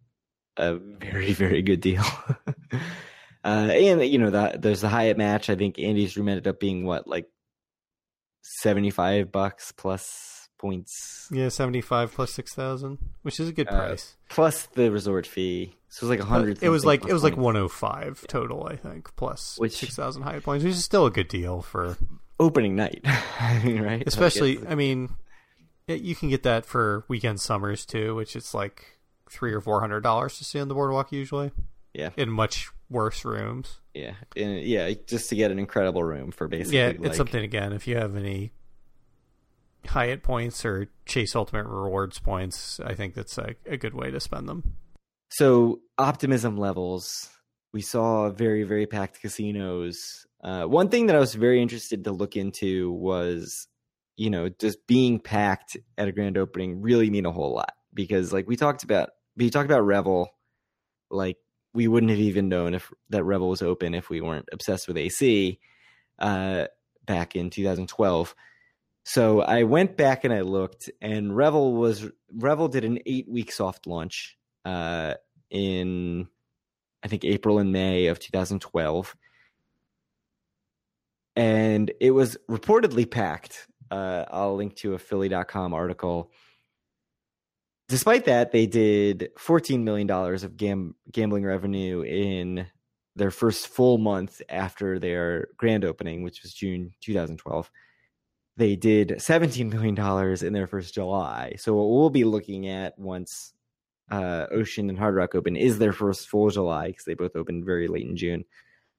a 0.59 0.75
very 0.75 1.33
very 1.33 1.63
good 1.63 1.81
deal. 1.81 2.05
uh, 3.45 3.71
and 3.73 4.05
you 4.05 4.19
know 4.19 4.31
that 4.31 4.61
there's 4.61 4.81
the 4.81 4.89
Hyatt 4.89 5.17
match. 5.17 5.49
I 5.49 5.55
think 5.55 5.79
Andy's 5.79 6.17
room 6.17 6.29
ended 6.29 6.47
up 6.47 6.61
being 6.61 6.85
what 6.85 7.07
like 7.07 7.27
seventy 8.43 8.91
five 8.91 9.33
bucks 9.33 9.73
plus 9.73 10.49
points. 10.59 11.29
Yeah, 11.31 11.49
seventy 11.49 11.81
five 11.81 12.13
plus 12.13 12.33
six 12.33 12.53
thousand, 12.55 12.99
which 13.23 13.41
is 13.41 13.49
a 13.49 13.53
good 13.53 13.69
uh, 13.69 13.77
price. 13.77 14.17
Plus 14.29 14.67
the 14.67 14.91
resort 14.91 15.27
fee, 15.27 15.77
so 15.89 16.05
it 16.05 16.09
was 16.09 16.19
like 16.19 16.27
a 16.27 16.29
hundred. 16.29 16.63
It 16.63 16.69
was 16.69 16.85
like 16.85 17.07
it 17.07 17.13
was 17.13 17.23
points. 17.23 17.37
like 17.37 17.45
one 17.45 17.57
oh 17.57 17.69
five 17.69 18.25
total, 18.29 18.67
I 18.67 18.77
think, 18.77 19.15
plus 19.17 19.57
which, 19.59 19.77
six 19.77 19.95
thousand 19.95 20.23
Hyatt 20.23 20.43
points, 20.43 20.65
which 20.65 20.75
is 20.75 20.85
still 20.85 21.07
a 21.07 21.11
good 21.11 21.29
deal 21.29 21.63
for 21.63 21.97
opening 22.41 22.77
night, 22.77 23.01
right? 23.65 24.03
Especially, 24.07 24.59
I, 24.67 24.73
I 24.73 24.75
mean, 24.75 25.11
you 25.87 26.15
can 26.15 26.29
get 26.29 26.43
that 26.43 26.67
for 26.67 27.05
weekend 27.09 27.41
summers 27.41 27.87
too, 27.87 28.15
which 28.15 28.37
is 28.37 28.55
like 28.55 28.98
three 29.31 29.53
or 29.53 29.61
four 29.61 29.81
hundred 29.81 30.01
dollars 30.01 30.39
to 30.39 30.45
stay 30.45 30.61
on 30.61 30.69
the 30.69 30.75
boardwalk 30.75 31.13
usually. 31.13 31.53
Yeah. 31.95 32.11
In 32.17 32.31
much 32.31 32.71
worse 32.91 33.25
rooms. 33.25 33.81
Yeah, 33.95 34.15
and 34.37 34.61
yeah, 34.61 34.93
just 35.07 35.29
to 35.31 35.37
get 35.37 35.51
an 35.51 35.59
incredible 35.59 36.05
room 36.05 36.31
for 36.31 36.47
basically. 36.47 36.79
Yeah, 36.79 36.87
like, 36.89 37.05
it's 37.05 37.17
something 37.17 37.43
again. 37.43 37.73
If 37.73 37.87
you 37.87 37.97
have 37.97 38.15
any 38.15 38.53
Hyatt 39.87 40.23
points 40.23 40.65
or 40.65 40.89
Chase 41.07 41.35
Ultimate 41.35 41.67
Rewards 41.67 42.19
points, 42.19 42.79
I 42.81 42.95
think 42.95 43.15
that's 43.15 43.37
a, 43.39 43.55
a 43.67 43.77
good 43.77 43.95
way 43.95 44.11
to 44.11 44.21
spend 44.21 44.49
them. 44.49 44.75
So 45.31 45.81
optimism 45.97 46.57
levels. 46.57 47.31
We 47.73 47.83
saw 47.83 48.31
very 48.31 48.63
very 48.63 48.87
packed 48.87 49.21
casinos. 49.21 50.27
Uh, 50.43 50.65
one 50.65 50.89
thing 50.89 51.07
that 51.07 51.17
I 51.17 51.19
was 51.19 51.35
very 51.35 51.61
interested 51.61 52.05
to 52.05 52.13
look 52.13 52.37
into 52.37 52.93
was, 52.93 53.67
you 54.17 54.31
know, 54.31 54.49
does 54.49 54.77
being 54.77 55.19
packed 55.19 55.77
at 55.97 56.07
a 56.07 56.13
grand 56.13 56.39
opening 56.39 56.81
really 56.81 57.11
mean 57.11 57.27
a 57.27 57.33
whole 57.33 57.55
lot? 57.55 57.73
Because 57.93 58.33
like 58.33 58.47
we 58.47 58.57
talked 58.57 58.85
about, 58.85 59.11
we 59.39 59.51
talk 59.51 59.65
about 59.65 59.87
Revel, 59.87 60.29
like 61.11 61.37
we 61.73 61.89
wouldn't 61.89 62.11
have 62.11 62.19
even 62.19 62.49
known 62.49 62.75
if 62.75 62.93
that 63.11 63.25
Revel 63.25 63.49
was 63.49 63.63
open 63.63 63.95
if 63.95 64.11
we 64.11 64.21
weren't 64.21 64.49
obsessed 64.53 64.89
with 64.89 64.97
AC 64.97 65.59
uh, 66.19 66.67
back 67.07 67.37
in 67.37 67.51
2012. 67.51 68.35
So 69.05 69.41
I 69.41 69.63
went 69.63 69.97
back 69.97 70.25
and 70.25 70.35
I 70.35 70.41
looked, 70.41 70.91
and 71.01 71.35
Revel 71.35 71.75
was 71.75 72.07
Revel 72.35 72.69
did 72.69 72.85
an 72.85 72.99
eight 73.07 73.29
week 73.29 73.53
soft 73.53 73.87
launch 73.87 74.37
uh, 74.65 75.15
in 75.51 76.29
I 77.03 77.09
think 77.09 77.25
April 77.25 77.59
and 77.59 77.73
May 77.73 78.07
of 78.09 78.19
2012, 78.19 79.17
and 81.37 81.91
it 82.01 82.11
was 82.11 82.37
reportedly 82.51 83.11
packed. 83.11 83.67
Uh, 83.91 84.25
I'll 84.31 84.57
link 84.57 84.77
to 84.77 84.95
a 84.95 84.99
Philly.com 84.99 85.73
article. 85.73 86.31
Despite 87.89 88.27
that, 88.27 88.53
they 88.53 88.67
did 88.67 89.31
$14 89.39 89.83
million 89.83 90.11
of 90.11 90.57
gam- 90.57 90.95
gambling 91.11 91.45
revenue 91.45 92.03
in 92.03 92.67
their 93.17 93.31
first 93.31 93.69
full 93.69 93.99
month 93.99 94.43
after 94.49 94.99
their 94.99 95.49
grand 95.57 95.85
opening, 95.85 96.23
which 96.23 96.43
was 96.43 96.53
June 96.53 96.93
2012 97.01 97.71
they 98.59 98.75
did 98.75 99.11
$17 99.11 99.73
million 99.73 100.45
in 100.45 100.53
their 100.53 100.67
first 100.67 100.93
July. 100.93 101.55
So 101.59 101.75
what 101.75 101.89
we'll 101.89 102.11
be 102.11 102.25
looking 102.25 102.67
at 102.67 102.99
once 102.99 103.55
uh, 104.11 104.47
Ocean 104.51 104.89
and 104.89 104.99
Hard 104.99 105.15
Rock 105.15 105.35
open 105.35 105.57
is 105.57 105.79
their 105.79 105.93
first 105.93 106.29
full 106.29 106.51
July 106.51 106.89
because 106.89 107.05
they 107.05 107.15
both 107.15 107.37
opened 107.37 107.65
very 107.65 107.87
late 107.87 108.07
in 108.07 108.17
June. 108.17 108.45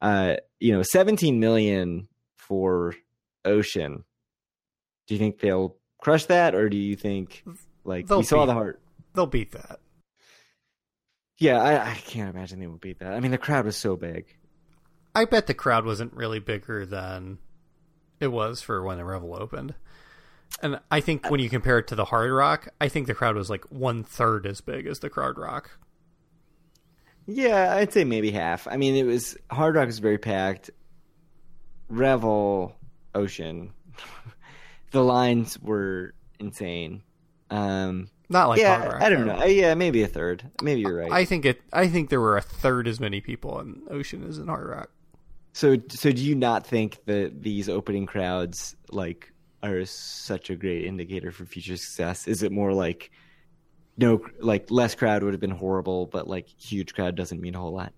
Uh, 0.02 0.38
you 0.60 0.72
know, 0.72 0.82
17 0.82 1.40
million 1.42 2.08
for 2.38 2.96
Ocean. 3.44 4.06
Do 5.08 5.14
you 5.14 5.20
think 5.20 5.40
they'll 5.40 5.76
crush 6.02 6.26
that, 6.26 6.56
or 6.56 6.70
do 6.70 6.78
you 6.78 6.96
think 6.96 7.44
like 7.90 8.08
They'll 8.08 8.20
we 8.20 8.24
saw 8.24 8.44
beat- 8.44 8.48
the 8.48 8.54
heart? 8.54 8.82
They'll 9.14 9.26
beat 9.28 9.52
that. 9.52 9.80
Yeah, 11.38 11.62
I, 11.62 11.92
I 11.92 11.94
can't 11.96 12.34
imagine 12.34 12.60
they 12.60 12.68
would 12.68 12.82
beat 12.82 13.00
that. 13.00 13.14
I 13.14 13.20
mean, 13.20 13.32
the 13.32 13.38
crowd 13.38 13.66
was 13.66 13.76
so 13.78 13.96
big. 13.96 14.26
I 15.16 15.26
bet 15.26 15.48
the 15.48 15.54
crowd 15.54 15.86
wasn't 15.86 16.14
really 16.14 16.40
bigger 16.40 16.86
than 16.86 17.40
it 18.20 18.28
was 18.28 18.62
for 18.62 18.84
when 18.84 18.98
the 18.98 19.06
Revel 19.06 19.36
opened. 19.36 19.74
And 20.62 20.80
I 20.92 21.00
think 21.00 21.30
when 21.30 21.40
you 21.40 21.50
compare 21.50 21.78
it 21.80 21.88
to 21.88 21.96
the 21.96 22.06
Hard 22.06 22.32
Rock, 22.32 22.70
I 22.82 22.90
think 22.90 23.08
the 23.08 23.14
crowd 23.14 23.36
was 23.36 23.50
like 23.50 23.64
one 23.72 24.04
third 24.04 24.46
as 24.46 24.62
big 24.62 24.86
as 24.88 25.00
the 25.00 25.10
Crowd 25.10 25.38
Rock. 25.38 25.78
Yeah, 27.28 27.76
I'd 27.76 27.94
say 27.94 28.04
maybe 28.04 28.32
half. 28.32 28.68
I 28.68 28.78
mean, 28.78 28.96
it 28.96 29.06
was 29.06 29.38
Hard 29.52 29.76
Rock 29.76 29.86
was 29.88 30.00
very 30.00 30.18
packed. 30.18 30.72
Revel, 31.88 32.76
Ocean, 33.16 33.72
the 34.92 35.04
lines 35.04 35.58
were 35.60 36.14
insane. 36.40 37.02
Um, 37.50 38.10
Not 38.30 38.50
like 38.50 38.60
yeah, 38.60 38.98
I 39.00 39.10
don't 39.10 39.26
know. 39.26 39.40
Uh, 39.40 39.46
Yeah, 39.46 39.74
maybe 39.74 40.04
a 40.04 40.08
third. 40.08 40.50
Maybe 40.62 40.82
you're 40.82 40.96
right. 40.96 41.12
I 41.12 41.26
think 41.26 41.46
it. 41.46 41.62
I 41.74 41.88
think 41.88 42.10
there 42.10 42.22
were 42.22 42.38
a 42.38 42.42
third 42.42 42.88
as 42.88 43.00
many 43.00 43.22
people 43.22 43.60
in 43.60 43.82
Ocean 43.90 44.24
as 44.28 44.38
in 44.38 44.48
Hard 44.48 44.70
Rock. 44.70 44.90
so, 45.54 45.78
so 45.90 46.12
do 46.12 46.22
you 46.24 46.36
not 46.36 46.66
think 46.66 47.00
that 47.06 47.42
these 47.42 47.68
opening 47.70 48.06
crowds 48.06 48.76
like 48.92 49.32
are 49.64 49.84
such 49.86 50.50
a 50.50 50.56
great 50.56 50.86
indicator 50.86 51.32
for 51.32 51.46
future 51.46 51.76
success? 51.78 52.28
Is 52.28 52.44
it 52.44 52.52
more 52.52 52.74
like 52.74 53.12
no, 53.98 54.22
like 54.40 54.72
less 54.72 54.96
crowd 54.96 55.24
would 55.24 55.34
have 55.34 55.42
been 55.42 55.50
horrible, 55.52 56.06
but 56.06 56.28
like 56.28 56.48
huge 56.48 56.94
crowd 56.94 57.16
doesn't 57.16 57.42
mean 57.42 57.56
a 57.56 57.60
whole 57.60 57.74
lot? 57.74 57.94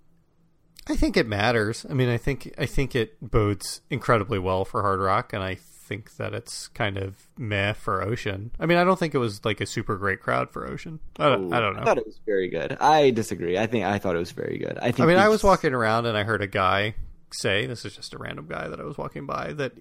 I 0.88 0.96
think 0.96 1.16
it 1.16 1.28
matters. 1.28 1.86
I 1.88 1.94
mean, 1.94 2.10
I 2.10 2.18
think 2.18 2.54
I 2.58 2.66
think 2.66 2.96
it 2.96 3.16
bodes 3.22 3.82
incredibly 3.92 4.40
well 4.40 4.66
for 4.66 4.82
Hard 4.82 5.00
Rock, 5.00 5.32
and 5.34 5.44
I 5.44 5.56
think 5.92 6.16
that 6.16 6.34
it's 6.34 6.70
kind 6.70 6.98
of 6.98 7.28
meh 7.38 7.74
for 7.74 8.02
Ocean. 8.02 8.52
I 8.58 8.66
mean, 8.66 8.78
I 8.78 8.86
don't 8.86 8.98
think 8.98 9.14
it 9.14 9.18
was 9.18 9.44
like 9.44 9.60
a 9.60 9.66
super 9.66 9.98
great 9.98 10.22
crowd 10.22 10.50
for 10.50 10.66
Ocean. 10.66 11.02
I 11.20 11.28
don't, 11.28 11.54
I 11.54 11.60
don't 11.60 11.76
know. 11.76 11.82
I 11.82 11.86
thought 11.86 11.98
it 11.98 12.06
was 12.06 12.20
very 12.26 12.48
good. 12.48 12.78
I 12.80 13.10
disagree. 13.12 13.58
I 13.58 13.68
think 13.68 13.84
I 13.84 14.00
thought 14.00 14.16
it 14.16 14.20
was 14.20 14.32
very 14.32 14.58
good. 14.58 14.78
I 14.78 14.92
think. 14.92 15.02
I 15.02 15.06
mean, 15.06 15.18
I 15.18 15.28
was 15.28 15.44
walking 15.44 15.74
around 15.74 16.06
and 16.06 16.18
I 16.18 16.24
heard 16.24 16.42
a 16.42 16.48
guy 16.48 16.96
say, 17.34 17.66
"This 17.66 17.84
is 17.84 17.94
just 17.94 18.14
a 18.14 18.18
random 18.18 18.48
guy 18.48 18.70
that 18.70 18.80
I 18.80 18.84
was 18.84 18.98
walking 18.98 19.26
by." 19.26 19.52
That 19.52 19.74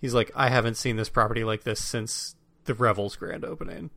he's 0.00 0.14
like, 0.14 0.30
"I 0.36 0.48
haven't 0.48 0.76
seen 0.76 0.94
this 0.94 1.08
property 1.08 1.42
like 1.42 1.64
this 1.64 1.82
since 1.82 2.36
the 2.64 2.74
Revels 2.74 3.16
grand 3.16 3.44
opening." 3.44 3.90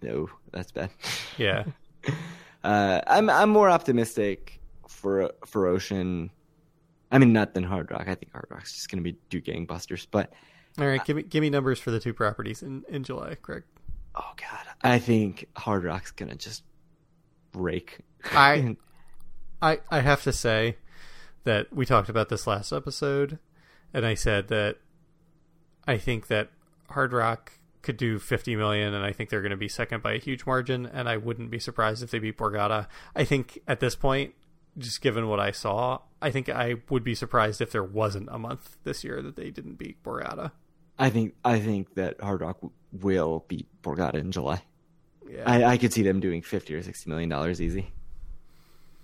No, 0.00 0.30
that's 0.52 0.72
bad. 0.72 0.90
Yeah, 1.36 1.64
Uh, 2.64 3.00
I'm 3.06 3.28
I'm 3.28 3.50
more 3.50 3.68
optimistic 3.68 4.60
for 4.88 5.32
for 5.44 5.66
Ocean. 5.66 6.30
I 7.10 7.18
mean, 7.18 7.32
not 7.32 7.54
than 7.54 7.64
Hard 7.64 7.90
Rock. 7.90 8.04
I 8.06 8.14
think 8.14 8.32
Hard 8.32 8.46
Rock's 8.50 8.72
just 8.72 8.88
going 8.90 9.02
to 9.02 9.12
be 9.12 9.18
do 9.28 9.40
gangbusters. 9.42 10.06
But 10.10 10.32
all 10.78 10.86
right. 10.86 11.00
Uh, 11.00 11.04
give 11.04 11.16
me 11.16 11.22
give 11.22 11.40
me 11.42 11.50
numbers 11.50 11.78
for 11.78 11.90
the 11.90 12.00
two 12.00 12.14
properties 12.14 12.62
in 12.62 12.84
in 12.88 13.04
July, 13.04 13.36
Craig. 13.40 13.64
oh 14.14 14.32
god, 14.36 14.66
I 14.82 14.98
think 14.98 15.48
Hard 15.56 15.84
Rock's 15.84 16.10
going 16.10 16.30
to 16.30 16.36
just 16.36 16.62
rake. 17.54 17.98
I 18.24 18.76
I 19.62 19.80
I 19.90 20.00
have 20.00 20.22
to 20.24 20.32
say 20.32 20.76
that 21.44 21.72
we 21.72 21.84
talked 21.84 22.08
about 22.08 22.28
this 22.28 22.46
last 22.46 22.72
episode, 22.72 23.38
and 23.92 24.06
I 24.06 24.14
said 24.14 24.48
that 24.48 24.78
I 25.86 25.98
think 25.98 26.28
that 26.28 26.50
Hard 26.90 27.12
Rock 27.12 27.52
could 27.82 27.96
do 27.96 28.18
50 28.18 28.56
million, 28.56 28.94
and 28.94 29.04
I 29.04 29.12
think 29.12 29.28
they're 29.28 29.42
going 29.42 29.50
to 29.50 29.56
be 29.56 29.68
second 29.68 30.02
by 30.02 30.12
a 30.12 30.18
huge 30.18 30.46
margin, 30.46 30.86
and 30.86 31.08
I 31.08 31.16
wouldn't 31.16 31.50
be 31.50 31.58
surprised 31.58 32.02
if 32.02 32.10
they 32.12 32.20
beat 32.20 32.38
Borgata. 32.38 32.86
I 33.14 33.24
think 33.24 33.58
at 33.66 33.80
this 33.80 33.96
point, 33.96 34.34
just 34.78 35.00
given 35.00 35.28
what 35.28 35.40
I 35.40 35.50
saw, 35.50 35.98
I 36.20 36.30
think 36.30 36.48
I 36.48 36.76
would 36.88 37.04
be 37.04 37.14
surprised 37.14 37.60
if 37.60 37.72
there 37.72 37.84
wasn't 37.84 38.28
a 38.30 38.38
month 38.38 38.76
this 38.84 39.02
year 39.04 39.20
that 39.22 39.36
they 39.36 39.50
didn't 39.50 39.74
beat 39.74 40.02
Borgata. 40.02 40.52
I 40.98 41.10
think 41.10 41.34
I 41.44 41.58
think 41.60 41.94
that 41.94 42.20
Hard 42.20 42.40
Rock 42.42 42.58
will 42.92 43.44
beat 43.48 43.66
Borgata 43.82 44.14
in 44.16 44.30
July. 44.32 44.62
Yeah. 45.28 45.42
I, 45.46 45.64
I 45.64 45.76
could 45.78 45.92
see 45.92 46.02
them 46.02 46.20
doing 46.20 46.42
fifty 46.42 46.74
or 46.74 46.82
sixty 46.82 47.08
million 47.08 47.28
dollars 47.28 47.60
easy. 47.60 47.90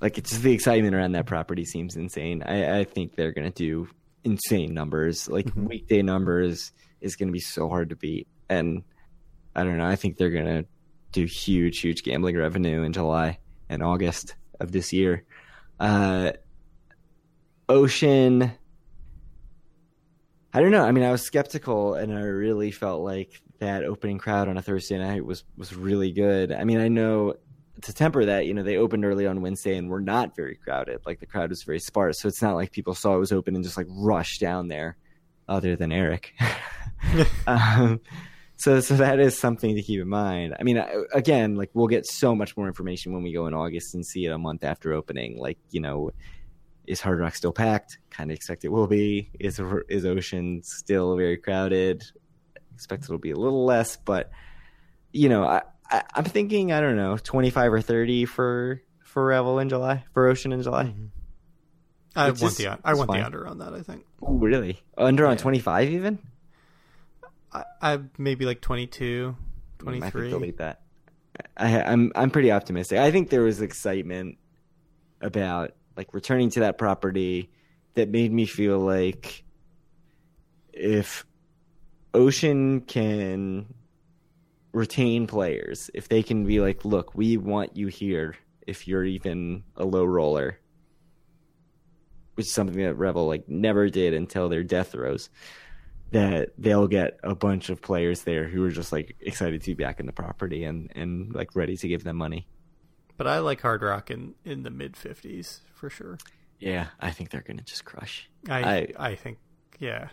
Like 0.01 0.19
it's 0.19 0.31
just 0.31 0.43
the 0.43 0.53
excitement 0.53 0.95
around 0.95 1.13
that 1.13 1.27
property 1.27 1.65
seems 1.65 1.97
insane. 1.97 2.43
I, 2.45 2.81
I 2.81 2.85
think 2.85 3.17
they're 3.17 3.33
gonna 3.33 3.51
do 3.51 3.89
insane 4.25 4.75
numbers. 4.75 5.29
Like 5.29 5.47
Mhm. 5.47 5.69
weekday 5.69 6.03
numbers 6.03 6.73
is 7.01 7.17
gonna 7.17 7.33
be 7.33 7.41
so 7.41 7.69
hard 7.69 7.89
to 7.91 7.97
beat. 7.97 8.29
And 8.49 8.83
I 9.57 9.65
don't 9.65 9.79
know, 9.79 9.87
I 9.87 9.97
think 9.97 10.17
they're 10.19 10.31
gonna 10.31 10.65
do 11.13 11.25
huge, 11.25 11.81
huge 11.81 12.03
gambling 12.03 12.37
revenue 12.37 12.83
in 12.83 12.93
July 12.93 13.39
and 13.69 13.83
August 13.83 14.35
of 14.61 14.71
this 14.73 14.93
year. 14.93 15.25
Uh 15.81 16.33
Ocean 17.69 18.53
I 20.59 20.61
don't 20.61 20.73
know. 20.73 20.83
I 20.85 20.91
mean, 20.91 21.05
I 21.05 21.13
was 21.13 21.23
skeptical, 21.23 21.95
and 21.95 22.13
I 22.13 22.23
really 22.23 22.73
felt 22.73 23.03
like 23.03 23.41
that 23.61 23.85
opening 23.85 24.19
crowd 24.19 24.49
on 24.49 24.57
a 24.57 24.63
Thursday 24.63 24.99
night 24.99 25.25
was 25.25 25.45
was 25.57 25.73
really 25.73 26.11
good. 26.11 26.51
I 26.51 26.65
mean, 26.65 26.81
I 26.81 26.89
know 26.89 27.35
to 27.83 27.93
temper 27.93 28.25
that, 28.25 28.47
you 28.47 28.55
know, 28.55 28.65
they 28.65 28.77
opened 28.77 29.05
early 29.05 29.25
on 29.25 29.41
Wednesday 29.41 29.77
and 29.77 29.89
were 29.89 30.01
not 30.01 30.35
very 30.35 30.57
crowded. 30.57 30.99
Like 31.07 31.21
the 31.21 31.27
crowd 31.27 31.51
was 31.51 31.63
very 31.63 31.79
sparse, 31.79 32.19
so 32.19 32.27
it's 32.27 32.43
not 32.43 32.57
like 32.57 32.73
people 32.73 32.97
saw 32.97 33.15
it 33.15 33.21
was 33.21 33.31
open 33.31 33.55
and 33.55 33.63
just 33.63 33.77
like 33.77 33.87
rushed 33.89 34.41
down 34.41 34.67
there. 34.67 34.97
Other 35.49 35.77
than 35.77 35.93
Eric, 35.93 36.35
um, 37.47 38.01
so 38.57 38.81
so 38.81 38.97
that 38.97 39.21
is 39.21 39.39
something 39.39 39.77
to 39.77 39.83
keep 39.83 40.01
in 40.01 40.09
mind. 40.09 40.57
I 40.59 40.65
mean, 40.65 40.79
I- 40.79 41.05
again, 41.15 41.55
like 41.55 41.71
we'll 41.73 41.87
get 41.87 42.05
so 42.05 42.35
much 42.35 42.57
more 42.57 42.67
information 42.67 43.13
when 43.13 43.23
we 43.23 43.33
go 43.33 43.47
in 43.47 43.55
August 43.55 43.95
and 43.95 44.05
see 44.05 44.25
it 44.25 44.33
a 44.33 44.39
month 44.39 44.65
after 44.65 44.93
opening. 44.93 45.39
Like 45.39 45.59
you 45.71 45.81
know, 45.81 46.11
is 46.89 47.01
Hard 47.01 47.21
Rock 47.21 47.35
still 47.35 47.53
packed? 47.53 47.99
Kind 48.11 48.31
of 48.31 48.37
expect 48.37 48.65
it 48.65 48.69
will 48.69 48.87
be. 48.87 49.31
Is 49.39 49.61
is 49.89 50.05
Ocean 50.07 50.63
still 50.63 51.17
very 51.17 51.37
crowded? 51.37 52.03
Expect 52.75 53.05
it'll 53.05 53.19
be 53.19 53.31
a 53.33 53.37
little 53.37 53.65
less, 53.65 53.97
but 53.97 54.31
you 55.13 55.29
know, 55.29 55.45
I, 55.45 55.63
I 55.91 56.03
I'm 56.15 56.25
thinking 56.25 56.73
I 56.73 56.81
don't 56.81 56.97
know, 56.97 57.17
25 57.17 57.73
or 57.73 57.81
30 57.81 58.25
for 58.27 58.83
for 59.05 59.25
Revel 59.27 59.59
in 59.59 59.69
July, 59.69 60.05
for 60.13 60.27
Ocean 60.27 60.53
in 60.53 60.63
July. 60.63 60.95
I 62.17 62.31
It's 62.31 62.41
want 62.43 62.57
the 62.57 62.79
I 62.85 62.95
want 62.95 63.09
fine. 63.09 63.21
the 63.21 63.27
under 63.27 63.47
on 63.47 63.59
that. 63.59 63.73
I 63.75 63.83
think 63.83 64.05
Oh, 64.23 64.35
really? 64.35 64.81
Under 64.97 65.27
on 65.27 65.33
Yeah. 65.35 65.43
25 65.43 65.91
even? 65.91 66.19
I, 67.53 67.65
I 67.81 67.99
maybe 68.19 68.45
like 68.45 68.61
22, 68.61 69.37
Mm, 69.79 69.89
I 69.89 70.01
think 70.01 70.13
23. 70.13 70.31
they'll 70.31 70.41
beat 70.41 70.59
that. 70.59 70.81
I, 71.57 71.81
I'm 71.83 72.11
I'm 72.17 72.31
pretty 72.31 72.51
optimistic. 72.51 72.99
I 72.99 73.11
think 73.13 73.31
there 73.31 73.43
was 73.43 73.61
excitement 73.63 74.39
about 75.21 75.71
like 75.99 76.15
returning 76.15 76.49
to 76.49 76.61
that 76.61 76.79
property 76.79 77.51
that 77.95 78.09
made 78.09 78.33
me 78.33 78.47
feel 78.47 78.79
like 78.79 79.43
if 80.73 81.27
Ocean 82.15 82.83
can 82.83 83.75
retain 84.73 85.27
players, 85.27 85.91
if 85.95 86.09
they 86.09 86.23
can 86.23 86.47
be 86.47 86.61
like, 86.61 86.85
look, 86.85 87.17
we 87.17 87.37
want 87.37 87.77
you 87.77 87.89
here 87.89 88.37
if 88.65 88.87
you're 88.87 89.05
even 89.05 89.65
a 89.77 89.85
low 89.85 90.05
roller, 90.05 90.61
which 92.35 92.47
is 92.47 92.53
something 92.53 92.81
that 92.81 92.95
Revel 92.95 93.27
like 93.27 93.49
never 93.49 93.89
did 93.89 94.15
until 94.15 94.49
their 94.49 94.63
death 94.63 94.93
throws, 94.93 95.31
that 96.13 96.51
they'll 96.59 96.87
get 96.87 97.19
a 97.25 97.35
bunch 97.35 97.71
of 97.71 97.83
players 97.83 98.23
there 98.23 98.47
who 98.47 98.63
are 98.65 98.71
just 98.71 98.93
like 98.93 99.17
excited 99.19 99.63
to 99.63 99.75
be 99.75 99.83
back 99.83 99.99
in 99.99 100.07
the 100.07 100.13
property 100.13 100.63
and 100.63 100.93
and 100.95 101.35
like 101.35 101.57
ready 101.57 101.77
to 101.77 101.89
give 101.89 102.05
them 102.05 102.17
money. 102.17 102.47
But 103.19 103.27
I 103.27 103.41
like 103.41 103.61
Hard 103.61 103.83
Rock 103.83 104.11
in 104.11 104.35
in 104.45 104.63
the 104.63 104.71
mid 104.71 104.97
fifties 104.97 105.61
for 105.75 105.91
sure. 105.91 106.17
Yeah, 106.59 106.87
I 107.01 107.11
think 107.11 107.31
they're 107.31 107.45
gonna 107.47 107.63
just 107.63 107.85
crush. 107.85 108.31
I 108.49 108.63
I, 108.63 109.11
I 109.11 109.15
think 109.17 109.39
yeah. 109.79 110.09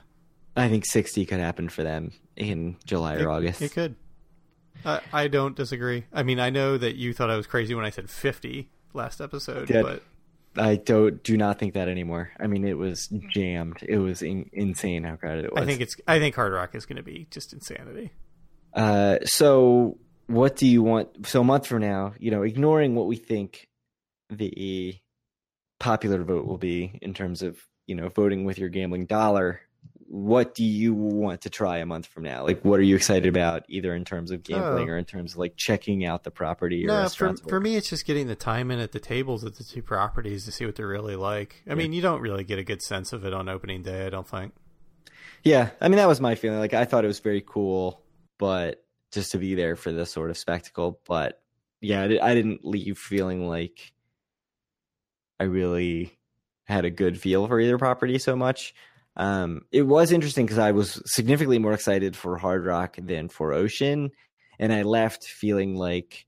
I 0.57 0.67
think 0.67 0.85
sixty 0.85 1.25
could 1.25 1.39
happen 1.39 1.69
for 1.69 1.83
them 1.83 2.11
in 2.35 2.75
July 2.83 3.15
or 3.15 3.29
August. 3.29 3.61
It 3.61 3.71
could. 3.71 3.95
I, 4.83 5.01
I 5.13 5.27
don't 5.27 5.55
disagree. 5.55 6.05
I 6.11 6.23
mean, 6.23 6.39
I 6.39 6.49
know 6.49 6.77
that 6.77 6.95
you 6.95 7.13
thought 7.13 7.29
I 7.29 7.37
was 7.37 7.47
crazy 7.47 7.73
when 7.73 7.85
I 7.85 7.89
said 7.89 8.09
50 8.09 8.69
last 8.93 9.21
episode, 9.21 9.69
but 9.69 10.03
I 10.57 10.75
don't 10.75 11.23
do 11.23 11.37
not 11.37 11.59
think 11.59 11.73
that 11.73 11.87
anymore. 11.87 12.31
I 12.39 12.47
mean, 12.47 12.65
it 12.65 12.77
was 12.77 13.07
jammed. 13.31 13.77
It 13.81 13.97
was 13.97 14.21
in, 14.21 14.49
insane 14.53 15.03
how 15.03 15.15
crowded 15.15 15.45
it 15.45 15.53
was. 15.53 15.63
I 15.63 15.65
think 15.65 15.81
it's. 15.81 15.95
I 16.07 16.19
think 16.19 16.35
Hard 16.35 16.53
Rock 16.53 16.75
is 16.75 16.85
going 16.85 16.97
to 16.97 17.03
be 17.03 17.27
just 17.31 17.53
insanity. 17.53 18.11
Uh, 18.73 19.19
so 19.23 19.97
what 20.27 20.55
do 20.55 20.67
you 20.67 20.83
want? 20.83 21.27
So 21.27 21.41
a 21.41 21.43
month 21.43 21.67
from 21.67 21.81
now, 21.81 22.13
you 22.19 22.31
know, 22.31 22.43
ignoring 22.43 22.95
what 22.95 23.07
we 23.07 23.15
think 23.15 23.67
the 24.29 24.95
popular 25.79 26.23
vote 26.23 26.45
will 26.45 26.57
be 26.57 26.97
in 27.01 27.13
terms 27.13 27.41
of 27.41 27.59
you 27.85 27.95
know 27.95 28.09
voting 28.09 28.45
with 28.45 28.57
your 28.57 28.69
gambling 28.69 29.05
dollar 29.05 29.61
what 30.07 30.53
do 30.53 30.63
you 30.63 30.93
want 30.93 31.41
to 31.41 31.49
try 31.49 31.79
a 31.79 31.85
month 31.85 32.05
from 32.05 32.23
now? 32.23 32.45
Like, 32.45 32.63
what 32.63 32.79
are 32.79 32.83
you 32.83 32.95
excited 32.95 33.27
about, 33.27 33.63
either 33.67 33.93
in 33.95 34.05
terms 34.05 34.31
of 34.31 34.39
uh, 34.39 34.43
gambling 34.43 34.89
oh. 34.89 34.93
or 34.93 34.97
in 34.97 35.05
terms 35.05 35.33
of 35.33 35.39
like 35.39 35.55
checking 35.57 36.05
out 36.05 36.23
the 36.23 36.31
property? 36.31 36.85
no, 36.85 37.09
for, 37.09 37.35
for 37.49 37.59
me, 37.59 37.75
it's 37.75 37.89
just 37.89 38.05
getting 38.05 38.27
the 38.27 38.35
time 38.35 38.69
in 38.71 38.79
at 38.79 38.91
the 38.91 38.99
tables 38.99 39.43
at 39.43 39.55
the 39.55 39.63
two 39.63 39.81
properties 39.81 40.45
to 40.45 40.51
see 40.51 40.65
what 40.65 40.75
they're 40.75 40.87
really 40.87 41.15
like. 41.15 41.63
I 41.67 41.71
yeah. 41.71 41.75
mean, 41.75 41.93
you 41.93 42.01
don't 42.01 42.21
really 42.21 42.43
get 42.43 42.59
a 42.59 42.63
good 42.63 42.81
sense 42.81 43.13
of 43.13 43.25
it 43.25 43.33
on 43.33 43.49
opening 43.49 43.81
day, 43.81 44.05
I 44.05 44.09
don't 44.09 44.27
think. 44.27 44.53
Yeah, 45.43 45.71
I 45.81 45.89
mean 45.89 45.97
that 45.97 46.07
was 46.07 46.21
my 46.21 46.35
feeling. 46.35 46.59
Like, 46.59 46.73
I 46.73 46.85
thought 46.85 47.03
it 47.03 47.07
was 47.07 47.19
very 47.19 47.43
cool, 47.45 48.01
but 48.37 48.84
just 49.15 49.31
to 49.31 49.39
be 49.39 49.55
there 49.55 49.75
for 49.75 49.91
this 49.91 50.11
sort 50.11 50.29
of 50.29 50.37
spectacle. 50.37 50.99
But 51.07 51.41
yeah, 51.81 52.03
I 52.03 52.35
didn't 52.35 52.63
leave 52.63 52.99
feeling 52.99 53.47
like 53.47 53.93
I 55.39 55.45
really 55.45 56.17
had 56.65 56.85
a 56.85 56.91
good 56.91 57.19
feel 57.19 57.47
for 57.47 57.59
either 57.59 57.77
property 57.77 58.19
so 58.19 58.35
much. 58.35 58.75
Um, 59.17 59.61
it 59.71 59.83
was 59.83 60.11
interesting 60.11 60.45
because 60.45 60.59
I 60.59 60.71
was 60.71 61.01
significantly 61.05 61.57
more 61.59 61.73
excited 61.73 62.15
for 62.15 62.37
Hard 62.37 62.65
Rock 62.65 62.97
than 63.01 63.29
for 63.29 63.53
Ocean, 63.53 64.11
and 64.59 64.73
I 64.73 64.83
left 64.83 65.23
feeling 65.23 65.75
like 65.75 66.25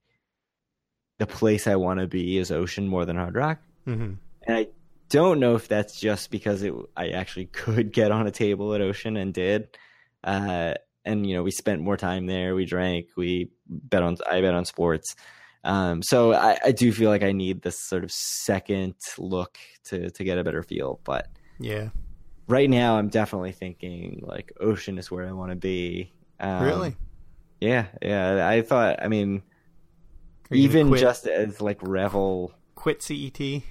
the 1.18 1.26
place 1.26 1.66
I 1.66 1.76
want 1.76 2.00
to 2.00 2.06
be 2.06 2.38
is 2.38 2.50
Ocean 2.50 2.88
more 2.88 3.04
than 3.04 3.16
Hard 3.16 3.34
Rock. 3.34 3.60
Mm-hmm. 3.86 4.14
And 4.42 4.56
I 4.56 4.68
don't 5.10 5.40
know 5.40 5.54
if 5.54 5.68
that's 5.68 6.00
just 6.00 6.30
because 6.30 6.62
it, 6.62 6.72
I 6.96 7.10
actually 7.10 7.46
could 7.46 7.92
get 7.92 8.10
on 8.10 8.26
a 8.26 8.30
table 8.30 8.74
at 8.74 8.80
Ocean 8.80 9.16
and 9.16 9.34
did. 9.34 9.76
Uh, 10.24 10.74
and 11.08 11.26
you 11.26 11.34
know, 11.34 11.42
we 11.42 11.50
spent 11.50 11.80
more 11.80 11.96
time 11.96 12.26
there. 12.26 12.54
We 12.54 12.64
drank. 12.64 13.08
We 13.16 13.50
bet 13.66 14.02
on. 14.02 14.16
I 14.30 14.40
bet 14.40 14.54
on 14.54 14.64
sports. 14.64 15.16
Um, 15.64 16.02
so 16.02 16.34
I, 16.34 16.58
I 16.66 16.72
do 16.72 16.92
feel 16.92 17.10
like 17.10 17.22
I 17.22 17.32
need 17.32 17.62
this 17.62 17.78
sort 17.78 18.04
of 18.04 18.12
second 18.12 18.94
look 19.18 19.58
to 19.84 20.10
to 20.10 20.24
get 20.24 20.38
a 20.38 20.44
better 20.44 20.62
feel. 20.62 21.00
But 21.04 21.28
yeah, 21.58 21.88
right 22.46 22.70
now 22.70 22.98
I'm 22.98 23.08
definitely 23.08 23.52
thinking 23.52 24.22
like 24.26 24.52
ocean 24.60 24.98
is 24.98 25.10
where 25.10 25.26
I 25.26 25.32
want 25.32 25.50
to 25.50 25.56
be. 25.56 26.12
Um, 26.40 26.62
really? 26.62 26.96
Yeah, 27.60 27.86
yeah. 28.02 28.46
I 28.46 28.62
thought. 28.62 29.02
I 29.02 29.08
mean, 29.08 29.42
even 30.50 30.94
just 30.96 31.26
as 31.26 31.60
like 31.60 31.78
Revel 31.82 32.52
quit 32.74 33.02
CET. 33.02 33.62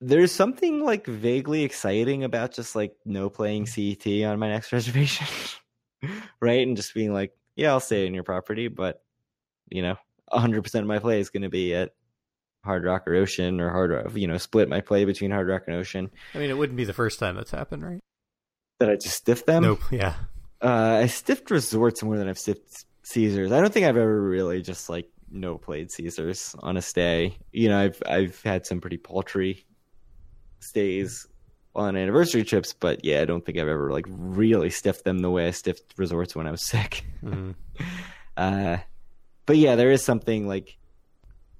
There's 0.00 0.32
something 0.32 0.82
like 0.82 1.06
vaguely 1.06 1.62
exciting 1.62 2.24
about 2.24 2.52
just 2.52 2.74
like 2.74 2.96
no 3.04 3.30
playing 3.30 3.66
CET 3.66 4.06
on 4.24 4.38
my 4.40 4.48
next 4.48 4.72
reservation, 4.72 5.28
right? 6.40 6.66
And 6.66 6.76
just 6.76 6.94
being 6.94 7.12
like, 7.12 7.32
yeah, 7.56 7.70
I'll 7.70 7.80
stay 7.80 8.06
in 8.06 8.14
your 8.14 8.24
property, 8.24 8.68
but 8.68 9.02
you 9.70 9.82
know, 9.82 9.96
100% 10.32 10.74
of 10.74 10.86
my 10.86 10.98
play 10.98 11.20
is 11.20 11.30
going 11.30 11.42
to 11.42 11.48
be 11.48 11.74
at 11.74 11.90
Hard 12.64 12.84
Rock 12.84 13.06
or 13.06 13.14
Ocean 13.14 13.60
or 13.60 13.70
Hard 13.70 13.90
Rock, 13.90 14.14
you 14.14 14.26
know, 14.26 14.38
split 14.38 14.68
my 14.68 14.80
play 14.80 15.04
between 15.04 15.30
Hard 15.30 15.48
Rock 15.48 15.64
and 15.66 15.76
Ocean. 15.76 16.10
I 16.34 16.38
mean, 16.38 16.50
it 16.50 16.56
wouldn't 16.56 16.76
be 16.76 16.84
the 16.84 16.92
first 16.92 17.18
time 17.18 17.36
that's 17.36 17.50
happened, 17.50 17.84
right? 17.84 18.00
That 18.78 18.90
I 18.90 18.96
just 18.96 19.16
stiffed 19.16 19.46
them? 19.46 19.62
Nope, 19.62 19.80
yeah. 19.90 20.14
Uh, 20.60 21.00
I 21.02 21.06
stiffed 21.06 21.50
resorts 21.50 22.02
more 22.02 22.16
than 22.16 22.28
I've 22.28 22.38
stiffed 22.38 22.84
Caesars. 23.02 23.50
I 23.50 23.60
don't 23.60 23.72
think 23.72 23.86
I've 23.86 23.96
ever 23.96 24.22
really 24.22 24.62
just 24.62 24.88
like 24.88 25.08
no 25.30 25.58
played 25.58 25.90
Caesars 25.90 26.54
on 26.60 26.76
a 26.76 26.82
stay. 26.82 27.36
You 27.50 27.68
know, 27.68 27.78
I've 27.78 28.02
I've 28.06 28.40
had 28.42 28.66
some 28.66 28.80
pretty 28.80 28.98
paltry 28.98 29.66
stays 30.60 31.26
on 31.74 31.96
anniversary 31.96 32.44
trips, 32.44 32.72
but 32.72 33.04
yeah, 33.04 33.22
I 33.22 33.24
don't 33.24 33.44
think 33.44 33.58
I've 33.58 33.68
ever 33.68 33.90
like 33.90 34.06
really 34.08 34.70
stiffed 34.70 35.04
them 35.04 35.20
the 35.20 35.30
way 35.30 35.48
I 35.48 35.52
stiffed 35.52 35.94
resorts 35.96 36.36
when 36.36 36.46
I 36.46 36.50
was 36.50 36.62
sick. 36.66 37.04
Mm-hmm. 37.22 37.52
uh, 38.36 38.78
but 39.46 39.56
yeah, 39.56 39.76
there 39.76 39.90
is 39.90 40.04
something 40.04 40.46
like 40.46 40.76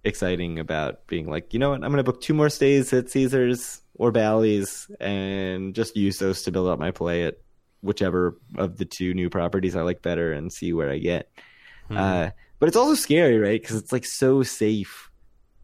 exciting 0.04 0.58
about 0.58 1.06
being 1.06 1.28
like, 1.28 1.52
you 1.52 1.60
know 1.60 1.70
what, 1.70 1.82
I'm 1.82 1.90
going 1.90 1.96
to 1.96 2.04
book 2.04 2.20
two 2.20 2.34
more 2.34 2.50
stays 2.50 2.92
at 2.92 3.10
Caesars 3.10 3.80
or 3.94 4.10
Bally's 4.10 4.90
and 5.00 5.74
just 5.74 5.96
use 5.96 6.18
those 6.18 6.42
to 6.42 6.50
build 6.50 6.68
up 6.68 6.78
my 6.78 6.90
play 6.90 7.24
at 7.24 7.38
whichever 7.82 8.38
of 8.56 8.78
the 8.78 8.84
two 8.84 9.14
new 9.14 9.28
properties 9.28 9.76
I 9.76 9.82
like 9.82 10.02
better 10.02 10.32
and 10.32 10.52
see 10.52 10.72
where 10.72 10.90
I 10.90 10.98
get. 10.98 11.30
Hmm. 11.88 11.96
Uh, 11.96 12.30
but 12.58 12.68
it's 12.68 12.76
also 12.76 12.94
scary, 12.94 13.38
right? 13.38 13.60
Because 13.60 13.76
it's 13.76 13.92
like 13.92 14.04
so 14.04 14.42
safe 14.42 15.10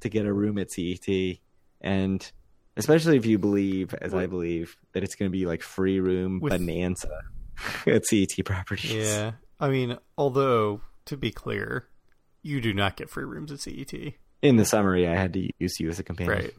to 0.00 0.08
get 0.08 0.26
a 0.26 0.32
room 0.32 0.58
at 0.58 0.70
CET, 0.70 1.38
and 1.80 2.30
especially 2.78 3.16
if 3.16 3.26
you 3.26 3.38
believe, 3.38 3.92
as 3.94 4.12
what? 4.12 4.22
I 4.22 4.26
believe, 4.26 4.76
that 4.92 5.02
it's 5.04 5.14
going 5.14 5.30
to 5.30 5.36
be 5.36 5.44
like 5.44 5.62
free 5.62 6.00
room 6.00 6.40
With... 6.40 6.52
bonanza 6.52 7.20
at 7.86 8.06
CET 8.06 8.44
properties. 8.44 8.94
Yeah, 8.94 9.32
I 9.60 9.68
mean, 9.68 9.98
although 10.16 10.80
to 11.04 11.16
be 11.16 11.30
clear, 11.30 11.88
you 12.42 12.60
do 12.60 12.72
not 12.72 12.96
get 12.96 13.10
free 13.10 13.24
rooms 13.24 13.52
at 13.52 13.60
CET 13.60 14.14
in 14.42 14.56
the 14.56 14.64
summary, 14.64 15.06
I 15.06 15.14
had 15.14 15.32
to 15.34 15.50
use 15.58 15.80
you 15.80 15.88
as 15.88 15.98
a 15.98 16.04
companion. 16.04 16.52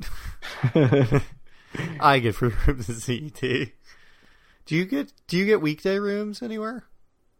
Right. 0.75 1.21
I 1.99 2.19
get 2.19 2.35
free 2.35 2.51
rooms 2.67 2.89
at 2.89 2.97
CET. 2.97 3.41
Do 3.41 4.75
you 4.75 4.85
get 4.85 5.13
Do 5.27 5.37
you 5.37 5.45
get 5.45 5.61
weekday 5.61 5.97
rooms 5.99 6.41
anywhere? 6.41 6.85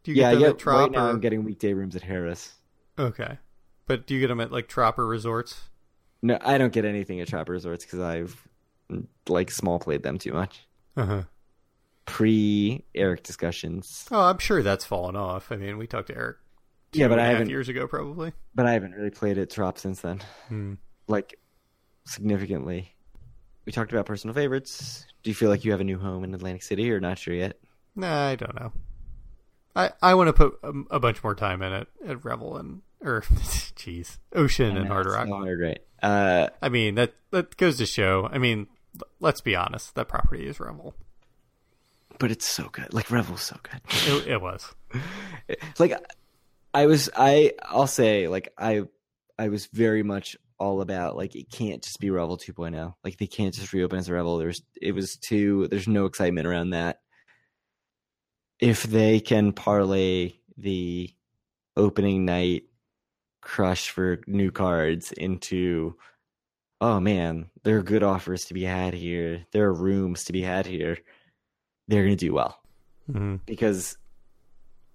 Do 0.04 0.12
you 0.12 0.22
yeah, 0.22 0.32
get 0.32 0.40
them 0.40 0.50
at 0.52 0.60
Trop 0.60 0.80
right 0.80 0.92
now 0.92 1.08
or... 1.08 1.10
I'm 1.10 1.20
getting 1.20 1.44
weekday 1.44 1.74
rooms 1.74 1.96
at 1.96 2.04
Harrah's. 2.04 2.54
Okay, 2.98 3.38
but 3.86 4.08
do 4.08 4.14
you 4.14 4.20
get 4.20 4.28
them 4.28 4.40
at 4.40 4.52
like 4.52 4.68
Trop 4.68 4.98
or 4.98 5.06
Resorts? 5.06 5.62
No, 6.22 6.38
I 6.42 6.58
don't 6.58 6.74
get 6.74 6.86
anything 6.86 7.20
at 7.22 7.28
Trop 7.28 7.50
or 7.50 7.54
Resorts 7.54 7.86
because 7.86 8.00
I've 8.00 8.48
like 9.28 9.52
small 9.52 9.80
played 9.80 10.04
them 10.04 10.18
too 10.18 10.34
much. 10.34 10.68
Uh 10.96 11.06
huh. 11.06 11.24
Pre 12.06 12.84
Eric 12.96 13.24
discussions. 13.24 14.06
Oh, 14.12 14.22
I'm 14.22 14.40
sure 14.40 14.64
that's 14.64 14.86
fallen 14.86 15.16
off. 15.16 15.52
I 15.52 15.56
mean, 15.56 15.78
we 15.78 15.88
talked 15.88 16.08
to 16.08 16.16
Eric 16.16 16.38
yeah, 16.94 17.08
but 17.08 17.20
I 17.20 17.28
haven't 17.28 17.50
years 17.50 17.70
ago 17.70 17.88
probably. 17.88 18.34
But 18.56 18.66
I 18.66 18.74
haven't 18.74 18.94
really 18.94 19.12
played 19.12 19.38
it 19.38 19.50
Trop 19.50 19.78
since 19.78 20.02
then. 20.02 20.22
Hmm. 20.48 20.74
Like 21.08 21.38
significantly. 22.06 22.96
We 23.66 23.72
talked 23.72 23.92
about 23.92 24.06
personal 24.06 24.34
favorites. 24.34 25.06
Do 25.22 25.30
you 25.30 25.36
feel 25.36 25.50
like 25.50 25.64
you 25.64 25.72
have 25.72 25.82
a 25.82 25.84
new 25.84 26.00
home 26.00 26.24
in 26.24 26.34
Atlantic 26.34 26.64
City, 26.64 26.92
or 26.92 27.00
not 27.00 27.20
sure 27.20 27.34
yet? 27.34 27.60
Nah, 27.96 28.28
I 28.28 28.36
don't 28.36 28.60
know. 28.60 28.72
I 29.76 29.92
I 30.02 30.16
want 30.16 30.28
to 30.28 30.34
put 30.34 30.60
a, 30.64 30.96
a, 30.96 31.00
bunch 31.00 31.24
more 31.24 31.36
time 31.36 31.62
in 31.62 31.74
it 31.74 31.88
at 32.08 32.26
Revel 32.26 32.58
and 32.58 32.82
or 33.02 33.22
jeez, 33.76 34.18
Ocean 34.34 34.76
and 34.76 34.88
Hard 34.88 35.06
Rock. 35.06 35.28
Hard, 35.28 35.60
right? 35.62 35.80
Uh, 36.02 36.50
I 36.62 36.70
mean 36.70 36.96
that 36.96 37.14
that 37.32 37.56
goes 37.58 37.78
to 37.78 37.86
show. 37.86 38.28
I 38.32 38.40
mean, 38.40 38.68
let's 39.20 39.42
be 39.42 39.56
honest. 39.56 39.96
That 39.96 40.08
property 40.08 40.48
is 40.48 40.60
Revel, 40.60 40.96
but 42.18 42.32
it's 42.32 42.48
so 42.48 42.70
good. 42.72 42.94
Like 42.94 43.12
Revel's 43.12 43.42
so 43.42 43.58
good. 43.64 43.82
it, 44.08 44.28
it 44.28 44.42
was. 44.42 44.74
like 45.80 45.94
I 46.74 46.86
was 46.86 47.10
I 47.16 47.54
I'll 47.64 47.88
say 47.88 48.28
like 48.28 48.54
I 48.58 48.84
I 49.38 49.50
was 49.50 49.68
very 49.68 50.04
much 50.04 50.38
all 50.60 50.82
about 50.82 51.16
like 51.16 51.36
it 51.36 51.50
can't 51.50 51.82
just 51.82 52.00
be 52.00 52.10
Revel 52.10 52.38
2.0. 52.38 52.94
Like 53.04 53.18
they 53.18 53.28
can't 53.28 53.54
just 53.54 53.74
reopen 53.74 54.00
as 54.00 54.10
a 54.10 54.14
Revel. 54.14 54.38
There's 54.38 54.62
it 54.82 54.94
was 54.94 55.16
too 55.16 55.68
there's 55.70 55.88
no 55.88 56.06
excitement 56.06 56.48
around 56.48 56.72
that. 56.72 57.00
If 58.60 58.84
they 58.84 59.22
can 59.22 59.54
parlay 59.54 60.34
the 60.58 61.14
opening 61.78 62.26
night 62.26 62.64
crush 63.42 63.90
for 63.90 64.20
new 64.28 64.52
cards 64.52 65.14
into 65.14 65.96
oh 66.82 67.00
man, 67.00 67.50
there 67.64 67.78
are 67.78 67.84
good 67.84 68.04
offers 68.04 68.46
to 68.46 68.54
be 68.54 68.64
had 68.64 68.94
here. 68.94 69.46
There 69.52 69.66
are 69.66 69.74
rooms 69.74 70.26
to 70.26 70.34
be 70.34 70.42
had 70.42 70.66
here. 70.66 70.98
They're 71.88 72.04
going 72.04 72.18
to 72.18 72.26
do 72.26 72.34
well. 72.34 72.60
Mm-hmm. 73.12 73.38
Because 73.46 73.98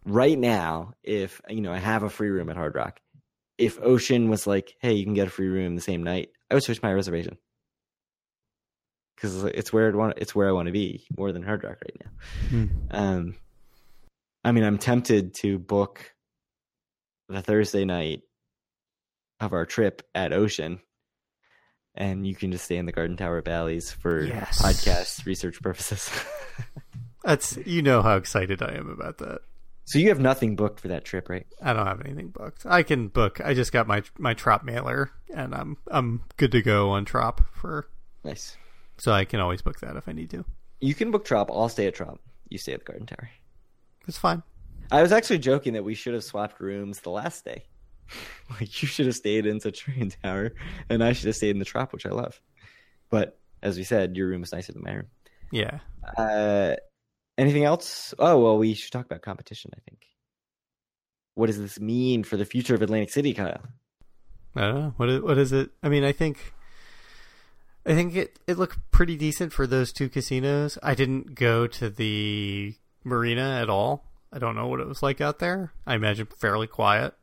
right 0.05 0.39
now, 0.39 0.95
if 1.03 1.41
you 1.49 1.61
know 1.61 1.73
I 1.73 1.79
have 1.79 2.03
a 2.03 2.11
free 2.11 2.31
room 2.31 2.51
at 2.51 2.57
Hard 2.57 2.75
Rock, 2.75 3.01
if 3.59 3.81
Ocean 3.83 4.29
was 4.29 4.47
like, 4.47 4.75
"Hey, 4.79 4.95
you 4.95 5.05
can 5.05 5.15
get 5.15 5.29
a 5.29 5.31
free 5.31 5.49
room 5.49 5.75
the 5.75 5.83
same 5.83 6.03
night," 6.03 6.31
I 6.51 6.55
would 6.55 6.63
switch 6.63 6.83
my 6.83 6.93
reservation 6.93 7.39
because 9.17 9.45
it's 9.45 9.73
where 9.73 9.91
I 9.91 9.97
want. 9.97 10.19
It's 10.19 10.35
where 10.35 10.49
I 10.49 10.53
want 10.53 10.67
to 10.67 10.73
be 10.73 11.07
more 11.17 11.33
than 11.33 11.43
Hard 11.43 11.65
Rock 11.65 11.79
right 11.83 11.97
now. 12.05 12.11
Hmm. 12.49 12.67
Um, 12.91 13.37
I 14.45 14.53
mean, 14.53 14.65
I'm 14.65 14.79
tempted 14.79 15.35
to 15.37 15.59
book 15.59 16.15
the 17.29 17.43
Thursday 17.43 17.85
night 17.85 18.23
of 19.41 19.53
our 19.53 19.67
trip 19.67 20.03
at 20.15 20.33
Ocean, 20.33 20.81
and 21.95 22.27
you 22.27 22.35
can 22.35 22.53
just 22.53 22.65
stay 22.65 22.77
in 22.77 22.87
the 22.87 22.93
Garden 22.93 23.17
Tower 23.17 23.39
at 23.39 23.45
Bally's 23.45 23.91
for 23.91 24.25
Yes. 24.25 24.61
podcast 24.63 25.25
research 25.27 25.61
purposes. 25.63 26.11
That's 27.25 27.57
you 27.65 27.83
know 27.83 28.03
how 28.03 28.17
excited 28.17 28.63
I 28.63 28.75
am 28.75 28.91
about 28.91 29.19
that. 29.19 29.41
so 29.87 29.99
you 29.99 30.09
have 30.11 30.21
nothing 30.21 30.57
booked 30.57 30.81
for 30.81 30.89
that 30.89 31.05
trip, 31.05 31.29
right? 31.29 31.47
I 31.63 31.73
don't 31.73 31.87
have 31.87 32.01
anything 32.03 32.29
booked. 32.29 32.67
I 32.67 32.83
can 32.83 33.09
book. 33.09 33.41
I 33.41 33.55
just 33.55 33.73
got 33.73 33.87
my 33.87 34.03
my 34.19 34.35
Trop 34.35 34.63
mailer, 34.65 35.11
and 35.35 35.55
I'm 35.55 35.77
I'm 35.91 36.23
good 36.37 36.53
to 36.53 36.63
go 36.63 36.91
on 36.91 37.05
Trop 37.07 37.41
for. 37.53 37.89
Nice. 38.25 38.57
So 38.99 39.11
I 39.13 39.25
can 39.25 39.41
always 39.41 39.63
book 39.63 39.81
that 39.81 39.97
if 39.97 40.09
I 40.09 40.13
need 40.13 40.31
to. 40.31 40.45
You 40.81 40.95
can 40.95 41.11
book 41.11 41.25
Trop. 41.25 41.51
I'll 41.51 41.69
stay 41.69 41.87
at 41.87 41.95
Trop. 41.95 42.21
You 42.51 42.59
stay 42.59 42.73
at 42.75 42.81
the 42.81 42.85
Garden 42.85 43.07
Tower. 43.07 43.31
It's 44.07 44.19
fine. 44.19 44.43
I 44.93 45.01
was 45.01 45.13
actually 45.13 45.39
joking 45.39 45.73
that 45.73 45.83
we 45.85 45.95
should 45.95 46.13
have 46.15 46.25
swapped 46.25 46.61
rooms 46.61 47.01
the 47.01 47.11
last 47.11 47.45
day. 47.45 47.65
like 48.51 48.83
you 48.83 48.89
should 48.89 49.07
have 49.07 49.15
stayed 49.15 49.47
in 49.47 49.61
Centurion 49.61 50.11
Tower, 50.23 50.53
and 50.89 51.03
I 51.03 51.13
should 51.13 51.27
have 51.27 51.37
stayed 51.37 51.51
in 51.51 51.59
the 51.59 51.65
Trop, 51.65 51.93
which 51.93 52.07
I 52.07 52.11
love. 52.11 52.41
But 53.11 53.39
as 53.63 53.77
we 53.77 53.85
said, 53.85 54.17
your 54.17 54.29
room 54.29 54.43
is 54.43 54.53
nicer 54.53 54.73
than 54.73 54.83
my 54.83 54.93
room. 54.93 55.07
Yeah. 55.51 55.79
Uh, 56.17 56.75
anything 57.39 57.65
else? 57.65 58.15
Oh 58.19 58.39
well, 58.39 58.59
we 58.59 58.75
should 58.75 58.93
talk 58.93 59.07
about 59.07 59.23
competition. 59.23 59.71
I 59.77 59.81
think. 59.89 60.07
What 61.35 61.47
does 61.47 61.59
this 61.59 61.81
mean 61.81 62.23
for 62.23 62.37
the 62.37 62.45
future 62.45 62.75
of 62.75 62.83
Atlantic 62.83 63.11
City, 63.11 63.35
Kyle? 63.35 63.63
I 64.55 64.61
don't 64.61 64.75
know 64.75 64.95
what 64.97 65.09
is, 65.09 65.21
what 65.21 65.39
is 65.39 65.53
it. 65.53 65.71
I 65.83 65.89
mean, 65.89 66.05
I 66.05 66.13
think, 66.13 66.53
I 67.85 67.95
think 67.95 68.15
it 68.15 68.39
it 68.47 68.59
looked 68.59 68.79
pretty 68.91 69.17
decent 69.17 69.53
for 69.53 69.67
those 69.67 69.93
two 69.93 70.09
casinos. 70.09 70.79
I 70.83 70.95
didn't 70.95 71.35
go 71.35 71.67
to 71.67 71.91
the 71.91 72.75
marina 73.03 73.59
at 73.61 73.69
all. 73.69 74.05
I 74.33 74.39
don't 74.39 74.57
know 74.57 74.67
what 74.67 74.81
it 74.81 74.89
was 74.89 75.03
like 75.03 75.21
out 75.21 75.39
there. 75.39 75.73
I 75.87 75.95
imagine 75.95 76.27
fairly 76.39 76.67
quiet. 76.67 77.15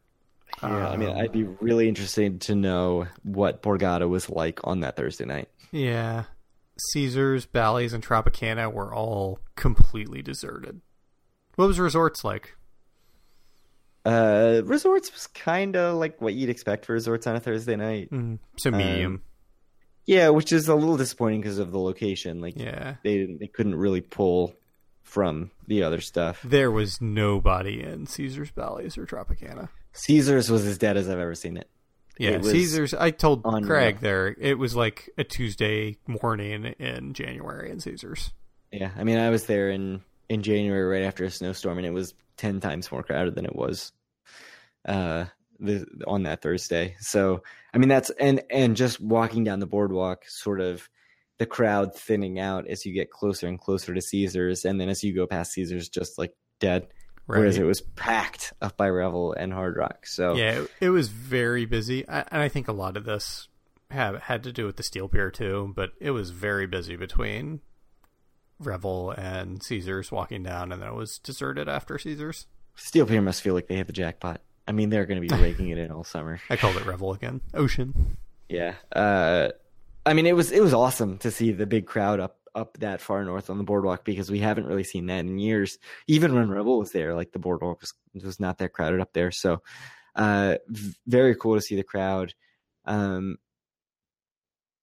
Yeah, 0.64 0.90
I 0.90 0.95
mean, 0.98 1.10
Um, 1.10 1.18
I'd 1.18 1.32
be 1.32 1.44
really 1.44 1.88
interested 1.90 2.41
to 2.41 2.56
know 2.56 3.07
what 3.23 3.61
Borgata 3.64 4.07
was 4.07 4.30
like 4.30 4.60
on 4.64 4.82
that 4.82 4.95
Thursday 4.95 5.26
night. 5.26 5.49
Yeah, 5.72 6.26
Caesars, 6.91 7.45
Bally's, 7.45 7.94
and 7.94 8.03
Tropicana 8.06 8.72
were 8.72 8.94
all 8.94 9.40
completely 9.56 10.22
deserted. 10.22 10.82
What 11.56 11.68
was 11.68 11.80
resorts 11.80 12.23
like? 12.23 12.56
Uh, 14.03 14.61
resorts 14.65 15.11
was 15.14 15.28
kind 15.28 15.76
of 15.76 15.95
like 15.98 16.19
what 16.22 16.34
you'd 16.34 16.49
expect 16.49 16.86
for 16.86 16.94
resorts 16.94 17.28
on 17.28 17.36
a 17.36 17.40
Thursday 17.40 17.76
night. 17.76 18.10
Mm, 18.11 18.40
so 18.57 18.69
Um, 18.72 18.78
medium. 18.78 19.22
Yeah, 20.06 20.30
which 20.30 20.52
is 20.52 20.68
a 20.68 20.73
little 20.76 20.98
disappointing 20.98 21.41
because 21.41 21.60
of 21.60 21.72
the 21.72 21.78
location. 21.80 22.41
Like, 22.41 22.57
yeah, 22.57 22.95
they 23.03 23.18
didn't, 23.19 23.40
they 23.40 23.48
couldn't 23.48 23.76
really 23.76 24.02
pull 24.02 24.56
from 25.03 25.52
the 25.68 25.84
other 25.84 26.02
stuff. 26.02 26.41
there 26.44 26.72
was 26.72 26.99
nobody 27.02 27.84
in 27.84 28.07
Caesars, 28.07 28.49
Bally's, 28.52 28.98
or 28.98 29.06
Tropicana. 29.06 29.69
Caesars 29.94 30.50
was 30.50 30.66
as 30.66 30.78
dead 30.78 30.98
as 30.98 31.10
I've 31.10 31.20
ever 31.20 31.36
seen 31.36 31.58
it. 31.58 31.70
Yeah, 32.18 32.32
It 32.32 32.44
Caesars. 32.44 32.94
I 32.94 33.12
told 33.12 33.42
unreal. 33.46 33.68
Craig 33.68 34.00
there 34.00 34.36
it 34.40 34.58
was 34.60 34.76
like 34.76 35.10
a 35.18 35.24
Tuesday 35.24 35.98
morning 36.08 36.66
in 36.66 37.14
January 37.14 37.72
in 37.72 37.80
Caesars. 37.80 38.32
Yeah, 38.72 38.92
I 38.96 39.04
mean, 39.04 39.18
I 39.18 39.30
was 39.30 39.46
there 39.46 39.70
in 39.70 40.02
in 40.30 40.44
January 40.44 40.84
right 40.84 41.06
after 41.06 41.24
a 41.24 41.32
snowstorm, 41.32 41.78
and 41.78 41.88
it 41.88 41.94
was 41.94 42.14
ten 42.38 42.60
times 42.60 42.92
more 42.92 43.04
crowded 43.04 43.36
than 43.36 43.46
it 43.46 43.56
was 43.56 43.92
uh 44.86 45.26
the 45.60 45.86
on 46.08 46.24
that 46.24 46.42
Thursday. 46.42 46.96
So, 47.00 47.44
I 47.74 47.78
mean, 47.78 47.90
that's 47.90 48.10
and 48.12 48.42
and 48.50 48.76
just 48.76 49.00
walking 49.00 49.44
down 49.44 49.60
the 49.60 49.66
boardwalk, 49.66 50.26
sort 50.28 50.62
of 50.62 50.88
the 51.38 51.46
crowd 51.46 51.96
thinning 51.96 52.40
out 52.40 52.68
as 52.68 52.86
you 52.86 52.94
get 52.94 53.10
closer 53.10 53.48
and 53.48 53.60
closer 53.60 53.94
to 53.94 54.02
Caesars, 54.02 54.64
and 54.66 54.80
then 54.80 54.90
as 54.90 55.04
you 55.04 55.16
go 55.16 55.26
past 55.26 55.54
Caesars, 55.54 55.90
just 55.90 56.18
like 56.18 56.34
dead. 56.60 56.88
Right. 57.27 57.39
Whereas 57.39 57.57
it 57.57 57.64
was 57.64 57.81
packed 57.81 58.53
up 58.61 58.77
by 58.77 58.89
Revel 58.89 59.34
and 59.34 59.53
Hard 59.53 59.77
Rock. 59.77 60.06
So 60.06 60.35
yeah, 60.35 60.61
it, 60.61 60.72
it 60.81 60.89
was 60.89 61.07
very 61.07 61.65
busy, 61.65 62.07
I, 62.07 62.26
and 62.31 62.41
I 62.41 62.49
think 62.49 62.68
a 62.68 62.73
lot 62.73 62.98
of 62.98 63.06
this 63.06 63.48
have 63.89 64.22
had 64.22 64.43
to 64.43 64.52
do 64.52 64.65
with 64.65 64.77
the 64.77 64.84
steel 64.84 65.07
pier 65.07 65.31
too. 65.31 65.72
But 65.76 65.91
it 65.99 66.11
was 66.11 66.31
very 66.31 66.68
busy 66.68 66.95
between 66.95 67.61
Revel 68.60 69.11
and 69.11 69.61
Caesars 69.64 70.11
walking 70.11 70.43
down, 70.43 70.72
and 70.72 70.81
then 70.81 70.89
it 70.89 70.95
was 70.95 71.19
deserted 71.19 71.69
after 71.69 71.98
Caesars. 71.98 72.48
Steel 72.76 73.06
Pier 73.06 73.22
must 73.22 73.41
feel 73.41 73.53
like 73.53 73.68
they 73.68 73.76
hit 73.76 73.88
the 73.88 73.93
jackpot. 73.93 74.41
I 74.68 74.72
mean, 74.72 74.89
they're 74.89 75.06
going 75.06 75.22
to 75.22 75.27
be 75.27 75.41
raking 75.41 75.69
it 75.69 75.77
in 75.77 75.91
all 75.91 76.03
summer. 76.03 76.39
I 76.49 76.56
called 76.56 76.77
it 76.77 76.85
Revel 76.85 77.14
again. 77.14 77.41
Ocean. 77.53 78.18
Yeah. 78.48 78.76
Uh, 78.95 79.49
I 80.06 80.14
mean, 80.14 80.26
it 80.26 80.35
was 80.35 80.52
it 80.52 80.61
was 80.61 80.73
awesome 80.73 81.18
to 81.19 81.31
see 81.31 81.52
the 81.52 81.65
big 81.65 81.85
crowd 81.85 82.19
up 82.19 82.38
up 82.56 82.78
that 82.80 83.02
far 83.02 83.23
north 83.23 83.49
on 83.49 83.57
the 83.57 83.64
boardwalk 83.64 84.03
because 84.03 84.30
we 84.30 84.40
haven't 84.40 84.68
really 84.68 84.84
seen 84.84 85.06
that 85.07 85.19
in 85.19 85.40
years. 85.40 85.78
Even 86.07 86.36
when 86.36 86.49
Revel 86.49 86.80
was 86.80 86.91
there, 86.91 87.15
like 87.15 87.32
the 87.32 87.40
boardwalk 87.40 87.82
was 87.82 87.94
was 88.23 88.40
not 88.40 88.57
that 88.57 88.73
crowded 88.73 88.99
up 88.99 89.14
there. 89.14 89.32
So, 89.32 89.61
uh, 90.15 90.57
very 91.07 91.36
cool 91.36 91.56
to 91.56 91.61
see 91.61 91.76
the 91.76 91.84
crowd. 91.84 92.34
Um, 92.86 93.38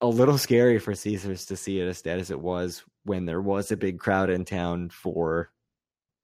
a 0.00 0.06
little 0.06 0.38
scary 0.38 0.78
for 0.78 0.94
Caesars 0.94 1.46
to 1.46 1.56
see 1.56 1.80
it 1.80 1.86
as 1.86 2.02
dead 2.02 2.20
as 2.20 2.30
it 2.30 2.40
was 2.40 2.84
when 3.04 3.26
there 3.26 3.40
was 3.40 3.70
a 3.70 3.76
big 3.76 3.98
crowd 3.98 4.30
in 4.30 4.44
town 4.44 4.90
for 4.90 5.50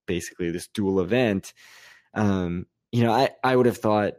basically 0.06 0.50
this 0.50 0.68
dual 0.68 1.00
event. 1.00 1.52
Um, 2.14 2.66
you 2.92 3.02
know, 3.02 3.12
I 3.12 3.30
I 3.42 3.56
would 3.56 3.66
have 3.66 3.78
thought 3.78 4.14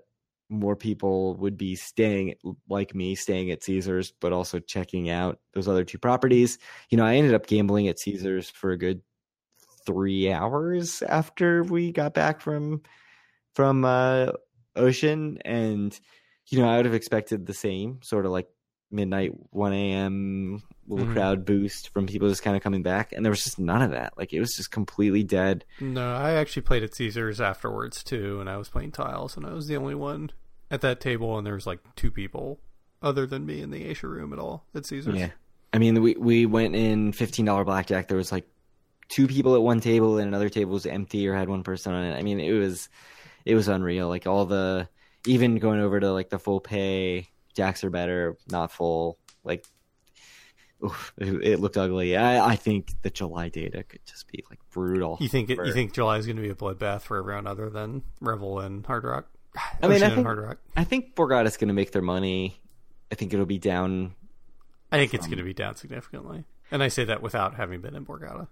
more 0.49 0.76
people 0.76 1.35
would 1.35 1.57
be 1.57 1.76
staying 1.76 2.35
like 2.69 2.93
me 2.93 3.15
staying 3.15 3.51
at 3.51 3.63
caesars 3.63 4.13
but 4.22 4.31
also 4.31 4.59
checking 4.59 5.09
out 5.09 5.39
those 5.53 5.67
other 5.67 5.84
two 5.84 5.97
properties. 5.97 6.57
You 6.89 6.97
know 6.97 7.05
i 7.05 7.15
ended 7.15 7.34
up 7.34 7.47
gambling 7.47 7.88
at 7.88 7.99
caesars 7.99 8.49
for 8.49 8.72
a 8.72 8.77
good 8.77 9.01
three 9.85 10.31
hours 10.31 11.01
after 11.03 11.63
we 11.63 11.91
got 11.91 12.13
back 12.13 12.41
from 12.41 12.81
from 13.53 13.85
uh 13.85 14.31
ocean. 14.76 15.39
And 15.45 15.97
you 16.47 16.59
know 16.59 16.69
i 16.69 16.77
would 16.77 16.85
have 16.85 16.93
expected 16.93 17.45
the 17.45 17.53
same 17.53 17.99
sort 18.03 18.26
of 18.26 18.31
like 18.31 18.47
midnight 18.91 19.31
1 19.49 19.73
a.m 19.73 20.63
little 20.88 21.06
Mhm. 21.07 21.14
crowd 21.14 21.45
boost 21.45 21.90
from 21.90 22.06
people 22.06 22.30
just 22.30 22.44
kind 22.44 22.56
of 22.56 22.62
coming 22.62 22.84
back 22.84 23.12
and 23.12 23.26
there 23.26 23.32
was 23.32 23.44
just 23.44 23.57
none 23.57 23.82
of 23.82 23.91
that 23.91 24.14
like 24.18 24.32
it 24.34 24.40
was 24.40 24.53
just 24.56 24.70
completely 24.72 25.24
dead 25.24 25.66
No, 25.80 26.14
I 26.14 26.34
actually 26.34 26.62
played 26.62 26.84
at 26.84 26.94
Caesars 26.94 27.41
afterwards 27.41 28.03
too, 28.03 28.40
and 28.40 28.49
I 28.49 28.57
was 28.57 28.70
playing 28.70 28.91
tiles, 28.91 29.36
and 29.36 29.45
I 29.45 29.53
was 29.53 29.68
the 29.68 29.78
only 29.78 29.95
one 29.95 30.32
at 30.70 30.82
that 30.82 30.99
table, 30.99 31.38
and 31.38 31.45
there 31.45 31.56
was 31.56 31.66
like 31.68 31.80
two 31.95 32.12
people 32.12 32.60
other 33.02 33.26
than 33.26 33.45
me 33.45 33.62
in 33.62 33.72
the 33.72 33.84
Asia 33.86 34.07
room 34.07 34.32
at 34.34 34.40
all 34.40 34.66
at 34.76 34.86
Caesars. 34.86 35.16
Yeah. 35.16 35.30
I 35.74 35.78
mean, 35.80 36.02
we 36.02 36.14
we 36.16 36.45
went 36.45 36.76
in 36.76 37.12
fifteen 37.12 37.45
dollar 37.45 37.64
blackjack. 37.66 38.07
There 38.07 38.18
was 38.18 38.32
like 38.32 38.48
two 39.10 39.28
people 39.28 39.56
at 39.56 39.62
one 39.62 39.80
table, 39.82 40.18
and 40.18 40.28
another 40.28 40.49
table 40.49 40.72
was 40.74 40.86
empty 40.86 41.28
or 41.28 41.36
had 41.36 41.49
one 41.49 41.64
person 41.64 41.94
on 41.94 42.03
it. 42.03 42.18
I 42.18 42.22
mean, 42.22 42.40
it 42.40 42.53
was 42.53 42.90
it 43.44 43.56
was 43.56 43.68
unreal. 43.68 44.07
Like 44.07 44.26
all 44.26 44.45
the 44.45 44.88
even 45.28 45.57
going 45.57 45.80
over 45.82 45.99
to 45.99 46.12
like 46.14 46.30
the 46.30 46.40
full 46.40 46.60
pay 46.62 47.28
jacks 47.56 47.84
or 47.84 47.90
better, 47.90 48.38
not 48.49 48.72
full. 48.72 49.18
Like, 49.44 49.66
oof, 50.84 51.14
it, 51.18 51.60
looked 51.60 51.77
ugly. 51.77 52.15
I 52.18 52.45
I 52.45 52.56
think 52.56 52.93
the 53.02 53.10
July 53.10 53.49
data 53.49 53.84
could 53.84 54.06
just 54.06 54.27
be 54.31 54.43
like 54.49 54.60
brutal. 54.72 55.18
You 55.22 55.30
think 55.30 55.53
for- 55.53 55.65
you 55.65 55.73
think 55.73 55.93
July 55.93 56.18
is 56.18 56.26
going 56.26 56.35
to 56.38 56.41
be 56.41 56.49
a 56.49 56.56
bloodbath 56.56 57.02
for 57.02 57.18
everyone 57.18 57.47
other 57.47 57.69
than 57.69 58.03
Revel 58.22 58.60
and 58.60 58.85
Hard 58.85 59.03
Rock? 59.03 59.27
I 59.81 59.88
mean, 59.88 59.97
Ocean 59.97 60.11
I 60.11 60.15
think- 60.15 60.26
Hard 60.26 60.38
Rock. 60.39 60.57
I 60.76 60.84
think 60.84 61.15
Borgata 61.15 61.45
is 61.45 61.57
going 61.57 61.69
to 61.69 61.73
make 61.73 61.91
their 61.91 62.02
money. 62.02 62.60
I 63.11 63.15
think 63.15 63.34
it'll 63.34 63.45
be 63.45 63.60
down 63.60 64.15
I 64.91 64.97
think 64.97 65.14
it's 65.14 65.26
going 65.27 65.38
to 65.39 65.43
be 65.43 65.53
down 65.53 65.76
significantly, 65.76 66.43
and 66.72 66.81
I 66.84 66.88
say 66.89 67.03
that 67.06 67.22
without 67.22 67.56
having 67.56 67.81
been 67.81 67.95
in 67.95 68.06
Borgata. 68.06 68.47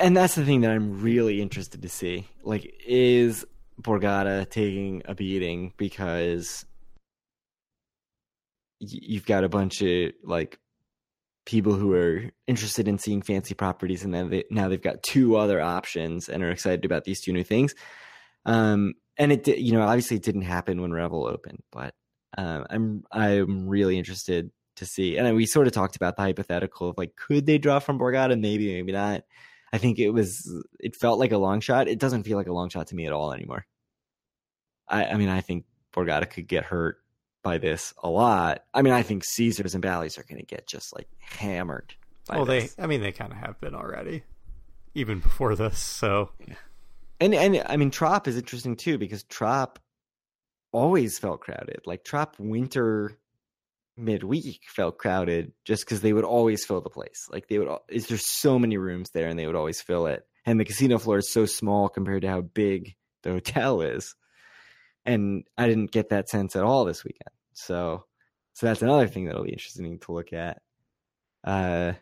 and 0.00 0.16
that's 0.16 0.34
the 0.34 0.44
thing 0.44 0.62
that 0.62 0.70
I'm 0.70 1.02
really 1.02 1.40
interested 1.42 1.82
to 1.82 1.88
see. 1.88 2.26
Like, 2.42 2.74
is 2.86 3.44
Borgata 3.80 4.48
taking 4.48 5.02
a 5.04 5.14
beating 5.14 5.72
because 5.76 6.64
y- 8.80 8.88
you've 9.02 9.26
got 9.26 9.44
a 9.44 9.48
bunch 9.48 9.82
of 9.82 10.12
like 10.24 10.58
people 11.44 11.74
who 11.74 11.92
are 11.94 12.30
interested 12.46 12.88
in 12.88 12.98
seeing 12.98 13.22
fancy 13.22 13.54
properties, 13.54 14.04
and 14.04 14.14
then 14.14 14.30
they, 14.30 14.44
now 14.50 14.68
they've 14.68 14.80
got 14.80 15.02
two 15.02 15.36
other 15.36 15.60
options 15.60 16.28
and 16.28 16.42
are 16.42 16.50
excited 16.50 16.84
about 16.84 17.04
these 17.04 17.20
two 17.20 17.32
new 17.32 17.44
things. 17.44 17.74
Um, 18.44 18.94
and 19.18 19.32
it, 19.32 19.46
you 19.48 19.72
know, 19.72 19.82
obviously 19.82 20.16
it 20.16 20.22
didn't 20.22 20.42
happen 20.42 20.80
when 20.80 20.92
Revel 20.92 21.26
opened, 21.26 21.62
but 21.70 21.94
um, 22.38 22.66
I'm 22.70 23.04
I'm 23.12 23.68
really 23.68 23.98
interested 23.98 24.50
to 24.76 24.86
see. 24.86 25.16
And 25.16 25.36
we 25.36 25.46
sort 25.46 25.66
of 25.66 25.72
talked 25.72 25.96
about 25.96 26.16
the 26.16 26.22
hypothetical 26.22 26.88
of 26.88 26.98
like, 26.98 27.14
could 27.16 27.46
they 27.46 27.58
draw 27.58 27.78
from 27.78 27.98
Borgata? 27.98 28.38
Maybe, 28.38 28.72
maybe 28.72 28.92
not. 28.92 29.22
I 29.72 29.78
think 29.78 29.98
it 29.98 30.10
was. 30.10 30.50
It 30.78 30.96
felt 30.96 31.18
like 31.18 31.32
a 31.32 31.38
long 31.38 31.60
shot. 31.60 31.88
It 31.88 31.98
doesn't 31.98 32.24
feel 32.24 32.36
like 32.36 32.46
a 32.46 32.52
long 32.52 32.68
shot 32.68 32.88
to 32.88 32.94
me 32.94 33.06
at 33.06 33.12
all 33.12 33.32
anymore. 33.32 33.66
I, 34.88 35.06
I 35.06 35.16
mean, 35.16 35.28
I 35.28 35.40
think 35.40 35.64
Borgata 35.94 36.28
could 36.28 36.46
get 36.46 36.64
hurt 36.64 37.01
by 37.42 37.58
this 37.58 37.92
a 38.02 38.08
lot. 38.08 38.64
I 38.72 38.82
mean, 38.82 38.92
I 38.92 39.02
think 39.02 39.24
Caesars 39.24 39.74
and 39.74 39.82
Bally's 39.82 40.18
are 40.18 40.24
going 40.28 40.40
to 40.40 40.46
get 40.46 40.66
just 40.66 40.94
like 40.94 41.08
hammered. 41.18 41.94
By 42.28 42.36
Well, 42.36 42.44
this. 42.46 42.74
they, 42.74 42.82
I 42.82 42.86
mean, 42.86 43.00
they 43.00 43.12
kind 43.12 43.32
of 43.32 43.38
have 43.38 43.60
been 43.60 43.74
already, 43.74 44.22
even 44.94 45.18
before 45.20 45.56
this. 45.56 45.78
So 45.78 46.30
and 47.20 47.34
and 47.34 47.62
I 47.66 47.76
mean, 47.76 47.90
Trop 47.90 48.28
is 48.28 48.36
interesting 48.36 48.76
too 48.76 48.98
because 48.98 49.24
Trop 49.24 49.78
always 50.72 51.18
felt 51.18 51.40
crowded. 51.40 51.80
Like 51.84 52.04
Trop 52.04 52.36
winter 52.38 53.18
midweek 53.96 54.62
felt 54.68 54.98
crowded 54.98 55.52
just 55.64 55.84
because 55.84 56.00
they 56.00 56.12
would 56.12 56.24
always 56.24 56.64
fill 56.64 56.80
the 56.80 56.88
place. 56.88 57.28
Like 57.30 57.48
they 57.48 57.58
would, 57.58 57.68
is 57.88 58.06
there's 58.06 58.26
so 58.26 58.58
many 58.58 58.78
rooms 58.78 59.10
there 59.10 59.28
and 59.28 59.38
they 59.38 59.46
would 59.46 59.56
always 59.56 59.80
fill 59.82 60.06
it. 60.06 60.24
And 60.46 60.58
the 60.58 60.64
casino 60.64 60.98
floor 60.98 61.18
is 61.18 61.30
so 61.32 61.46
small 61.46 61.88
compared 61.88 62.22
to 62.22 62.28
how 62.28 62.40
big 62.40 62.94
the 63.22 63.30
hotel 63.30 63.82
is 63.82 64.14
and 65.04 65.44
I 65.58 65.66
didn't 65.66 65.92
get 65.92 66.10
that 66.10 66.28
sense 66.28 66.56
at 66.56 66.64
all 66.64 66.84
this 66.84 67.04
weekend. 67.04 67.34
So, 67.52 68.04
so 68.54 68.66
that's 68.66 68.82
another 68.82 69.08
thing 69.08 69.26
that'll 69.26 69.44
be 69.44 69.52
interesting 69.52 69.98
to 69.98 70.12
look 70.12 70.32
at. 70.32 70.62
Uh, 71.44 71.94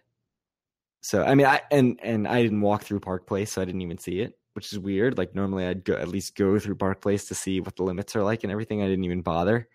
so 1.00 1.22
I 1.22 1.34
mean, 1.34 1.46
I 1.46 1.62
and 1.70 1.98
and 2.02 2.28
I 2.28 2.42
didn't 2.42 2.60
walk 2.60 2.82
through 2.82 3.00
Park 3.00 3.26
Place, 3.26 3.52
so 3.52 3.62
I 3.62 3.64
didn't 3.64 3.80
even 3.80 3.98
see 3.98 4.20
it, 4.20 4.38
which 4.52 4.72
is 4.72 4.78
weird. 4.78 5.16
Like 5.16 5.34
normally, 5.34 5.66
I'd 5.66 5.84
go 5.84 5.94
at 5.94 6.08
least 6.08 6.36
go 6.36 6.58
through 6.58 6.76
Park 6.76 7.00
Place 7.00 7.26
to 7.28 7.34
see 7.34 7.60
what 7.60 7.76
the 7.76 7.84
limits 7.84 8.14
are 8.16 8.22
like 8.22 8.44
and 8.44 8.52
everything. 8.52 8.82
I 8.82 8.88
didn't 8.88 9.04
even 9.04 9.22
bother. 9.22 9.68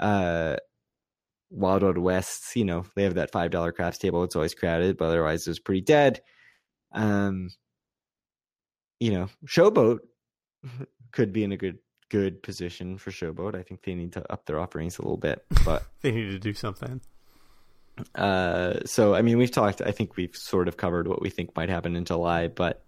Uh, 0.00 0.56
Wild 1.50 1.82
Wild 1.82 1.98
West, 1.98 2.56
you 2.56 2.64
know, 2.64 2.84
they 2.96 3.04
have 3.04 3.14
that 3.14 3.30
five 3.30 3.50
dollar 3.50 3.72
craps 3.72 3.98
table. 3.98 4.24
It's 4.24 4.36
always 4.36 4.54
crowded, 4.54 4.96
but 4.96 5.06
otherwise, 5.06 5.46
it 5.46 5.50
was 5.50 5.60
pretty 5.60 5.82
dead. 5.82 6.22
Um, 6.92 7.50
you 9.00 9.12
know, 9.12 9.28
Showboat 9.46 9.98
could 11.12 11.32
be 11.32 11.44
in 11.44 11.52
a 11.52 11.56
good 11.56 11.78
good 12.14 12.44
position 12.44 12.96
for 12.96 13.10
Showboat. 13.10 13.56
I 13.56 13.62
think 13.62 13.82
they 13.82 13.96
need 13.96 14.12
to 14.12 14.32
up 14.32 14.46
their 14.46 14.60
offerings 14.60 14.98
a 14.98 15.02
little 15.02 15.16
bit, 15.16 15.44
but 15.64 15.82
they 16.02 16.12
need 16.12 16.30
to 16.30 16.38
do 16.38 16.54
something. 16.54 17.00
Uh, 18.14 18.84
so 18.84 19.16
I 19.16 19.22
mean, 19.22 19.36
we've 19.36 19.50
talked. 19.50 19.80
I 19.80 19.90
think 19.90 20.16
we've 20.16 20.34
sort 20.36 20.68
of 20.68 20.76
covered 20.76 21.08
what 21.08 21.20
we 21.20 21.28
think 21.28 21.56
might 21.56 21.68
happen 21.68 21.96
in 21.96 22.04
July, 22.04 22.46
but 22.46 22.84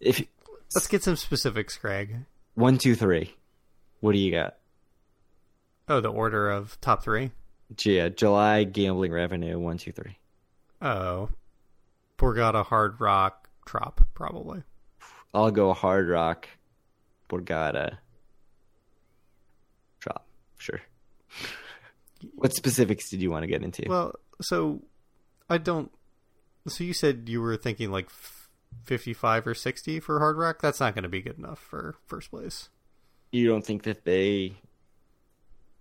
if 0.00 0.26
let's 0.74 0.86
get 0.86 1.02
some 1.02 1.16
specifics, 1.16 1.76
Craig. 1.76 2.16
One, 2.54 2.78
two, 2.78 2.94
three. 2.94 3.34
What 4.00 4.12
do 4.12 4.18
you 4.18 4.30
got? 4.30 4.56
Oh, 5.86 6.00
the 6.00 6.10
order 6.10 6.50
of 6.50 6.80
top 6.80 7.02
three. 7.02 7.32
Yeah, 7.84 8.08
July 8.08 8.64
gambling 8.64 9.12
revenue 9.12 9.58
one, 9.58 9.76
two, 9.76 9.92
three. 9.92 10.16
Oh, 10.80 11.28
Borgata 12.16 12.64
Hard 12.64 12.98
Rock 12.98 13.48
Trop 13.66 14.00
probably. 14.14 14.62
I'll 15.34 15.50
go 15.50 15.74
Hard 15.74 16.08
Rock, 16.08 16.48
Borgata. 17.28 17.98
Sure. 20.64 20.80
what 22.36 22.54
specifics 22.54 23.10
did 23.10 23.20
you 23.20 23.30
want 23.30 23.42
to 23.42 23.46
get 23.46 23.62
into? 23.62 23.84
Well, 23.86 24.14
so 24.40 24.80
I 25.50 25.58
don't. 25.58 25.90
So 26.66 26.84
you 26.84 26.94
said 26.94 27.28
you 27.28 27.42
were 27.42 27.58
thinking 27.58 27.90
like 27.90 28.08
fifty-five 28.84 29.46
or 29.46 29.54
sixty 29.54 30.00
for 30.00 30.18
Hard 30.20 30.38
Rock. 30.38 30.62
That's 30.62 30.80
not 30.80 30.94
going 30.94 31.02
to 31.02 31.10
be 31.10 31.20
good 31.20 31.38
enough 31.38 31.58
for 31.58 31.96
first 32.06 32.30
place. 32.30 32.70
You 33.30 33.46
don't 33.46 33.64
think 33.64 33.82
that 33.82 34.06
they 34.06 34.54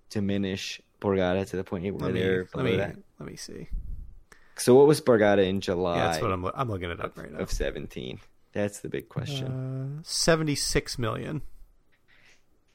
diminish 0.10 0.82
Borgata 1.00 1.48
to 1.50 1.56
the 1.56 1.64
point 1.64 1.86
where 1.86 2.10
let 2.10 2.14
they're 2.14 2.42
me, 2.42 2.50
let 2.56 2.66
me, 2.66 2.76
that? 2.76 2.98
Let 3.20 3.30
me 3.30 3.38
see. 3.38 3.70
So 4.58 4.76
what 4.76 4.86
was 4.86 5.00
Borgata 5.00 5.48
in 5.48 5.62
July? 5.62 5.96
Yeah, 5.96 6.08
that's 6.08 6.22
what 6.22 6.32
I'm. 6.32 6.46
I'm 6.54 6.70
looking 6.70 6.90
it 6.90 7.00
up 7.00 7.18
of, 7.18 7.24
right 7.24 7.32
now. 7.32 7.40
Of 7.40 7.52
seventeen. 7.52 8.20
That's 8.52 8.82
the 8.82 8.90
big 8.90 9.08
question. 9.08 10.00
Uh, 10.00 10.02
Seventy-six 10.04 11.00
million. 11.00 11.42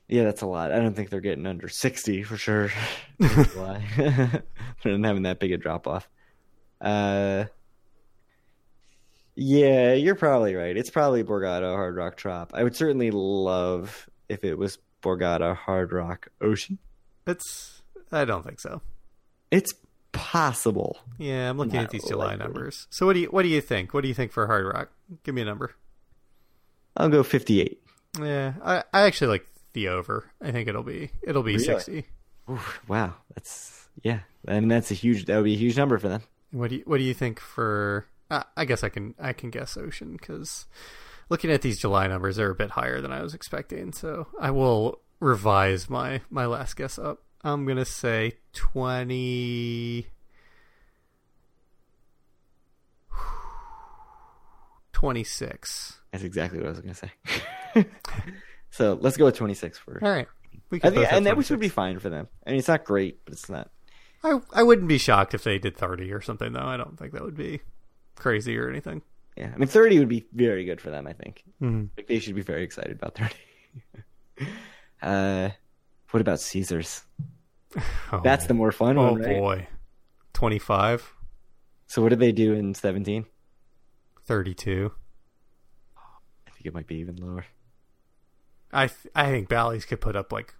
Yeah, 0.09 0.25
that's 0.25 0.41
a 0.43 0.47
lot. 0.47 0.73
I 0.73 0.77
don't 0.79 0.95
think 0.95 1.11
they're 1.11 1.21
getting 1.21 1.47
under 1.47 1.69
60 1.69 2.23
for 2.23 2.37
sure. 2.37 2.71
Why? 3.19 3.85
they're 4.83 4.97
not 4.99 5.07
having 5.09 5.25
that 5.25 5.39
big 5.39 5.53
a 5.53 5.59
drop 5.59 5.87
off. 5.87 6.09
Uh, 6.81 7.45
yeah, 9.35 9.93
you're 9.93 10.15
probably 10.15 10.55
right. 10.55 10.77
It's 10.77 10.91
probably 10.91 11.23
Borgata 11.25 11.75
Hard 11.75 11.97
Rock 11.97 12.17
Trop. 12.17 12.53
I 12.55 12.65
would 12.65 12.75
certainly 12.75 13.11
love 13.11 14.09
if 14.29 14.45
it 14.45 14.57
was 14.57 14.79
Borgata 15.03 15.55
Hard 15.55 15.93
Rock 15.93 16.29
Ocean. 16.41 16.79
It's. 17.27 17.83
I 18.11 18.25
don't 18.25 18.45
think 18.45 18.61
so. 18.61 18.81
It's 19.51 19.75
possible. 20.13 20.99
Yeah, 21.19 21.51
I'm 21.51 21.59
looking 21.59 21.75
Not 21.75 21.85
at 21.85 21.91
these 21.91 22.05
July 22.09 22.29
likely. 22.29 22.45
numbers. 22.45 22.87
So 22.91 23.07
what 23.07 23.13
do 23.13 23.21
you 23.21 23.27
what 23.27 23.43
do 23.43 23.49
you 23.49 23.61
think? 23.61 23.93
What 23.95 24.01
do 24.03 24.09
you 24.09 24.15
think 24.15 24.33
for 24.33 24.47
Hard 24.47 24.67
Rock? 24.67 24.91
Give 25.23 25.35
me 25.35 25.43
a 25.43 25.45
number. 25.45 25.75
I'll 26.97 27.09
go 27.11 27.23
58. 27.23 27.81
Yeah, 28.21 28.55
I, 28.65 28.83
I 28.93 29.03
actually 29.03 29.29
like 29.29 29.47
the 29.79 29.89
over. 29.89 30.31
I 30.41 30.51
think 30.51 30.69
it'll 30.69 30.83
be 30.83 31.11
it'll 31.23 31.43
be 31.43 31.53
really? 31.53 31.65
sixty. 31.65 32.07
Oof, 32.51 32.81
wow, 32.89 33.15
that's 33.35 33.89
yeah. 34.03 34.21
Mean, 34.47 34.69
that's 34.69 34.91
a 34.91 34.95
huge. 34.95 35.27
That 35.27 35.37
would 35.37 35.45
be 35.45 35.55
a 35.55 35.59
huge 35.59 35.77
number 35.77 35.99
for 35.99 36.09
them. 36.09 36.23
What 36.51 36.71
do 36.71 36.77
you 36.77 36.83
What 36.87 36.99
do 36.99 37.05
you 37.05 37.15
think 37.15 37.41
for? 37.41 38.07
Uh, 38.31 38.43
I 38.57 38.65
guess 38.65 38.83
I 38.83 38.89
can 38.89 39.15
I 39.19 39.33
can 39.33 39.51
guess 39.51 39.77
Ocean 39.77 40.13
because 40.13 40.67
looking 41.29 41.51
at 41.51 41.63
these 41.63 41.79
July 41.79 42.07
numbers, 42.09 42.37
they're 42.37 42.51
a 42.51 42.55
bit 42.55 42.71
higher 42.71 43.01
than 43.01 43.13
I 43.13 43.23
was 43.23 43.35
expecting. 43.35 43.93
So 43.93 44.27
I 44.41 44.51
will 44.51 45.01
revise 45.21 45.89
my 45.89 46.21
my 46.31 46.47
last 46.47 46.77
guess 46.77 46.99
up. 46.99 47.23
I'm 47.45 47.65
gonna 47.67 47.85
say 47.85 48.33
twenty. 48.53 50.09
26. 54.93 56.01
That's 56.11 56.25
exactly 56.25 56.59
what 56.59 56.67
I 56.67 56.71
was 56.71 56.81
going 56.81 56.95
to 56.95 57.01
say. 57.01 57.13
So 58.71 58.99
let's 59.01 59.17
go 59.17 59.25
with 59.25 59.37
26 59.37 59.79
for. 59.79 59.99
All 60.03 60.11
right. 60.11 60.29
We 60.71 60.81
I 60.83 60.91
think, 60.91 61.13
and 61.13 61.27
that 61.27 61.37
would 61.37 61.61
be 61.61 61.69
fine 61.69 61.99
for 61.99 62.11
them. 62.11 62.29
I 62.47 62.51
mean, 62.51 62.59
it's 62.59 62.69
not 62.69 62.85
great, 62.85 63.25
but 63.25 63.33
it's 63.33 63.49
not. 63.49 63.71
I 64.23 64.39
I 64.53 64.63
wouldn't 64.63 64.89
be 64.89 64.99
shocked 64.99 65.33
if 65.35 65.45
they 65.45 65.59
did 65.59 65.77
30 65.77 66.13
or 66.13 66.21
something, 66.21 66.53
though. 66.53 66.61
I 66.61 66.77
don't 66.77 66.99
think 66.99 67.13
that 67.13 67.23
would 67.23 67.37
be 67.37 67.61
crazy 68.17 68.59
or 68.59 68.69
anything. 68.69 69.03
Yeah, 69.37 69.51
I 69.55 69.57
mean, 69.57 69.69
30 69.69 70.01
would 70.01 70.09
be 70.09 70.27
very 70.33 70.65
good 70.65 70.81
for 70.81 70.91
them. 70.91 71.07
I 71.07 71.13
think. 71.13 71.45
Mm-hmm. 71.63 71.87
Like 71.97 72.07
they 72.07 72.19
should 72.19 72.35
be 72.35 72.43
very 72.43 72.65
excited 72.65 72.93
about 72.93 73.17
30. 73.17 73.35
uh, 75.03 75.51
what 76.11 76.21
about 76.21 76.41
Caesars? 76.41 77.03
Oh, 78.11 78.23
That's 78.25 78.47
the 78.47 78.55
more 78.55 78.73
fun 78.73 78.97
oh 78.97 79.13
one, 79.13 79.21
right? 79.21 79.37
boy, 79.37 79.69
25. 80.33 81.13
So 81.87 82.01
what 82.01 82.09
did 82.09 82.19
they 82.19 82.33
do 82.33 82.55
in 82.55 82.73
17? 82.73 83.27
32. 84.25 84.91
I 85.97 86.51
think 86.51 86.65
it 86.65 86.73
might 86.73 86.87
be 86.87 86.97
even 86.97 87.17
lower. 87.17 87.45
I 88.73 88.89
th- 88.89 89.13
I 89.15 89.27
think 89.31 89.49
Bally's 89.49 89.85
could 89.85 90.01
put 90.01 90.17
up 90.17 90.33
like 90.33 90.55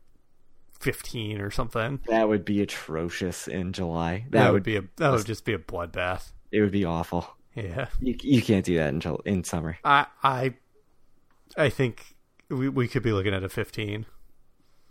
fifteen 0.79 1.41
or 1.41 1.51
something. 1.51 2.01
That 2.09 2.29
would 2.29 2.45
be 2.45 2.63
atrocious 2.63 3.49
in 3.49 3.73
July. 3.73 4.27
That, 4.31 4.39
that 4.39 4.47
would, 4.47 4.53
would 4.55 4.63
be 4.63 4.77
a 4.77 4.83
that 4.97 5.11
would 5.13 5.27
just 5.27 5.45
be 5.45 5.53
a 5.53 5.59
bloodbath. 5.59 6.33
It 6.51 6.61
would 6.61 6.73
be 6.73 6.85
awful. 6.85 7.29
Yeah, 7.55 7.89
you 8.01 8.17
you 8.23 8.43
can't 8.43 8.65
do 8.65 8.77
that 8.77 8.89
in 8.89 9.17
in 9.25 9.45
summer. 9.45 9.79
I 9.85 10.07
I 10.23 10.55
I 11.57 11.69
think 11.71 12.17
we 12.49 12.69
we 12.69 12.89
could 12.89 13.03
be 13.03 13.13
looking 13.13 13.35
at 13.35 13.43
a 13.43 13.49
fifteen. 13.49 14.07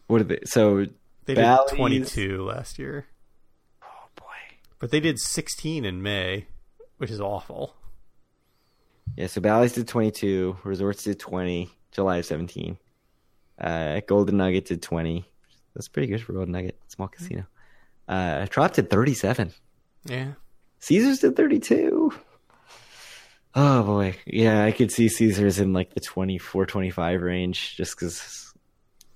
What 0.07 0.19
did 0.19 0.29
they? 0.29 0.39
So 0.45 0.85
they 1.25 1.35
Bally's... 1.35 1.69
did 1.69 1.77
twenty 1.77 2.03
two 2.03 2.43
last 2.43 2.77
year. 2.77 3.07
Oh 3.83 4.07
boy! 4.15 4.57
But 4.79 4.91
they 4.91 4.99
did 4.99 5.19
sixteen 5.19 5.85
in 5.85 6.01
May, 6.01 6.47
which 6.97 7.09
is 7.09 7.21
awful. 7.21 7.75
Yeah, 9.15 9.27
so 9.27 9.41
Bally's 9.41 9.73
did 9.73 9.87
twenty 9.87 10.11
two, 10.11 10.57
Resorts 10.63 11.03
did 11.03 11.19
twenty, 11.19 11.71
July 11.91 12.17
of 12.17 12.25
seventeen. 12.25 12.77
Uh, 13.59 14.01
Golden 14.07 14.37
Nugget 14.37 14.65
did 14.65 14.81
20. 14.81 15.25
That's 15.73 15.87
pretty 15.87 16.07
good 16.07 16.21
for 16.21 16.33
Golden 16.33 16.53
Nugget, 16.53 16.77
small 16.87 17.07
casino. 17.07 17.45
Uh, 18.07 18.45
Trop 18.47 18.73
did 18.73 18.89
37. 18.89 19.51
Yeah. 20.05 20.33
Caesars 20.79 21.19
did 21.19 21.35
32. 21.35 22.13
Oh 23.55 23.83
boy. 23.83 24.15
Yeah, 24.25 24.63
I 24.63 24.71
could 24.71 24.91
see 24.91 25.09
Caesars 25.09 25.59
in 25.59 25.73
like 25.73 25.93
the 25.93 25.99
24, 25.99 26.67
25 26.67 27.21
range 27.21 27.75
just 27.75 27.95
because 27.95 28.53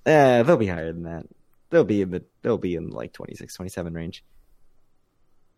eh, 0.04 0.42
they'll 0.42 0.56
be 0.56 0.66
higher 0.66 0.92
than 0.92 1.04
that. 1.04 1.26
They'll 1.70 1.84
be 1.84 2.02
in 2.02 2.10
the 2.10 2.24
they'll 2.42 2.58
be 2.58 2.74
in 2.74 2.90
like 2.90 3.12
26, 3.12 3.54
27 3.54 3.94
range. 3.94 4.24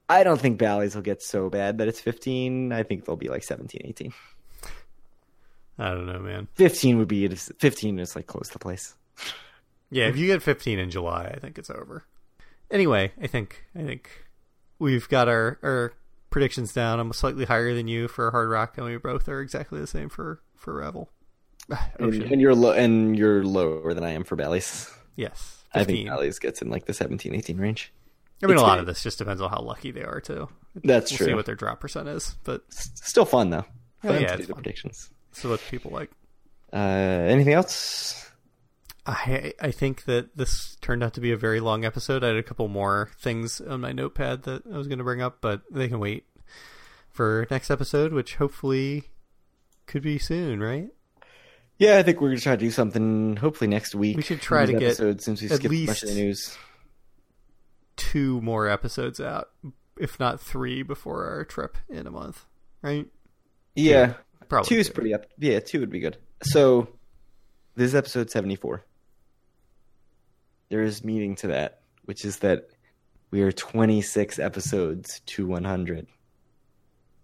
I 0.09 0.23
don't 0.23 0.41
think 0.41 0.59
Bally's 0.59 0.95
will 0.95 1.03
get 1.03 1.23
so 1.23 1.49
bad 1.49 1.79
that 1.79 1.89
it's 1.89 2.01
15. 2.01 2.73
I 2.73 2.83
think 2.83 3.05
they'll 3.05 3.17
be 3.17 3.29
like 3.29 3.43
17, 3.43 3.81
18. 3.85 4.13
I 5.79 5.91
don't 5.91 6.07
know, 6.07 6.21
man. 6.21 6.49
15 6.55 6.99
would 6.99 7.09
be 7.09 7.27
15 7.29 7.99
is 7.99 8.17
like 8.17 8.27
close 8.27 8.49
to 8.51 8.59
place. 8.59 8.95
Yeah, 9.91 10.09
if 10.09 10.17
you 10.17 10.27
get 10.27 10.43
15 10.43 10.79
in 10.79 10.91
July, 10.91 11.33
I 11.35 11.39
think 11.39 11.59
it's 11.59 11.71
over. 11.71 12.05
Anyway, 12.71 13.13
I 13.21 13.27
think 13.27 13.65
I 13.77 13.83
think 13.83 14.11
we've 14.79 15.09
got 15.09 15.29
our 15.29 15.59
our 15.63 15.93
predictions 16.31 16.73
down. 16.73 16.99
I'm 16.99 17.13
slightly 17.13 17.45
higher 17.45 17.75
than 17.75 17.87
you 17.87 18.09
for 18.09 18.31
Hard 18.31 18.49
Rock, 18.49 18.77
and 18.77 18.87
we 18.87 18.97
both 18.97 19.29
are 19.29 19.41
exactly 19.41 19.81
the 19.81 19.87
same 19.87 20.09
for 20.09 20.41
for 20.57 20.75
Revel. 20.75 21.11
Oh, 21.71 22.09
and, 22.09 22.23
and, 22.25 22.41
you're 22.43 22.55
low, 22.55 22.73
and 22.73 23.17
you're 23.17 23.43
lower 23.43 23.95
than 23.95 24.05
I 24.05 24.11
am 24.11 24.25
for 24.25 24.37
Bally's. 24.37 24.93
Yes, 25.17 25.63
15. 25.73 25.81
I 25.81 25.85
think 25.85 26.09
Bally's 26.09 26.39
gets 26.39 26.61
in 26.61 26.69
like 26.69 26.85
the 26.85 26.93
17, 26.93 27.35
18 27.35 27.57
range. 27.57 27.91
I 28.43 28.47
mean, 28.47 28.55
it's 28.55 28.63
a 28.63 28.67
lot 28.67 28.81
of 28.81 28.85
this 28.85 29.03
just 29.03 29.17
depends 29.17 29.41
on 29.41 29.49
how 29.49 29.61
lucky 29.61 29.91
they 29.91 30.03
are 30.03 30.21
too. 30.21 30.49
That's 30.75 31.11
we'll 31.13 31.19
true. 31.19 31.27
See 31.29 31.35
what 31.35 31.47
their 31.47 31.55
drop 31.55 31.81
percent 31.81 32.09
is, 32.09 32.37
but 32.45 32.65
still 32.71 33.25
fun 33.25 33.49
though. 33.49 33.65
Oh, 34.03 34.09
fun 34.09 34.17
oh, 34.17 34.19
yeah, 34.19 34.37
fun. 34.37 34.47
predictions. 34.55 35.09
So 35.35 35.51
what 35.51 35.61
people 35.71 35.91
like. 35.91 36.11
Uh, 36.73 36.77
anything 36.77 37.53
else? 37.53 38.31
I 39.07 39.53
I 39.61 39.71
think 39.71 40.05
that 40.05 40.37
this 40.37 40.77
turned 40.81 41.03
out 41.03 41.15
to 41.15 41.21
be 41.21 41.33
a 41.33 41.37
very 41.37 41.61
long 41.61 41.85
episode. 41.85 42.25
I 42.25 42.29
had 42.29 42.37
a 42.37 42.43
couple 42.43 42.69
more 42.69 43.11
things 43.21 43.61
on 43.61 43.81
my 43.81 43.93
notepad 43.93 44.45
that 44.45 44.63
I 44.73 44.79
was 44.79 44.89
going 44.89 44.99
to 44.99 45.05
bring 45.05 45.21
up, 45.21 45.39
but 45.41 45.63
they 45.71 45.89
can 45.89 46.01
wait 46.01 46.25
for 47.11 47.47
next 47.51 47.71
episode, 47.71 48.13
which 48.13 48.37
hopefully 48.37 49.05
could 49.87 50.03
be 50.03 50.19
soon, 50.19 50.61
right? 50.61 50.89
Yeah, 51.79 51.99
I 51.99 52.03
think 52.03 52.21
we're 52.21 52.29
going 52.29 52.39
to 52.39 52.43
try 52.43 52.57
to 52.57 52.61
do 52.61 52.71
something 52.71 53.37
hopefully 53.37 53.69
next 53.69 53.95
week. 53.95 54.17
We 54.17 54.23
should 54.23 54.41
try 54.41 54.65
to 54.65 54.73
get 54.73 54.97
since 54.97 55.43
we 55.43 55.49
skipped 55.49 55.65
much 55.65 56.03
of 56.03 56.09
the 56.09 56.15
news. 56.15 56.57
Two 57.97 58.41
more 58.41 58.69
episodes 58.69 59.21
out, 59.21 59.51
if 59.99 60.19
not 60.19 60.41
three, 60.41 60.83
before 60.83 61.29
our 61.29 61.45
trip 61.45 61.77
in 61.89 62.07
a 62.07 62.11
month, 62.11 62.47
right? 62.83 63.07
Yeah, 63.75 64.15
Probably 64.49 64.69
two 64.69 64.77
is 64.81 64.89
pretty 64.91 65.15
up. 65.15 65.27
Yeah, 65.39 65.61
two 65.61 65.81
would 65.81 65.91
be 65.91 66.01
good. 66.01 66.17
So 66.43 66.89
this 67.77 67.89
is 67.89 67.95
episode 67.95 68.31
seventy 68.31 68.57
four. 68.57 68.85
there 70.69 70.83
is 70.83 71.05
meaning 71.05 71.35
to 71.37 71.49
that, 71.49 71.81
which 72.05 72.25
is 72.25 72.39
that 72.39 72.69
we 73.31 73.43
are 73.43 73.51
26 73.53 74.39
episodes 74.39 75.21
to 75.27 75.47
100. 75.47 76.07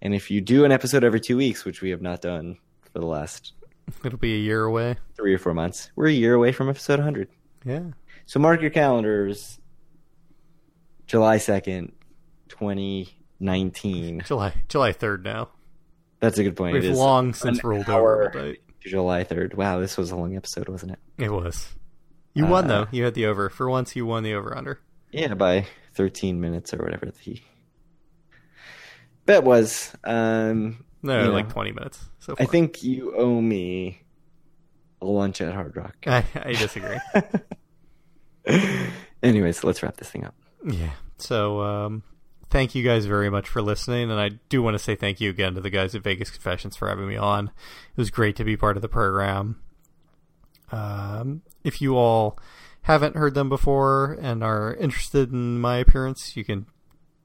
And 0.03 0.15
if 0.15 0.31
you 0.31 0.41
do 0.41 0.65
an 0.65 0.73
episode 0.73 1.05
every 1.05 1.21
two 1.21 1.37
weeks, 1.37 1.65
which 1.65 1.83
we 1.83 1.91
have 1.91 2.03
not 2.03 2.21
done 2.21 2.57
for 2.81 2.99
the 2.99 3.07
last 3.07 3.53
It'll 4.05 4.19
be 4.19 4.35
a 4.35 4.39
year 4.39 4.65
away. 4.65 4.97
three 5.17 5.35
or 5.35 5.39
four 5.39 5.55
months, 5.55 5.91
we're 5.97 6.09
a 6.09 6.13
year 6.13 6.35
away 6.35 6.51
from 6.53 6.69
episode 6.69 6.99
100. 6.99 7.29
Yeah. 7.65 7.83
So 8.27 8.41
mark 8.41 8.61
your 8.61 8.71
calendars. 8.71 9.59
July 11.07 11.37
2nd, 11.39 11.93
2019. 12.49 14.23
July 14.27 14.55
July 14.69 14.93
third 14.93 15.25
now. 15.25 15.49
That's 16.21 16.39
a 16.39 16.45
good 16.45 16.57
point. 16.57 16.75
We've 16.75 16.85
It 16.85 16.91
is 16.91 16.99
long 16.99 17.35
since 17.35 17.65
rolled 17.65 17.89
over 17.89 18.31
to 18.31 18.57
July 18.81 19.25
3rd. 19.25 19.55
Wow, 19.55 19.81
this 19.81 19.97
was 19.97 20.11
a 20.11 20.17
long 20.17 20.37
episode, 20.37 20.69
wasn't 20.69 20.93
it? 20.93 20.99
It 21.19 21.33
was. 21.33 21.69
You 22.35 22.47
won 22.47 22.67
Uh, 22.67 22.69
though. 22.69 22.87
You 22.93 23.05
had 23.05 23.15
the 23.15 23.27
over. 23.27 23.49
For 23.49 23.69
once 23.69 23.97
you 23.97 24.07
won 24.07 24.23
the 24.23 24.35
over 24.35 24.57
under. 24.57 24.81
Yeah, 25.11 25.35
by 25.35 25.67
13 25.95 26.41
minutes 26.41 26.73
or 26.73 26.79
whatever 26.79 27.07
the 27.07 27.41
bet 29.27 29.45
was. 29.45 29.95
Um, 30.05 30.85
No, 31.03 31.31
like 31.31 31.47
know, 31.47 31.53
twenty 31.53 31.73
minutes. 31.73 32.05
So 32.19 32.35
I 32.39 32.45
think 32.45 32.83
you 32.83 33.15
owe 33.17 33.41
me 33.41 34.03
a 35.01 35.07
lunch 35.07 35.41
at 35.41 35.55
Hard 35.55 35.77
Rock. 35.77 35.97
I, 36.07 36.25
I 36.35 36.53
disagree. 36.53 36.99
Anyways, 39.23 39.65
let's 39.65 39.83
wrap 39.83 39.97
this 39.97 40.11
thing 40.11 40.25
up. 40.25 40.35
Yeah. 40.65 40.91
So, 41.19 41.61
um, 41.61 42.03
thank 42.51 42.75
you 42.75 42.83
guys 42.83 43.07
very 43.07 43.31
much 43.31 43.49
for 43.49 43.63
listening, 43.63 44.11
and 44.11 44.21
I 44.21 44.31
do 44.49 44.63
want 44.63 44.75
to 44.75 44.79
say 44.79 44.95
thank 44.95 45.21
you 45.21 45.31
again 45.31 45.55
to 45.55 45.61
the 45.61 45.71
guys 45.71 45.95
at 45.95 46.03
Vegas 46.03 46.31
Confessions 46.31 46.77
for 46.77 46.89
having 46.89 47.09
me 47.09 47.17
on. 47.17 47.47
It 47.49 47.97
was 47.97 48.11
great 48.11 48.37
to 48.37 48.45
be 48.45 48.57
part 48.57 48.77
of 48.77 48.83
the 48.83 48.89
program. 48.89 49.61
Um, 50.73 51.43
if 51.65 51.81
you 51.81 51.97
all 51.97 52.39
haven't 52.83 53.17
heard 53.17 53.35
them 53.35 53.49
before 53.49 54.19
and 54.21 54.43
are 54.43 54.75
interested 54.75 55.33
in 55.33 55.61
my 55.61 55.79
appearance, 55.79 56.37
you 56.37 56.45
can 56.45 56.67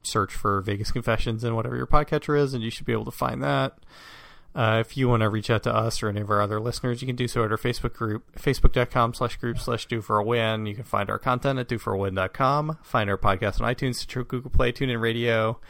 search 0.02 0.32
for 0.32 0.60
Vegas 0.60 0.92
Confessions 0.92 1.44
in 1.44 1.54
whatever 1.54 1.76
your 1.76 1.86
podcatcher 1.86 2.38
is, 2.38 2.54
and 2.54 2.62
you 2.62 2.70
should 2.70 2.86
be 2.86 2.92
able 2.92 3.04
to 3.04 3.10
find 3.10 3.42
that. 3.42 3.78
Uh, 4.56 4.78
if 4.80 4.96
you 4.96 5.06
want 5.06 5.20
to 5.20 5.28
reach 5.28 5.50
out 5.50 5.62
to 5.64 5.74
us 5.74 6.02
or 6.02 6.08
any 6.08 6.22
of 6.22 6.30
our 6.30 6.40
other 6.40 6.58
listeners, 6.58 7.02
you 7.02 7.06
can 7.06 7.14
do 7.14 7.28
so 7.28 7.44
at 7.44 7.50
our 7.50 7.58
Facebook 7.58 7.92
group, 7.92 8.24
facebook.com 8.36 9.12
slash 9.12 9.36
group 9.36 9.58
slash 9.58 9.84
due 9.84 10.00
for 10.00 10.18
a 10.18 10.24
win. 10.24 10.64
You 10.64 10.74
can 10.74 10.84
find 10.84 11.10
our 11.10 11.18
content 11.18 11.58
at 11.58 11.68
dueforawin.com. 11.68 12.78
Find 12.82 13.10
our 13.10 13.18
podcast 13.18 13.60
on 13.60 13.74
iTunes, 13.74 13.96
Stitcher, 13.96 14.24
Google 14.24 14.50
Play, 14.50 14.72
TuneIn 14.72 14.98
Radio. 14.98 15.60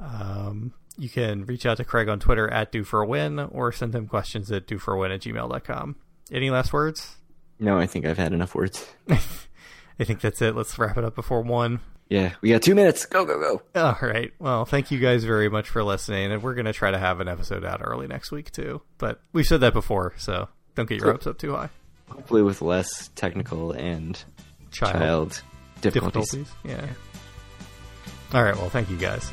Um, 0.00 0.72
you 0.96 1.10
can 1.10 1.44
reach 1.44 1.66
out 1.66 1.76
to 1.76 1.84
Craig 1.84 2.08
on 2.08 2.18
Twitter 2.18 2.50
at 2.50 2.72
due 2.72 2.82
for 2.82 3.02
a 3.02 3.06
win 3.06 3.38
or 3.38 3.70
send 3.72 3.94
him 3.94 4.08
questions 4.08 4.50
at 4.50 4.66
due 4.66 4.78
for 4.78 4.94
a 4.94 4.98
win 4.98 5.12
at 5.12 5.20
gmail.com. 5.20 5.96
Any 6.32 6.48
last 6.48 6.72
words? 6.72 7.16
No, 7.60 7.78
I 7.78 7.86
think 7.86 8.06
I've 8.06 8.16
had 8.16 8.32
enough 8.32 8.54
words. 8.54 8.88
I 9.08 10.04
think 10.04 10.22
that's 10.22 10.40
it. 10.40 10.56
Let's 10.56 10.78
wrap 10.78 10.96
it 10.96 11.04
up 11.04 11.14
before 11.14 11.42
one. 11.42 11.80
Yeah, 12.08 12.34
we 12.42 12.50
got 12.50 12.62
two 12.62 12.74
minutes. 12.74 13.06
Go, 13.06 13.24
go, 13.24 13.40
go. 13.74 13.80
All 13.80 13.96
right. 14.02 14.32
Well, 14.38 14.64
thank 14.66 14.90
you 14.90 14.98
guys 14.98 15.24
very 15.24 15.48
much 15.48 15.68
for 15.70 15.82
listening, 15.82 16.30
and 16.32 16.42
we're 16.42 16.54
going 16.54 16.66
to 16.66 16.72
try 16.72 16.90
to 16.90 16.98
have 16.98 17.20
an 17.20 17.28
episode 17.28 17.64
out 17.64 17.80
early 17.82 18.06
next 18.06 18.30
week 18.30 18.50
too. 18.52 18.82
But 18.98 19.20
we've 19.32 19.46
said 19.46 19.60
that 19.60 19.72
before, 19.72 20.12
so 20.18 20.48
don't 20.74 20.88
get 20.88 21.00
your 21.00 21.12
hopes 21.12 21.26
up 21.26 21.38
too 21.38 21.54
high. 21.54 21.70
Hopefully, 22.10 22.42
with 22.42 22.60
less 22.62 23.08
technical 23.14 23.72
and 23.72 24.22
Child, 24.70 24.92
child 24.92 25.42
difficulties. 25.80 26.30
difficulties. 26.30 26.54
Yeah. 26.64 28.36
All 28.38 28.44
right. 28.44 28.56
Well, 28.56 28.68
thank 28.68 28.90
you 28.90 28.96
guys. 28.96 29.30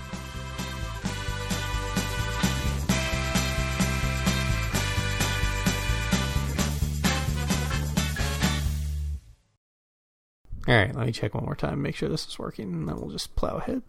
All 10.72 10.78
right, 10.78 10.96
let 10.96 11.06
me 11.06 11.12
check 11.12 11.34
one 11.34 11.44
more 11.44 11.54
time, 11.54 11.82
make 11.82 11.98
sure 11.98 12.08
this 12.08 12.26
is 12.26 12.40
working, 12.40 12.72
and 12.72 12.88
then 12.88 12.96
we'll 12.96 13.10
just 13.10 13.36
plow 13.36 13.58
ahead. 13.58 13.82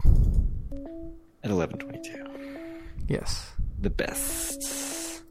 At 1.41 1.49
11:22. 1.49 2.27
Yes. 3.07 3.53
The 3.79 3.89
best. 3.89 5.23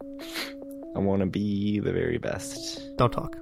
I 0.00 0.98
want 1.00 1.20
to 1.20 1.26
be 1.26 1.78
the 1.78 1.92
very 1.92 2.16
best. 2.16 2.80
Don't 2.96 3.12
talk. 3.12 3.36